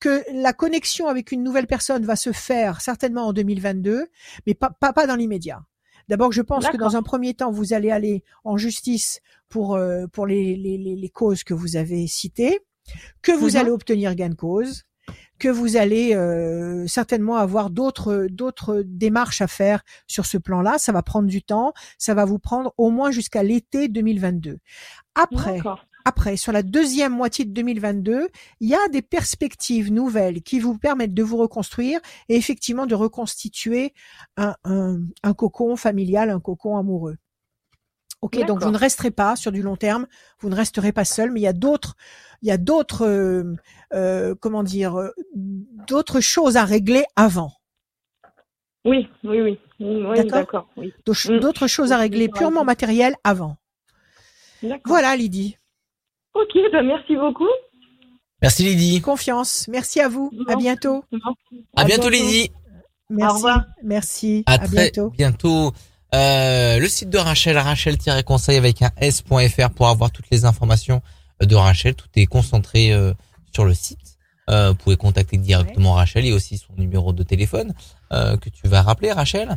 que 0.00 0.24
la 0.32 0.52
connexion 0.52 1.06
avec 1.06 1.30
une 1.30 1.44
nouvelle 1.44 1.66
personne 1.68 2.04
va 2.04 2.16
se 2.16 2.32
faire 2.32 2.80
certainement 2.80 3.28
en 3.28 3.32
2022, 3.32 4.06
mais 4.46 4.54
pas, 4.54 4.70
pas, 4.70 4.92
pas 4.92 5.06
dans 5.06 5.16
l'immédiat. 5.16 5.62
D'abord, 6.08 6.32
je 6.32 6.42
pense 6.42 6.68
que 6.68 6.76
dans 6.76 6.96
un 6.96 7.02
premier 7.02 7.34
temps, 7.34 7.50
vous 7.50 7.72
allez 7.72 7.90
aller 7.90 8.22
en 8.44 8.56
justice 8.56 9.20
pour, 9.48 9.74
euh, 9.74 10.06
pour 10.06 10.26
les, 10.26 10.56
les, 10.56 10.78
les, 10.78 11.08
causes 11.08 11.44
que 11.44 11.54
vous 11.54 11.76
avez 11.76 12.06
citées 12.06 12.60
que 13.22 13.32
vous 13.32 13.50
mhm. 13.50 13.56
allez 13.56 13.70
obtenir 13.70 14.14
gain 14.14 14.28
de 14.28 14.34
cause, 14.34 14.84
que 15.38 15.48
vous 15.48 15.76
allez 15.76 16.14
euh, 16.14 16.86
certainement 16.86 17.36
avoir 17.36 17.70
d'autres 17.70 18.26
d'autres 18.30 18.82
démarches 18.84 19.40
à 19.40 19.46
faire 19.46 19.82
sur 20.06 20.26
ce 20.26 20.38
plan-là. 20.38 20.78
Ça 20.78 20.92
va 20.92 21.02
prendre 21.02 21.28
du 21.28 21.42
temps, 21.42 21.72
ça 21.98 22.14
va 22.14 22.24
vous 22.24 22.38
prendre 22.38 22.72
au 22.76 22.90
moins 22.90 23.10
jusqu'à 23.10 23.42
l'été 23.42 23.88
2022. 23.88 24.58
Après, 25.14 25.60
après, 26.06 26.36
sur 26.36 26.52
la 26.52 26.62
deuxième 26.62 27.12
moitié 27.12 27.44
de 27.44 27.50
2022, 27.50 28.28
il 28.60 28.68
y 28.68 28.76
a 28.76 28.88
des 28.92 29.02
perspectives 29.02 29.92
nouvelles 29.92 30.40
qui 30.40 30.60
vous 30.60 30.78
permettent 30.78 31.14
de 31.14 31.22
vous 31.24 31.36
reconstruire 31.36 31.98
et 32.28 32.36
effectivement 32.36 32.86
de 32.86 32.94
reconstituer 32.94 33.92
un, 34.36 34.54
un, 34.62 35.00
un 35.24 35.34
cocon 35.34 35.74
familial, 35.74 36.30
un 36.30 36.38
cocon 36.38 36.76
amoureux. 36.76 37.16
Ok, 38.22 38.38
donc 38.46 38.62
vous 38.62 38.70
ne 38.70 38.78
resterez 38.78 39.10
pas 39.10 39.34
sur 39.34 39.50
du 39.50 39.62
long 39.62 39.74
terme, 39.74 40.06
vous 40.38 40.48
ne 40.48 40.54
resterez 40.54 40.92
pas 40.92 41.04
seul, 41.04 41.32
mais 41.32 41.40
il 41.40 41.42
y 41.42 41.48
a 41.48 41.52
d'autres, 41.52 41.96
il 42.40 42.46
y 42.46 42.52
a 42.52 42.56
d'autres, 42.56 43.04
euh, 43.04 43.56
euh, 43.92 44.36
comment 44.38 44.62
dire, 44.62 45.10
d'autres 45.34 46.20
choses 46.20 46.56
à 46.56 46.64
régler 46.64 47.02
avant. 47.16 47.52
Oui, 48.84 49.08
oui, 49.24 49.40
oui, 49.40 49.58
oui 49.80 50.24
d'accord. 50.28 50.68
Oui. 50.76 50.94
Mm. 51.04 51.40
D'autres 51.40 51.66
choses 51.66 51.90
à 51.90 51.96
régler 51.96 52.28
purement 52.28 52.64
matérielles 52.64 53.16
avant. 53.24 53.56
Voilà, 54.84 55.16
Lydie. 55.16 55.56
Ok, 56.36 56.58
ben 56.70 56.86
merci 56.86 57.16
beaucoup. 57.16 57.48
Merci 58.42 58.64
Lydie. 58.64 59.00
Confiance. 59.00 59.66
Merci 59.68 60.00
à 60.00 60.08
vous. 60.08 60.30
À 60.48 60.56
bientôt. 60.56 61.02
À, 61.74 61.84
bientôt, 61.84 62.10
Lydie. 62.10 62.50
Merci. 63.08 63.32
Au 63.32 63.36
revoir. 63.36 63.64
Merci. 63.82 64.42
À, 64.46 64.58
très 64.58 64.68
bientôt. 64.68 65.10
bientôt. 65.10 65.72
Euh, 66.14 66.78
le 66.78 66.88
site 66.88 67.08
de 67.08 67.18
Rachel, 67.18 67.56
rachel-conseil 67.56 68.56
avec 68.56 68.82
un 68.82 68.90
s.fr 68.98 69.70
pour 69.70 69.88
avoir 69.88 70.10
toutes 70.10 70.30
les 70.30 70.44
informations 70.44 71.00
de 71.40 71.54
Rachel. 71.54 71.94
Tout 71.94 72.08
est 72.16 72.26
concentré 72.26 72.92
euh, 72.92 73.14
sur 73.52 73.64
le 73.64 73.72
site. 73.72 74.18
Euh, 74.50 74.70
vous 74.70 74.76
pouvez 74.76 74.96
contacter 74.96 75.38
directement 75.38 75.94
Rachel 75.94 76.26
et 76.26 76.32
aussi 76.32 76.58
son 76.58 76.74
numéro 76.76 77.12
de 77.12 77.22
téléphone 77.22 77.72
que 78.10 78.48
tu 78.50 78.68
vas 78.68 78.82
rappeler, 78.82 79.10
Rachel. 79.12 79.56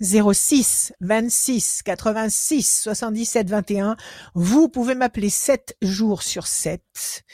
06 0.00 0.92
26 1.00 1.82
86 1.84 2.80
77 2.82 3.48
21. 3.48 3.96
Vous 4.34 4.68
pouvez 4.68 4.94
m'appeler 4.94 5.30
7 5.30 5.76
jours 5.82 6.22
sur 6.22 6.46
7, 6.46 7.24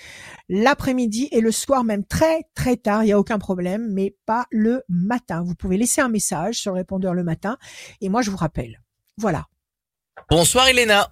l'après-midi 0.49 1.29
et 1.33 1.41
le 1.41 1.53
soir 1.53 1.85
même 1.85 2.05
très 2.05 2.43
très 2.55 2.77
tard, 2.77 3.03
il 3.03 3.07
n'y 3.07 3.13
a 3.13 3.19
aucun 3.19 3.39
problème, 3.39 3.93
mais 3.93 4.17
pas 4.27 4.47
le 4.51 4.83
matin. 4.89 5.43
Vous 5.43 5.55
pouvez 5.55 5.77
laisser 5.77 6.01
un 6.01 6.09
message 6.09 6.57
sur 6.57 6.73
le 6.73 6.79
répondeur 6.79 7.15
le 7.15 7.25
matin 7.25 7.57
et 8.01 8.09
moi 8.09 8.23
je 8.23 8.31
vous 8.31 8.37
rappelle. 8.37 8.83
Voilà. 9.17 9.47
Bonsoir 10.29 10.69
Elena. 10.69 11.11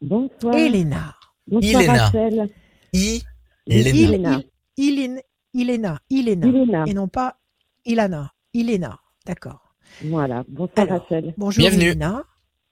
Bonsoir. 0.00 0.54
Elena. 0.54 1.14
Bonsoir 1.46 1.82
Ilena. 1.82 2.04
Rachel. 2.06 2.50
I. 2.92 3.22
Ilena. 3.66 4.40
Ilena. 4.76 5.20
Ilena. 5.54 6.00
Ilena. 6.10 6.84
Et 6.86 6.94
non 6.94 7.08
pas 7.08 7.38
Ilana. 7.84 8.34
Ilena. 8.52 8.98
D'accord. 9.26 9.63
Voilà. 10.04 10.44
Bonsoir 10.48 10.88
Rachel. 10.88 11.34
Bonjour 11.36 11.60
Bienvenue. 11.60 11.94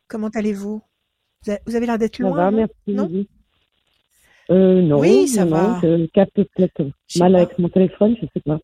Comment 0.09 0.29
allez-vous? 0.29 0.83
Vous 1.67 1.77
avez 1.77 1.87
l'air 1.87 1.99
d'être 1.99 2.19
loin. 2.19 2.31
Ça 2.31 2.37
va, 2.37 2.51
merci. 2.51 2.75
Non, 2.89 3.11
euh, 4.51 4.83
non, 4.83 4.99
oui, 4.99 5.29
ça 5.29 5.45
va. 5.45 5.79
Je 5.83 6.07
capte 6.07 6.35
peut-être 6.35 6.83
mal 7.17 7.37
avec 7.37 7.59
mon 7.59 7.69
téléphone, 7.69 8.17
je 8.21 8.27
sais 8.35 8.43
pas. 8.45 8.59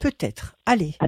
Peut-être. 0.00 0.56
Allez. 0.66 0.96
Ah. 1.00 1.06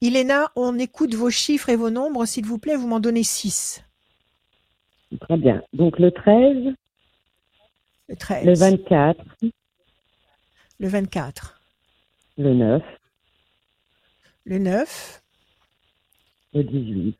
Iléna, 0.00 0.52
on 0.56 0.78
écoute 0.78 1.14
vos 1.14 1.30
chiffres 1.30 1.68
et 1.70 1.76
vos 1.76 1.90
nombres. 1.90 2.26
S'il 2.26 2.44
vous 2.46 2.58
plaît, 2.58 2.76
vous 2.76 2.86
m'en 2.86 3.00
donnez 3.00 3.22
6. 3.24 3.82
Très 5.20 5.36
bien. 5.36 5.62
Donc 5.72 5.98
le 5.98 6.10
13. 6.10 6.74
Le 8.08 8.16
13. 8.16 8.46
Le 8.46 8.54
24. 8.54 9.24
Le 10.78 10.88
24. 10.88 11.60
Le 12.38 12.54
9. 12.54 12.82
Le 14.44 14.58
9. 14.58 15.22
Le 16.56 16.64
18. 16.64 17.18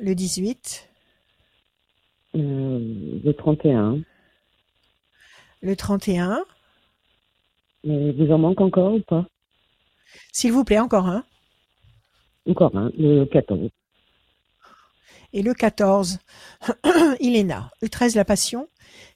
Le 0.00 0.14
18. 0.16 0.88
Euh, 2.34 3.20
le 3.22 3.32
31. 3.32 4.00
Le 5.62 5.76
31. 5.76 6.44
Mais 7.84 8.10
vous 8.10 8.32
en 8.32 8.38
manque 8.38 8.60
encore 8.60 8.94
ou 8.94 9.00
pas? 9.02 9.24
S'il 10.32 10.50
vous 10.50 10.64
plaît, 10.64 10.80
encore 10.80 11.06
un. 11.06 11.24
Encore 12.48 12.76
un, 12.76 12.90
le 12.98 13.24
14. 13.24 13.70
Et 15.32 15.42
le 15.42 15.54
14, 15.54 16.18
Iléna. 17.20 17.70
Le 17.82 17.88
13, 17.88 18.16
la 18.16 18.24
passion. 18.24 18.68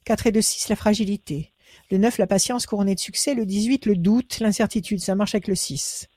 4 0.05 0.27
et 0.27 0.31
2, 0.31 0.39
6, 0.39 0.69
la 0.69 0.77
fragilité. 0.77 1.51
Le 1.89 1.97
9, 1.97 2.17
la 2.19 2.27
patience 2.27 2.65
couronnée 2.67 2.95
de 2.95 3.01
succès. 3.01 3.35
Le 3.35 3.45
18, 3.45 3.85
le 3.85 3.97
doute, 3.97 4.39
l'incertitude. 4.39 5.01
Ça 5.01 5.15
marche 5.15 5.35
avec 5.35 5.49
le 5.49 5.55
6. 5.55 6.07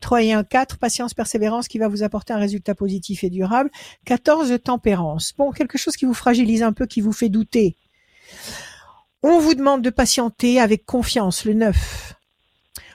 3 0.00 0.22
et 0.22 0.32
1, 0.32 0.44
4, 0.44 0.78
patience, 0.78 1.14
persévérance 1.14 1.68
qui 1.68 1.78
va 1.78 1.88
vous 1.88 2.02
apporter 2.02 2.32
un 2.32 2.38
résultat 2.38 2.74
positif 2.74 3.24
et 3.24 3.30
durable. 3.30 3.70
14, 4.04 4.58
tempérance. 4.62 5.32
Bon, 5.36 5.50
quelque 5.50 5.78
chose 5.78 5.96
qui 5.96 6.04
vous 6.04 6.14
fragilise 6.14 6.62
un 6.62 6.72
peu, 6.72 6.86
qui 6.86 7.00
vous 7.00 7.12
fait 7.12 7.28
douter. 7.28 7.76
On 9.22 9.38
vous 9.38 9.54
demande 9.54 9.82
de 9.82 9.90
patienter 9.90 10.60
avec 10.60 10.86
confiance, 10.86 11.44
le 11.44 11.54
9. 11.54 12.14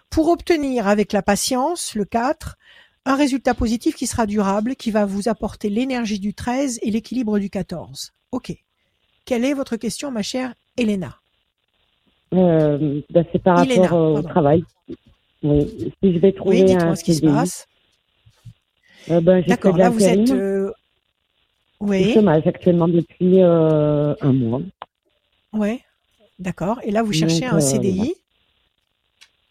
Pour 0.10 0.30
obtenir 0.30 0.88
avec 0.88 1.14
la 1.14 1.22
patience, 1.22 1.94
le 1.94 2.06
4, 2.06 2.58
un 3.06 3.16
résultat 3.16 3.54
positif 3.54 3.96
qui 3.96 4.08
sera 4.08 4.26
durable, 4.26 4.76
qui 4.76 4.92
va 4.92 5.06
vous 5.06 5.30
apporter 5.30 5.70
l'énergie 5.70 6.20
du 6.20 6.34
13 6.34 6.80
et 6.82 6.90
l'équilibre 6.90 7.38
du 7.38 7.50
14. 7.50 8.14
OK. 8.32 8.54
Quelle 9.26 9.46
est 9.46 9.54
votre 9.54 9.76
question, 9.76 10.12
ma 10.12 10.24
chère 10.24 10.54
Elena? 10.78 11.20
Euh, 12.34 13.02
bah, 13.12 13.22
C'est 13.32 13.42
par 13.42 13.58
rapport 13.58 13.94
au 13.94 14.22
travail. 14.22 14.64
Oui. 15.44 15.94
Si 16.02 16.14
je 16.14 16.20
vais 16.20 16.32
trouver 16.32 16.64
oui, 16.64 16.74
un 16.74 16.96
ce 16.96 17.04
qui 17.04 17.16
se 17.16 17.22
passe. 17.22 17.68
Euh, 19.12 19.22
ben, 19.22 19.44
D'accord, 19.48 19.78
là 19.78 19.90
vous 19.90 20.04
êtes... 20.04 20.30
Euh... 20.32 20.72
Oui. 21.80 22.14
chômage 22.14 22.48
actuellement 22.48 22.88
depuis 22.88 23.42
euh, 23.42 24.16
un 24.22 24.34
mois. 24.34 24.62
Oui, 25.54 25.82
d'accord. 26.40 26.80
Et 26.84 26.92
là, 26.92 27.04
vous 27.04 27.14
cherchez 27.14 27.46
un 27.46 27.60
CDI 27.60 28.16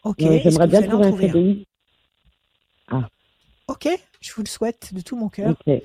Ok. 0.03 0.17
J'aimerais 0.19 0.67
bien 0.67 0.81
trouver 0.81 1.05
un 1.05 1.17
CDI. 1.17 1.67
Ah. 2.89 3.07
Ok, 3.67 3.87
je 4.21 4.33
vous 4.33 4.43
le 4.43 4.47
souhaite 4.47 4.93
de 4.93 5.01
tout 5.01 5.15
mon 5.15 5.29
cœur. 5.29 5.51
Okay. 5.61 5.83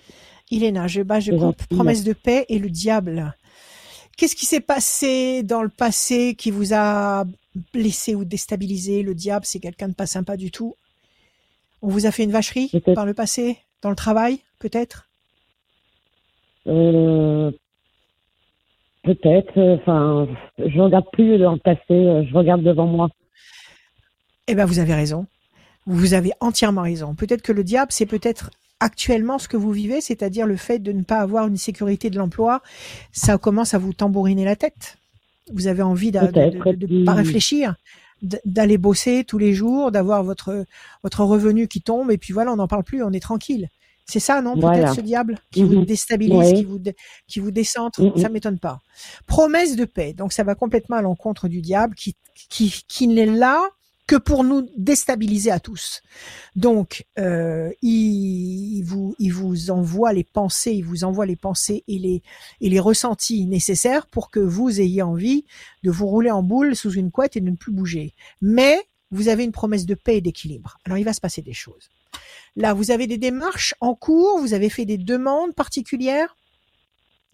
Iléna, 0.50 0.86
je 0.88 1.02
bats, 1.02 1.20
je 1.20 1.32
coupe 1.32 1.62
promesse 1.66 2.04
de 2.04 2.12
paix 2.12 2.44
et 2.48 2.58
le 2.58 2.68
diable. 2.68 3.34
Qu'est-ce 4.16 4.36
qui 4.36 4.44
s'est 4.44 4.60
passé 4.60 5.42
dans 5.42 5.62
le 5.62 5.70
passé 5.70 6.34
qui 6.34 6.50
vous 6.50 6.74
a 6.74 7.24
blessé 7.72 8.14
ou 8.14 8.24
déstabilisé 8.24 9.02
Le 9.02 9.14
diable, 9.14 9.44
c'est 9.44 9.60
quelqu'un 9.60 9.88
de 9.88 9.94
pas 9.94 10.06
sympa 10.06 10.36
du 10.36 10.50
tout. 10.50 10.74
On 11.82 11.88
vous 11.88 12.06
a 12.06 12.10
fait 12.10 12.24
une 12.24 12.32
vacherie 12.32 12.70
par 12.94 13.06
le 13.06 13.14
passé, 13.14 13.58
dans 13.82 13.90
le 13.90 13.96
travail, 13.96 14.40
peut-être? 14.58 15.08
Euh, 16.66 17.50
Peut-être. 19.02 19.58
Enfin, 19.58 20.28
je 20.58 20.80
regarde 20.80 21.06
plus 21.12 21.38
dans 21.38 21.52
le 21.52 21.58
passé, 21.58 21.80
je 21.88 22.34
regarde 22.34 22.62
devant 22.62 22.86
moi. 22.86 23.08
Eh 24.46 24.54
bien, 24.54 24.66
vous 24.66 24.78
avez 24.78 24.94
raison. 24.94 25.26
Vous 25.86 26.14
avez 26.14 26.32
entièrement 26.40 26.82
raison. 26.82 27.14
Peut-être 27.14 27.42
que 27.42 27.52
le 27.52 27.64
diable, 27.64 27.92
c'est 27.92 28.06
peut-être 28.06 28.50
actuellement 28.78 29.38
ce 29.38 29.48
que 29.48 29.56
vous 29.56 29.72
vivez, 29.72 30.00
c'est-à-dire 30.00 30.46
le 30.46 30.56
fait 30.56 30.78
de 30.78 30.92
ne 30.92 31.02
pas 31.02 31.18
avoir 31.18 31.46
une 31.46 31.56
sécurité 31.56 32.10
de 32.10 32.18
l'emploi, 32.18 32.62
ça 33.12 33.38
commence 33.38 33.74
à 33.74 33.78
vous 33.78 33.92
tambouriner 33.92 34.44
la 34.44 34.56
tête. 34.56 34.96
Vous 35.52 35.66
avez 35.66 35.82
envie 35.82 36.10
de 36.10 36.18
ne 36.18 37.04
pas 37.04 37.14
réfléchir, 37.14 37.74
d'aller 38.22 38.78
bosser 38.78 39.24
tous 39.26 39.38
les 39.38 39.54
jours, 39.54 39.90
d'avoir 39.90 40.24
votre 40.24 40.64
votre 41.02 41.24
revenu 41.24 41.68
qui 41.68 41.80
tombe 41.80 42.10
et 42.10 42.18
puis 42.18 42.32
voilà, 42.32 42.52
on 42.52 42.56
n'en 42.56 42.68
parle 42.68 42.84
plus, 42.84 43.02
on 43.02 43.12
est 43.12 43.20
tranquille. 43.20 43.68
C'est 44.06 44.20
ça, 44.20 44.42
non 44.42 44.58
Peut-être 44.58 44.94
ce 44.94 45.00
diable 45.00 45.38
qui 45.52 45.62
vous 45.62 45.80
mhm. 45.80 45.84
déstabilise, 45.84 46.52
qui 46.52 46.64
vous 46.64 46.80
qui 47.28 47.40
vous 47.40 47.50
décentre. 47.52 48.02
Mhm. 48.02 48.16
Ça 48.16 48.28
m'étonne 48.28 48.58
pas. 48.58 48.80
Promesse 49.26 49.76
de 49.76 49.84
paix. 49.84 50.14
Donc 50.14 50.32
ça 50.32 50.42
va 50.42 50.54
complètement 50.54 50.96
à 50.96 51.02
l'encontre 51.02 51.48
du 51.48 51.60
diable 51.60 51.94
qui 51.94 52.16
qui 52.48 52.82
qui 52.88 53.06
n'est 53.06 53.26
là 53.26 53.68
que 54.10 54.16
pour 54.16 54.42
nous 54.42 54.68
déstabiliser 54.76 55.52
à 55.52 55.60
tous. 55.60 56.02
Donc, 56.56 57.06
euh, 57.20 57.70
il, 57.80 58.82
vous, 58.82 59.14
il 59.20 59.32
vous 59.32 59.70
envoie 59.70 60.12
les 60.12 60.24
pensées, 60.24 60.72
il 60.72 60.82
vous 60.82 61.04
envoie 61.04 61.26
les 61.26 61.36
pensées 61.36 61.84
et 61.86 61.96
les, 61.96 62.20
et 62.60 62.68
les 62.68 62.80
ressentis 62.80 63.46
nécessaires 63.46 64.08
pour 64.08 64.32
que 64.32 64.40
vous 64.40 64.80
ayez 64.80 65.02
envie 65.02 65.44
de 65.84 65.92
vous 65.92 66.08
rouler 66.08 66.32
en 66.32 66.42
boule 66.42 66.74
sous 66.74 66.90
une 66.90 67.12
couette 67.12 67.36
et 67.36 67.40
de 67.40 67.50
ne 67.50 67.54
plus 67.54 67.70
bouger. 67.70 68.14
Mais 68.42 68.80
vous 69.12 69.28
avez 69.28 69.44
une 69.44 69.52
promesse 69.52 69.86
de 69.86 69.94
paix 69.94 70.16
et 70.16 70.20
d'équilibre. 70.20 70.78
Alors, 70.84 70.98
il 70.98 71.04
va 71.04 71.12
se 71.12 71.20
passer 71.20 71.42
des 71.42 71.52
choses. 71.52 71.88
Là, 72.56 72.74
vous 72.74 72.90
avez 72.90 73.06
des 73.06 73.18
démarches 73.18 73.76
en 73.80 73.94
cours, 73.94 74.40
vous 74.40 74.54
avez 74.54 74.70
fait 74.70 74.86
des 74.86 74.98
demandes 74.98 75.54
particulières? 75.54 76.34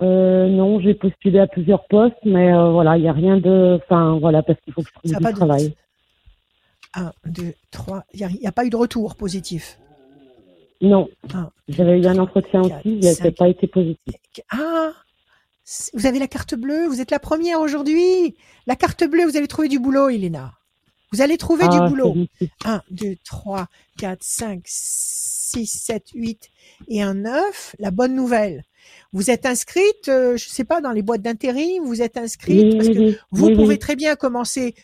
Euh, 0.02 0.46
non, 0.50 0.78
j'ai 0.80 0.92
postulé 0.92 1.38
à 1.38 1.46
plusieurs 1.46 1.86
postes, 1.86 2.22
mais 2.26 2.52
euh, 2.52 2.70
voilà, 2.70 2.98
il 2.98 3.00
n'y 3.00 3.08
a 3.08 3.14
rien 3.14 3.38
de, 3.38 3.80
enfin 3.82 4.18
voilà, 4.18 4.42
parce 4.42 4.60
qu'il 4.60 4.74
faut 4.74 4.82
que 4.82 4.88
je 4.88 5.14
trouve 5.14 5.26
du 5.26 5.34
travail. 5.34 5.74
1, 6.96 7.12
2, 7.26 7.54
3. 7.70 8.04
Il 8.14 8.26
n'y 8.26 8.46
a, 8.46 8.52
pas 8.52 8.64
eu 8.64 8.70
de 8.70 8.76
retour 8.76 9.14
positif? 9.14 9.78
Non. 10.80 11.08
J'avais 11.68 12.00
eu 12.00 12.06
un 12.06 12.18
entretien 12.18 12.62
aussi, 12.62 12.74
il 12.84 13.00
n'a 13.00 13.32
pas 13.32 13.48
été 13.48 13.66
positif. 13.66 14.14
Ah 14.50 14.92
Vous 15.94 16.06
avez 16.06 16.18
la 16.18 16.26
carte 16.26 16.54
bleue, 16.54 16.86
vous 16.86 17.00
êtes 17.00 17.10
la 17.10 17.18
première 17.18 17.60
aujourd'hui? 17.60 18.36
La 18.66 18.76
carte 18.76 19.04
bleue, 19.04 19.24
vous 19.24 19.36
allez 19.36 19.48
trouver 19.48 19.68
du 19.68 19.78
boulot, 19.78 20.08
Elena. 20.08 20.52
Vous 21.12 21.22
allez 21.22 21.36
trouver 21.36 21.68
du 21.68 21.76
ah, 21.80 21.88
boulot. 21.88 22.14
1, 22.64 22.82
2, 22.90 23.14
3, 23.24 23.66
4, 23.98 24.18
5, 24.20 24.60
6, 24.64 25.66
7, 25.66 26.10
8 26.14 26.50
et 26.88 27.02
un 27.02 27.14
9. 27.14 27.76
La 27.78 27.90
bonne 27.90 28.14
nouvelle. 28.14 28.64
Vous 29.12 29.30
êtes 29.30 29.46
inscrite, 29.46 30.08
euh, 30.08 30.36
je 30.36 30.48
ne 30.48 30.52
sais 30.52 30.64
pas, 30.64 30.80
dans 30.80 30.92
les 30.92 31.02
boîtes 31.02 31.22
d'intérim, 31.22 31.84
vous 31.84 32.02
êtes 32.02 32.16
inscrite 32.16 32.76
parce 32.76 32.88
que 32.88 33.18
vous 33.30 33.54
pouvez 33.54 33.78
très 33.78 33.96
bien 33.96 34.14
commencer 34.14 34.74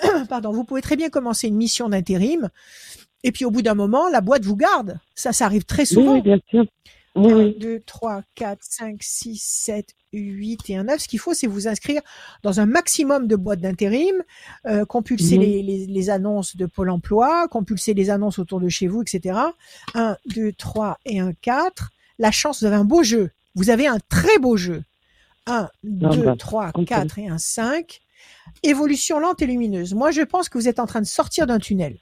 pardon, 0.28 0.52
vous 0.52 0.64
pouvez 0.64 0.82
très 0.82 0.96
bien 0.96 1.10
commencer 1.10 1.48
une 1.48 1.56
mission 1.56 1.88
d'intérim 1.88 2.48
et 3.24 3.32
puis 3.32 3.44
au 3.44 3.50
bout 3.50 3.62
d'un 3.62 3.74
moment, 3.74 4.08
la 4.08 4.20
boîte 4.20 4.44
vous 4.44 4.56
garde. 4.56 4.98
Ça, 5.14 5.32
ça 5.32 5.46
arrive 5.46 5.64
très 5.64 5.84
souvent. 5.84 6.14
Oui, 6.14 6.22
bien 6.22 6.38
sûr. 6.48 6.64
1, 7.14 7.58
2, 7.58 7.82
3, 7.84 8.22
4, 8.34 8.58
5, 8.62 8.96
6, 9.02 9.36
7, 9.36 9.86
8 10.14 10.70
et 10.70 10.76
un 10.76 10.84
9. 10.84 10.98
Ce 10.98 11.08
qu'il 11.08 11.18
faut, 11.18 11.34
c'est 11.34 11.46
vous 11.46 11.68
inscrire 11.68 12.00
dans 12.42 12.58
un 12.58 12.66
maximum 12.66 13.26
de 13.26 13.36
boîtes 13.36 13.60
d'intérim, 13.60 14.14
euh, 14.66 14.86
compulser 14.86 15.36
mhm. 15.36 15.42
les, 15.42 15.62
les, 15.62 15.86
les, 15.86 16.10
annonces 16.10 16.56
de 16.56 16.64
Pôle 16.64 16.88
emploi, 16.88 17.48
compulser 17.48 17.92
les 17.92 18.08
annonces 18.08 18.38
autour 18.38 18.60
de 18.60 18.68
chez 18.68 18.86
vous, 18.86 19.02
etc. 19.02 19.38
1, 19.94 20.16
2, 20.34 20.52
3 20.52 20.98
et 21.04 21.20
un 21.20 21.32
4. 21.34 21.90
La 22.18 22.30
chance, 22.30 22.60
vous 22.60 22.66
avez 22.66 22.76
un 22.76 22.84
beau 22.84 23.02
jeu. 23.02 23.30
Vous 23.54 23.68
avez 23.68 23.86
un 23.86 23.98
très 24.08 24.38
beau 24.38 24.56
jeu. 24.56 24.82
1, 25.46 25.68
2, 25.84 26.36
3, 26.36 26.72
4 26.86 27.18
et 27.18 27.28
un 27.28 27.38
5 27.38 28.01
évolution 28.62 29.18
lente 29.18 29.42
et 29.42 29.46
lumineuse. 29.46 29.94
Moi, 29.94 30.10
je 30.10 30.22
pense 30.22 30.48
que 30.48 30.58
vous 30.58 30.68
êtes 30.68 30.78
en 30.78 30.86
train 30.86 31.00
de 31.00 31.06
sortir 31.06 31.46
d'un 31.46 31.58
tunnel. 31.58 31.98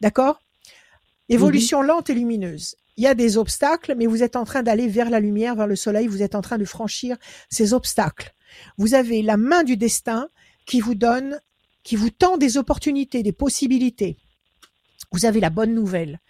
D'accord? 0.00 0.40
Évolution 1.28 1.80
mhm. 1.80 1.86
lente 1.86 2.10
et 2.10 2.14
lumineuse. 2.14 2.76
Il 2.96 3.04
y 3.04 3.06
a 3.06 3.14
des 3.14 3.38
obstacles, 3.38 3.94
mais 3.96 4.06
vous 4.06 4.22
êtes 4.22 4.36
en 4.36 4.44
train 4.44 4.62
d'aller 4.62 4.86
vers 4.86 5.08
la 5.08 5.20
lumière, 5.20 5.54
vers 5.54 5.66
le 5.66 5.76
soleil. 5.76 6.06
Vous 6.06 6.22
êtes 6.22 6.34
en 6.34 6.42
train 6.42 6.58
de 6.58 6.64
franchir 6.64 7.16
ces 7.48 7.72
obstacles. 7.72 8.34
Vous 8.76 8.94
avez 8.94 9.22
la 9.22 9.36
main 9.36 9.64
du 9.64 9.76
destin 9.76 10.28
qui 10.66 10.80
vous 10.80 10.94
donne, 10.94 11.40
qui 11.84 11.96
vous 11.96 12.10
tend 12.10 12.36
des 12.36 12.58
opportunités, 12.58 13.22
des 13.22 13.32
possibilités. 13.32 14.18
Vous 15.10 15.24
avez 15.24 15.40
la 15.40 15.50
bonne 15.50 15.74
nouvelle 15.74 16.20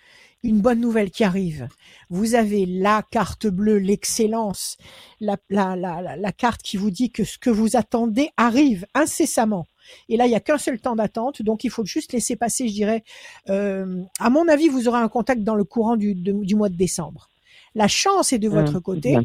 une 0.43 0.61
bonne 0.61 0.81
nouvelle 0.81 1.11
qui 1.11 1.25
arrive. 1.25 1.69
Vous 2.11 2.35
avez 2.35 2.67
la 2.67 3.03
carte 3.11 3.47
bleue, 3.47 3.79
l'excellence, 3.79 4.77
la, 5.21 5.37
la, 5.51 5.77
la, 5.77 6.17
la, 6.17 6.33
carte 6.33 6.63
qui 6.63 6.77
vous 6.77 6.91
dit 6.91 7.11
que 7.11 7.25
ce 7.25 7.39
que 7.39 7.51
vous 7.51 7.77
attendez 7.77 8.31
arrive 8.37 8.87
incessamment. 8.95 9.67
Et 10.09 10.17
là, 10.17 10.27
il 10.27 10.31
n'y 10.31 10.35
a 10.35 10.41
qu'un 10.41 10.59
seul 10.59 10.81
temps 10.81 10.97
d'attente, 10.97 11.43
donc 11.43 11.65
il 11.65 11.71
faut 11.71 11.85
juste 11.85 12.13
laisser 12.13 12.37
passer, 12.37 12.69
je 12.69 12.73
dirais. 12.73 13.05
Euh, 13.51 14.03
à 14.19 14.31
mon 14.31 14.49
avis, 14.49 14.69
vous 14.69 14.89
aurez 14.89 15.01
un 15.01 15.09
contact 15.09 15.43
dans 15.43 15.55
le 15.55 15.65
courant 15.65 15.97
du, 15.97 16.15
du 16.15 16.55
mois 16.55 16.69
de 16.69 16.77
décembre. 16.77 17.29
La 17.75 17.89
chance 17.89 18.33
est 18.33 18.39
de 18.39 18.49
votre 18.49 18.81
côté. 18.81 19.17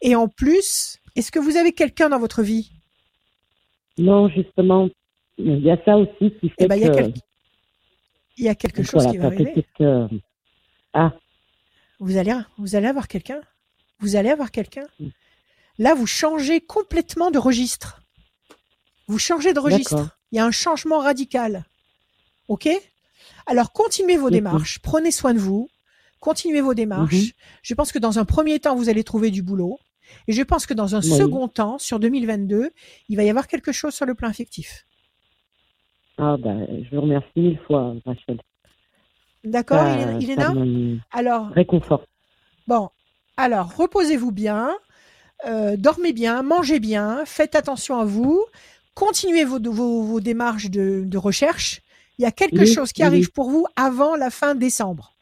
Et 0.00 0.14
en 0.14 0.28
plus, 0.28 0.98
est-ce 1.16 1.32
que 1.32 1.38
vous 1.38 1.56
avez 1.56 1.72
quelqu'un 1.72 2.08
dans 2.08 2.18
votre 2.18 2.42
vie? 2.42 2.70
Non, 3.98 4.28
justement, 4.28 4.88
il 5.38 5.60
y 5.60 5.70
a 5.70 5.82
ça 5.84 5.96
aussi 5.96 6.32
qui 6.40 6.48
fait 6.50 6.54
eh 6.60 6.66
ben, 6.66 6.80
que 6.80 7.18
il 8.38 8.44
y 8.44 8.48
a 8.48 8.54
quelque 8.54 8.82
chose 8.82 9.06
qui 9.10 9.18
va 9.18 9.26
arriver. 9.26 9.66
Ah. 10.94 11.12
Vous 12.00 12.16
allez, 12.16 12.34
vous 12.56 12.76
allez 12.76 12.86
avoir 12.86 13.08
quelqu'un. 13.08 13.40
Vous 14.00 14.16
allez 14.16 14.30
avoir 14.30 14.50
quelqu'un. 14.50 14.86
Là, 15.78 15.94
vous 15.94 16.06
changez 16.06 16.60
complètement 16.60 17.30
de 17.30 17.38
registre. 17.38 18.02
Vous 19.06 19.18
changez 19.18 19.52
de 19.52 19.60
registre. 19.60 20.16
Il 20.32 20.36
y 20.36 20.38
a 20.38 20.44
un 20.44 20.50
changement 20.50 20.98
radical. 20.98 21.64
OK? 22.48 22.68
Alors, 23.46 23.72
continuez 23.72 24.16
vos 24.16 24.30
démarches, 24.30 24.78
prenez 24.80 25.10
soin 25.10 25.34
de 25.34 25.38
vous, 25.38 25.68
continuez 26.20 26.60
vos 26.60 26.74
démarches. 26.74 27.14
Mhm. 27.14 27.30
Je 27.62 27.74
pense 27.74 27.92
que 27.92 27.98
dans 27.98 28.18
un 28.18 28.24
premier 28.24 28.60
temps, 28.60 28.76
vous 28.76 28.88
allez 28.88 29.04
trouver 29.04 29.30
du 29.30 29.42
boulot. 29.42 29.78
Et 30.26 30.32
je 30.32 30.42
pense 30.42 30.66
que 30.66 30.74
dans 30.74 30.94
un 30.94 31.02
second 31.02 31.48
temps, 31.48 31.78
sur 31.78 32.00
2022, 32.00 32.70
il 33.08 33.16
va 33.16 33.24
y 33.24 33.30
avoir 33.30 33.46
quelque 33.46 33.72
chose 33.72 33.94
sur 33.94 34.06
le 34.06 34.14
plan 34.14 34.28
affectif. 34.28 34.86
Ah 36.18 36.36
ben, 36.36 36.66
je 36.82 36.96
vous 36.96 37.02
remercie 37.02 37.28
mille 37.36 37.60
fois, 37.66 37.94
Rachel. 38.04 38.40
D'accord, 39.44 39.86
Iléna 40.20 40.52
Alors, 41.12 41.48
réconfort. 41.50 42.04
Bon, 42.66 42.90
alors 43.36 43.74
reposez-vous 43.76 44.32
bien, 44.32 44.76
euh, 45.46 45.76
dormez 45.76 46.12
bien, 46.12 46.42
mangez 46.42 46.80
bien, 46.80 47.24
faites 47.24 47.54
attention 47.54 48.00
à 48.00 48.04
vous, 48.04 48.44
continuez 48.94 49.44
vos, 49.44 49.60
vos, 49.60 50.20
démarches 50.20 50.70
de, 50.70 51.16
recherche. 51.16 51.80
Il 52.18 52.22
y 52.22 52.26
a 52.26 52.32
quelque 52.32 52.66
chose 52.66 52.92
qui 52.92 53.04
arrive 53.04 53.30
pour 53.30 53.48
vous 53.48 53.64
avant 53.76 54.16
la 54.16 54.30
fin 54.30 54.56
décembre. 54.56 55.14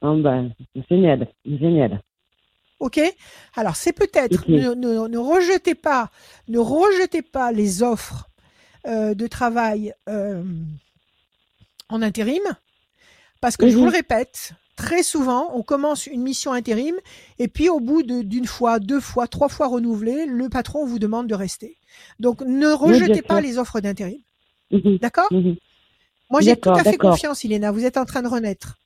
Ah 0.00 0.14
ben, 0.16 0.54
génial, 0.88 1.28
génial. 1.44 2.00
Ok? 2.78 3.00
Alors 3.56 3.74
c'est 3.74 3.92
peut-être 3.92 4.48
ne, 4.48 5.18
rejetez 5.18 5.74
pas, 5.74 6.10
ne 6.46 6.58
rejetez 6.58 7.22
pas 7.22 7.50
les 7.50 7.82
offres 7.82 8.28
de 8.86 9.26
travail 9.26 9.94
euh, 10.08 10.42
en 11.88 12.02
intérim, 12.02 12.42
parce 13.40 13.56
que 13.56 13.68
je 13.68 13.76
vous 13.76 13.84
le 13.84 13.90
répète, 13.90 14.52
très 14.76 15.02
souvent 15.02 15.50
on 15.54 15.62
commence 15.62 16.06
une 16.06 16.22
mission 16.22 16.52
intérim 16.52 16.94
et 17.38 17.48
puis 17.48 17.68
au 17.68 17.80
bout 17.80 18.02
d'une 18.02 18.46
fois, 18.46 18.78
deux 18.78 19.00
fois, 19.00 19.26
trois 19.26 19.48
fois 19.48 19.68
renouvelée, 19.68 20.26
le 20.26 20.48
patron 20.48 20.84
vous 20.84 20.98
demande 20.98 21.26
de 21.26 21.34
rester. 21.34 21.76
Donc 22.20 22.40
ne 22.42 22.68
rejetez 22.68 23.22
pas 23.22 23.40
les 23.40 23.58
offres 23.58 23.80
d'intérim. 23.80 24.18
Mhm. 24.70 24.98
D'accord 24.98 25.32
mhm. 25.32 25.56
Moi 26.30 26.40
j'ai 26.40 26.56
tout 26.56 26.70
à 26.70 26.82
fait 26.82 26.96
confiance, 26.96 27.44
Iléna. 27.44 27.70
Vous 27.70 27.84
êtes 27.84 27.96
en 27.96 28.04
train 28.04 28.22
de 28.22 28.28
renaître. 28.28 28.78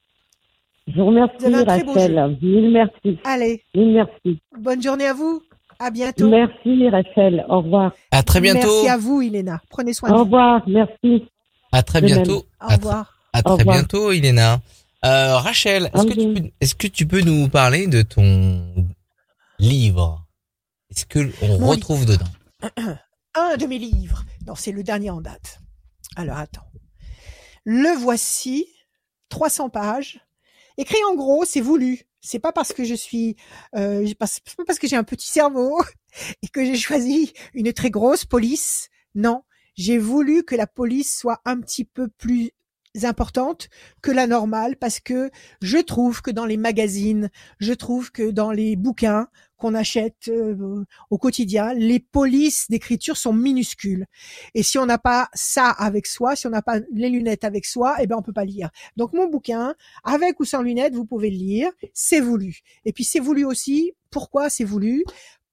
Je 0.88 0.96
vous 1.00 1.06
remercie, 1.06 1.44
Rachel. 1.44 2.38
Mille 2.42 2.70
merci. 2.70 3.18
Allez. 3.24 3.62
Mille 3.74 3.92
merci. 3.92 4.40
Bonne 4.58 4.82
journée 4.82 5.06
à 5.06 5.12
vous. 5.12 5.42
À 5.78 5.90
bientôt. 5.90 6.28
Merci, 6.28 6.88
Rachel. 6.88 7.44
Au 7.48 7.60
revoir. 7.60 7.92
À 8.10 8.22
très 8.22 8.40
bientôt. 8.40 8.66
Merci 8.66 8.88
à 8.88 8.96
vous, 8.96 9.22
Iléna. 9.22 9.60
Prenez 9.70 9.92
soin 9.92 10.08
de 10.08 10.14
vous. 10.14 10.20
Au 10.20 10.24
revoir. 10.24 10.62
Merci. 10.66 11.28
À 11.72 11.82
très 11.82 12.00
bientôt. 12.00 12.44
Au 12.60 12.74
revoir. 12.74 13.14
À, 13.32 13.42
très 13.42 13.64
bientôt, 13.64 14.10
Iléna. 14.10 14.60
Euh, 15.04 15.36
Rachel, 15.36 15.90
est-ce 15.94 16.06
que, 16.06 16.14
tu 16.14 16.34
peux, 16.34 16.50
est-ce 16.60 16.74
que 16.74 16.86
tu 16.88 17.06
peux 17.06 17.20
nous 17.20 17.48
parler 17.48 17.86
de 17.86 18.02
ton 18.02 18.64
livre? 19.60 20.26
Est-ce 20.90 21.06
que 21.06 21.30
on 21.42 21.58
retrouve 21.68 22.04
dedans? 22.06 22.26
Un 23.34 23.56
de 23.56 23.66
mes 23.66 23.78
livres. 23.78 24.24
Non, 24.46 24.56
c'est 24.56 24.72
le 24.72 24.82
dernier 24.82 25.10
en 25.10 25.20
date. 25.20 25.60
Alors 26.16 26.38
attends. 26.38 26.66
Le 27.64 27.96
voici, 27.96 28.66
300 29.28 29.68
pages. 29.68 30.20
Écrit 30.78 30.98
en 31.12 31.14
gros, 31.14 31.44
c'est 31.44 31.60
voulu. 31.60 32.07
C'est 32.20 32.38
pas 32.38 32.52
parce 32.52 32.72
que 32.72 32.84
je 32.84 32.94
suis, 32.94 33.36
euh, 33.76 34.06
pas 34.18 34.26
parce 34.66 34.78
que 34.78 34.88
j'ai 34.88 34.96
un 34.96 35.04
petit 35.04 35.28
cerveau 35.28 35.80
et 36.42 36.48
que 36.48 36.64
j'ai 36.64 36.76
choisi 36.76 37.32
une 37.54 37.72
très 37.72 37.90
grosse 37.90 38.24
police. 38.24 38.88
Non, 39.14 39.42
j'ai 39.76 39.98
voulu 39.98 40.44
que 40.44 40.54
la 40.54 40.66
police 40.66 41.16
soit 41.16 41.40
un 41.44 41.60
petit 41.60 41.84
peu 41.84 42.08
plus 42.08 42.52
importante 43.06 43.68
que 44.02 44.10
la 44.10 44.26
normale 44.26 44.76
parce 44.76 45.00
que 45.00 45.30
je 45.60 45.78
trouve 45.78 46.22
que 46.22 46.30
dans 46.30 46.46
les 46.46 46.56
magazines, 46.56 47.30
je 47.58 47.72
trouve 47.72 48.12
que 48.12 48.30
dans 48.30 48.50
les 48.50 48.76
bouquins 48.76 49.28
qu'on 49.58 49.74
achète 49.74 50.28
euh, 50.28 50.84
au 51.10 51.18
quotidien, 51.18 51.74
les 51.74 51.98
polices 51.98 52.66
d'écriture 52.70 53.16
sont 53.16 53.32
minuscules. 53.32 54.06
Et 54.54 54.62
si 54.62 54.78
on 54.78 54.86
n'a 54.86 54.98
pas 54.98 55.28
ça 55.34 55.68
avec 55.68 56.06
soi, 56.06 56.36
si 56.36 56.46
on 56.46 56.50
n'a 56.50 56.62
pas 56.62 56.78
les 56.92 57.10
lunettes 57.10 57.44
avec 57.44 57.66
soi, 57.66 57.96
eh 58.00 58.06
ben 58.06 58.16
on 58.16 58.22
peut 58.22 58.32
pas 58.32 58.44
lire. 58.44 58.70
Donc 58.96 59.12
mon 59.12 59.26
bouquin, 59.26 59.74
avec 60.04 60.38
ou 60.40 60.44
sans 60.44 60.62
lunettes, 60.62 60.94
vous 60.94 61.04
pouvez 61.04 61.30
le 61.30 61.36
lire. 61.36 61.70
C'est 61.92 62.20
voulu. 62.20 62.60
Et 62.84 62.92
puis 62.92 63.04
c'est 63.04 63.20
voulu 63.20 63.44
aussi. 63.44 63.92
Pourquoi 64.10 64.48
c'est 64.48 64.64
voulu? 64.64 65.04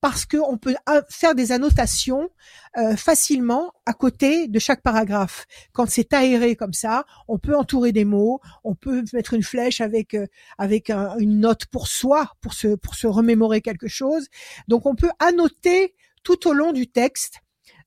Parce 0.01 0.25
qu'on 0.25 0.57
peut 0.57 0.75
faire 1.09 1.33
des 1.33 1.51
annotations 1.51 2.29
euh, 2.77 2.95
facilement 2.95 3.71
à 3.85 3.93
côté 3.93 4.47
de 4.47 4.59
chaque 4.59 4.81
paragraphe. 4.81 5.45
Quand 5.73 5.89
c'est 5.89 6.13
aéré 6.13 6.55
comme 6.55 6.73
ça, 6.73 7.05
on 7.27 7.39
peut 7.39 7.55
entourer 7.55 7.91
des 7.91 8.05
mots, 8.05 8.39
on 8.63 8.75
peut 8.75 9.03
mettre 9.13 9.33
une 9.33 9.43
flèche 9.43 9.81
avec 9.81 10.13
euh, 10.13 10.27
avec 10.57 10.89
une 10.91 11.39
note 11.39 11.65
pour 11.67 11.87
soi, 11.87 12.31
pour 12.41 12.53
se 12.53 12.75
pour 12.75 12.95
se 12.95 13.07
remémorer 13.07 13.61
quelque 13.61 13.87
chose. 13.87 14.27
Donc 14.67 14.85
on 14.85 14.95
peut 14.95 15.11
annoter 15.19 15.95
tout 16.23 16.47
au 16.47 16.53
long 16.53 16.71
du 16.71 16.87
texte 16.87 17.39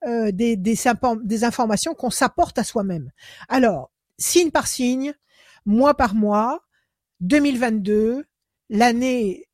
euh, 0.06 0.30
des, 0.30 0.56
des, 0.56 0.78
des 1.24 1.44
informations 1.44 1.94
qu'on 1.94 2.10
s'apporte 2.10 2.56
à 2.58 2.64
soi-même. 2.64 3.10
Alors, 3.48 3.90
signe 4.16 4.50
par 4.50 4.68
signe, 4.68 5.12
mois 5.66 5.94
par 5.94 6.14
mois, 6.14 6.60
2022, 7.20 8.24
l'année 8.70 9.47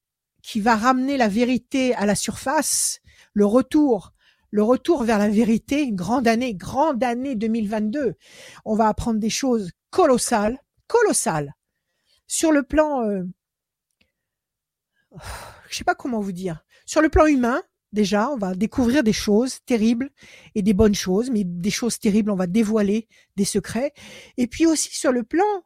qui 0.44 0.60
va 0.60 0.76
ramener 0.76 1.16
la 1.16 1.28
vérité 1.28 1.94
à 1.94 2.04
la 2.04 2.14
surface, 2.14 3.00
le 3.32 3.46
retour, 3.46 4.12
le 4.50 4.62
retour 4.62 5.02
vers 5.02 5.18
la 5.18 5.30
vérité, 5.30 5.82
une 5.82 5.96
grande 5.96 6.28
année, 6.28 6.54
grande 6.54 7.02
année 7.02 7.34
2022. 7.34 8.14
On 8.66 8.76
va 8.76 8.88
apprendre 8.88 9.18
des 9.18 9.30
choses 9.30 9.72
colossales, 9.88 10.58
colossales. 10.86 11.54
Sur 12.26 12.52
le 12.52 12.62
plan, 12.62 13.08
euh, 13.08 13.24
je 15.70 15.76
sais 15.76 15.82
pas 15.82 15.94
comment 15.94 16.20
vous 16.20 16.32
dire, 16.32 16.62
sur 16.84 17.00
le 17.00 17.08
plan 17.08 17.24
humain, 17.24 17.62
déjà, 17.94 18.28
on 18.28 18.36
va 18.36 18.54
découvrir 18.54 19.02
des 19.02 19.14
choses 19.14 19.60
terribles 19.64 20.10
et 20.54 20.60
des 20.60 20.74
bonnes 20.74 20.94
choses, 20.94 21.30
mais 21.30 21.44
des 21.44 21.70
choses 21.70 21.98
terribles, 21.98 22.30
on 22.30 22.36
va 22.36 22.46
dévoiler 22.46 23.08
des 23.36 23.46
secrets. 23.46 23.94
Et 24.36 24.46
puis 24.46 24.66
aussi 24.66 24.94
sur 24.94 25.10
le 25.10 25.22
plan 25.22 25.64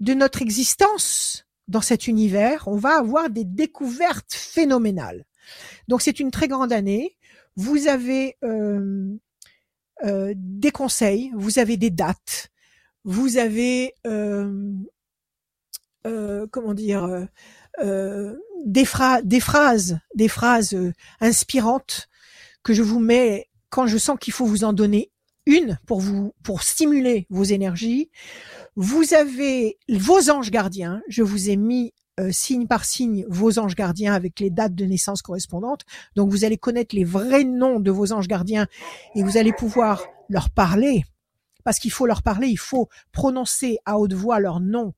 de 0.00 0.12
notre 0.12 0.42
existence, 0.42 1.46
dans 1.68 1.80
cet 1.80 2.06
univers, 2.06 2.64
on 2.66 2.76
va 2.76 2.98
avoir 2.98 3.30
des 3.30 3.44
découvertes 3.44 4.32
phénoménales. 4.32 5.24
Donc 5.88 6.02
c'est 6.02 6.20
une 6.20 6.30
très 6.30 6.48
grande 6.48 6.72
année. 6.72 7.16
Vous 7.56 7.88
avez 7.88 8.36
euh, 8.44 9.14
euh, 10.04 10.32
des 10.36 10.70
conseils, 10.70 11.30
vous 11.34 11.58
avez 11.58 11.76
des 11.76 11.90
dates, 11.90 12.50
vous 13.04 13.36
avez 13.36 13.94
euh, 14.06 14.80
comment 16.50 16.74
dire 16.74 17.26
des, 17.78 18.84
des 19.24 19.40
phrases, 19.40 19.98
des 20.14 20.28
phrases 20.28 20.76
inspirantes 21.20 22.08
que 22.62 22.74
je 22.74 22.82
vous 22.82 23.00
mets 23.00 23.48
quand 23.70 23.86
je 23.86 23.98
sens 23.98 24.18
qu'il 24.20 24.32
faut 24.32 24.46
vous 24.46 24.64
en 24.64 24.72
donner 24.72 25.12
une 25.46 25.78
pour 25.86 26.00
vous 26.00 26.34
pour 26.42 26.62
stimuler 26.62 27.26
vos 27.30 27.44
énergies. 27.44 28.10
Vous 28.76 29.14
avez 29.14 29.78
vos 29.88 30.30
anges 30.30 30.50
gardiens. 30.50 31.02
Je 31.08 31.22
vous 31.22 31.50
ai 31.50 31.56
mis 31.56 31.92
euh, 32.20 32.30
signe 32.30 32.66
par 32.66 32.84
signe 32.84 33.24
vos 33.28 33.58
anges 33.58 33.74
gardiens 33.74 34.12
avec 34.12 34.38
les 34.38 34.50
dates 34.50 34.74
de 34.74 34.84
naissance 34.84 35.22
correspondantes. 35.22 35.82
Donc 36.14 36.30
vous 36.30 36.44
allez 36.44 36.58
connaître 36.58 36.94
les 36.94 37.04
vrais 37.04 37.44
noms 37.44 37.80
de 37.80 37.90
vos 37.90 38.12
anges 38.12 38.28
gardiens 38.28 38.66
et 39.14 39.22
vous 39.22 39.36
allez 39.36 39.52
pouvoir 39.52 40.06
leur 40.28 40.50
parler. 40.50 41.04
Parce 41.64 41.78
qu'il 41.78 41.92
faut 41.92 42.06
leur 42.06 42.22
parler, 42.22 42.48
il 42.48 42.58
faut 42.58 42.88
prononcer 43.12 43.78
à 43.86 43.98
haute 43.98 44.12
voix 44.12 44.40
leur 44.40 44.60
nom, 44.60 44.94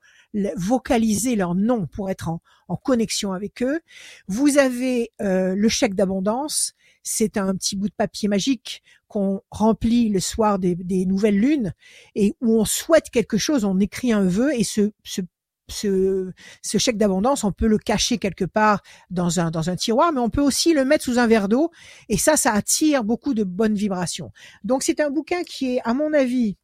vocaliser 0.57 1.37
leur 1.37 1.55
nom 1.55 1.87
pour 1.87 2.11
être 2.11 2.29
en, 2.29 2.41
connexion 2.77 3.33
avec 3.33 3.63
eux. 3.63 3.81
Vous 4.27 4.59
avez 4.59 5.13
euh, 5.21 5.55
le 5.55 5.69
chèque 5.69 5.95
d'abondance, 5.95 6.73
c'est 7.05 7.37
un 7.37 7.55
petit 7.55 7.77
bout 7.77 7.89
de 7.89 7.95
papier 7.95 8.29
magique 8.29 8.83
qu'on 9.07 9.43
remplit 9.51 10.09
le 10.09 10.19
soir 10.19 10.59
des, 10.59 11.07
nouvelles 11.07 11.39
lunes 11.39 11.73
et 12.17 12.35
où 12.41 12.59
on 12.59 12.65
souhaite 12.65 13.11
quelque 13.11 13.39
chose, 13.39 13.65
on 13.65 13.79
écrit 13.79 14.13
un 14.13 14.25
vœu 14.25 14.53
et 14.55 14.65
ce, 14.65 14.91
ce 15.05 15.21
ce, 15.69 16.33
chèque 16.63 16.99
d'abondance, 16.99 17.45
on 17.45 17.53
peut 17.53 17.67
le 17.67 17.79
cacher 17.79 18.19
quelque 18.19 18.45
part 18.45 18.83
dans 19.11 19.41
un, 19.41 19.51
dans 19.51 19.71
un 19.71 19.77
tiroir, 19.77 20.13
mais 20.13 20.21
on 20.21 20.29
peut 20.29 20.43
aussi 20.43 20.75
le 20.75 20.85
mettre 20.85 21.05
sous 21.05 21.19
un 21.19 21.27
verre 21.27 21.49
d'eau. 21.49 21.71
Et 22.11 22.19
ça, 22.19 22.37
ça 22.37 22.53
attire 22.53 23.03
beaucoup 23.03 23.33
de 23.33 23.45
bonnes 23.45 23.75
vibrations. 23.75 24.31
Donc, 24.63 24.83
c'est 24.83 25.01
un 25.01 25.11
bouquin 25.11 25.43
qui 25.43 25.77
est, 25.77 25.81
à 25.85 25.95
mon 25.95 26.13
avis, 26.13 26.59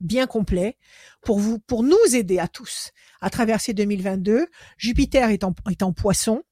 bien 0.00 0.26
complet 0.26 0.76
pour 1.22 1.38
vous, 1.38 1.58
pour 1.60 1.82
nous 1.82 1.96
aider 2.14 2.38
à 2.38 2.48
tous 2.48 2.90
à 3.20 3.30
traverser 3.30 3.72
2022. 3.72 4.46
Jupiter 4.76 5.30
est 5.30 5.44
en, 5.44 5.54
est 5.70 5.82
en 5.82 5.92
poisson. 5.92 6.42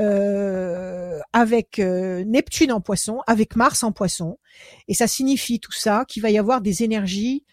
Euh, 0.00 1.18
avec 1.32 1.80
euh, 1.80 2.22
Neptune 2.24 2.70
en 2.70 2.80
poisson, 2.80 3.20
avec 3.26 3.56
Mars 3.56 3.82
en 3.82 3.90
poisson. 3.90 4.38
Et 4.86 4.94
ça 4.94 5.08
signifie 5.08 5.58
tout 5.58 5.72
ça 5.72 6.04
qu'il 6.06 6.22
va 6.22 6.30
y 6.30 6.38
avoir 6.38 6.60
des 6.60 6.84
énergies 6.84 7.44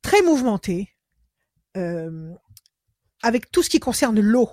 très 0.00 0.22
mouvementées 0.22 0.90
euh, 1.76 2.32
avec 3.22 3.50
tout 3.50 3.64
ce 3.64 3.70
qui 3.70 3.80
concerne 3.80 4.20
l'eau. 4.20 4.50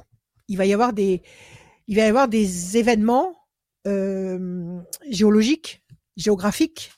Il 0.48 0.58
va 0.58 0.66
y 0.66 0.74
avoir 0.74 0.94
des, 0.94 1.22
il 1.88 1.96
va 1.96 2.02
y 2.02 2.06
avoir 2.06 2.28
des 2.28 2.78
événements 2.78 3.38
géologiques, 5.10 5.84
géographiques, 6.18 6.92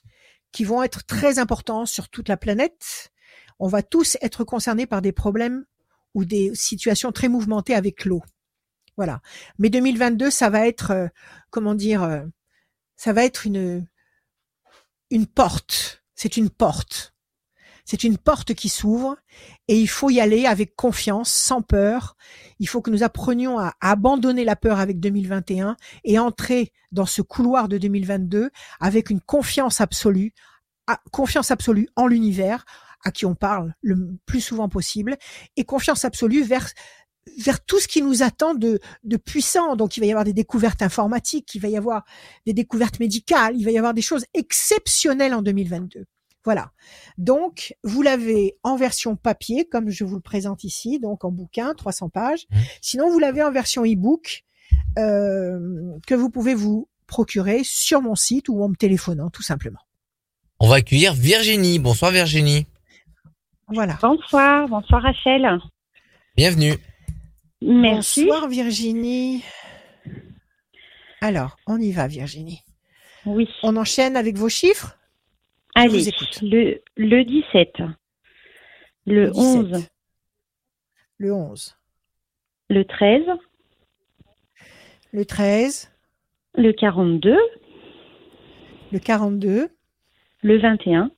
qui 0.51 0.63
vont 0.63 0.83
être 0.83 1.05
très 1.05 1.39
importants 1.39 1.85
sur 1.85 2.09
toute 2.09 2.29
la 2.29 2.37
planète. 2.37 3.11
On 3.59 3.67
va 3.67 3.83
tous 3.83 4.17
être 4.21 4.43
concernés 4.43 4.85
par 4.85 5.01
des 5.01 5.11
problèmes 5.11 5.65
ou 6.13 6.25
des 6.25 6.53
situations 6.55 7.11
très 7.11 7.29
mouvementées 7.29 7.75
avec 7.75 8.05
l'eau. 8.05 8.21
Voilà. 8.97 9.21
Mais 9.59 9.69
2022, 9.69 10.29
ça 10.29 10.49
va 10.49 10.67
être, 10.67 10.91
euh, 10.91 11.07
comment 11.49 11.75
dire, 11.75 12.03
euh, 12.03 12.21
ça 12.95 13.13
va 13.13 13.23
être 13.25 13.45
une 13.45 13.85
une 15.13 15.27
porte. 15.27 16.03
C'est 16.15 16.37
une 16.37 16.49
porte. 16.49 17.13
C'est 17.85 18.03
une 18.03 18.17
porte 18.17 18.53
qui 18.53 18.69
s'ouvre 18.69 19.17
et 19.67 19.77
il 19.77 19.89
faut 19.89 20.09
y 20.09 20.21
aller 20.21 20.45
avec 20.45 20.75
confiance, 20.75 21.29
sans 21.29 21.61
peur. 21.61 22.15
Il 22.59 22.67
faut 22.67 22.81
que 22.81 22.89
nous 22.89 23.03
apprenions 23.03 23.59
à, 23.59 23.73
abandonner 23.81 24.45
la 24.45 24.55
peur 24.55 24.79
avec 24.79 24.99
2021 24.99 25.75
et 26.05 26.17
entrer 26.17 26.71
dans 26.91 27.05
ce 27.05 27.21
couloir 27.21 27.67
de 27.67 27.77
2022 27.77 28.51
avec 28.79 29.09
une 29.09 29.19
confiance 29.19 29.81
absolue, 29.81 30.33
confiance 31.11 31.51
absolue 31.51 31.89
en 31.95 32.07
l'univers 32.07 32.65
à 33.03 33.11
qui 33.11 33.25
on 33.25 33.35
parle 33.35 33.73
le 33.81 33.97
plus 34.25 34.39
souvent 34.39 34.69
possible 34.69 35.17
et 35.57 35.65
confiance 35.65 36.05
absolue 36.05 36.43
vers 36.43 36.69
vers 37.37 37.63
tout 37.63 37.79
ce 37.79 37.87
qui 37.87 38.01
nous 38.01 38.23
attend 38.23 38.53
de, 38.53 38.79
de 39.03 39.17
puissant. 39.17 39.75
Donc, 39.75 39.97
il 39.97 39.99
va 39.99 40.05
y 40.05 40.11
avoir 40.11 40.25
des 40.25 40.33
découvertes 40.33 40.81
informatiques, 40.81 41.55
il 41.55 41.61
va 41.61 41.67
y 41.67 41.77
avoir 41.77 42.03
des 42.45 42.53
découvertes 42.53 42.99
médicales, 42.99 43.55
il 43.57 43.65
va 43.65 43.71
y 43.71 43.77
avoir 43.77 43.93
des 43.93 44.01
choses 44.01 44.25
exceptionnelles 44.33 45.33
en 45.33 45.41
2022. 45.41 46.05
Voilà. 46.43 46.71
Donc, 47.17 47.75
vous 47.83 48.01
l'avez 48.01 48.57
en 48.63 48.75
version 48.75 49.15
papier, 49.15 49.65
comme 49.65 49.89
je 49.89 50.03
vous 50.03 50.15
le 50.15 50.21
présente 50.21 50.63
ici, 50.63 50.99
donc 50.99 51.23
en 51.23 51.31
bouquin, 51.31 51.73
300 51.73 52.09
pages. 52.09 52.45
Mmh. 52.49 52.57
Sinon, 52.81 53.09
vous 53.09 53.19
l'avez 53.19 53.41
en 53.43 53.51
version 53.51 53.85
e-book 53.85 54.43
euh, 54.97 55.97
que 56.05 56.15
vous 56.15 56.29
pouvez 56.29 56.53
vous 56.53 56.89
procurer 57.07 57.61
sur 57.63 58.01
mon 58.01 58.15
site 58.15 58.49
ou 58.49 58.61
en 58.63 58.69
me 58.69 58.75
téléphonant, 58.75 59.29
tout 59.29 59.41
simplement. 59.43 59.79
On 60.59 60.67
va 60.67 60.75
accueillir 60.75 61.13
Virginie. 61.13 61.79
Bonsoir 61.79 62.11
Virginie. 62.11 62.65
Voilà. 63.67 63.97
Bonsoir, 64.01 64.67
bonsoir 64.67 65.01
Rachel. 65.01 65.47
Bienvenue. 66.35 66.73
Merci. 67.65 68.25
Bonsoir 68.25 68.49
Virginie. 68.49 69.41
Alors, 71.21 71.55
on 71.65 71.79
y 71.79 71.93
va 71.93 72.07
Virginie. 72.07 72.61
Oui. 73.25 73.47
On 73.63 73.77
enchaîne 73.77 74.17
avec 74.17 74.35
vos 74.35 74.49
chiffres? 74.49 74.97
Allez, 75.73 76.11
le, 76.41 76.81
le 76.97 77.23
17. 77.23 77.69
Le, 79.05 79.31
11. 79.33 79.87
Le 81.17 81.33
11. 81.33 81.77
Le 82.69 82.83
13. 82.83 83.21
Le 85.13 85.25
13. 85.25 85.89
Le 86.55 86.73
42. 86.73 87.37
Le 88.91 88.99
42. 88.99 89.69
Le 90.41 90.59
21. 90.59 91.11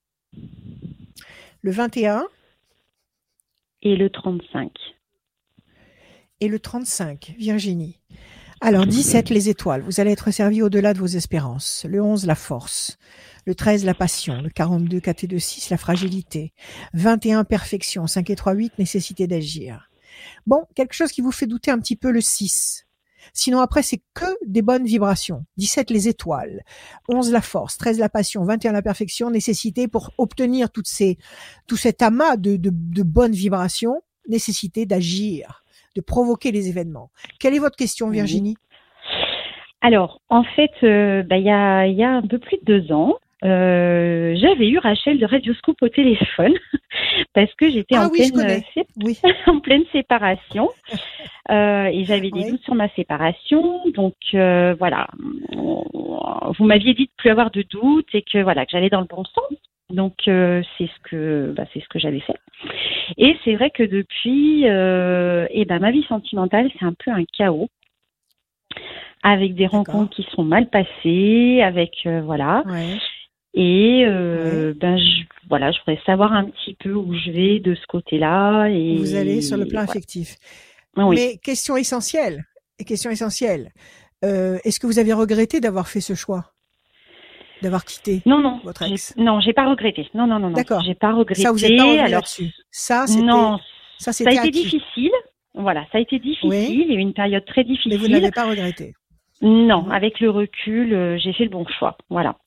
Le 1.64 1.72
21. 1.72 2.28
Et 3.82 3.96
le 3.96 4.12
35 4.12 4.72
et 6.42 6.48
le 6.48 6.60
35, 6.60 7.36
Virginie. 7.38 8.00
Alors 8.62 8.88
17, 8.88 9.30
les 9.30 9.50
étoiles. 9.50 9.82
Vous 9.82 10.00
allez 10.00 10.12
être 10.12 10.32
servi 10.32 10.62
au-delà 10.62 10.94
de 10.94 11.00
vos 11.00 11.06
espérances. 11.06 11.86
Le 11.88 12.02
11, 12.02 12.26
la 12.26 12.36
force. 12.36 12.98
Le 13.46 13.54
13, 13.54 13.86
la 13.86 13.94
passion. 13.94 14.42
Le 14.42 14.50
42, 14.50 15.00
4 15.00 15.24
et 15.26 15.28
2, 15.28 15.40
6, 15.40 15.70
la 15.70 15.78
fragilité. 15.78 16.54
21, 16.94 17.44
perfection. 17.44 18.08
5 18.08 18.30
et 18.30 18.36
3, 18.36 18.54
8, 18.54 18.80
nécessité 18.80 19.28
d'agir. 19.28 19.92
Bon, 20.48 20.64
quelque 20.74 20.94
chose 20.94 21.12
qui 21.12 21.22
vous 21.22 21.32
fait 21.32 21.48
douter 21.48 21.70
un 21.70 21.80
petit 21.80 21.96
peu, 21.96 22.12
le 22.12 22.22
6. 22.22 22.86
Sinon, 23.34 23.60
après, 23.60 23.84
c'est 23.84 24.02
que 24.14 24.26
des 24.46 24.62
bonnes 24.62 24.86
vibrations. 24.86 25.46
17, 25.58 25.92
les 25.92 26.08
étoiles. 26.08 26.64
11, 27.10 27.32
la 27.32 27.42
force. 27.42 27.78
13, 27.78 28.00
la 28.00 28.10
passion. 28.10 28.46
21, 28.46 28.72
la 28.72 28.82
perfection. 28.82 29.30
Nécessité 29.30 29.88
pour 29.88 30.12
obtenir 30.18 30.72
toutes 30.72 30.88
ces, 30.88 31.18
tout 31.68 31.78
cet 31.78 32.02
amas 32.02 32.38
de, 32.38 32.56
de, 32.56 32.72
de 32.72 33.04
bonnes 33.04 33.34
vibrations. 33.34 34.02
Nécessité 34.28 34.86
d'agir 34.86 35.65
de 35.96 36.02
provoquer 36.02 36.52
les 36.52 36.70
événements. 36.70 37.10
Quelle 37.40 37.56
est 37.56 37.60
votre 37.60 37.78
question, 37.78 38.10
Virginie? 38.10 38.56
Alors, 39.82 40.20
en 40.30 40.44
fait, 40.44 40.72
euh, 40.84 41.22
bah, 41.22 41.38
il 41.38 41.46
y, 41.46 41.52
a, 41.52 41.86
y, 41.86 42.04
a, 42.04 42.10
un 42.10 42.24
peu 42.24 42.40
plus 42.40 42.58
de 42.64 42.80
deux 42.80 42.92
ans, 42.92 43.20
euh, 43.44 44.34
j'avais 44.36 44.68
eu 44.68 44.80
Rachel 44.80 45.20
de 45.20 45.26
Radioscope 45.28 45.80
au 45.82 45.90
téléphone 45.90 46.54
parce 47.36 47.54
que 47.54 47.70
j'étais 47.70 47.96
ah 47.96 48.08
en, 48.08 48.10
pleine, 48.10 48.64
en 49.48 49.60
pleine 49.60 49.84
séparation 49.92 50.72
euh, 51.52 51.86
et 51.86 52.04
j'avais 52.06 52.32
des 52.32 52.50
doutes 52.50 52.64
sur 52.64 52.74
ma 52.74 52.90
séparation. 52.96 53.84
Donc 53.94 54.16
voilà, 54.34 55.08
vous 56.58 56.66
m'aviez 56.66 56.96
dit 56.96 57.06
de 57.06 57.12
plus 57.18 57.30
avoir 57.30 57.52
de 57.52 57.62
doutes 57.62 58.10
et 58.14 58.24
que 58.24 58.42
voilà 58.42 58.66
que 58.66 58.72
j'allais 58.72 58.90
dans 58.90 59.02
le 59.02 59.08
bon 59.08 59.24
sens. 59.24 59.54
Donc 59.92 60.16
c'est 60.26 60.88
ce 60.88 61.10
que 61.10 61.54
bah, 61.56 61.66
c'est 61.74 61.80
ce 61.80 61.88
que 61.90 62.00
j'avais 62.00 62.22
fait. 62.22 62.40
Et 63.18 63.36
c'est 63.44 63.56
vrai 63.56 63.70
que 63.70 63.84
depuis, 63.84 64.68
euh, 64.68 65.48
eh 65.52 65.66
ben, 65.66 65.80
ma 65.80 65.92
vie 65.92 66.04
sentimentale, 66.08 66.70
c'est 66.78 66.86
un 66.86 66.94
peu 66.94 67.12
un 67.12 67.24
chaos. 67.38 67.70
Avec 69.24 69.56
des 69.56 69.66
rencontres 69.66 70.16
qui 70.16 70.28
sont 70.36 70.44
mal 70.44 70.70
passées, 70.70 71.62
avec 71.64 71.92
euh, 72.06 72.22
voilà. 72.22 72.64
Et 73.56 74.04
euh, 74.06 74.74
ben 74.76 74.98
je, 74.98 75.24
voilà, 75.50 75.72
je 75.72 75.80
voudrais 75.80 76.02
savoir 76.06 76.34
un 76.34 76.46
petit 76.46 76.76
peu 76.76 76.94
où 76.94 77.14
je 77.14 77.32
vais 77.32 77.60
de 77.60 77.74
ce 77.74 77.86
côté-là. 77.88 78.68
Et 78.68 78.98
vous 78.98 79.16
allez 79.16 79.42
sur 79.42 79.58
le 79.58 79.66
plan 79.66 79.82
affectif. 79.82 80.36
Mais 80.98 81.38
question 81.38 81.76
essentielle, 81.78 82.44
question 82.86 83.10
essentielle. 83.10 83.72
Est-ce 84.22 84.80
que 84.80 84.88
vous 84.88 85.00
avez 85.00 85.14
regretté 85.14 85.60
d'avoir 85.60 85.88
fait 85.88 86.02
ce 86.02 86.16
choix? 86.16 86.55
D'avoir 87.66 87.84
quitté 87.84 88.22
non, 88.28 88.40
non, 88.40 88.62
votre 88.64 88.84
ex? 88.84 89.16
Non, 89.18 89.40
j'ai 89.40 89.54
pas 89.54 89.68
regretté. 89.68 90.08
Non, 90.14 90.28
non, 90.28 90.40
non, 90.40 90.50
non. 90.50 90.54
D'accord. 90.54 90.84
J'ai 90.86 90.94
pas 90.94 91.14
regretté. 91.14 91.42
Ça, 91.42 91.52
vous 91.52 91.66
êtes 91.66 91.78
pas 91.78 92.04
alors 92.04 92.22
dessus. 92.22 92.54
Ça, 92.70 93.08
c'était. 93.08 93.24
Non, 93.24 93.60
ça, 93.98 94.14
ça 94.14 94.24
a 94.30 94.32
été 94.32 94.52
difficile. 94.52 95.12
Voilà, 95.56 95.86
ça 95.92 95.98
a 95.98 96.02
été 96.02 96.20
difficile. 96.20 96.54
Il 96.54 96.92
y 96.92 96.94
a 96.94 96.96
eu 96.96 97.00
une 97.00 97.14
période 97.14 97.44
très 97.46 97.64
difficile. 97.64 97.94
Mais 97.94 97.98
vous 97.98 98.08
n'avez 98.08 98.30
pas 98.32 98.46
regretté. 98.46 98.94
Non, 99.42 99.90
avec 99.90 100.20
le 100.20 100.30
recul, 100.30 100.94
euh, 100.94 101.18
j'ai 101.18 101.34
fait 101.34 101.46
le 101.46 101.50
bon 101.50 101.66
choix. 101.80 101.98
Voilà. 102.10 102.38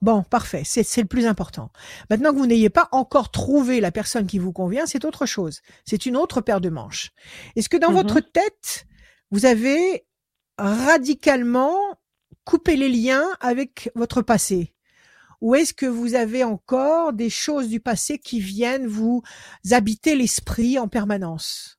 Bon, 0.00 0.22
parfait. 0.22 0.62
C'est 0.64 1.02
le 1.02 1.06
plus 1.06 1.26
important. 1.26 1.70
Maintenant 2.10 2.32
que 2.32 2.38
vous 2.38 2.46
n'ayez 2.46 2.70
pas 2.70 2.88
encore 2.92 3.30
trouvé 3.30 3.80
la 3.80 3.92
personne 3.92 4.26
qui 4.26 4.38
vous 4.38 4.52
convient, 4.52 4.86
c'est 4.86 5.04
autre 5.04 5.26
chose. 5.26 5.60
C'est 5.84 6.06
une 6.06 6.16
autre 6.16 6.40
paire 6.40 6.60
de 6.60 6.70
manches. 6.70 7.10
Est-ce 7.56 7.68
que 7.68 7.76
dans 7.76 7.90
mm-hmm. 7.90 7.94
votre 7.94 8.20
tête, 8.20 8.86
vous 9.30 9.46
avez 9.46 10.04
radicalement 10.58 11.76
couper 12.44 12.76
les 12.76 12.88
liens 12.88 13.24
avec 13.40 13.90
votre 13.94 14.22
passé 14.22 14.72
Ou 15.40 15.54
est-ce 15.54 15.74
que 15.74 15.86
vous 15.86 16.14
avez 16.14 16.44
encore 16.44 17.12
des 17.12 17.30
choses 17.30 17.68
du 17.68 17.80
passé 17.80 18.18
qui 18.18 18.40
viennent 18.40 18.86
vous 18.86 19.22
habiter 19.70 20.16
l'esprit 20.16 20.78
en 20.78 20.88
permanence? 20.88 21.78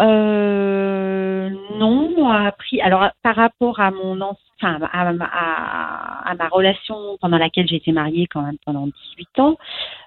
Euh, 0.00 1.50
non, 1.78 2.04
appris. 2.30 2.80
Alors 2.80 3.08
par 3.22 3.36
rapport 3.36 3.80
à 3.80 3.90
mon 3.90 4.20
enfin 4.20 4.80
à, 4.92 6.34
ma 6.34 6.48
relation 6.48 7.18
pendant 7.20 7.38
laquelle 7.38 7.68
j'ai 7.68 7.76
été 7.76 7.92
mariée 7.92 8.26
quand 8.26 8.42
même 8.42 8.56
pendant 8.64 8.86
18 8.86 9.38
ans, 9.38 9.56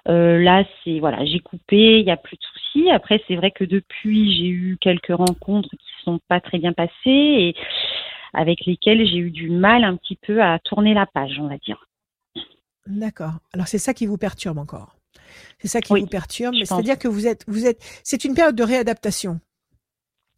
euh, 0.08 0.42
là 0.42 0.64
c'est 0.84 0.98
voilà 0.98 1.24
j'ai 1.24 1.40
coupé, 1.40 2.00
il 2.00 2.04
n'y 2.04 2.10
a 2.10 2.16
plus 2.16 2.36
de 2.36 2.42
soucis. 2.42 2.90
Après 2.90 3.22
c'est 3.28 3.36
vrai 3.36 3.50
que 3.50 3.64
depuis 3.64 4.32
j'ai 4.36 4.48
eu 4.48 4.78
quelques 4.80 5.16
rencontres 5.16 5.70
qui 5.70 6.04
sont 6.04 6.20
pas 6.28 6.40
très 6.40 6.58
bien 6.58 6.72
passées 6.72 6.92
et 7.06 7.54
avec 8.32 8.64
lesquels 8.66 9.06
j'ai 9.06 9.18
eu 9.18 9.30
du 9.30 9.50
mal 9.50 9.84
un 9.84 9.96
petit 9.96 10.16
peu 10.16 10.42
à 10.42 10.58
tourner 10.58 10.94
la 10.94 11.06
page, 11.06 11.38
on 11.40 11.48
va 11.48 11.58
dire. 11.58 11.86
D'accord. 12.86 13.34
Alors 13.52 13.68
c'est 13.68 13.78
ça 13.78 13.94
qui 13.94 14.06
vous 14.06 14.18
perturbe 14.18 14.58
encore. 14.58 14.96
C'est 15.60 15.68
ça 15.68 15.80
qui 15.80 15.98
vous 15.98 16.06
perturbe. 16.06 16.54
C'est-à-dire 16.54 16.98
que 16.98 17.08
vous 17.08 17.26
êtes, 17.26 17.44
vous 17.48 17.66
êtes, 17.66 17.82
c'est 18.02 18.24
une 18.24 18.34
période 18.34 18.56
de 18.56 18.62
réadaptation. 18.62 19.40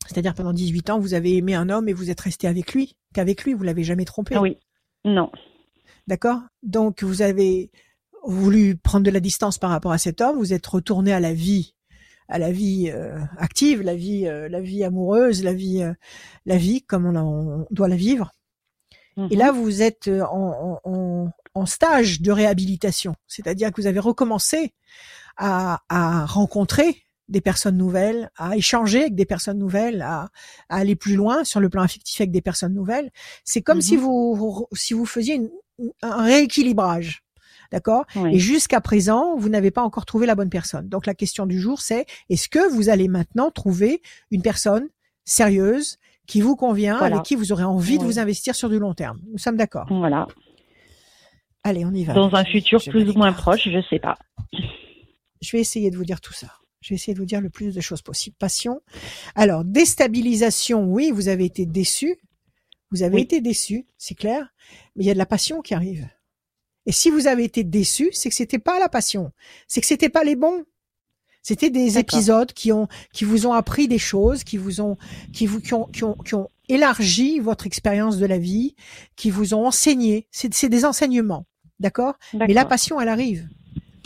C'est-à-dire 0.07 0.35
pendant 0.35 0.53
18 0.53 0.91
ans, 0.91 0.99
vous 0.99 1.15
avez 1.15 1.37
aimé 1.37 1.55
un 1.55 1.69
homme 1.69 1.89
et 1.89 1.93
vous 1.93 2.11
êtes 2.11 2.21
resté 2.21 2.49
avec 2.49 2.73
lui, 2.75 2.97
qu'avec 3.15 3.45
lui, 3.45 3.55
vous 3.55 3.62
l'avez 3.62 3.85
jamais 3.85 4.05
trompé. 4.05 4.37
Oui. 4.39 4.57
Non. 5.05 5.31
D'accord. 6.07 6.41
Donc 6.62 7.05
vous 7.05 7.23
avez 7.23 7.71
voulu 8.25 8.77
prendre 8.77 9.05
de 9.05 9.11
la 9.11 9.21
distance 9.21 9.59
par 9.59 9.71
rapport 9.71 9.93
à 9.93 9.99
cet 9.99 10.21
homme, 10.21 10.37
vous 10.37 10.53
êtes 10.53 10.67
retourné 10.67 11.12
à 11.12 11.21
la 11.21 11.33
vie 11.33 11.75
à 12.31 12.39
la 12.39 12.52
vie 12.52 12.90
euh, 12.94 13.19
active, 13.39 13.82
la 13.82 13.97
vie, 13.97 14.27
euh, 14.27 14.48
la 14.48 14.61
vie 14.61 14.85
amoureuse, 14.85 15.43
la 15.43 15.52
vie, 15.52 15.82
euh, 15.82 15.93
la 16.47 16.57
vie 16.57 16.82
comme 16.82 17.07
on, 17.07 17.66
doit 17.70 17.89
la 17.89 17.97
vivre. 17.97 18.32
Et 19.31 19.36
là, 19.36 19.52
mhm. 19.52 19.61
vous 19.61 19.82
êtes 19.82 20.09
en, 20.09 20.81
en, 20.85 21.31
en 21.55 21.66
stage 21.66 22.23
de 22.23 22.32
réhabilitation, 22.32 23.16
c'est-à-dire 23.27 23.70
que 23.70 23.81
vous 23.81 23.86
avez 23.86 23.98
recommencé 23.98 24.73
à, 25.36 25.82
à, 25.90 26.24
rencontrer 26.24 27.02
des 27.28 27.43
personnes 27.43 27.77
nouvelles, 27.77 28.31
à 28.36 28.57
échanger 28.57 29.02
avec 29.02 29.15
des 29.15 29.27
personnes 29.27 29.59
nouvelles, 29.59 30.01
à, 30.01 30.31
à, 30.70 30.77
aller 30.77 30.97
plus 30.97 31.16
loin 31.16 31.44
sur 31.44 31.61
le 31.61 31.69
plan 31.69 31.82
affectif 31.82 32.20
avec 32.20 32.31
des 32.31 32.40
personnes 32.40 32.73
nouvelles. 32.73 33.11
C'est 33.44 33.61
comme 33.61 33.82
si 33.82 33.97
mhm. 33.98 34.05
vous 34.05 34.66
si 34.73 34.94
vous 34.94 35.05
faisiez 35.05 35.51
un 36.01 36.23
rééquilibrage. 36.23 37.23
D'accord? 37.70 38.05
Et 38.32 38.38
jusqu'à 38.38 38.80
présent, 38.80 39.36
vous 39.36 39.48
n'avez 39.48 39.70
pas 39.70 39.82
encore 39.82 40.05
trouvé 40.05 40.26
la 40.26 40.34
bonne 40.34 40.51
personne. 40.51 40.88
Donc 40.88 41.06
la 41.06 41.14
question 41.14 41.47
du 41.47 41.60
jour, 41.60 41.80
c'est 41.80 42.06
est-ce 42.28 42.48
que 42.48 42.70
vous 42.72 42.88
allez 42.88 43.09
maintenant 43.09 43.51
trouver 43.51 44.02
une 44.30 44.42
personne 44.42 44.88
sérieuse 45.24 45.98
qui 46.26 46.40
vous 46.40 46.56
convient, 46.56 46.97
avec 46.98 47.22
qui 47.22 47.36
vous 47.36 47.52
aurez 47.52 47.64
envie 47.64 47.98
de 47.98 48.05
vous 48.05 48.18
investir 48.18 48.55
sur 48.55 48.68
du 48.68 48.78
long 48.78 48.94
terme? 48.94 49.20
Nous 49.30 49.38
sommes 49.38 49.56
d'accord? 49.56 49.86
Voilà. 49.88 50.26
Allez, 51.62 51.84
on 51.84 51.92
y 51.92 52.05
va. 52.05 52.14
Dans 52.14 52.34
un 52.34 52.44
futur 52.44 52.82
plus 52.82 53.09
ou 53.09 53.12
moins 53.14 53.32
proche, 53.32 53.68
je 53.68 53.82
sais 53.88 53.98
pas. 53.98 54.18
Je 55.40 55.52
vais 55.52 55.60
essayer 55.60 55.90
de 55.90 55.97
vous 55.97 56.05
dire 56.05 56.20
tout 56.20 56.32
ça. 56.32 56.48
Je 56.80 56.90
vais 56.90 56.94
essayer 56.94 57.14
de 57.14 57.18
vous 57.18 57.26
dire 57.26 57.40
le 57.40 57.51
plus 57.51 57.74
de 57.74 57.80
choses 57.80 58.02
possible. 58.02 58.36
Passion. 58.38 58.80
Alors, 59.34 59.64
déstabilisation, 59.64 60.84
oui, 60.84 61.10
vous 61.12 61.28
avez 61.28 61.44
été 61.44 61.66
déçu. 61.66 62.16
Vous 62.90 63.02
avez 63.02 63.20
été 63.20 63.40
déçu, 63.40 63.86
c'est 63.98 64.14
clair. 64.14 64.48
Mais 64.97 65.05
il 65.05 65.06
y 65.06 65.10
a 65.10 65.14
de 65.14 65.18
la 65.18 65.26
passion 65.26 65.60
qui 65.60 65.74
arrive 65.74 66.09
Et 66.86 66.93
si 66.93 67.11
vous 67.11 67.27
avez 67.27 67.44
été 67.44 67.65
déçu, 67.65 68.11
c'est 68.12 68.28
que 68.28 68.35
c'était 68.35 68.59
pas 68.59 68.78
la 68.78 68.89
passion, 68.89 69.32
c'est 69.69 69.81
que 69.81 69.86
c'était 69.86 70.09
pas 70.09 70.24
les 70.24 70.36
bons. 70.36 70.65
C'était 71.43 71.70
des 71.70 71.98
épisodes 71.98 72.52
qui 72.52 72.70
ont, 72.70 72.86
qui 73.12 73.24
vous 73.24 73.47
ont 73.47 73.55
appris 73.55 73.89
des 73.89 73.98
choses, 73.98 74.44
qui 74.44 74.59
vous 74.59 74.82
ont, 74.82 74.98
qui 75.32 75.47
vous, 75.47 75.61
qui 75.61 75.73
ont, 75.73 75.86
qui 75.86 76.05
ont, 76.05 76.15
qui 76.15 76.35
ont 76.35 76.48
élargi 76.69 77.39
votre 77.39 77.66
expérience 77.66 78.19
de 78.19 78.27
la 78.27 78.39
vie, 78.39 78.74
qui 79.16 79.31
vous 79.31 79.55
ont 79.55 79.66
enseigné. 79.66 80.27
C'est 80.31 80.69
des 80.69 80.85
enseignements. 80.85 81.47
D'accord? 81.78 82.15
Mais 82.35 82.52
la 82.52 82.66
passion, 82.66 83.01
elle 83.01 83.09
arrive. 83.09 83.48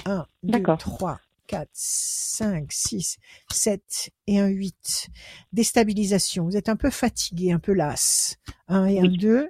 1, 0.06 0.26
2, 0.44 0.62
3, 0.78 1.18
4, 1.48 1.68
5, 1.72 2.66
6, 2.70 3.16
7 3.50 4.10
et 4.28 4.38
un 4.38 4.46
8. 4.46 5.08
Déstabilisation. 5.52 6.44
Vous 6.44 6.56
êtes 6.56 6.68
un 6.68 6.76
peu 6.76 6.90
fatigué, 6.90 7.50
un 7.50 7.58
peu 7.58 7.72
las. 7.72 8.36
1 8.68 8.86
et 8.86 9.00
un 9.00 9.08
2. 9.08 9.48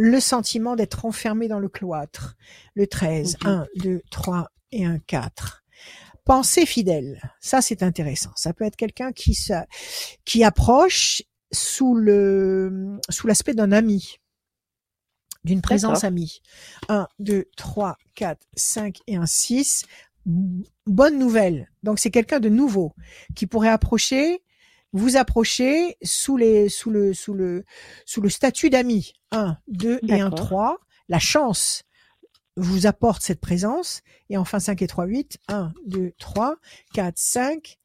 Le 0.00 0.20
sentiment 0.20 0.76
d'être 0.76 1.04
enfermé 1.04 1.48
dans 1.48 1.58
le 1.58 1.68
cloître. 1.68 2.36
Le 2.74 2.86
13. 2.86 3.38
1, 3.44 3.66
2, 3.76 4.00
3 4.12 4.48
et 4.70 4.84
un 4.84 5.00
4. 5.00 5.64
Pensée 6.24 6.66
fidèle. 6.66 7.20
Ça, 7.40 7.60
c'est 7.60 7.82
intéressant. 7.82 8.30
Ça 8.36 8.52
peut 8.52 8.64
être 8.64 8.76
quelqu'un 8.76 9.10
qui, 9.10 9.36
qui 10.24 10.44
approche 10.44 11.22
sous 11.50 11.94
le, 11.94 12.98
sous 13.08 13.26
l'aspect 13.26 13.54
d'un 13.54 13.72
ami 13.72 14.18
d'une 15.44 15.62
présence 15.62 16.04
amie. 16.04 16.42
1, 16.88 17.08
2, 17.20 17.46
3, 17.56 17.96
4, 18.14 18.38
5 18.54 18.98
et 19.06 19.16
un 19.16 19.24
6 19.24 19.86
bonne 20.86 21.18
nouvelle. 21.18 21.70
Donc 21.82 21.98
c'est 21.98 22.10
quelqu'un 22.10 22.40
de 22.40 22.48
nouveau 22.48 22.94
qui 23.34 23.46
pourrait 23.46 23.68
approcher, 23.68 24.42
vous 24.92 25.16
approcher 25.16 25.96
sous 26.02 26.36
les 26.36 26.68
sous 26.68 26.90
le 26.90 27.14
sous 27.14 27.34
le 27.34 27.64
sous 28.06 28.20
le 28.20 28.28
statut 28.28 28.70
d'ami. 28.70 29.12
1, 29.32 29.58
2 29.68 30.00
et 30.08 30.20
1 30.20 30.30
3. 30.30 30.78
La 31.08 31.18
chance 31.18 31.84
vous 32.56 32.86
apporte 32.86 33.22
cette 33.22 33.40
présence 33.40 34.02
et 34.30 34.36
enfin 34.36 34.58
5 34.58 34.82
et 34.82 34.86
3 34.86 35.06
8 35.06 35.38
1 35.48 35.72
2 35.86 36.12
3 36.18 36.56
4 36.94 37.14
5 37.16 37.78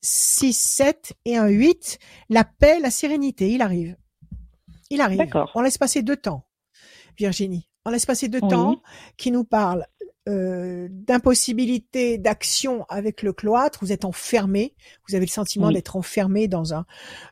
6 0.00 0.52
7 0.52 1.12
et 1.24 1.36
1 1.36 1.46
8 1.46 1.98
la 2.28 2.44
paix, 2.44 2.80
la 2.80 2.90
sérénité, 2.90 3.50
il 3.50 3.62
arrive. 3.62 3.96
Il 4.90 5.00
arrive. 5.00 5.26
On 5.54 5.62
laisse 5.62 5.78
passer 5.78 6.02
deux 6.02 6.16
temps. 6.16 6.46
Virginie. 7.16 7.68
On 7.84 7.90
laisse 7.90 8.06
passer 8.06 8.28
deux 8.28 8.40
temps 8.40 8.82
qui 9.16 9.30
nous 9.30 9.44
parle 9.44 9.86
euh, 10.28 10.86
d'impossibilité 10.88 12.16
d'action 12.16 12.84
avec 12.88 13.22
le 13.22 13.32
cloître, 13.32 13.80
vous 13.82 13.90
êtes 13.90 14.04
enfermé, 14.04 14.74
vous 15.08 15.16
avez 15.16 15.26
le 15.26 15.30
sentiment 15.30 15.72
d'être 15.72 15.96
enfermé 15.96 16.46
dans 16.46 16.74
un 16.74 16.86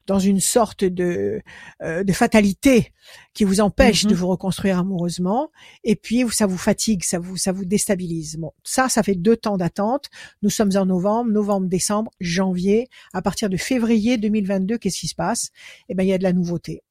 dans 0.08 0.18
une 0.18 0.40
sorte 0.40 0.82
de 0.82 1.40
euh, 1.82 2.02
de 2.02 2.12
fatalité 2.12 2.92
qui 3.32 3.44
vous 3.44 3.60
empêche 3.60 4.06
de 4.06 4.10
mm-hmm. 4.10 4.16
vous 4.16 4.26
reconstruire 4.26 4.78
amoureusement 4.78 5.52
et 5.84 5.94
puis 5.94 6.24
ça 6.32 6.46
vous 6.46 6.58
fatigue, 6.58 7.04
ça 7.04 7.20
vous 7.20 7.36
ça 7.36 7.52
vous 7.52 7.64
déstabilise. 7.64 8.38
Bon, 8.38 8.50
ça 8.64 8.88
ça 8.88 9.04
fait 9.04 9.14
deux 9.14 9.36
temps 9.36 9.56
d'attente. 9.56 10.10
Nous 10.42 10.50
sommes 10.50 10.72
en 10.74 10.84
novembre, 10.84 11.30
novembre, 11.30 11.68
décembre, 11.68 12.10
janvier, 12.18 12.88
à 13.12 13.22
partir 13.22 13.48
de 13.48 13.56
février 13.56 14.18
2022, 14.18 14.78
qu'est-ce 14.78 14.98
qui 14.98 15.08
se 15.08 15.14
passe? 15.14 15.50
Eh 15.88 15.94
ben 15.94 16.02
il 16.02 16.08
y 16.08 16.12
a 16.12 16.18
de 16.18 16.24
la 16.24 16.32
nouveauté. 16.32 16.82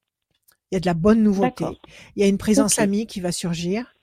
Il 0.71 0.75
y 0.75 0.77
a 0.77 0.79
de 0.79 0.85
la 0.85 0.93
bonne 0.93 1.23
nouveauté. 1.23 1.65
Il 2.15 2.21
y 2.21 2.23
a 2.23 2.27
une 2.27 2.37
présence 2.37 2.79
amie 2.79 3.05
qui 3.05 3.19
va 3.19 3.33
surgir 3.33 3.98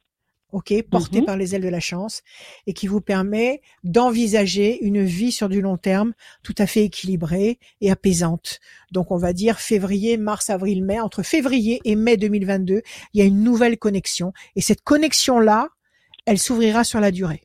ok, 0.52 0.74
porté 0.90 1.20
mmh 1.20 1.24
par 1.24 1.36
les 1.36 1.54
ailes 1.54 1.62
de 1.62 1.68
la 1.68 1.80
chance, 1.80 2.22
et 2.66 2.72
qui 2.72 2.86
vous 2.86 3.00
permet 3.00 3.60
d'envisager 3.84 4.84
une 4.84 5.02
vie 5.02 5.32
sur 5.32 5.48
du 5.48 5.60
long 5.60 5.76
terme 5.76 6.12
tout 6.42 6.54
à 6.58 6.66
fait 6.66 6.84
équilibrée 6.84 7.58
et 7.80 7.90
apaisante. 7.90 8.60
Donc 8.92 9.10
on 9.10 9.18
va 9.18 9.32
dire 9.32 9.58
février, 9.58 10.16
mars, 10.16 10.50
avril, 10.50 10.84
mai. 10.84 11.00
Entre 11.00 11.22
février 11.22 11.80
et 11.84 11.96
mai 11.96 12.16
2022, 12.16 12.82
il 13.12 13.18
y 13.18 13.22
a 13.22 13.26
une 13.26 13.42
nouvelle 13.42 13.78
connexion, 13.78 14.32
et 14.54 14.60
cette 14.60 14.82
connexion-là, 14.82 15.68
elle 16.26 16.38
s'ouvrira 16.38 16.84
sur 16.84 17.00
la 17.00 17.10
durée. 17.10 17.42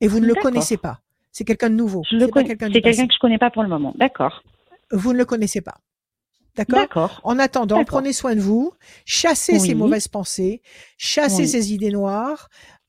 Et 0.00 0.08
vous 0.08 0.20
ne 0.20 0.26
le 0.26 0.34
connaissez 0.34 0.76
pas. 0.76 1.00
C'est 1.32 1.44
quelqu'un 1.44 1.70
de 1.70 1.74
nouveau. 1.74 2.02
C'est 2.08 2.18
quelqu'un 2.32 2.70
que 2.70 3.12
je 3.12 3.18
connais 3.18 3.38
pas 3.38 3.50
pour 3.50 3.62
le 3.62 3.68
moment. 3.68 3.94
D'accord. 3.98 4.42
Vous 4.90 5.12
ne 5.12 5.18
le 5.18 5.24
connaissez 5.24 5.60
pas. 5.60 5.76
D'accord? 6.56 7.20
En 7.24 7.38
attendant, 7.38 7.84
prenez 7.84 8.12
soin 8.12 8.34
de 8.34 8.40
vous, 8.40 8.72
chassez 9.04 9.58
ces 9.58 9.74
mauvaises 9.74 10.08
pensées, 10.08 10.62
chassez 10.98 11.46
ces 11.46 11.72
idées 11.72 11.90
noires, 11.90 12.48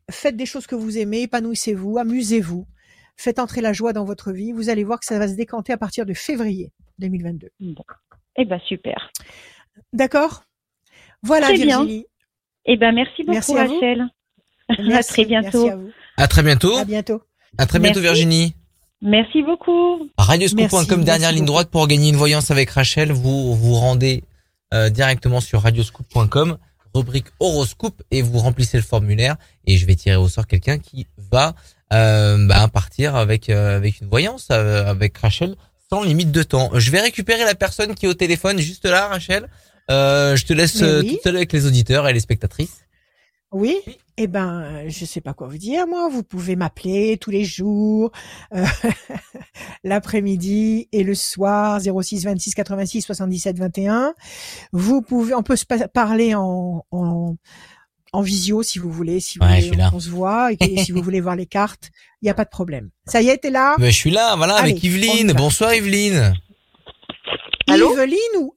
faites 0.09 0.35
des 0.35 0.45
choses 0.45 0.67
que 0.67 0.75
vous 0.75 0.97
aimez, 0.97 1.23
épanouissez-vous, 1.23 1.97
amusez-vous, 1.97 2.65
faites 3.17 3.39
entrer 3.39 3.61
la 3.61 3.73
joie 3.73 3.93
dans 3.93 4.05
votre 4.05 4.31
vie. 4.31 4.51
Vous 4.51 4.69
allez 4.69 4.83
voir 4.83 4.99
que 4.99 5.05
ça 5.05 5.19
va 5.19 5.27
se 5.27 5.35
décanter 5.35 5.73
à 5.73 5.77
partir 5.77 6.05
de 6.05 6.13
février 6.13 6.71
2022. 6.99 7.49
Eh 8.37 8.45
ben 8.45 8.59
super. 8.67 9.11
D'accord? 9.93 10.43
Voilà 11.23 11.47
très 11.47 11.57
Virginie. 11.57 11.99
Bien. 11.99 12.03
Eh 12.65 12.77
ben 12.77 12.93
merci 12.93 13.23
beaucoup 13.23 13.33
merci 13.33 13.57
à 13.57 13.61
Rachel. 13.61 14.07
à 14.93 15.03
très 15.03 15.25
bientôt. 15.25 15.63
Merci 15.63 15.69
à, 15.69 15.75
vous. 15.75 15.89
à 16.17 16.27
très 16.27 16.43
bientôt. 16.43 16.77
À 16.77 16.85
bientôt. 16.85 17.21
À 17.57 17.65
très 17.65 17.79
bientôt 17.79 18.01
Virginie. 18.01 18.55
Merci 19.01 19.43
beaucoup. 19.43 20.09
Radioscoop.com, 20.17 21.03
dernière 21.03 21.31
ligne 21.31 21.45
droite 21.45 21.69
pour 21.69 21.87
gagner 21.87 22.09
une 22.09 22.15
voyance 22.15 22.49
avec 22.49 22.69
Rachel. 22.71 23.11
Vous 23.11 23.55
vous 23.55 23.75
rendez 23.75 24.23
euh, 24.73 24.89
directement 24.89 25.39
sur 25.39 25.61
radioscoop.com, 25.61 26.57
rubrique 26.93 27.27
horoscope 27.39 28.01
et 28.11 28.21
vous 28.21 28.39
remplissez 28.39 28.77
le 28.77 28.83
formulaire 28.83 29.37
et 29.65 29.77
je 29.77 29.85
vais 29.85 29.95
tirer 29.95 30.15
au 30.15 30.27
sort 30.27 30.47
quelqu'un 30.47 30.79
qui 30.79 31.07
va 31.31 31.55
euh, 31.93 32.47
bah, 32.47 32.67
partir 32.67 33.15
avec 33.15 33.49
euh, 33.49 33.77
avec 33.77 34.01
une 34.01 34.09
voyance 34.09 34.49
euh, 34.51 34.85
avec 34.87 35.17
Rachel 35.17 35.55
sans 35.89 36.03
limite 36.03 36.31
de 36.31 36.43
temps. 36.43 36.69
Je 36.73 36.91
vais 36.91 36.99
récupérer 36.99 37.45
la 37.45 37.55
personne 37.55 37.95
qui 37.95 38.07
est 38.07 38.09
au 38.09 38.13
téléphone 38.13 38.59
juste 38.59 38.85
là, 38.85 39.07
Rachel. 39.07 39.47
je 39.89 40.45
te 40.45 40.51
laisse 40.51 40.79
toute 40.79 41.21
seule 41.21 41.37
avec 41.37 41.53
les 41.53 41.65
auditeurs 41.65 42.07
et 42.09 42.13
les 42.13 42.19
spectatrices. 42.19 42.81
Oui. 43.53 43.77
Eh 44.19 44.25
ben, 44.25 44.89
je 44.89 45.05
sais 45.05 45.21
pas 45.21 45.33
quoi 45.33 45.47
vous 45.47 45.59
dire, 45.59 45.85
moi. 45.85 46.09
Vous 46.09 46.23
pouvez 46.23 46.55
m'appeler 46.55 47.17
tous 47.17 47.29
les 47.29 47.43
jours, 47.43 48.11
euh, 48.55 48.65
l'après-midi 49.83 50.89
et 50.91 51.03
le 51.03 51.13
soir, 51.13 51.79
06 51.79 52.25
26 52.25 52.55
86 52.55 53.01
77 53.03 53.59
21. 53.59 54.15
Vous 54.71 55.03
pouvez, 55.03 55.35
on 55.35 55.43
peut 55.43 55.55
se 55.55 55.65
parler 55.93 56.33
en, 56.33 56.83
en, 56.89 57.35
en 58.11 58.21
visio 58.21 58.63
si 58.63 58.79
vous 58.79 58.91
voulez, 58.91 59.19
si 59.19 59.37
vous 59.37 59.45
voulez, 59.45 59.71
on, 59.93 59.99
se 59.99 60.09
voit 60.09 60.51
et 60.51 60.77
si 60.83 60.91
vous 60.91 61.03
voulez 61.03 61.21
voir 61.21 61.35
les 61.35 61.45
cartes, 61.45 61.91
il 62.23 62.25
n'y 62.25 62.31
a 62.31 62.33
pas 62.33 62.45
de 62.45 62.49
problème. 62.49 62.89
Ça 63.05 63.21
y 63.21 63.29
est, 63.29 63.37
t'es 63.37 63.51
là? 63.51 63.75
Mais 63.77 63.91
je 63.91 63.97
suis 63.97 64.11
là, 64.11 64.35
voilà, 64.35 64.55
avec 64.55 64.83
Yveline. 64.83 65.33
Bonsoir 65.33 65.75
Yveline. 65.75 66.33
Allô? 67.69 67.93
Yveline 67.93 68.17
ou, 68.35 68.55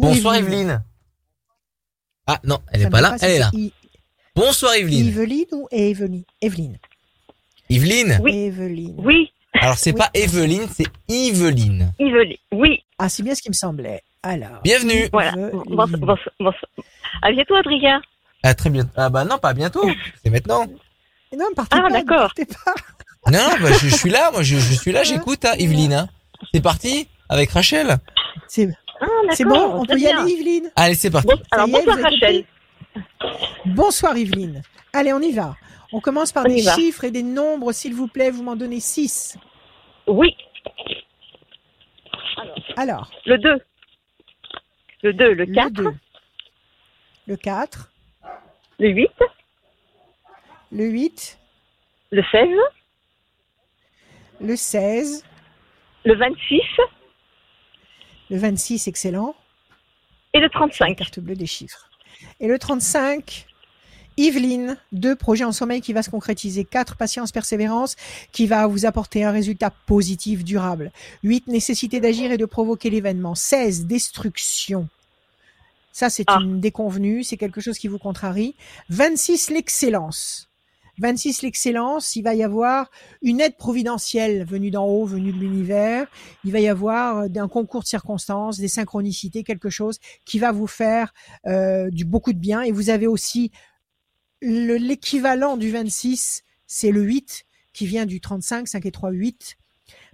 Bonsoir 0.00 0.36
Yveline? 0.36 0.84
Ah 2.26 2.40
non, 2.44 2.58
elle 2.70 2.82
est 2.82 2.90
pas 2.90 3.00
là, 3.00 3.16
elle 3.22 3.30
est 3.30 3.38
là. 3.38 3.50
Bonsoir 4.38 4.74
Evelyne. 4.74 5.08
Evelyne 5.08 5.46
ou 5.50 5.66
Evelyne? 5.72 6.22
Evelyne. 6.40 6.78
Evelyne 7.68 8.20
Oui. 8.22 8.36
Evelyne. 8.36 8.94
Oui. 8.98 9.32
Alors 9.52 9.76
c'est 9.76 9.92
pas 9.92 10.10
Evelyne, 10.14 10.68
c'est 10.72 10.86
Yveline. 11.08 11.92
Yveline, 11.98 12.36
oui. 12.52 12.84
Ah, 13.00 13.08
c'est 13.08 13.24
bien 13.24 13.34
ce 13.34 13.42
qui 13.42 13.48
me 13.48 13.54
semblait. 13.54 14.00
Alors. 14.22 14.60
Bienvenue. 14.62 15.08
Voilà. 15.12 15.32
Bonsoir. 15.66 16.54
À 17.20 17.32
bientôt, 17.32 17.56
Adrien. 17.56 18.00
À 18.44 18.54
très 18.54 18.70
bientôt. 18.70 18.90
Ah 18.94 19.10
bah 19.10 19.24
non, 19.24 19.38
pas 19.38 19.54
bientôt. 19.54 19.90
C'est 20.22 20.30
maintenant. 20.30 20.66
Non, 21.36 21.46
partez 21.56 21.76
ah, 21.76 21.82
pas. 21.82 21.90
d'accord. 21.90 22.32
Non, 23.26 23.40
non, 23.40 23.56
bah, 23.60 23.72
je, 23.72 23.88
suis 23.88 24.10
là. 24.10 24.30
Moi, 24.30 24.44
je, 24.44 24.56
suis 24.56 24.92
là. 24.92 25.02
J'écoute, 25.02 25.46
hein, 25.46 25.54
Yveline. 25.58 25.94
Hein. 25.94 26.08
C'est 26.54 26.62
parti 26.62 27.08
avec 27.28 27.50
Rachel. 27.50 27.96
C'est 28.46 28.68
ah, 29.00 29.44
bon. 29.44 29.80
On 29.80 29.84
peut 29.84 29.98
y 29.98 30.06
aller, 30.06 30.30
Yveline. 30.30 30.70
Allez, 30.76 30.94
c'est 30.94 31.10
parti. 31.10 31.28
alors 31.50 31.66
bonsoir, 31.66 31.98
Rachel. 32.00 32.44
Bonsoir 33.64 34.16
Yveline. 34.16 34.62
Allez, 34.92 35.12
on 35.12 35.20
y 35.20 35.32
va. 35.32 35.56
On 35.92 36.00
commence 36.00 36.32
par 36.32 36.44
des 36.44 36.62
chiffres 36.62 37.04
et 37.04 37.10
des 37.10 37.22
nombres, 37.22 37.72
s'il 37.72 37.94
vous 37.94 38.08
plaît. 38.08 38.30
Vous 38.30 38.42
m'en 38.42 38.56
donnez 38.56 38.80
6. 38.80 39.38
Oui. 40.06 40.36
Alors. 42.76 43.10
Le 43.26 43.38
2. 43.38 43.60
Le 45.02 45.12
2, 45.12 45.32
le 45.32 45.46
4. 45.46 45.82
Le, 47.26 47.36
4. 47.36 47.90
Le 48.78 48.88
8. 48.88 49.10
Le 50.72 50.84
8. 50.84 51.38
Le 52.10 52.22
16. 52.22 52.48
Le 54.40 54.56
16. 54.56 55.24
Le 56.04 56.16
26. 56.16 56.62
Le 58.30 58.36
26, 58.38 58.88
excellent. 58.88 59.34
Et 60.34 60.40
le 60.40 60.50
35. 60.50 60.96
carte 60.96 61.20
bleue 61.20 61.36
des 61.36 61.46
chiffres. 61.46 61.87
Et 62.40 62.46
le 62.46 62.58
35, 62.58 63.46
Yveline, 64.16 64.76
deux 64.92 65.14
projets 65.14 65.44
en 65.44 65.52
sommeil 65.52 65.80
qui 65.80 65.92
va 65.92 66.02
se 66.02 66.10
concrétiser. 66.10 66.64
Quatre, 66.64 66.96
patience, 66.96 67.32
persévérance, 67.32 67.96
qui 68.32 68.46
va 68.46 68.66
vous 68.66 68.84
apporter 68.84 69.24
un 69.24 69.30
résultat 69.30 69.70
positif, 69.86 70.44
durable. 70.44 70.92
Huit, 71.22 71.46
nécessité 71.46 72.00
d'agir 72.00 72.32
et 72.32 72.36
de 72.36 72.44
provoquer 72.44 72.90
l'événement. 72.90 73.34
16, 73.34 73.86
destruction. 73.86 74.88
Ça, 75.92 76.10
c'est 76.10 76.24
ah. 76.28 76.38
une 76.40 76.60
déconvenue, 76.60 77.24
c'est 77.24 77.36
quelque 77.36 77.60
chose 77.60 77.78
qui 77.78 77.88
vous 77.88 77.98
contrarie. 77.98 78.54
26, 78.88 79.50
l'excellence. 79.50 80.47
26 80.98 81.42
l'excellence, 81.42 82.16
il 82.16 82.22
va 82.22 82.34
y 82.34 82.42
avoir 82.42 82.90
une 83.22 83.40
aide 83.40 83.56
providentielle 83.56 84.44
venue 84.44 84.70
d'en 84.70 84.86
haut, 84.86 85.06
venue 85.06 85.32
de 85.32 85.38
l'univers. 85.38 86.06
Il 86.44 86.52
va 86.52 86.60
y 86.60 86.68
avoir 86.68 87.18
euh, 87.18 87.28
un 87.36 87.48
concours 87.48 87.82
de 87.82 87.86
circonstances, 87.88 88.58
des 88.58 88.68
synchronicités, 88.68 89.44
quelque 89.44 89.70
chose 89.70 89.98
qui 90.24 90.38
va 90.38 90.52
vous 90.52 90.66
faire 90.66 91.14
euh, 91.46 91.90
du 91.90 92.04
beaucoup 92.04 92.32
de 92.32 92.38
bien. 92.38 92.62
Et 92.62 92.72
vous 92.72 92.90
avez 92.90 93.06
aussi 93.06 93.52
l'équivalent 94.40 95.56
du 95.56 95.70
26, 95.70 96.44
c'est 96.66 96.90
le 96.90 97.02
8 97.02 97.44
qui 97.72 97.86
vient 97.86 98.06
du 98.06 98.20
35, 98.20 98.68
5 98.68 98.86
et 98.86 98.90
3, 98.90 99.10
8. 99.10 99.56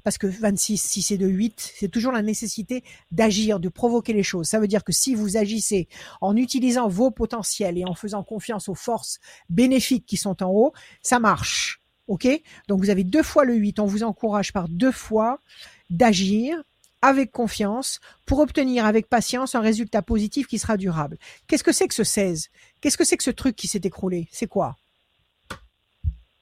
Parce 0.05 0.19
que 0.19 0.27
26, 0.27 0.77
6 0.77 1.13
et 1.13 1.19
2, 1.19 1.27
8, 1.27 1.73
c'est 1.77 1.89
toujours 1.89 2.13
la 2.13 2.21
nécessité 2.21 2.85
d'agir, 3.11 3.59
de 3.59 3.71
provoquer 3.71 4.13
les 4.13 4.23
choses. 4.23 4.47
Ça 4.47 4.61
veut 4.61 4.69
dire 4.69 4.85
que 4.85 4.93
si 4.93 5.15
vous 5.15 5.39
agissez 5.39 5.89
en 6.21 6.37
utilisant 6.37 6.89
vos 6.89 7.11
potentiels 7.11 7.79
et 7.79 7.85
en 7.87 7.95
faisant 7.95 8.23
confiance 8.23 8.69
aux 8.69 8.75
forces 8.75 9.19
bénéfiques 9.49 10.05
qui 10.07 10.19
sont 10.19 10.43
en 10.43 10.51
haut, 10.51 10.73
ça 11.03 11.19
marche. 11.19 11.81
OK? 12.07 12.29
Donc 12.69 12.81
vous 12.81 12.91
avez 12.91 13.03
deux 13.03 13.23
fois 13.23 13.45
le 13.45 13.55
8. 13.55 13.81
On 13.81 13.87
vous 13.87 14.03
encourage 14.03 14.53
par 14.53 14.69
deux 14.69 14.93
fois 14.93 15.41
d'agir 15.89 16.63
avec 17.01 17.33
confiance 17.33 18.01
pour 18.27 18.41
obtenir 18.41 18.85
avec 18.87 19.09
patience 19.09 19.55
un 19.55 19.61
résultat 19.61 20.03
positif 20.03 20.47
qui 20.47 20.59
sera 20.59 20.77
durable. 20.77 21.19
Qu'est-ce 21.47 21.65
que 21.65 21.73
c'est 21.73 21.89
que 21.89 21.95
ce 21.95 22.05
16 22.05 22.51
Qu'est-ce 22.81 22.99
que 22.99 23.05
c'est 23.05 23.17
que 23.17 23.25
ce 23.25 23.31
truc 23.31 23.57
qui 23.57 23.69
s'est 23.69 23.81
écroulé? 23.85 24.29
C'est 24.31 24.47
quoi? 24.47 24.77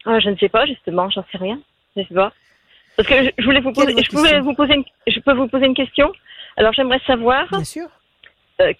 Ah, 0.04 0.18
Je 0.18 0.30
ne 0.30 0.36
sais 0.36 0.48
pas, 0.48 0.66
justement, 0.66 1.08
j'en 1.10 1.24
sais 1.30 1.38
rien. 1.38 1.60
Je 1.96 2.02
sais 2.02 2.14
pas. 2.14 2.32
Parce 2.96 3.08
que 3.08 3.14
je, 3.38 3.44
voulais 3.44 3.60
vous 3.60 3.72
poser, 3.72 3.94
je, 4.02 4.08
pouvais 4.10 4.40
vous 4.40 4.54
poser 4.54 4.74
une, 4.74 4.84
je 5.06 5.20
peux 5.20 5.32
vous 5.32 5.48
poser 5.48 5.66
une 5.66 5.74
question? 5.74 6.12
Alors 6.56 6.72
j'aimerais 6.72 7.00
savoir. 7.06 7.48
Bien 7.50 7.64
sûr. 7.64 7.88
Euh, 8.60 8.72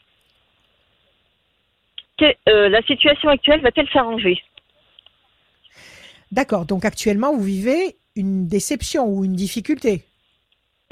que, 2.18 2.26
euh, 2.48 2.68
la 2.68 2.82
situation 2.82 3.28
actuelle 3.30 3.62
va-t-elle 3.62 3.88
s'arranger? 3.88 4.38
D'accord. 6.30 6.66
Donc 6.66 6.84
actuellement, 6.84 7.34
vous 7.34 7.42
vivez 7.42 7.96
une 8.16 8.46
déception 8.46 9.06
ou 9.06 9.24
une 9.24 9.34
difficulté? 9.34 10.04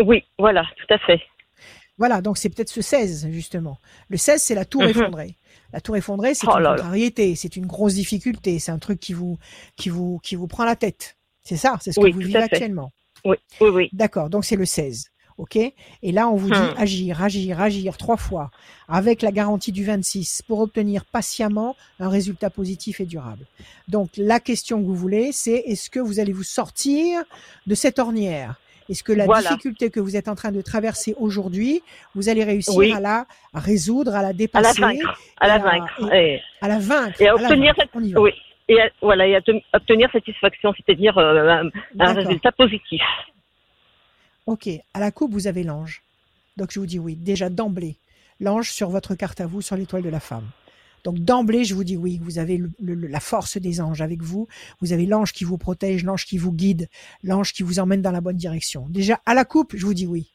Oui, 0.03 0.25
voilà, 0.39 0.65
tout 0.77 0.95
à 0.95 0.99
fait. 0.99 1.21
Voilà, 1.99 2.23
donc 2.23 2.39
c'est 2.39 2.49
peut-être 2.49 2.71
ce 2.71 2.81
16, 2.81 3.29
justement. 3.31 3.79
Le 4.09 4.17
16, 4.17 4.43
c'est 4.43 4.55
la 4.55 4.65
tour 4.65 4.83
mhm. 4.83 4.89
effondrée. 4.89 5.35
La 5.73 5.81
tour 5.83 5.97
effondrée, 5.97 6.35
c'est 6.35 6.47
oh 6.49 6.57
une 6.57 6.65
contrariété, 6.65 7.37
c'est 7.37 7.57
une 7.57 7.67
grosse 7.67 7.95
difficulté, 7.95 8.59
c'est 8.59 8.73
un 8.73 8.79
truc 8.79 8.99
qui 8.99 9.13
vous, 9.13 9.39
qui 9.77 9.91
vous, 9.91 10.19
qui 10.23 10.35
vous 10.35 10.49
prend 10.49 10.65
la 10.65 10.77
tête. 10.77 11.17
C'est 11.43 11.57
ça, 11.57 11.77
c'est 11.81 11.93
ce 11.93 12.01
que 12.01 12.11
vous 12.11 12.19
vivez 12.19 12.39
actuellement. 12.39 12.91
Oui, 13.25 13.37
oui, 13.61 13.69
oui. 13.69 13.89
D'accord, 13.93 14.31
donc 14.31 14.45
c'est 14.45 14.57
le 14.57 14.65
16. 14.65 15.11
OK? 15.41 15.57
Et 15.57 16.13
là, 16.13 16.29
on 16.29 16.37
vous 16.37 16.51
dit 16.51 16.59
hmm. 16.59 16.75
agir, 16.77 17.23
agir, 17.23 17.61
agir 17.63 17.97
trois 17.97 18.19
fois 18.19 18.51
avec 18.89 19.23
la 19.23 19.33
garantie 19.33 19.73
du 19.73 19.85
26 19.85 20.43
pour 20.47 20.61
obtenir 20.61 21.07
patiemment 21.07 21.77
un 21.99 22.11
résultat 22.11 22.51
positif 22.51 23.01
et 23.01 23.07
durable. 23.07 23.47
Donc, 23.89 24.11
la 24.19 24.39
question 24.39 24.81
que 24.83 24.87
vous 24.87 24.95
voulez, 24.95 25.33
c'est 25.33 25.63
est-ce 25.67 25.89
que 25.89 25.99
vous 25.99 26.21
allez 26.21 26.33
vous 26.33 26.43
sortir 26.43 27.23
de 27.67 27.75
cette 27.75 27.99
ornière? 27.99 28.61
Est-ce 28.91 29.03
que 29.03 29.13
la 29.13 29.27
difficulté 29.27 29.89
que 29.89 30.01
vous 30.01 30.17
êtes 30.17 30.29
en 30.29 30.35
train 30.35 30.51
de 30.51 30.61
traverser 30.61 31.15
aujourd'hui, 31.19 31.81
vous 32.15 32.29
allez 32.29 32.45
réussir 32.45 32.97
à 32.97 33.01
la 33.01 33.27
résoudre, 33.55 34.15
à 34.15 34.23
la 34.23 34.33
dépasser, 34.33 34.83
à 34.83 34.89
la 34.89 34.93
vaincre, 34.93 35.21
à 35.41 35.49
la 35.49 35.59
vaincre, 35.59 36.13
et, 36.13 36.41
à 36.61 36.69
la 36.69 36.79
vaincre, 36.81 37.23
et 37.23 37.29
à 37.29 37.35
obtenir 37.37 37.73
cette, 37.79 37.91
oui, 37.95 38.33
et 38.71 38.79
voilà, 39.03 39.27
et 39.27 39.35
à 39.35 39.41
obtenir 39.75 40.11
satisfaction, 40.13 40.73
c'est-à-dire 40.77 41.19
euh, 41.19 41.65
un, 41.99 42.13
résultat 42.13 42.53
positif. 42.53 43.03
Ok, 44.47 44.69
à 44.95 45.01
la 45.01 45.11
coupe 45.11 45.33
vous 45.33 45.49
avez 45.49 45.65
l'ange. 45.65 46.03
Donc 46.57 46.71
je 46.73 46.79
vous 46.79 46.87
dis 46.87 47.01
oui, 47.01 47.17
déjà 47.17 47.51
d'emblée, 47.51 47.97
l'ange 48.39 48.71
sur 48.71 48.89
votre 48.89 49.17
carte 49.17 49.41
à 49.41 49.47
vous, 49.47 49.61
sur 49.61 49.77
l'étoile 49.77 50.03
de 50.03 50.09
la 50.09 50.21
femme. 50.21 50.49
Donc 51.03 51.19
d'emblée, 51.19 51.65
je 51.65 51.75
vous 51.75 51.83
dis 51.83 51.97
oui, 51.97 52.21
vous 52.23 52.39
avez 52.39 52.63
la 52.79 53.21
force 53.21 53.57
des 53.57 53.81
anges 53.81 54.03
avec 54.03 54.23
vous, 54.23 54.47
vous 54.81 54.93
avez 54.93 55.07
l'ange 55.07 55.33
qui 55.33 55.45
vous 55.45 55.59
protège, 55.59 56.05
l'ange 56.05 56.25
qui 56.25 56.39
vous 56.39 56.53
guide, 56.53 56.89
l'ange 57.25 57.53
qui 57.53 57.65
vous 57.65 57.81
emmène 57.81 58.03
dans 58.03 58.13
la 58.13 58.21
bonne 58.21 58.37
direction. 58.37 58.87
Déjà, 58.89 59.21
à 59.27 59.35
la 59.35 59.45
coupe, 59.45 59.75
je 59.75 59.85
vous 59.85 59.95
dis 59.95 60.07
oui. 60.07 60.31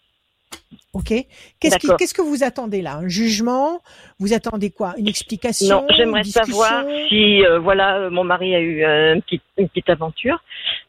Ok. 0.94 1.14
Qu'est-ce, 1.60 2.14
que 2.14 2.22
vous 2.22 2.44
attendez 2.44 2.82
là? 2.82 2.98
Un 2.98 3.07
jugement? 3.07 3.82
Vous 4.19 4.34
attendez 4.34 4.72
quoi? 4.72 4.94
Une 4.98 5.07
explication? 5.07 5.82
Non, 5.82 5.88
j'aimerais 5.95 6.23
savoir 6.23 6.86
si 7.10 7.45
euh, 7.45 7.60
voilà, 7.60 7.98
euh, 7.98 8.10
mon 8.10 8.23
mari 8.23 8.56
a 8.56 8.61
eu 8.61 8.84
une 9.57 9.68
petite 9.68 9.90
aventure. 9.90 10.41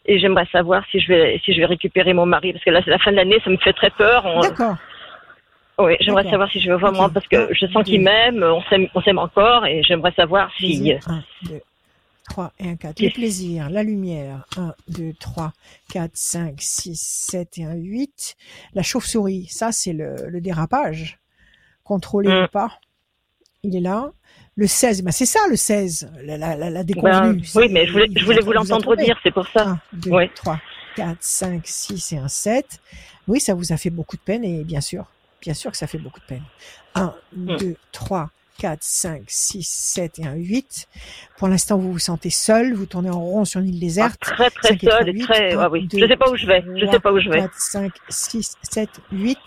Et 0.06 0.18
j'aimerais 0.20 0.46
savoir 0.52 0.84
si 0.90 1.00
je 1.00 1.08
vais 1.08 1.40
si 1.44 1.52
je 1.52 1.58
vais 1.58 1.66
récupérer 1.66 2.12
mon 2.12 2.26
mari 2.26 2.52
parce 2.52 2.64
que 2.64 2.70
là 2.70 2.80
c'est 2.84 2.90
la 2.90 2.98
fin 2.98 3.10
de 3.10 3.16
l'année, 3.16 3.40
ça 3.44 3.50
me 3.50 3.56
fait 3.56 3.72
très 3.72 3.90
peur. 3.90 4.24
D'accord. 4.42 4.76
Oui, 5.78 5.94
j'aimerais 6.00 6.24
savoir 6.30 6.50
si 6.50 6.60
je 6.60 6.70
veux 6.70 6.78
voir 6.78 6.92
moi 6.92 7.10
parce 7.12 7.26
que 7.26 7.48
je 7.52 7.66
sens 7.66 7.84
qu'il 7.84 8.00
m'aime, 8.00 8.42
on 8.42 8.62
s'aime, 8.62 8.86
on 8.94 9.02
s'aime 9.02 9.18
encore 9.18 9.66
et 9.66 9.82
j'aimerais 9.82 10.12
savoir 10.12 10.50
si. 10.58 10.92
1, 10.92 11.22
2, 11.48 11.60
3 12.28 12.52
et 12.58 12.68
1, 12.68 12.76
4. 12.76 13.00
Le 13.00 13.10
plaisir, 13.10 13.70
la 13.70 13.82
lumière. 13.82 14.46
1, 14.56 14.74
2, 14.88 15.12
3, 15.18 15.52
4, 15.90 16.10
5, 16.14 16.54
6, 16.58 17.26
7 17.30 17.58
et 17.58 17.64
1, 17.64 17.74
8. 17.74 18.36
La 18.74 18.82
chauve-souris, 18.82 19.46
ça 19.50 19.72
c'est 19.72 19.92
le, 19.92 20.16
le, 20.28 20.40
dérapage. 20.40 21.18
Contrôlé 21.84 22.28
mm. 22.28 22.44
ou 22.44 22.48
pas. 22.48 22.78
Il 23.62 23.76
est 23.76 23.80
là. 23.80 24.12
Le 24.54 24.66
16, 24.66 25.02
ben 25.02 25.10
c'est 25.10 25.26
ça 25.26 25.40
le 25.50 25.56
16, 25.56 26.10
la, 26.22 26.38
la, 26.38 26.56
la, 26.56 26.84
déconvenue. 26.84 27.40
Ben, 27.40 27.60
oui, 27.60 27.68
mais 27.70 27.86
je 27.86 27.92
voulais, 27.92 28.08
je 28.14 28.24
voulais 28.24 28.40
vous 28.40 28.52
l'entendre 28.52 28.96
dire, 28.96 29.18
c'est 29.22 29.32
pour 29.32 29.46
ça. 29.48 29.66
1, 29.66 29.80
2, 29.92 30.10
3, 30.34 30.60
4, 30.96 31.16
5, 31.20 31.62
6 31.64 32.12
et 32.12 32.18
1, 32.18 32.28
7. 32.28 32.80
Oui, 33.28 33.40
ça 33.40 33.54
vous 33.54 33.72
a 33.72 33.76
fait 33.76 33.90
beaucoup 33.90 34.16
de 34.16 34.22
peine 34.22 34.44
et 34.44 34.64
bien 34.64 34.80
sûr, 34.80 35.06
Bien 35.40 35.54
sûr 35.54 35.70
que 35.70 35.76
ça 35.76 35.86
fait 35.86 35.98
beaucoup 35.98 36.20
de 36.20 36.24
peine. 36.24 36.42
1, 36.94 37.14
2, 37.32 37.76
3, 37.92 38.30
4, 38.58 38.78
5, 38.82 39.22
6, 39.26 39.62
7 39.62 40.18
et 40.18 40.26
un 40.26 40.34
8. 40.34 40.88
Pour 41.38 41.48
l'instant, 41.48 41.78
vous 41.78 41.92
vous 41.92 41.98
sentez 41.98 42.30
seul, 42.30 42.74
vous 42.74 42.86
tournez 42.86 43.10
en 43.10 43.20
rond 43.20 43.44
sur 43.44 43.60
une 43.60 43.68
île 43.68 43.80
déserte. 43.80 44.20
Ah, 44.22 44.34
très 44.34 44.50
très 44.50 44.78
seul 44.78 45.08
et 45.08 45.18
très... 45.18 45.54
Ah, 45.54 45.68
oui. 45.70 45.88
je 45.92 46.06
sais 46.06 46.16
pas 46.16 46.30
où 46.30 46.36
je 46.36 46.46
vais. 46.46 46.64
Je 46.76 46.86
sais 46.86 47.00
pas 47.00 47.12
où 47.12 47.20
je 47.20 47.28
vais. 47.28 47.40
4, 47.40 47.52
5, 47.54 47.92
6, 48.08 48.56
7, 48.62 48.88
8. 49.12 49.38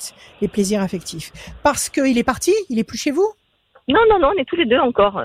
Les 0.41 0.47
plaisirs 0.47 0.81
affectifs. 0.81 1.31
Parce 1.63 1.89
qu'il 1.89 2.17
est 2.17 2.23
parti 2.23 2.53
Il 2.69 2.79
est 2.79 2.83
plus 2.83 2.97
chez 2.97 3.11
vous? 3.11 3.27
Non, 3.87 4.01
non, 4.09 4.19
non, 4.19 4.31
on 4.35 4.39
est 4.39 4.45
tous 4.45 4.55
les 4.55 4.65
deux 4.65 4.79
encore. 4.79 5.23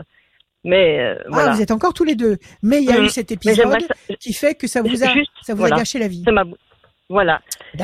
Mais 0.65 0.99
euh, 1.01 1.17
ah, 1.27 1.29
voilà. 1.31 1.53
vous 1.53 1.61
êtes 1.63 1.71
encore 1.71 1.93
tous 1.93 2.05
les 2.05 2.15
deux. 2.15 2.39
Mais 2.63 2.79
il 2.79 2.85
y 2.89 2.93
a 2.93 2.99
eu 2.99 3.05
mm. 3.05 3.09
cet 3.11 3.31
épisode 3.31 3.87
qui 4.19 4.33
fait 4.33 4.55
que 4.55 4.67
ça 4.67 4.81
vous 4.81 5.05
a, 5.05 5.09
ça 5.43 5.55
vous 5.55 5.65
a 5.65 5.71
gâché 5.71 5.99
la 5.99 6.09
vie. 6.09 6.25
Voilà. 7.11 7.43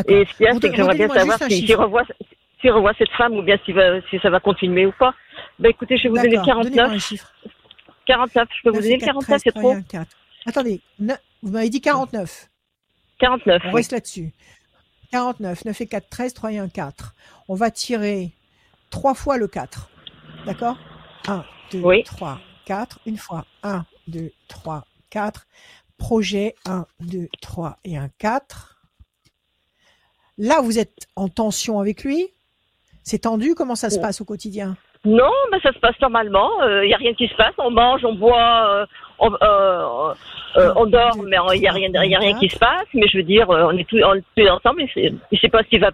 Et 0.08 0.24
ce 0.24 0.36
qu'il 0.36 0.46
y 0.46 0.48
a, 0.48 0.54
c'est 0.54 0.70
que 0.70 0.76
j'aimerais 0.76 0.96
bien 0.96 1.08
savoir 1.08 1.38
si 1.42 1.66
j'y 1.66 1.74
revois, 1.74 2.04
si 2.60 2.70
revoit 2.70 2.94
cette 2.98 3.10
femme 3.10 3.34
ou 3.34 3.42
bien 3.42 3.58
si, 3.64 3.72
si 4.10 4.18
ça 4.20 4.30
va 4.30 4.40
continuer 4.40 4.86
ou 4.86 4.92
pas. 4.92 5.14
Ben 5.58 5.70
écoutez, 5.70 5.96
je 5.96 6.04
vais 6.04 6.08
vous 6.10 6.16
donner 6.16 6.38
49. 6.44 7.14
49, 8.06 8.48
je 8.56 8.62
peux 8.62 8.70
vous 8.70 8.82
donner 8.82 8.98
49, 8.98 9.40
c'est 9.42 9.52
trop. 9.52 9.76
Attendez, 10.46 10.80
vous 10.98 11.50
m'avez 11.50 11.70
dit 11.70 11.80
49. 11.80 12.48
49. 13.18 13.62
On 13.66 13.72
reste 13.72 13.92
là-dessus. 13.92 14.32
49, 15.12 15.64
9 15.64 15.80
et 15.80 15.86
4, 15.86 16.08
13, 16.08 16.34
3 16.34 16.52
et 16.52 16.58
1, 16.58 16.68
4. 16.68 17.14
On 17.48 17.54
va 17.54 17.70
tirer 17.70 18.32
3 18.90 19.14
fois 19.14 19.38
le 19.38 19.48
4. 19.48 19.90
D'accord? 20.46 20.78
1, 21.26 21.44
2, 21.72 21.82
3, 22.04 22.40
4. 22.64 23.00
Une 23.06 23.18
fois 23.18 23.44
1, 23.62 23.84
2, 24.06 24.30
3, 24.48 24.84
4. 25.10 25.46
Projet 25.98 26.54
1, 26.64 26.86
2, 27.00 27.28
3 27.42 27.78
et 27.84 27.96
1, 27.96 28.08
4. 28.18 28.80
Là, 30.38 30.60
vous 30.62 30.78
êtes 30.78 31.08
en 31.16 31.28
tension 31.28 31.80
avec 31.80 32.04
lui? 32.04 32.28
C'est 33.02 33.20
tendu? 33.20 33.54
Comment 33.54 33.74
ça 33.74 33.90
se 33.90 33.98
passe 33.98 34.20
au 34.20 34.24
quotidien? 34.24 34.76
Non, 35.04 35.32
mais 35.50 35.58
ça 35.60 35.72
se 35.72 35.78
passe 35.78 35.98
normalement. 36.02 36.50
Il 36.62 36.68
euh, 36.68 36.86
n'y 36.86 36.92
a 36.92 36.98
rien 36.98 37.14
qui 37.14 37.26
se 37.26 37.34
passe. 37.34 37.54
On 37.56 37.70
mange, 37.70 38.04
on 38.04 38.14
boit, 38.14 38.68
euh, 38.68 38.86
on, 39.18 39.32
euh, 39.32 40.72
on, 40.76 40.86
dort, 40.86 41.16
mais 41.24 41.38
il 41.54 41.60
n'y 41.60 41.68
a, 41.68 41.72
rien, 41.72 41.88
y 41.88 42.14
a 42.14 42.18
rien 42.18 42.38
qui 42.38 42.50
se 42.50 42.58
passe. 42.58 42.86
Mais 42.92 43.08
je 43.08 43.16
veux 43.16 43.22
dire, 43.22 43.48
on 43.48 43.76
est 43.78 43.88
tous, 43.88 44.02
ensemble. 44.02 44.82
Il 44.96 45.18
ne 45.32 45.38
sait 45.38 45.48
pas 45.48 45.62
s'il 45.64 45.80
va. 45.80 45.90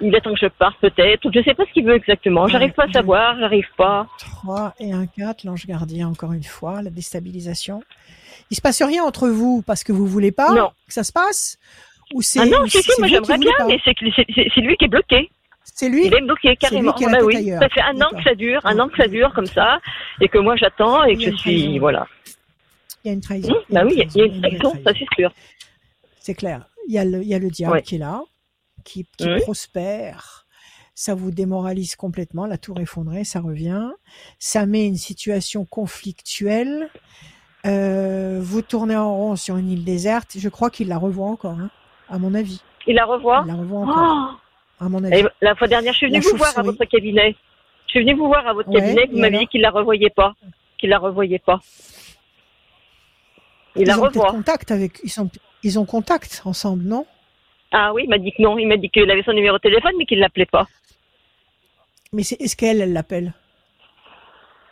Il 0.00 0.14
attend 0.14 0.32
que 0.32 0.40
je 0.40 0.46
parte 0.46 0.76
peut-être. 0.80 1.30
Je 1.32 1.38
ne 1.38 1.44
sais 1.44 1.54
pas 1.54 1.64
ce 1.66 1.72
qu'il 1.72 1.84
veut 1.84 1.94
exactement. 1.94 2.48
J'arrive 2.48 2.72
pas 2.72 2.84
à 2.84 2.92
savoir. 2.92 3.38
J'arrive 3.38 3.68
pas. 3.76 4.06
3 4.18 4.74
et 4.80 4.92
un 4.92 5.06
4, 5.06 5.44
l'ange 5.44 5.66
gardien 5.66 6.08
encore 6.08 6.32
une 6.32 6.42
fois, 6.42 6.82
la 6.82 6.90
déstabilisation. 6.90 7.80
Il 8.50 8.56
se 8.56 8.60
passe 8.60 8.82
rien 8.82 9.04
entre 9.04 9.28
vous 9.28 9.62
parce 9.64 9.84
que 9.84 9.92
vous 9.92 10.06
voulez 10.06 10.32
pas 10.32 10.52
que 10.52 10.92
ça 10.92 11.04
se 11.04 11.12
passe? 11.12 11.58
Ou 12.14 12.22
c'est 12.22 12.40
ah 12.40 12.46
non, 12.46 12.66
si, 12.66 12.82
si, 12.82 12.90
moi 12.98 13.06
j'aimerais 13.06 13.36
bien, 13.36 13.52
mais 13.66 13.78
c'est 13.84 14.60
lui 14.60 14.76
qui 14.78 14.86
est 14.86 14.88
bloqué. 14.88 15.30
C'est 15.74 15.88
lui 15.88 16.06
Il 16.06 16.14
est 16.14 16.20
bloqué 16.20 16.56
carrément. 16.56 16.92
Bah 16.92 17.18
oui. 17.22 17.50
Ça 17.50 17.68
fait 17.68 17.82
un 17.82 18.00
an 18.00 18.10
que 18.10 18.22
ça 18.22 18.34
dure, 18.34 18.60
un 18.64 18.78
an 18.78 18.88
que 18.88 18.96
ça 18.96 19.08
dure 19.08 19.32
comme 19.34 19.46
ça, 19.46 19.80
et 20.20 20.28
que 20.28 20.38
moi 20.38 20.56
j'attends 20.56 21.04
et 21.04 21.16
que 21.16 21.30
je 21.30 21.36
suis 21.36 21.78
voilà. 21.78 22.06
Il 23.04 23.08
y 23.08 23.10
a 23.10 23.14
une 23.14 23.20
trahison. 23.20 23.54
Mmh, 23.54 23.74
bah 23.74 23.82
oui, 23.84 23.92
il 23.96 24.16
y 24.16 24.22
a 24.22 24.24
une 24.24 24.40
trahison, 24.40 24.72
ça 24.84 24.92
c'est 24.98 25.06
sûr. 25.14 25.32
C'est 26.18 26.34
clair. 26.34 26.66
Il 26.88 26.94
y 26.94 26.98
a 26.98 27.04
le, 27.04 27.22
il 27.22 27.28
y 27.28 27.34
a 27.34 27.38
le 27.38 27.48
diable 27.48 27.80
qui 27.82 27.94
est 27.94 27.98
là, 27.98 28.22
qui, 28.84 29.06
qui 29.16 29.28
mmh. 29.28 29.40
prospère. 29.40 30.46
Ça 30.94 31.14
vous 31.14 31.30
démoralise 31.30 31.94
complètement, 31.94 32.44
la 32.44 32.58
tour 32.58 32.80
effondrée, 32.80 33.22
ça 33.22 33.40
revient. 33.40 33.88
Ça 34.40 34.66
met 34.66 34.84
une 34.84 34.96
situation 34.96 35.64
conflictuelle. 35.64 36.90
Euh, 37.66 38.40
vous 38.42 38.62
tournez 38.62 38.96
en 38.96 39.14
rond 39.14 39.36
sur 39.36 39.58
une 39.58 39.70
île 39.70 39.84
déserte. 39.84 40.36
Je 40.36 40.48
crois 40.48 40.70
qu'il 40.70 40.88
la 40.88 40.98
revoit 40.98 41.28
encore, 41.28 41.60
hein, 41.60 41.70
à 42.08 42.18
mon 42.18 42.34
avis. 42.34 42.62
Il 42.88 42.96
la 42.96 43.04
revoit 43.04 43.42
Il 43.44 43.48
la 43.48 43.54
revoit 43.54 43.80
encore. 43.80 44.34
Oh 44.34 44.47
la 45.40 45.54
fois 45.54 45.68
dernière, 45.68 45.92
je 45.92 45.98
suis 45.98 46.06
venue 46.08 46.20
vous 46.20 46.36
voir 46.36 46.56
à 46.56 46.62
votre 46.62 46.84
cabinet. 46.84 47.34
Je 47.86 47.92
suis 47.92 48.00
venue 48.00 48.14
vous 48.14 48.26
voir 48.26 48.46
à 48.46 48.52
votre 48.52 48.70
cabinet, 48.70 49.08
vous 49.10 49.18
m'avez 49.18 49.38
dit 49.38 49.46
qu'il 49.46 49.60
la 49.62 49.70
revoyait 49.70 50.10
pas. 50.10 50.34
Qu'il 50.76 50.90
la 50.90 50.98
revoyait 50.98 51.38
pas. 51.38 51.60
Il 53.76 53.82
ils 53.82 53.88
la 53.88 53.98
ont 53.98 54.10
contact 54.10 54.70
avec, 54.70 54.98
ils, 55.04 55.10
sont, 55.10 55.30
ils 55.62 55.78
ont 55.78 55.84
contact 55.84 56.42
ensemble, 56.44 56.84
non? 56.84 57.06
Ah 57.70 57.92
oui, 57.92 58.02
il 58.04 58.10
m'a 58.10 58.18
dit 58.18 58.32
que 58.32 58.42
non. 58.42 58.58
Il 58.58 58.66
m'a 58.66 58.76
dit 58.76 58.88
qu'il 58.88 59.10
avait 59.10 59.22
son 59.22 59.32
numéro 59.32 59.56
de 59.56 59.62
téléphone, 59.62 59.92
mais 59.98 60.06
qu'il 60.06 60.18
l'appelait 60.18 60.46
pas. 60.46 60.66
Mais 62.12 62.22
est-ce 62.22 62.56
qu'elle, 62.56 62.80
elle 62.80 62.92
l'appelle? 62.92 63.34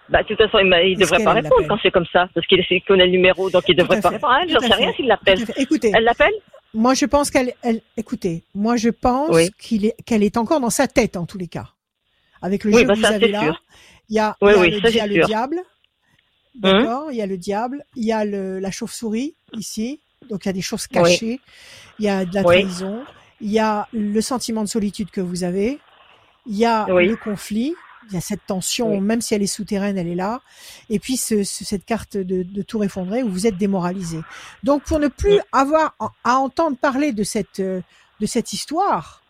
Bah, 0.09 0.23
de 0.23 0.29
toute 0.29 0.39
façon, 0.39 0.59
il, 0.59 0.69
ne 0.69 1.01
devrait 1.01 1.23
pas 1.23 1.33
répondre 1.33 1.67
quand 1.69 1.79
c'est 1.83 1.91
comme 1.91 2.07
ça, 2.13 2.29
parce 2.35 2.47
qu'il 2.47 2.83
connaît 2.83 3.07
le 3.07 3.13
numéro, 3.13 3.51
donc 3.51 3.65
il 3.69 3.77
devrait 3.77 4.01
pas 4.01 4.11
répondre. 4.11 4.35
Je 4.47 4.55
j'en 4.55 4.61
sais 4.61 4.75
rien 4.75 4.93
s'il 4.93 5.07
l'appelle. 5.07 5.45
Écoutez. 5.57 5.91
Elle 5.95 6.05
l'appelle? 6.05 6.35
Moi, 6.77 6.93
je 6.93 7.07
pense 7.07 7.31
qu'elle, 7.31 7.55
elle, 7.63 7.81
écoutez, 7.97 8.45
moi, 8.55 8.77
je 8.77 8.91
pense 8.91 9.35
qu'il 9.59 9.87
est, 9.87 9.97
qu'elle 10.05 10.23
est 10.23 10.37
encore 10.37 10.61
dans 10.61 10.71
sa 10.71 10.87
tête, 10.87 11.17
en 11.17 11.25
tous 11.25 11.39
les 11.39 11.49
cas. 11.49 11.71
Avec 12.43 12.65
le 12.65 12.73
jeu 12.73 12.85
bah, 12.85 12.93
que 12.93 12.99
vous 12.99 13.05
avez 13.07 13.29
là. 13.29 13.57
Il 14.11 14.17
y 14.17 14.19
a, 14.19 14.37
il 14.43 14.47
y 14.47 14.51
a, 14.51 14.53
le, 14.53 14.69
il 14.69 14.95
y 14.95 15.01
a 15.01 15.07
le 15.07 15.25
diable. 15.25 15.57
Hum. 15.57 16.61
D'accord? 16.61 17.11
Il 17.11 17.17
y 17.17 17.23
a 17.23 17.27
le 17.27 17.39
diable. 17.39 17.83
Il 17.97 18.05
y 18.05 18.13
a 18.13 18.27
le, 18.27 18.59
la 18.59 18.71
chauve-souris, 18.71 19.35
ici. 19.55 20.01
Donc, 20.29 20.45
il 20.45 20.49
y 20.49 20.51
a 20.51 20.53
des 20.53 20.61
choses 20.61 20.87
cachées. 20.87 21.41
Il 21.99 22.05
y 22.05 22.09
a 22.11 22.27
de 22.27 22.35
la 22.35 22.45
trahison. 22.45 23.03
Il 23.41 23.51
y 23.51 23.59
a 23.59 23.89
le 23.93 24.21
sentiment 24.21 24.63
de 24.63 24.69
solitude 24.69 25.11
que 25.11 25.23
vous 25.23 25.45
avez. 25.45 25.79
Il 26.45 26.57
y 26.57 26.67
a 26.67 26.87
le 26.87 27.17
conflit 27.17 27.75
il 28.09 28.15
y 28.15 28.17
a 28.17 28.21
cette 28.21 28.47
tension, 28.47 29.01
même 29.01 29.21
si 29.21 29.35
elle 29.35 29.43
est 29.43 29.47
souterraine, 29.47 29.99
elle 29.99 30.09
est 30.09 30.15
là. 30.15 30.41
Et 30.91 30.99
puis 30.99 31.17
ce, 31.17 31.43
cette 31.45 31.85
carte 31.85 32.17
de, 32.17 32.43
de, 32.43 32.63
tour 32.63 32.85
effondré 32.85 33.23
où 33.23 33.29
vous 33.29 33.47
êtes 33.47 33.57
démoralisé. 33.57 34.21
Donc 34.63 34.85
pour 34.85 34.99
ne 34.99 35.09
plus 35.09 35.41
avoir 35.53 35.95
à 36.25 36.37
entendre 36.37 36.77
parler 36.77 37.13
de 37.13 37.25
cette 37.25 37.61
de 37.61 38.27
cette 38.27 38.53
histoire, 38.53 39.23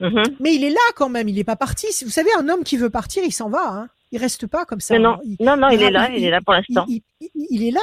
mm-hmm. 0.00 0.36
mais 0.40 0.54
il 0.54 0.64
est 0.64 0.70
là 0.70 0.76
quand 0.96 1.08
même, 1.08 1.28
il 1.28 1.34
n'est 1.34 1.44
pas 1.44 1.56
parti. 1.56 1.86
Vous 2.02 2.10
savez, 2.10 2.30
un 2.38 2.48
homme 2.48 2.64
qui 2.64 2.76
veut 2.76 2.90
partir, 2.90 3.22
il 3.24 3.32
s'en 3.32 3.50
va. 3.50 3.68
Hein. 3.68 3.88
Il 4.10 4.18
reste 4.18 4.46
pas 4.46 4.64
comme 4.64 4.80
ça. 4.80 4.98
non, 4.98 5.18
il, 5.24 5.36
non, 5.40 5.56
non, 5.56 5.68
il, 5.68 5.82
est 5.82 5.90
là, 5.90 6.10
il, 6.10 6.24
est 6.24 6.30
là 6.30 6.40
pour 6.40 6.54
l'instant. 6.54 6.86
Il, 6.88 7.62
est 7.62 7.70
là, 7.70 7.80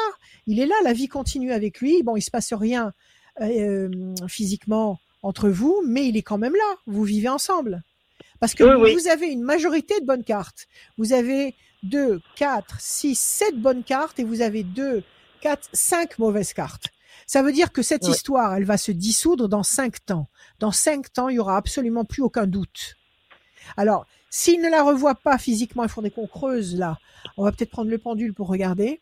il 0.48 0.60
est 0.60 0.66
là. 0.66 0.76
La 0.84 0.94
vie 0.94 1.08
continue 1.08 1.52
avec 1.52 1.80
lui. 1.80 2.02
Bon, 2.02 2.16
il 2.16 2.22
se 2.22 2.32
passe 2.32 2.52
rien 2.54 2.94
euh, 3.42 3.90
physiquement 4.28 5.00
entre 5.22 5.50
vous, 5.50 5.84
mais 5.86 6.08
il 6.08 6.18
est 6.18 6.24
quand 6.24 6.40
même 6.40 6.54
là. 6.54 6.76
Vous 6.88 7.04
vivez 7.04 7.30
ensemble. 7.30 7.84
Parce 8.40 8.54
que 8.54 8.64
vous 8.64 9.08
avez 9.08 9.28
une 9.28 9.44
majorité 9.44 10.00
de 10.00 10.06
bonnes 10.06 10.24
cartes. 10.24 10.68
Vous 10.98 11.14
avez 11.14 11.56
2, 11.84 12.22
4, 12.36 12.80
6, 12.80 13.16
7 13.18 13.62
bonnes 13.62 13.84
cartes 13.84 14.20
et 14.20 14.24
vous 14.24 14.42
avez 14.42 14.64
2, 14.64 15.04
4, 15.42 15.70
5 15.72 16.20
mauvaises 16.20 16.54
cartes. 16.54 16.88
Ça 17.28 17.42
veut 17.42 17.52
dire 17.52 17.72
que 17.72 17.82
cette 17.82 18.08
histoire, 18.08 18.56
elle 18.56 18.66
va 18.66 18.78
se 18.78 18.92
dissoudre 18.92 19.48
dans 19.48 19.64
5 19.64 20.06
temps. 20.06 20.30
Dans 20.60 20.72
5 20.72 21.12
temps, 21.12 21.30
il 21.30 21.36
y 21.36 21.40
aura 21.40 21.58
absolument 21.58 22.06
plus 22.06 22.22
aucun 22.22 22.46
doute. 22.46 22.96
Alors, 23.78 24.06
s'il 24.30 24.62
ne 24.62 24.70
la 24.70 24.84
revoit 24.84 25.16
pas 25.16 25.38
physiquement, 25.38 25.84
il 25.84 25.90
faudrait 25.90 26.12
qu'on 26.12 26.28
creuse 26.28 26.76
là. 26.76 26.98
On 27.38 27.44
va 27.44 27.52
peut-être 27.52 27.72
prendre 27.72 27.90
le 27.90 27.98
pendule 27.98 28.34
pour 28.34 28.48
regarder. 28.48 29.02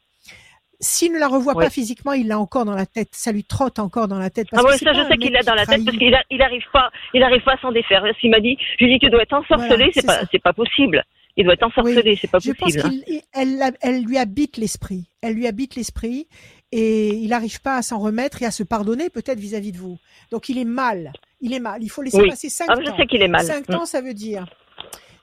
S'il 0.83 1.13
ne 1.13 1.19
la 1.19 1.27
revoit 1.27 1.53
pas 1.55 1.69
physiquement, 1.69 2.11
il 2.11 2.27
l'a 2.27 2.37
encore 2.37 2.65
dans 2.65 2.75
la 2.75 2.85
tête. 2.85 3.09
Ça 3.13 3.31
lui 3.31 3.45
trotte 3.45 3.79
encore 3.79 4.07
dans 4.09 4.19
la 4.19 4.29
tête. 4.29 4.47
Parce 4.51 4.63
ah 4.65 4.69
oui, 4.69 4.77
ça, 4.77 4.93
je 4.93 5.07
sais 5.07 5.17
qu'il 5.17 5.31
l'a 5.31 5.41
dans 5.41 5.55
la 5.55 5.65
tête 5.65 5.83
parce 5.83 5.97
qu'il 5.97 6.13
il 6.29 6.41
arrive 6.41 6.65
pas, 6.73 6.91
il 7.13 7.23
arrive 7.23 7.41
pas 7.43 7.53
à 7.53 7.57
s'en 7.57 7.71
défaire. 7.71 8.03
S'il 8.19 8.29
m'a 8.31 8.41
dit, 8.41 8.57
je 8.77 8.85
lui 8.85 8.93
dis 8.93 8.99
que 8.99 9.09
doit 9.09 9.23
être 9.23 9.33
ensorcelé, 9.33 9.91
c'est 9.93 10.05
pas, 10.05 10.19
c'est 10.29 10.41
pas 10.41 10.53
possible. 10.53 11.03
Il 11.37 11.45
doit 11.45 11.53
être 11.53 11.63
ensorcelé, 11.63 12.17
c'est 12.19 12.29
pas 12.29 12.39
possible. 12.39 12.57
Je 12.59 12.81
pense 12.81 13.21
qu'elle, 13.33 13.73
elle 13.81 14.03
lui 14.03 14.17
habite 14.17 14.57
l'esprit. 14.57 15.05
Elle 15.21 15.33
lui 15.33 15.47
habite 15.47 15.75
l'esprit 15.75 16.27
et 16.71 17.09
il 17.09 17.29
n'arrive 17.29 17.61
pas 17.61 17.77
à 17.77 17.81
s'en 17.81 17.99
remettre 17.99 18.41
et 18.41 18.45
à 18.45 18.51
se 18.51 18.63
pardonner 18.63 19.09
peut-être 19.09 19.39
vis-à-vis 19.39 19.71
de 19.71 19.77
vous. 19.77 19.97
Donc 20.31 20.49
il 20.49 20.57
est 20.57 20.65
mal. 20.65 21.13
Il 21.39 21.53
est 21.53 21.59
mal. 21.59 21.81
Il 21.81 21.89
faut 21.89 22.01
laisser 22.01 22.27
passer 22.27 22.49
cinq 22.49 22.67
ah, 22.69 22.75
Je 22.79 22.91
sais 22.95 23.07
qu'il 23.07 23.21
est 23.21 23.27
mal. 23.27 23.45
Cinq 23.45 23.69
mm. 23.69 23.75
ans, 23.75 23.85
ça 23.85 24.01
veut 24.01 24.13
dire 24.13 24.47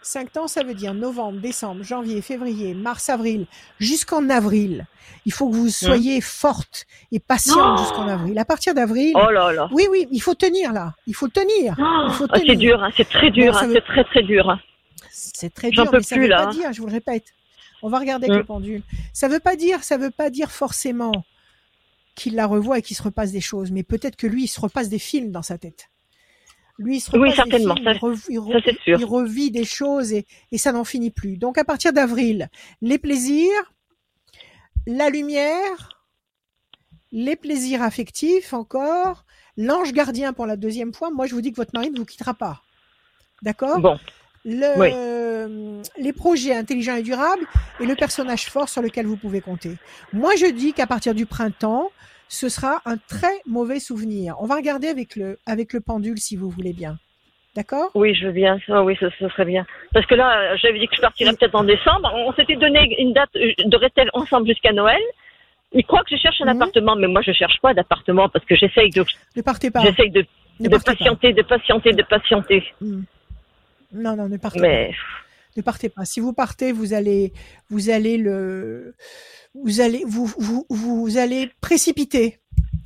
Cinq 0.03 0.33
temps, 0.33 0.49
ça 0.49 0.63
veut 0.63 0.75
dire 0.75 0.95
novembre, 0.95 1.41
décembre, 1.41 1.83
janvier, 1.85 2.23
février, 2.23 2.73
mars, 2.73 3.11
avril, 3.11 3.47
jusqu'en 3.79 4.31
avril. 4.31 4.87
Il 5.27 5.33
faut 5.33 5.51
que 5.51 5.55
vous 5.55 5.69
soyez 5.69 6.21
forte 6.23 6.87
et 7.13 7.21
patiente 7.21 7.79
jusqu'en 7.79 8.09
avril. 8.09 8.39
À 8.39 8.47
partir 8.47 8.73
d'avril, 8.75 9.13
oh 9.15 9.31
là 9.31 9.53
là. 9.53 9.69
oui, 9.73 9.87
oui, 9.91 10.09
il 10.11 10.21
faut 10.21 10.35
tenir 10.35 10.73
là. 10.73 10.95
Il 11.07 11.15
faut 11.15 11.29
tenir. 11.29 11.75
Oh, 11.79 12.09
c'est 12.35 12.57
dur, 12.57 12.83
hein, 12.83 12.91
c'est 12.97 13.09
très 13.09 13.31
dur, 13.31 13.55
hein, 13.57 13.69
c'est 13.75 13.85
très 13.85 14.05
très 14.05 14.23
dur. 14.23 14.59
C'est 15.11 15.53
très 15.53 15.71
dur, 15.71 15.85
mais 15.93 16.03
ça 16.03 16.17
ne 16.17 16.23
veut 16.23 16.29
pas 16.29 16.47
dire, 16.53 16.73
je 16.73 16.81
vous 16.81 16.87
le 16.87 16.93
répète. 16.93 17.25
On 17.83 17.89
va 17.91 17.99
regarder 17.99 18.27
avec 18.27 18.39
le 18.39 18.45
pendule. 18.47 18.83
Ça 19.13 19.29
veut 19.29 19.41
pas 19.41 19.57
dire, 19.57 19.85
ça 19.85 19.99
veut 19.99 20.11
pas 20.11 20.31
dire 20.31 20.51
forcément 20.51 21.13
qu'il 22.15 22.35
la 22.37 22.47
revoit 22.47 22.79
et 22.79 22.83
qu'il 22.83 22.97
se 22.97 23.03
repasse 23.03 23.33
des 23.33 23.41
choses, 23.43 23.71
mais 23.71 23.83
peut-être 23.83 24.17
que 24.17 24.27
lui, 24.27 24.45
il 24.45 24.49
se 24.49 24.61
repasse 24.61 24.89
des 24.89 24.99
films 24.99 25.31
dans 25.31 25.43
sa 25.43 25.59
tête. 25.59 25.90
Lui, 26.81 26.97
il 26.97 27.01
se 27.01 27.15
oui, 27.15 27.31
certainement. 27.35 27.75
ça, 27.77 27.93
il, 27.93 28.17
sûr. 28.17 28.99
il, 28.99 29.05
revit 29.05 29.51
des 29.51 29.67
choses 29.67 30.15
et, 30.15 30.27
et 30.51 30.57
ça 30.57 30.73
n'en 30.73 30.85
finit 30.85 31.11
plus. 31.11 31.37
Donc, 31.37 31.59
à 31.59 31.65
partir 31.65 31.93
d'avril, 31.93 32.49
les 32.81 32.97
plaisirs, 32.97 33.75
la 34.87 35.11
lumière, 35.11 36.07
les 37.13 37.37
plaisirs 37.37 37.83
affectifs 37.83 38.55
encore, 38.55 39.27
l'ange 39.59 39.93
gardien 39.93 40.33
pour 40.33 40.47
la 40.47 40.57
deuxième 40.57 40.95
fois. 40.95 41.11
Moi, 41.11 41.27
je 41.27 41.35
vous 41.35 41.43
dis 41.43 41.51
que 41.51 41.57
votre 41.57 41.75
mari 41.75 41.91
ne 41.91 41.99
vous 41.99 42.07
quittera 42.07 42.33
pas. 42.33 42.63
D'accord? 43.43 43.79
Bon. 43.81 43.99
Le, 44.47 45.83
les 45.99 46.13
projets 46.15 46.55
intelligents 46.55 46.97
et 46.97 47.03
durables 47.03 47.47
et 47.79 47.85
le 47.85 47.95
personnage 47.95 48.47
fort 48.47 48.71
sur 48.71 48.81
lequel 48.81 49.07
vous 49.07 49.19
pouvez 49.19 49.43
compter. 49.43 49.77
Moi, 50.15 50.35
je 50.37 50.47
dis 50.47 50.73
qu'à 50.73 50.87
partir 50.87 51.15
du 51.15 51.27
printemps, 51.27 51.91
ce 52.31 52.49
sera 52.49 52.81
un 52.87 52.97
très 52.97 53.43
mauvais 53.45 53.81
souvenir. 53.81 54.37
On 54.39 54.47
va 54.47 54.55
regarder 54.55 54.87
avec 54.87 55.17
le, 55.17 55.39
avec 55.47 55.73
le 55.73 55.81
pendule 55.81 56.19
si 56.19 56.37
vous 56.37 56.49
voulez 56.49 56.73
bien. 56.73 56.97
D'accord? 57.57 57.91
Oui, 57.97 58.15
je 58.15 58.27
veux 58.27 58.33
bien. 58.33 58.57
oui, 58.69 58.97
ce, 59.01 59.11
serait 59.11 59.45
bien. 59.45 59.67
Parce 59.93 60.07
que 60.07 60.15
là, 60.15 60.57
j'avais 60.57 60.79
dit 60.79 60.87
que 60.87 60.95
je 60.95 61.01
partirais 61.01 61.33
peut-être 61.33 61.57
en 61.57 61.65
décembre. 61.65 62.09
On 62.15 62.33
s'était 62.35 62.55
donné 62.55 62.95
une 63.01 63.13
date 63.13 63.31
euh, 63.35 63.53
de 63.65 63.77
rester 63.77 64.03
ensemble 64.15 64.47
jusqu'à 64.47 64.73
Noël. 64.73 65.03
Il 65.73 65.85
croit 65.85 66.05
que 66.05 66.15
je 66.15 66.21
cherche 66.21 66.41
un 66.41 66.45
mhm. 66.45 66.63
appartement, 66.63 66.95
mais 66.95 67.09
moi 67.09 67.21
je 67.23 67.33
cherche 67.33 67.59
pas 67.61 67.75
d'appartement 67.75 68.29
parce 68.29 68.45
que 68.45 68.55
j'essaye 68.55 68.91
de. 68.91 69.05
Ne 69.35 69.43
partez 69.43 69.73
pas. 69.73 69.81
J'essaye 69.81 70.11
de, 70.11 70.25
de 70.61 70.69
patienter, 70.69 71.33
de 71.33 71.43
patienter, 71.43 71.93
de 71.93 72.03
patienter. 72.05 72.65
Mhm. 72.81 73.05
Non, 73.93 74.15
non, 74.15 74.29
ne 74.29 74.37
partez 74.37 74.61
mais... 74.61 74.91
pas. 74.91 74.97
Ne 75.57 75.63
partez 75.63 75.89
pas. 75.89 76.05
Si 76.05 76.21
vous 76.21 76.33
partez, 76.33 76.71
vous 76.71 76.95
allez, 76.95 77.33
vous 77.71 77.91
allez 77.91 78.19
le, 78.19 78.95
vous 79.55 79.81
allez 79.81 80.03
vous 80.07 80.27
vous, 80.39 80.67
vous 80.69 81.19
allez 81.19 81.51
précipiter 81.61 82.41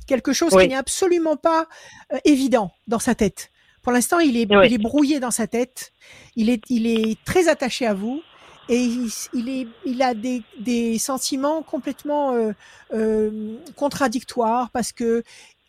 quelque 0.07 0.33
chose 0.33 0.51
qui 0.51 0.67
n'est 0.67 0.75
absolument 0.75 1.37
pas 1.37 1.67
euh, 2.13 2.17
évident 2.25 2.71
dans 2.87 2.99
sa 2.99 3.15
tête. 3.15 3.51
Pour 3.81 3.91
l'instant, 3.91 4.19
il 4.19 4.35
est 4.37 4.47
il 4.49 4.73
est 4.73 4.77
brouillé 4.77 5.19
dans 5.19 5.31
sa 5.31 5.47
tête. 5.47 5.91
Il 6.35 6.49
est 6.49 6.63
il 6.69 6.87
est 6.87 7.23
très 7.23 7.47
attaché 7.47 7.85
à 7.85 7.93
vous 7.93 8.21
et 8.67 8.79
il, 8.79 9.09
il 9.33 9.49
est 9.49 9.67
il 9.85 10.01
a 10.01 10.13
des 10.13 10.41
des 10.59 10.97
sentiments 10.97 11.61
complètement 11.61 12.33
euh, 12.33 12.51
euh, 12.93 13.57
contradictoires 13.75 14.69
parce 14.71 14.91
que 14.91 15.23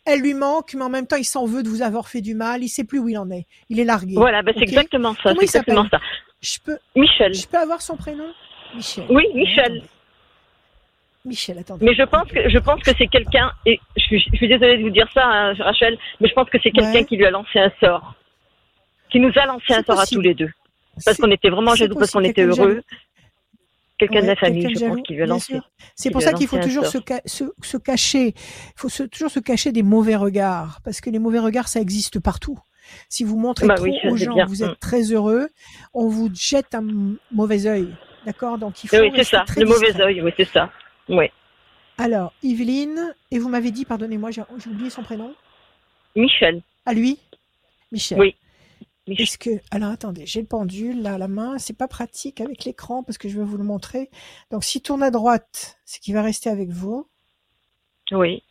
elle 0.09 0.21
lui 0.21 0.33
manque, 0.33 0.73
mais 0.73 0.83
en 0.83 0.89
même 0.89 1.05
temps, 1.05 1.17
il 1.17 1.25
s'en 1.25 1.45
veut 1.45 1.63
de 1.63 1.69
vous 1.69 1.81
avoir 1.81 2.07
fait 2.07 2.21
du 2.21 2.33
mal. 2.33 2.63
Il 2.63 2.69
sait 2.69 2.85
plus 2.85 2.97
où 2.97 3.09
il 3.09 3.17
en 3.17 3.29
est. 3.29 3.45
Il 3.69 3.77
est 3.77 3.83
largué. 3.83 4.15
Voilà, 4.15 4.41
bah, 4.41 4.53
c'est 4.55 4.63
exactement 4.63 5.13
ça. 5.15 5.21
Comment 5.23 5.41
il 5.41 5.49
s'appelle? 5.49 5.77
Je 6.39 6.57
peux. 6.63 6.77
Michel. 6.95 7.33
Je 7.33 7.45
peux 7.45 7.57
avoir 7.57 7.81
son 7.81 7.97
prénom? 7.97 8.31
Michel. 8.73 9.05
Oui, 9.09 9.25
Michel. 9.35 9.83
Michel, 11.27 11.57
attendez. 11.59 11.85
Mais 11.85 11.93
je 11.93 12.03
pense 12.03 12.27
que 12.29 12.49
je 12.49 12.57
pense 12.57 12.81
que 12.81 12.91
c'est 12.97 13.07
quelqu'un 13.07 13.51
et 13.65 13.79
je 13.95 14.01
suis, 14.03 14.19
je 14.19 14.37
suis, 14.37 14.47
désolée 14.47 14.77
de 14.77 14.83
vous 14.83 14.89
dire 14.89 15.07
ça, 15.13 15.25
hein, 15.25 15.53
Rachel, 15.59 15.97
mais 16.19 16.27
je 16.27 16.33
pense 16.33 16.49
que 16.49 16.57
c'est 16.61 16.71
quelqu'un 16.71 17.03
qui 17.03 17.17
lui 17.17 17.25
a 17.25 17.31
lancé 17.31 17.59
un 17.59 17.71
sort, 17.79 18.15
qui 19.09 19.19
nous 19.19 19.31
a 19.35 19.45
lancé 19.45 19.73
un 19.73 19.83
sort 19.83 19.99
à 19.99 20.05
tous 20.05 20.21
les 20.21 20.33
deux, 20.33 20.49
parce 21.05 21.17
qu'on 21.17 21.31
était 21.31 21.49
vraiment 21.49 21.75
jaloux, 21.75 21.95
parce 21.95 22.11
qu'on 22.11 22.23
était 22.23 22.43
heureux. 22.43 22.81
Quelqu'un 23.99 24.21
de 24.21 24.27
la 24.27 24.35
famille, 24.35 24.75
je 24.75 24.85
pense, 24.85 25.01
qui 25.01 25.13
lui 25.15 25.23
a 25.23 25.25
lancé. 25.25 25.59
C'est 25.95 26.11
pour 26.11 26.21
ça 26.21 26.33
qu'il 26.33 26.47
faut 26.47 26.59
toujours 26.59 26.85
se, 26.85 26.99
se, 27.25 27.77
cacher. 27.77 28.27
Il 28.27 28.73
faut 28.75 28.89
toujours 29.07 29.31
se 29.31 29.39
cacher 29.39 29.71
des 29.71 29.81
mauvais 29.81 30.15
regards, 30.15 30.79
parce 30.83 31.01
que 31.01 31.09
les 31.09 31.17
mauvais 31.17 31.39
regards, 31.39 31.67
ça 31.67 31.81
existe 31.81 32.19
partout. 32.19 32.59
Si 33.09 33.23
vous 33.23 33.37
montrez 33.37 33.67
bah 33.67 33.75
trop 33.75 33.87
aux 33.87 34.17
gens 34.17 34.35
que 34.35 34.47
vous 34.47 34.63
êtes 34.63 34.71
mm. 34.71 34.79
très 34.79 35.01
heureux, 35.11 35.49
on 35.93 36.07
vous 36.07 36.29
jette 36.33 36.73
un 36.75 36.85
mauvais 37.31 37.65
œil. 37.65 37.89
D'accord? 38.25 38.57
Donc 38.57 38.83
il 38.83 38.87
faut. 38.89 38.97
Oui, 38.97 39.11
c'est 39.15 39.23
ça, 39.23 39.45
le 39.55 39.65
mauvais 39.65 39.99
œil, 40.01 40.21
oui, 40.21 40.31
c'est 40.37 40.47
ça. 40.47 40.69
Oui. 41.09 41.25
Alors, 41.97 42.33
Yveline, 42.43 43.15
et 43.31 43.39
vous 43.39 43.49
m'avez 43.49 43.71
dit, 43.71 43.85
pardonnez-moi, 43.85 44.31
j'ai 44.31 44.43
oublié 44.69 44.89
son 44.89 45.03
prénom 45.03 45.33
Michel. 46.15 46.61
À 46.85 46.93
lui? 46.93 47.19
Michel. 47.91 48.19
Oui. 48.19 48.35
Est-ce 49.07 49.37
que 49.37 49.49
alors 49.71 49.91
attendez, 49.91 50.25
j'ai 50.25 50.41
le 50.41 50.47
pendule 50.47 51.01
là 51.01 51.13
à 51.13 51.17
la 51.17 51.29
main, 51.29 51.57
c'est 51.59 51.77
pas 51.77 51.87
pratique 51.87 52.41
avec 52.41 52.65
l'écran 52.65 53.03
parce 53.03 53.17
que 53.17 53.29
je 53.29 53.37
vais 53.37 53.45
vous 53.45 53.57
le 53.57 53.63
montrer. 53.63 54.09
Donc 54.51 54.65
s'il 54.65 54.81
tourne 54.81 55.01
à 55.01 55.11
droite, 55.11 55.79
c'est 55.85 56.01
qu'il 56.01 56.13
va 56.13 56.21
rester 56.21 56.49
avec 56.49 56.69
vous. 56.69 57.07
Oui. 58.11 58.43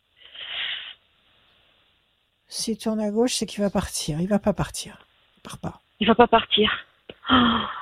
S'il 2.47 2.77
tourne 2.77 2.99
à 2.99 3.11
gauche, 3.11 3.33
c'est 3.33 3.45
qu'il 3.45 3.61
va 3.61 3.69
partir. 3.69 4.19
Il 4.19 4.27
va 4.27 4.39
pas 4.39 4.53
partir. 4.53 5.05
Il 5.37 5.41
part 5.43 5.59
pas. 5.59 5.81
Il 5.99 6.07
va 6.07 6.15
pas 6.15 6.27
partir. 6.27 6.87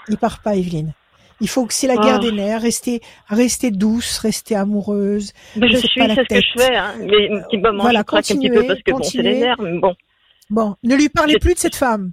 Il 0.10 0.18
part 0.18 0.41
pas, 0.41 0.57
Evelyne. 0.57 0.93
Il 1.41 1.49
faut 1.49 1.66
que 1.66 1.74
c'est 1.74 1.88
la 1.88 1.98
guerre 1.98 2.16
ah. 2.16 2.20
des 2.20 2.32
nerfs, 2.32 2.62
rester, 2.62 3.02
rester 3.28 3.72
douce, 3.72 4.20
rester 4.20 4.56
amoureuse. 4.56 5.34
Mais 5.56 5.70
je 5.70 5.78
suis, 5.78 5.90
c'est 5.95 6.16
ce 6.16 6.22
que 6.22 6.36
je 6.36 6.62
fais, 6.62 6.76
hein. 6.76 6.94
mais 6.99 7.30
qui 7.49 7.57
me 7.57 7.82
voilà, 7.82 8.03
continuez, 8.03 8.48
un 8.48 8.52
petit 8.52 8.62
peu 8.62 8.68
parce 8.68 8.82
que 8.82 8.91
bon, 8.91 9.03
c'est 9.03 9.22
les 9.22 9.40
nerfs, 9.40 9.62
mais 9.62 9.80
bon. 9.80 9.95
Bon, 10.49 10.76
ne 10.84 10.95
lui 10.95 11.10
parlez 11.10 11.40
plus 11.40 11.53
de 11.53 11.60
cette 11.60 11.76
femme. 11.76 12.12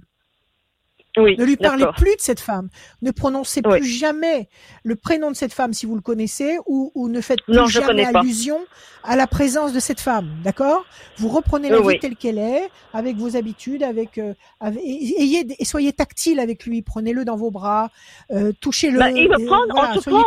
Ne 1.17 1.43
lui 1.43 1.57
parlez 1.57 1.85
plus 1.97 2.15
de 2.15 2.21
cette 2.21 2.39
femme. 2.39 2.69
Ne 3.01 3.11
prononcez 3.11 3.61
plus 3.61 3.85
jamais 3.85 4.49
le 4.83 4.95
prénom 4.95 5.31
de 5.31 5.35
cette 5.35 5.53
femme 5.53 5.73
si 5.73 5.85
vous 5.85 5.95
le 5.95 6.01
connaissez 6.01 6.57
ou, 6.65 6.91
ou 6.95 7.09
ne 7.09 7.21
faites 7.21 7.41
plus 7.43 7.69
jamais 7.69 8.05
allusion 8.05 8.59
à 9.03 9.15
la 9.15 9.27
présence 9.27 9.73
de 9.73 9.79
cette 9.79 9.99
femme. 9.99 10.29
D'accord? 10.43 10.85
Vous 11.17 11.29
reprenez 11.29 11.69
la 11.69 11.81
vie 11.81 11.99
telle 11.99 12.15
qu'elle 12.15 12.37
est, 12.37 12.69
avec 12.93 13.17
vos 13.17 13.35
habitudes, 13.35 13.83
avec, 13.83 14.17
euh, 14.17 14.33
ayez 14.61 15.45
et 15.59 15.65
soyez 15.65 15.93
tactile 15.93 16.39
avec 16.39 16.65
lui. 16.65 16.81
Prenez-le 16.81 17.25
dans 17.25 17.35
vos 17.35 17.51
bras, 17.51 17.89
euh, 18.31 18.51
touchez-le. 18.61 18.99
Bah, 18.99 19.11
il 19.11 19.29
me 19.29 19.45
prend, 19.45 19.61
on, 19.69 20.01
se 20.01 20.09
prend, 20.09 20.23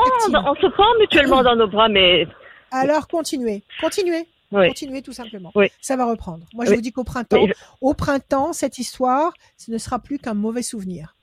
on 0.51 0.55
se 0.55 0.67
prend 0.69 0.99
mutuellement 1.01 1.43
dans 1.43 1.57
nos 1.57 1.69
bras, 1.69 1.89
mais. 1.89 2.27
Alors 2.71 3.09
continuez, 3.09 3.63
continuez. 3.81 4.27
Continuez 4.51 5.03
tout 5.03 5.13
simplement. 5.13 5.53
Ça 5.81 5.97
va 5.97 6.07
reprendre. 6.07 6.47
Moi, 6.55 6.65
je 6.65 6.75
vous 6.75 6.81
dis 6.81 6.93
qu'au 6.93 7.05
printemps, 7.05 7.47
au 7.81 7.95
printemps, 7.95 8.53
cette 8.53 8.79
histoire, 8.79 9.33
ce 9.57 9.71
ne 9.71 9.79
sera 9.79 9.99
plus 9.99 10.19
qu'un 10.19 10.35
mauvais 10.35 10.63
souvenir. 10.63 11.15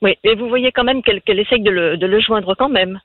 Oui, 0.00 0.16
et 0.22 0.36
vous 0.36 0.48
voyez 0.48 0.70
quand 0.70 0.84
même 0.84 1.02
qu'elle 1.02 1.38
essaye 1.38 1.62
de 1.62 1.70
le, 1.70 2.20
joindre 2.20 2.54
quand 2.56 2.68
même. 2.68 3.00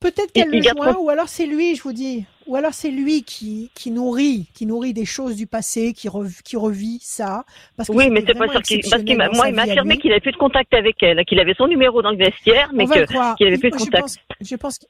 Peut-être 0.00 0.32
qu'elle 0.32 0.50
le 0.50 0.62
joint, 0.62 0.96
ou 0.96 1.10
alors 1.10 1.28
c'est 1.28 1.44
lui, 1.44 1.76
je 1.76 1.82
vous 1.82 1.92
dis, 1.92 2.24
ou 2.46 2.56
alors 2.56 2.72
c'est 2.72 2.90
lui 2.90 3.22
qui, 3.22 3.70
qui 3.74 3.90
nourrit, 3.90 4.48
qui 4.54 4.64
nourrit 4.64 4.94
des 4.94 5.04
choses 5.04 5.36
du 5.36 5.46
passé, 5.46 5.92
qui, 5.92 6.08
qui 6.42 6.56
revit 6.56 6.98
ça. 7.02 7.44
Parce 7.76 7.90
que 7.90 7.94
oui, 7.94 8.08
mais 8.08 8.24
c'est 8.26 8.32
pas 8.32 8.48
sûr 8.48 8.62
qu'il, 8.62 8.80
parce 8.88 9.02
qu'il 9.02 9.18
moi, 9.34 9.48
il 9.48 9.54
m'a 9.54 9.62
affirmé 9.62 9.98
qu'il 9.98 10.10
avait 10.10 10.22
plus 10.22 10.32
de 10.32 10.38
contact 10.38 10.72
avec 10.72 11.02
elle, 11.02 11.22
qu'il 11.26 11.38
avait 11.38 11.52
son 11.52 11.66
numéro 11.66 12.00
dans 12.00 12.12
le 12.12 12.16
vestiaire, 12.16 12.70
mais 12.72 12.86
qu'il 12.86 13.46
avait 13.46 13.58
plus 13.58 13.70
de 13.70 13.76
contact. 13.76 14.16
Je 14.40 14.56
pense, 14.56 14.80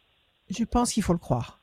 je 0.49 0.65
pense 0.65 0.93
qu'il 0.93 1.03
faut 1.03 1.13
le 1.13 1.19
croire. 1.19 1.60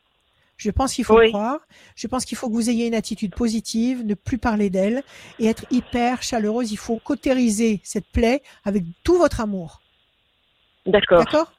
Je 0.57 0.71
pense 0.71 0.93
qu'il 0.93 1.05
faut 1.05 1.19
croire. 1.29 1.59
Je 1.95 2.07
pense 2.07 2.25
qu'il 2.25 2.37
faut 2.37 2.49
que 2.49 2.53
vous 2.53 2.69
ayez 2.69 2.87
une 2.87 2.95
attitude 2.95 3.33
positive, 3.35 4.05
ne 4.05 4.15
plus 4.15 4.39
parler 4.39 4.69
d'elle 4.69 5.03
et 5.39 5.47
être 5.47 5.65
hyper 5.71 6.23
chaleureuse. 6.23 6.71
Il 6.71 6.77
faut 6.77 6.97
cautériser 6.97 7.79
cette 7.83 8.07
plaie 8.11 8.41
avec 8.65 8.83
tout 9.03 9.17
votre 9.17 9.39
amour. 9.39 9.81
D'accord. 10.87 11.19
D'accord? 11.19 11.51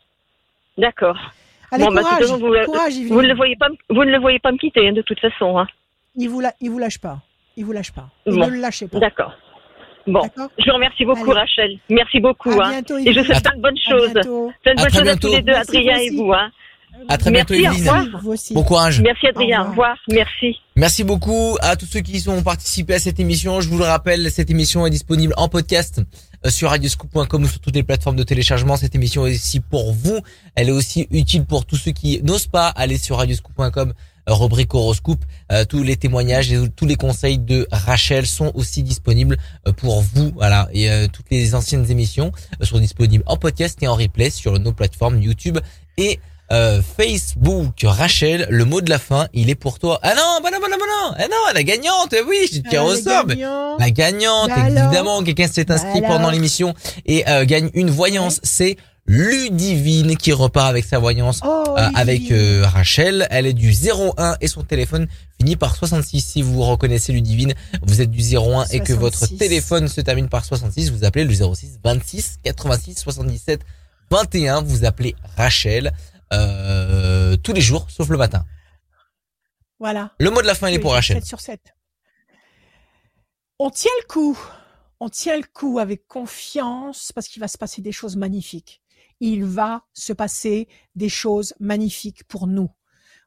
D'accord. 0.77 1.19
Allez, 1.71 1.85
bah, 1.85 2.03
courage, 2.03 2.25
vous, 2.25 2.39
courage 2.65 2.95
vous, 3.09 3.23
ne 3.23 3.29
le 3.29 3.35
voyez 3.35 3.57
pas, 3.57 3.69
vous 3.91 4.05
ne 4.05 4.11
le 4.11 4.19
voyez 4.19 4.39
pas 4.39 4.53
me 4.53 4.57
quitter 4.57 4.89
hein, 4.89 4.93
de 4.93 5.03
toute 5.03 5.21
façon. 5.21 5.59
Hein. 5.59 5.67
Il 6.17 6.29
vous 6.29 6.43
il 6.61 6.71
vous 6.71 6.79
lâche 6.79 6.99
pas. 6.99 7.21
Il 7.57 7.67
vous 7.67 7.73
lâche 7.73 7.93
pas. 7.93 8.09
Ne 8.27 8.47
le 8.47 8.61
lâchez 8.61 8.89
pas. 8.89 8.99
D'accord. 8.99 9.35
Bon, 10.07 10.23
je 10.59 10.65
vous 10.65 10.75
remercie 10.75 11.05
beaucoup 11.05 11.31
Rachel. 11.31 11.79
Merci 11.91 12.21
beaucoup. 12.21 12.51
À 12.53 12.67
hein. 12.67 12.71
bientôt, 12.71 12.97
et 12.97 13.13
je 13.13 13.19
vous 13.19 13.27
souhaite 13.27 13.43
plein 13.43 13.57
de 13.57 13.61
bonnes 13.61 13.77
choses. 13.77 14.13
Plein 14.63 14.75
de 14.75 14.81
bonnes 14.81 14.91
choses 14.91 15.09
à 15.09 15.17
tous 15.17 15.29
les 15.29 15.43
deux, 15.43 15.53
Adrien 15.53 15.99
et 15.99 16.11
vous. 16.11 16.33
Hein. 16.33 16.51
À 17.09 17.19
très 17.19 17.31
bientôt, 17.31 17.55
Evelyne. 17.55 17.91
Bon 18.53 18.65
courage. 18.65 19.01
Merci, 19.01 19.27
Adrien. 19.29 19.65
Au 19.65 19.71
revoir. 19.71 19.97
Merci. 20.11 20.57
Merci 20.77 21.05
beaucoup 21.05 21.57
à 21.61 21.77
tous 21.77 21.87
ceux 21.87 22.01
qui 22.01 22.29
ont 22.29 22.43
participé 22.43 22.95
à 22.95 22.99
cette 22.99 23.21
émission. 23.21 23.61
Je 23.61 23.69
vous 23.69 23.79
le 23.79 23.85
rappelle, 23.85 24.31
cette 24.31 24.51
émission 24.51 24.87
est 24.87 24.91
disponible 24.91 25.35
en 25.37 25.49
podcast 25.49 26.01
euh, 26.47 26.51
sur 26.51 26.71
radioscoop.com 26.71 27.43
ou 27.43 27.49
sur 27.49 27.61
toutes 27.61 27.75
les 27.75 27.83
plateformes 27.83 28.17
de 28.17 28.23
téléchargement. 28.23 28.77
Cette 28.77 28.95
émission 28.95 29.27
est 29.27 29.35
aussi 29.35 29.61
pour 29.61 29.93
vous. 29.93 30.21
Elle 30.55 30.69
est 30.69 30.73
aussi 30.73 31.09
utile 31.11 31.45
pour 31.45 31.67
tous 31.67 31.77
ceux 31.77 31.93
qui 31.93 32.23
n'osent 32.23 32.47
pas 32.47 32.69
aller 32.69 32.99
sur 32.99 33.17
radioscoop.com 33.17 33.93
euh, 34.29 34.35
rubrique 34.35 34.75
horoscope. 34.75 35.25
Euh, 35.51 35.65
tous 35.65 35.83
les 35.83 35.97
témoignages 35.97 36.53
et 36.53 36.69
tous 36.77 36.87
les 36.87 36.97
conseils 36.97 37.39
de 37.39 37.67
Rachel 37.73 38.27
sont 38.27 38.53
aussi 38.55 38.83
disponibles 38.83 39.37
pour 39.79 40.01
vous. 40.03 40.31
Voilà. 40.35 40.69
Et 40.73 40.89
toutes 41.13 41.31
les 41.31 41.55
anciennes 41.55 41.91
émissions 41.91 42.31
sont 42.61 42.79
disponibles 42.79 43.25
en 43.27 43.37
podcast 43.37 43.83
et 43.83 43.89
en 43.89 43.95
replay 43.95 44.31
sur 44.31 44.59
nos 44.61 44.73
plateformes 44.73 45.21
YouTube 45.21 45.59
et 45.97 46.21
euh, 46.51 46.81
Facebook, 46.97 47.75
Rachel, 47.83 48.47
le 48.49 48.65
mot 48.65 48.81
de 48.81 48.89
la 48.89 48.99
fin, 48.99 49.29
il 49.35 49.51
est 49.51 49.55
pour 49.55 49.79
toi. 49.79 49.99
Ah 50.03 50.15
non, 50.15 50.41
bah 50.43 50.51
non, 50.51 50.59
bah 50.61 50.69
non, 50.71 50.77
bah 50.79 50.87
non, 50.89 51.15
ah 51.19 51.29
non, 51.29 51.55
la 51.55 51.63
gagnante, 51.63 52.15
oui, 52.27 52.49
je 52.51 52.79
au 52.79 52.97
sort. 52.97 53.27
La 53.79 53.91
gagnante, 53.91 54.49
bah 54.49 54.69
évidemment, 54.69 55.23
quelqu'un 55.23 55.47
s'est 55.47 55.71
inscrit 55.71 56.01
bah 56.01 56.09
pendant 56.09 56.31
l'émission 56.31 56.75
et 57.05 57.29
euh, 57.29 57.45
gagne 57.45 57.71
une 57.75 57.91
voyance. 57.91 58.41
C'est 58.43 58.77
Ludivine 59.07 60.19
qui 60.19 60.33
repart 60.33 60.69
avec 60.69 60.85
sa 60.85 60.99
voyance 60.99 61.41
oh, 61.43 61.65
euh, 61.79 61.89
avec 61.95 62.33
Rachel. 62.65 63.27
Elle 63.31 63.47
est 63.47 63.55
du 63.55 63.71
01 63.71 64.37
et 64.43 64.49
son 64.49 64.63
téléphone 64.65 65.07
finit 65.39 65.57
par 65.57 65.77
66. 65.77 66.21
Si 66.21 66.43
vous 66.43 66.63
reconnaissez 66.63 67.13
Ludivine, 67.13 67.55
vous 67.83 68.03
êtes 68.03 68.11
du 68.11 68.23
01 68.23 68.65
et 68.71 68.81
que 68.81 68.93
votre 68.93 69.27
téléphone 69.37 69.89
se 69.89 70.03
termine 70.03 70.29
par 70.29 70.45
66, 70.45 70.91
vous 70.91 71.05
appelez 71.05 71.25
le 71.25 71.35
06 71.35 71.79
26 71.83 72.41
86 72.45 72.95
77 72.99 73.61
21. 74.11 74.63
Vous 74.63 74.85
appelez 74.85 75.15
Rachel. 75.37 75.93
Euh, 76.33 77.37
tous 77.37 77.53
les 77.53 77.61
jours, 77.61 77.91
sauf 77.91 78.09
le 78.09 78.17
matin. 78.17 78.45
Voilà. 79.79 80.15
Le 80.19 80.31
mot 80.31 80.43
de 80.43 80.47
la 80.47 80.55
fin, 80.55 80.69
il 80.69 80.75
est 80.75 80.79
pour 80.79 80.93
Rachel. 80.93 81.17
7 81.19 81.25
sur 81.27 81.41
7. 81.41 81.75
On 83.59 83.71
tient 83.71 83.91
le 84.03 84.07
coup. 84.07 84.39
On 85.01 85.09
tient 85.09 85.37
le 85.37 85.45
coup 85.45 85.79
avec 85.79 86.07
confiance 86.07 87.13
parce 87.13 87.29
qu'il 87.29 87.41
va 87.41 87.49
se 87.49 87.59
passer 87.59 87.83
des 87.83 87.93
choses 87.93 88.17
magnifiques. 88.17 88.83
Il 89.21 89.45
va 89.45 89.85
se 89.93 90.13
passer 90.13 90.69
des 90.95 91.09
choses 91.09 91.55
magnifiques 91.61 92.25
pour 92.25 92.47
nous. 92.47 92.71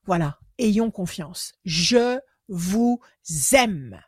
Voilà. 0.06 0.40
Ayons 0.58 0.92
confiance. 0.92 1.54
Je 1.64 2.20
vous 2.48 3.00
aime. 3.54 4.02